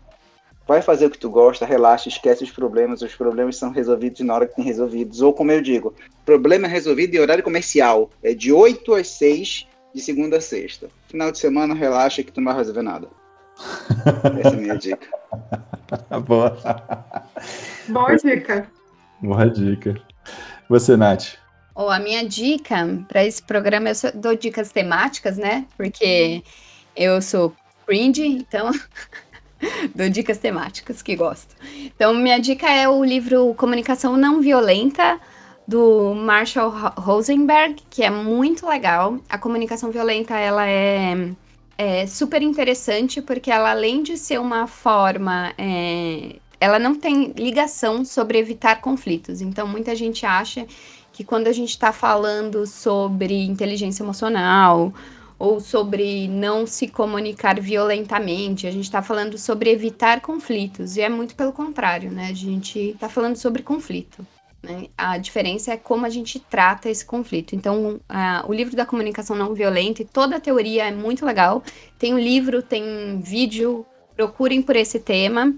vai 0.68 0.82
fazer 0.82 1.05
o 1.05 1.09
que 1.09 1.18
tu 1.18 1.30
gosta, 1.30 1.66
relaxa, 1.66 2.09
esquece 2.09 2.43
os 2.43 2.51
problemas. 2.51 3.01
Os 3.01 3.16
problemas 3.16 3.57
são 3.57 3.72
resolvidos 3.72 4.22
na 4.22 4.34
hora 4.34 4.47
que 4.47 4.55
tem 4.55 4.66
resolvidos. 4.66 5.22
Ou 5.22 5.34
como 5.34 5.51
eu 5.51 5.61
digo, 5.61 5.93
problema 6.26 6.68
é 6.68 6.70
resolvido 6.70 7.16
em 7.16 7.20
horário 7.20 7.43
comercial. 7.43 8.09
É 8.24 8.34
de 8.34 8.51
8 8.51 8.93
às 8.95 9.07
6, 9.09 9.68
de 9.93 10.01
segunda 10.01 10.38
a 10.38 10.41
sexta. 10.41 10.89
Final 11.07 11.32
de 11.32 11.38
semana, 11.38 11.74
relaxa 11.74 12.24
que 12.24 12.32
tu 12.32 12.41
não 12.41 12.51
vai 12.51 12.57
resolver 12.57 12.82
nada. 12.82 13.07
Essa 14.39 14.49
é 14.49 14.57
a 14.57 14.61
minha 14.61 14.78
dica. 14.78 15.07
Boa. 16.26 16.57
Boa 17.88 18.16
dica. 18.16 18.70
Boa 19.22 19.49
dica. 19.49 20.01
Você, 20.68 20.97
Nath? 20.97 21.36
Oh, 21.76 21.89
a 21.89 21.99
minha 21.99 22.28
dica 22.28 22.76
para 23.07 23.24
esse 23.24 23.43
programa, 23.43 23.89
eu 23.89 23.95
só 23.95 24.09
dou 24.11 24.36
dicas 24.36 24.72
temáticas, 24.72 25.38
né? 25.38 25.66
Porque 25.78 26.41
eu 26.95 27.22
sou 27.22 27.53
cringe, 27.86 28.26
então 28.26 28.72
dou 29.95 30.10
dicas 30.10 30.38
temáticas 30.38 31.01
que 31.01 31.16
gosto. 31.16 31.56
Então, 31.95 32.14
minha 32.14 32.39
dica 32.39 32.70
é 32.70 32.88
o 32.88 33.03
livro 33.03 33.53
Comunicação 33.56 34.18
Não 34.18 34.41
Violenta, 34.41 35.20
do 35.68 36.14
Marshall 36.14 36.70
Rosenberg, 36.97 37.82
que 37.89 38.03
é 38.03 38.10
muito 38.10 38.68
legal. 38.68 39.18
A 39.28 39.38
comunicação 39.38 39.89
violenta, 39.91 40.38
ela 40.38 40.68
é, 40.68 41.32
é 41.78 42.06
super 42.06 42.41
interessante, 42.41 43.22
porque 43.22 43.51
ela, 43.51 43.72
além 43.72 44.03
de 44.03 44.18
ser 44.18 44.39
uma 44.39 44.68
forma... 44.68 45.53
É, 45.58 46.36
ela 46.60 46.80
não 46.80 46.95
tem 46.95 47.34
ligação 47.38 48.06
sobre 48.06 48.38
evitar 48.38 48.80
conflitos. 48.80 49.41
Então, 49.41 49.68
muita 49.68 49.95
gente 49.95 50.26
acha 50.26 50.66
que 51.12 51.24
quando 51.24 51.47
a 51.47 51.51
gente 51.51 51.70
está 51.70 51.91
falando 51.91 52.66
sobre 52.66 53.45
inteligência 53.45 54.03
emocional 54.03 54.93
ou 55.38 55.59
sobre 55.59 56.27
não 56.27 56.65
se 56.65 56.88
comunicar 56.88 57.59
violentamente, 57.59 58.67
a 58.67 58.71
gente 58.71 58.86
está 58.86 59.01
falando 59.01 59.38
sobre 59.38 59.69
evitar 59.69 60.21
conflitos. 60.21 60.97
E 60.97 61.01
é 61.01 61.09
muito 61.09 61.36
pelo 61.36 61.51
contrário, 61.51 62.11
né? 62.11 62.29
A 62.29 62.33
gente 62.33 62.79
está 62.79 63.09
falando 63.09 63.36
sobre 63.36 63.61
conflito. 63.61 64.25
Né? 64.63 64.88
A 64.97 65.17
diferença 65.17 65.73
é 65.73 65.77
como 65.77 66.05
a 66.05 66.09
gente 66.09 66.39
trata 66.39 66.89
esse 66.89 67.05
conflito. 67.05 67.55
Então, 67.55 67.99
o 68.47 68.53
livro 68.53 68.75
da 68.75 68.86
comunicação 68.86 69.36
não 69.36 69.53
violenta 69.53 70.01
e 70.01 70.05
toda 70.05 70.38
a 70.38 70.39
teoria 70.39 70.86
é 70.88 70.91
muito 70.91 71.25
legal. 71.25 71.61
Tem 71.99 72.13
um 72.13 72.19
livro, 72.19 72.63
tem 72.63 73.19
vídeo, 73.21 73.86
procurem 74.15 74.61
por 74.61 74.75
esse 74.75 74.99
tema. 74.99 75.53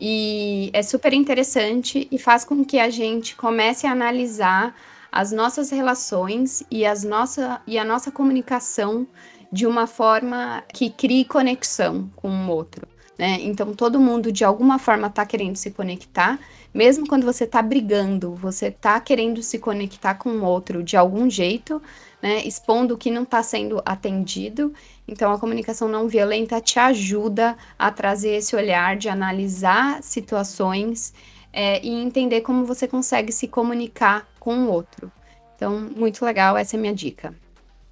E 0.00 0.70
é 0.72 0.82
super 0.82 1.12
interessante 1.12 2.08
e 2.10 2.18
faz 2.18 2.42
com 2.42 2.64
que 2.64 2.78
a 2.78 2.88
gente 2.88 3.36
comece 3.36 3.86
a 3.86 3.92
analisar 3.92 4.74
as 5.10 5.32
nossas 5.32 5.70
relações 5.70 6.62
e, 6.70 6.86
as 6.86 7.04
nossa, 7.04 7.60
e 7.66 7.78
a 7.78 7.84
nossa 7.84 8.10
comunicação 8.10 9.06
de 9.52 9.66
uma 9.66 9.86
forma 9.86 10.62
que 10.72 10.90
crie 10.90 11.24
conexão 11.24 12.10
com 12.14 12.28
o 12.28 12.50
outro. 12.50 12.86
Né? 13.18 13.38
Então, 13.42 13.74
todo 13.74 14.00
mundo, 14.00 14.32
de 14.32 14.44
alguma 14.44 14.78
forma, 14.78 15.08
está 15.08 15.26
querendo 15.26 15.56
se 15.56 15.70
conectar, 15.70 16.38
mesmo 16.72 17.06
quando 17.06 17.24
você 17.24 17.44
está 17.44 17.60
brigando, 17.60 18.34
você 18.34 18.68
está 18.68 18.98
querendo 18.98 19.42
se 19.42 19.58
conectar 19.58 20.14
com 20.14 20.30
o 20.30 20.44
outro 20.44 20.82
de 20.82 20.96
algum 20.96 21.28
jeito, 21.28 21.82
né? 22.22 22.42
expondo 22.46 22.94
o 22.94 22.96
que 22.96 23.10
não 23.10 23.24
está 23.24 23.42
sendo 23.42 23.82
atendido. 23.84 24.72
Então, 25.06 25.32
a 25.32 25.38
comunicação 25.38 25.86
não 25.86 26.08
violenta 26.08 26.60
te 26.60 26.78
ajuda 26.78 27.58
a 27.78 27.90
trazer 27.90 28.36
esse 28.36 28.56
olhar 28.56 28.96
de 28.96 29.08
analisar 29.08 30.02
situações 30.02 31.12
é, 31.52 31.84
e 31.84 31.90
entender 31.90 32.40
como 32.42 32.64
você 32.64 32.88
consegue 32.88 33.32
se 33.32 33.48
comunicar 33.48 34.29
com 34.40 34.56
o 34.64 34.70
outro. 34.70 35.12
Então, 35.54 35.78
muito 35.78 36.24
legal, 36.24 36.56
essa 36.56 36.74
é 36.74 36.78
a 36.78 36.80
minha 36.80 36.94
dica. 36.94 37.34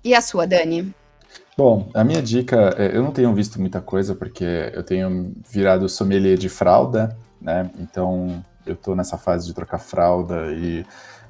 E 0.03 0.15
a 0.15 0.21
sua, 0.23 0.47
Dani? 0.47 0.93
Bom, 1.57 1.91
a 1.93 2.03
minha 2.03 2.23
dica, 2.23 2.75
é, 2.79 2.97
eu 2.97 3.03
não 3.03 3.13
tenho 3.13 3.35
visto 3.35 3.61
muita 3.61 3.81
coisa 3.81 4.15
porque 4.15 4.73
eu 4.73 4.83
tenho 4.83 5.35
virado 5.49 5.89
sommelier 5.89 6.39
de 6.39 6.49
fralda, 6.49 7.17
né? 7.41 7.71
Então, 7.79 8.43
eu 8.65 8.75
tô 8.75 8.95
nessa 8.95 9.19
fase 9.19 9.47
de 9.47 9.53
trocar 9.53 9.79
fralda 9.79 10.51
e 10.53 10.85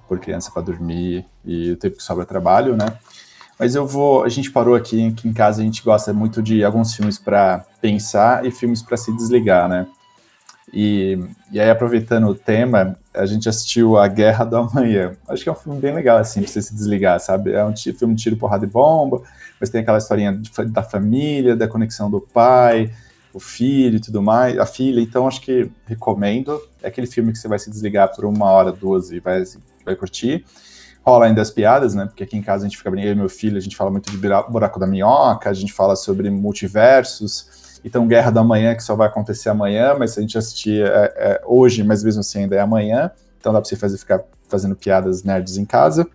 pôr 0.06 0.18
criança 0.18 0.51
para 0.51 0.62
dormir 0.62 1.26
e 1.44 1.72
o 1.72 1.76
tempo 1.76 1.97
que 1.97 2.02
sobra 2.02 2.24
trabalho, 2.24 2.76
né? 2.76 2.86
Mas 3.59 3.74
eu 3.74 3.86
vou, 3.86 4.22
a 4.22 4.28
gente 4.28 4.51
parou 4.52 4.76
aqui, 4.76 5.09
aqui 5.09 5.28
em 5.28 5.32
casa 5.32 5.60
a 5.60 5.64
gente 5.64 5.82
gosta 5.82 6.12
muito 6.12 6.40
de 6.40 6.62
alguns 6.62 6.94
filmes 6.94 7.18
para 7.18 7.64
pensar 7.80 8.47
e 8.47 8.51
filmes 8.52 8.80
para 8.80 8.97
se 8.97 9.14
desligar, 9.16 9.68
né? 9.68 9.86
E, 10.72 11.18
e 11.50 11.58
aí, 11.58 11.70
aproveitando 11.70 12.28
o 12.28 12.34
tema, 12.34 12.96
a 13.14 13.24
gente 13.26 13.48
assistiu 13.48 13.96
A 13.96 14.06
Guerra 14.06 14.44
do 14.44 14.56
Amanhã. 14.56 15.16
Acho 15.28 15.42
que 15.42 15.48
é 15.48 15.52
um 15.52 15.56
filme 15.56 15.80
bem 15.80 15.94
legal, 15.94 16.18
assim, 16.18 16.42
pra 16.42 16.50
você 16.50 16.60
se 16.60 16.74
desligar, 16.74 17.18
sabe? 17.20 17.52
É 17.52 17.64
um 17.64 17.74
filme 17.76 18.14
de 18.14 18.22
tiro, 18.22 18.36
porrada 18.36 18.64
e 18.64 18.68
bomba, 18.68 19.22
mas 19.58 19.70
tem 19.70 19.80
aquela 19.80 19.98
historinha 19.98 20.32
de, 20.32 20.50
da 20.66 20.82
família, 20.82 21.56
da 21.56 21.66
conexão 21.66 22.10
do 22.10 22.20
pai, 22.20 22.90
o 23.32 23.40
filho 23.40 23.96
e 23.96 24.00
tudo 24.00 24.22
mais, 24.22 24.58
a 24.58 24.66
filha. 24.66 25.00
Então, 25.00 25.26
acho 25.26 25.40
que 25.40 25.70
recomendo. 25.86 26.60
É 26.82 26.88
aquele 26.88 27.06
filme 27.06 27.32
que 27.32 27.38
você 27.38 27.48
vai 27.48 27.58
se 27.58 27.70
desligar 27.70 28.14
por 28.14 28.24
uma 28.24 28.46
hora, 28.46 28.70
duas 28.70 29.10
e 29.10 29.20
vai, 29.20 29.42
vai 29.84 29.96
curtir. 29.96 30.44
Rola 31.02 31.26
ainda 31.26 31.40
as 31.40 31.50
piadas, 31.50 31.94
né? 31.94 32.04
Porque 32.04 32.22
aqui 32.22 32.36
em 32.36 32.42
casa 32.42 32.66
a 32.66 32.68
gente 32.68 32.76
fica 32.76 32.90
brincando, 32.90 33.12
eu 33.12 33.16
e 33.16 33.18
meu 33.20 33.28
filho, 33.30 33.56
a 33.56 33.60
gente 33.60 33.74
fala 33.74 33.90
muito 33.90 34.10
de 34.10 34.18
buraco 34.18 34.78
da 34.78 34.86
minhoca, 34.86 35.48
a 35.48 35.54
gente 35.54 35.72
fala 35.72 35.96
sobre 35.96 36.28
multiversos. 36.28 37.67
Então, 37.84 38.06
Guerra 38.06 38.30
da 38.30 38.42
Manhã, 38.42 38.74
que 38.74 38.82
só 38.82 38.94
vai 38.94 39.06
acontecer 39.06 39.48
amanhã, 39.48 39.94
mas 39.98 40.12
se 40.12 40.18
a 40.18 40.22
gente 40.22 40.36
assistir 40.36 40.84
é, 40.84 41.12
é, 41.16 41.42
hoje, 41.46 41.82
mas 41.82 42.02
mesmo 42.02 42.20
assim 42.20 42.40
ainda 42.40 42.56
é 42.56 42.60
amanhã. 42.60 43.10
Então 43.38 43.52
dá 43.52 43.60
pra 43.60 43.68
você 43.68 43.76
fazer, 43.76 43.98
ficar 43.98 44.22
fazendo 44.48 44.74
piadas 44.74 45.22
nerds 45.22 45.56
em 45.56 45.64
casa. 45.64 46.06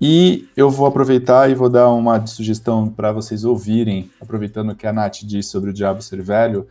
E 0.00 0.48
eu 0.56 0.70
vou 0.70 0.86
aproveitar 0.86 1.50
e 1.50 1.54
vou 1.54 1.68
dar 1.68 1.90
uma 1.90 2.26
sugestão 2.26 2.88
para 2.88 3.12
vocês 3.12 3.44
ouvirem, 3.44 4.10
aproveitando 4.20 4.74
que 4.74 4.86
a 4.86 4.92
Nath 4.92 5.18
disse 5.24 5.50
sobre 5.50 5.70
o 5.70 5.72
Diabo 5.72 6.00
Ser 6.00 6.22
Velho, 6.22 6.66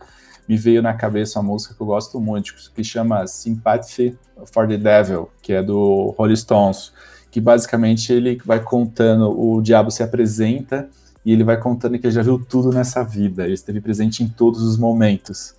me 0.48 0.56
veio 0.56 0.82
na 0.82 0.92
cabeça 0.94 1.38
uma 1.38 1.52
música 1.52 1.74
que 1.74 1.80
eu 1.80 1.86
gosto 1.86 2.18
muito, 2.20 2.52
que 2.74 2.82
chama 2.82 3.24
Sympathy 3.28 4.18
for 4.52 4.66
the 4.66 4.76
Devil, 4.76 5.30
que 5.40 5.52
é 5.52 5.62
do 5.62 6.12
Rolling 6.18 6.34
Stones, 6.34 6.92
que 7.30 7.40
basicamente 7.40 8.12
ele 8.12 8.40
vai 8.44 8.58
contando, 8.58 9.30
o 9.30 9.62
diabo 9.62 9.92
se 9.92 10.02
apresenta 10.02 10.88
e 11.24 11.32
ele 11.32 11.44
vai 11.44 11.56
contando 11.58 11.98
que 11.98 12.06
ele 12.06 12.14
já 12.14 12.22
viu 12.22 12.38
tudo 12.38 12.70
nessa 12.72 13.04
vida, 13.04 13.44
ele 13.44 13.54
esteve 13.54 13.80
presente 13.80 14.22
em 14.22 14.28
todos 14.28 14.62
os 14.62 14.76
momentos. 14.76 15.54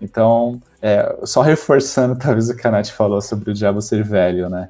Então, 0.00 0.60
é, 0.80 1.16
só 1.24 1.40
reforçando 1.40 2.16
talvez 2.20 2.48
o 2.50 2.56
que 2.56 2.66
a 2.66 2.70
Nath 2.70 2.88
falou 2.88 3.20
sobre 3.20 3.50
o 3.50 3.54
diabo 3.54 3.80
ser 3.80 4.02
velho, 4.02 4.48
né? 4.48 4.68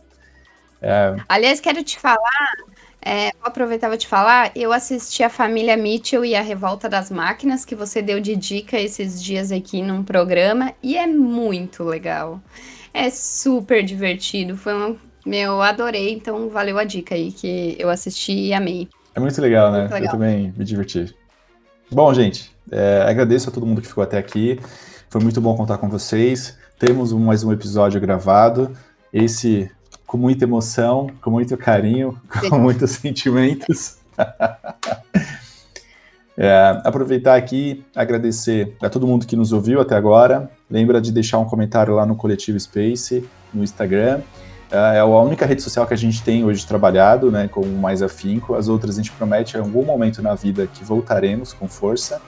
É... 0.81 1.17
Aliás, 1.29 1.61
quero 1.61 1.83
te 1.83 1.99
falar, 1.99 2.57
é, 3.01 3.33
vou 3.33 3.49
aproveitar 3.49 3.97
te 3.97 4.07
falar, 4.07 4.51
eu 4.55 4.73
assisti 4.73 5.23
a 5.23 5.31
Família 5.31 5.77
Mitchell 5.77 6.25
e 6.25 6.35
a 6.35 6.43
Revolta 6.43 6.89
das 6.89 7.11
Máquinas, 7.11 7.65
que 7.65 7.75
você 7.75 8.03
deu 8.03 8.21
de 8.21 8.37
dica 8.37 8.79
esses 8.79 9.23
dias 9.23 9.53
aqui 9.53 9.83
num 9.83 10.03
programa, 10.03 10.73
e 10.83 10.97
é 10.97 11.07
muito 11.07 11.85
legal. 11.85 12.41
É 12.93 13.11
super 13.11 13.83
divertido, 13.83 14.57
foi 14.57 14.75
um... 14.75 14.97
Meu, 15.25 15.63
adorei, 15.63 16.13
então 16.13 16.51
valeu 16.51 16.79
a 16.79 16.85
dica 16.85 17.15
aí, 17.15 17.33
que 17.33 17.77
eu 17.79 17.89
assisti 17.89 18.33
e 18.33 18.53
amei. 18.53 18.89
É 19.15 19.21
muito 19.21 19.41
legal, 19.41 19.71
né? 19.71 19.81
Muito 19.81 19.93
legal. 19.93 20.07
Eu 20.07 20.11
também 20.11 20.55
me 20.57 20.65
diverti. 20.65 21.15
Bom, 21.91 22.13
gente, 22.13 22.55
é, 22.71 23.05
agradeço 23.07 23.49
a 23.49 23.53
todo 23.53 23.65
mundo 23.65 23.81
que 23.81 23.87
ficou 23.87 24.03
até 24.03 24.19
aqui. 24.19 24.59
Foi 25.09 25.23
muito 25.23 25.41
bom 25.41 25.57
contar 25.57 25.79
com 25.79 25.89
vocês. 25.89 26.59
Temos 26.79 27.13
mais 27.13 27.45
um 27.45 27.53
episódio 27.53 28.01
gravado. 28.01 28.73
Esse 29.13 29.71
com 30.05 30.19
muita 30.19 30.45
emoção, 30.45 31.09
com 31.23 31.31
muito 31.31 31.57
carinho, 31.57 32.21
com 32.51 32.59
muitos 32.59 32.91
sentimentos. 32.93 33.99
é, 36.37 36.81
aproveitar 36.83 37.37
aqui, 37.37 37.85
agradecer 37.95 38.77
a 38.83 38.91
todo 38.91 39.07
mundo 39.07 39.27
que 39.27 39.37
nos 39.37 39.53
ouviu 39.53 39.81
até 39.81 39.95
agora. 39.95 40.51
Lembra 40.69 41.01
de 41.01 41.13
deixar 41.13 41.39
um 41.39 41.45
comentário 41.45 41.95
lá 41.95 42.05
no 42.05 42.17
Coletivo 42.17 42.59
Space, 42.59 43.25
no 43.53 43.63
Instagram. 43.63 44.23
É, 44.75 44.97
é 44.97 44.99
a 44.99 45.05
única 45.05 45.47
rede 45.47 45.63
social 45.63 45.87
que 45.87 45.95
a 45.95 45.97
gente 45.97 46.21
tem 46.23 46.45
hoje 46.45 46.67
trabalhado, 46.67 47.31
né, 47.31 47.47
com 47.47 47.65
mais 47.65 48.03
afinco. 48.03 48.57
As 48.57 48.67
outras 48.67 48.97
a 48.97 49.03
gente 49.03 49.13
promete 49.13 49.57
em 49.57 49.61
algum 49.61 49.85
momento 49.85 50.21
na 50.21 50.35
vida 50.35 50.67
que 50.67 50.85
voltaremos 50.85 51.53
com 51.53 51.69
força. 51.69 52.21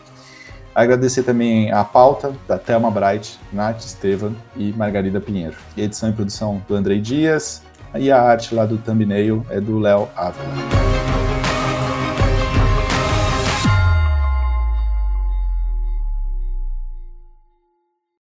Agradecer 0.72 1.24
também 1.24 1.72
a 1.72 1.82
pauta 1.82 2.32
da 2.46 2.56
Thelma 2.58 2.90
Bright, 2.90 3.40
Nath 3.52 3.80
Estevam 3.80 4.36
e 4.54 4.72
Margarida 4.72 5.20
Pinheiro. 5.20 5.56
E 5.76 5.82
edição 5.82 6.08
e 6.08 6.12
produção 6.12 6.62
do 6.68 6.74
Andrei 6.76 7.00
Dias, 7.00 7.62
e 7.94 8.12
a 8.12 8.22
arte 8.22 8.54
lá 8.54 8.66
do 8.66 8.76
thumbnail 8.76 9.44
é 9.48 9.58
do 9.58 9.78
Léo 9.78 10.08
Ávila. 10.14 11.15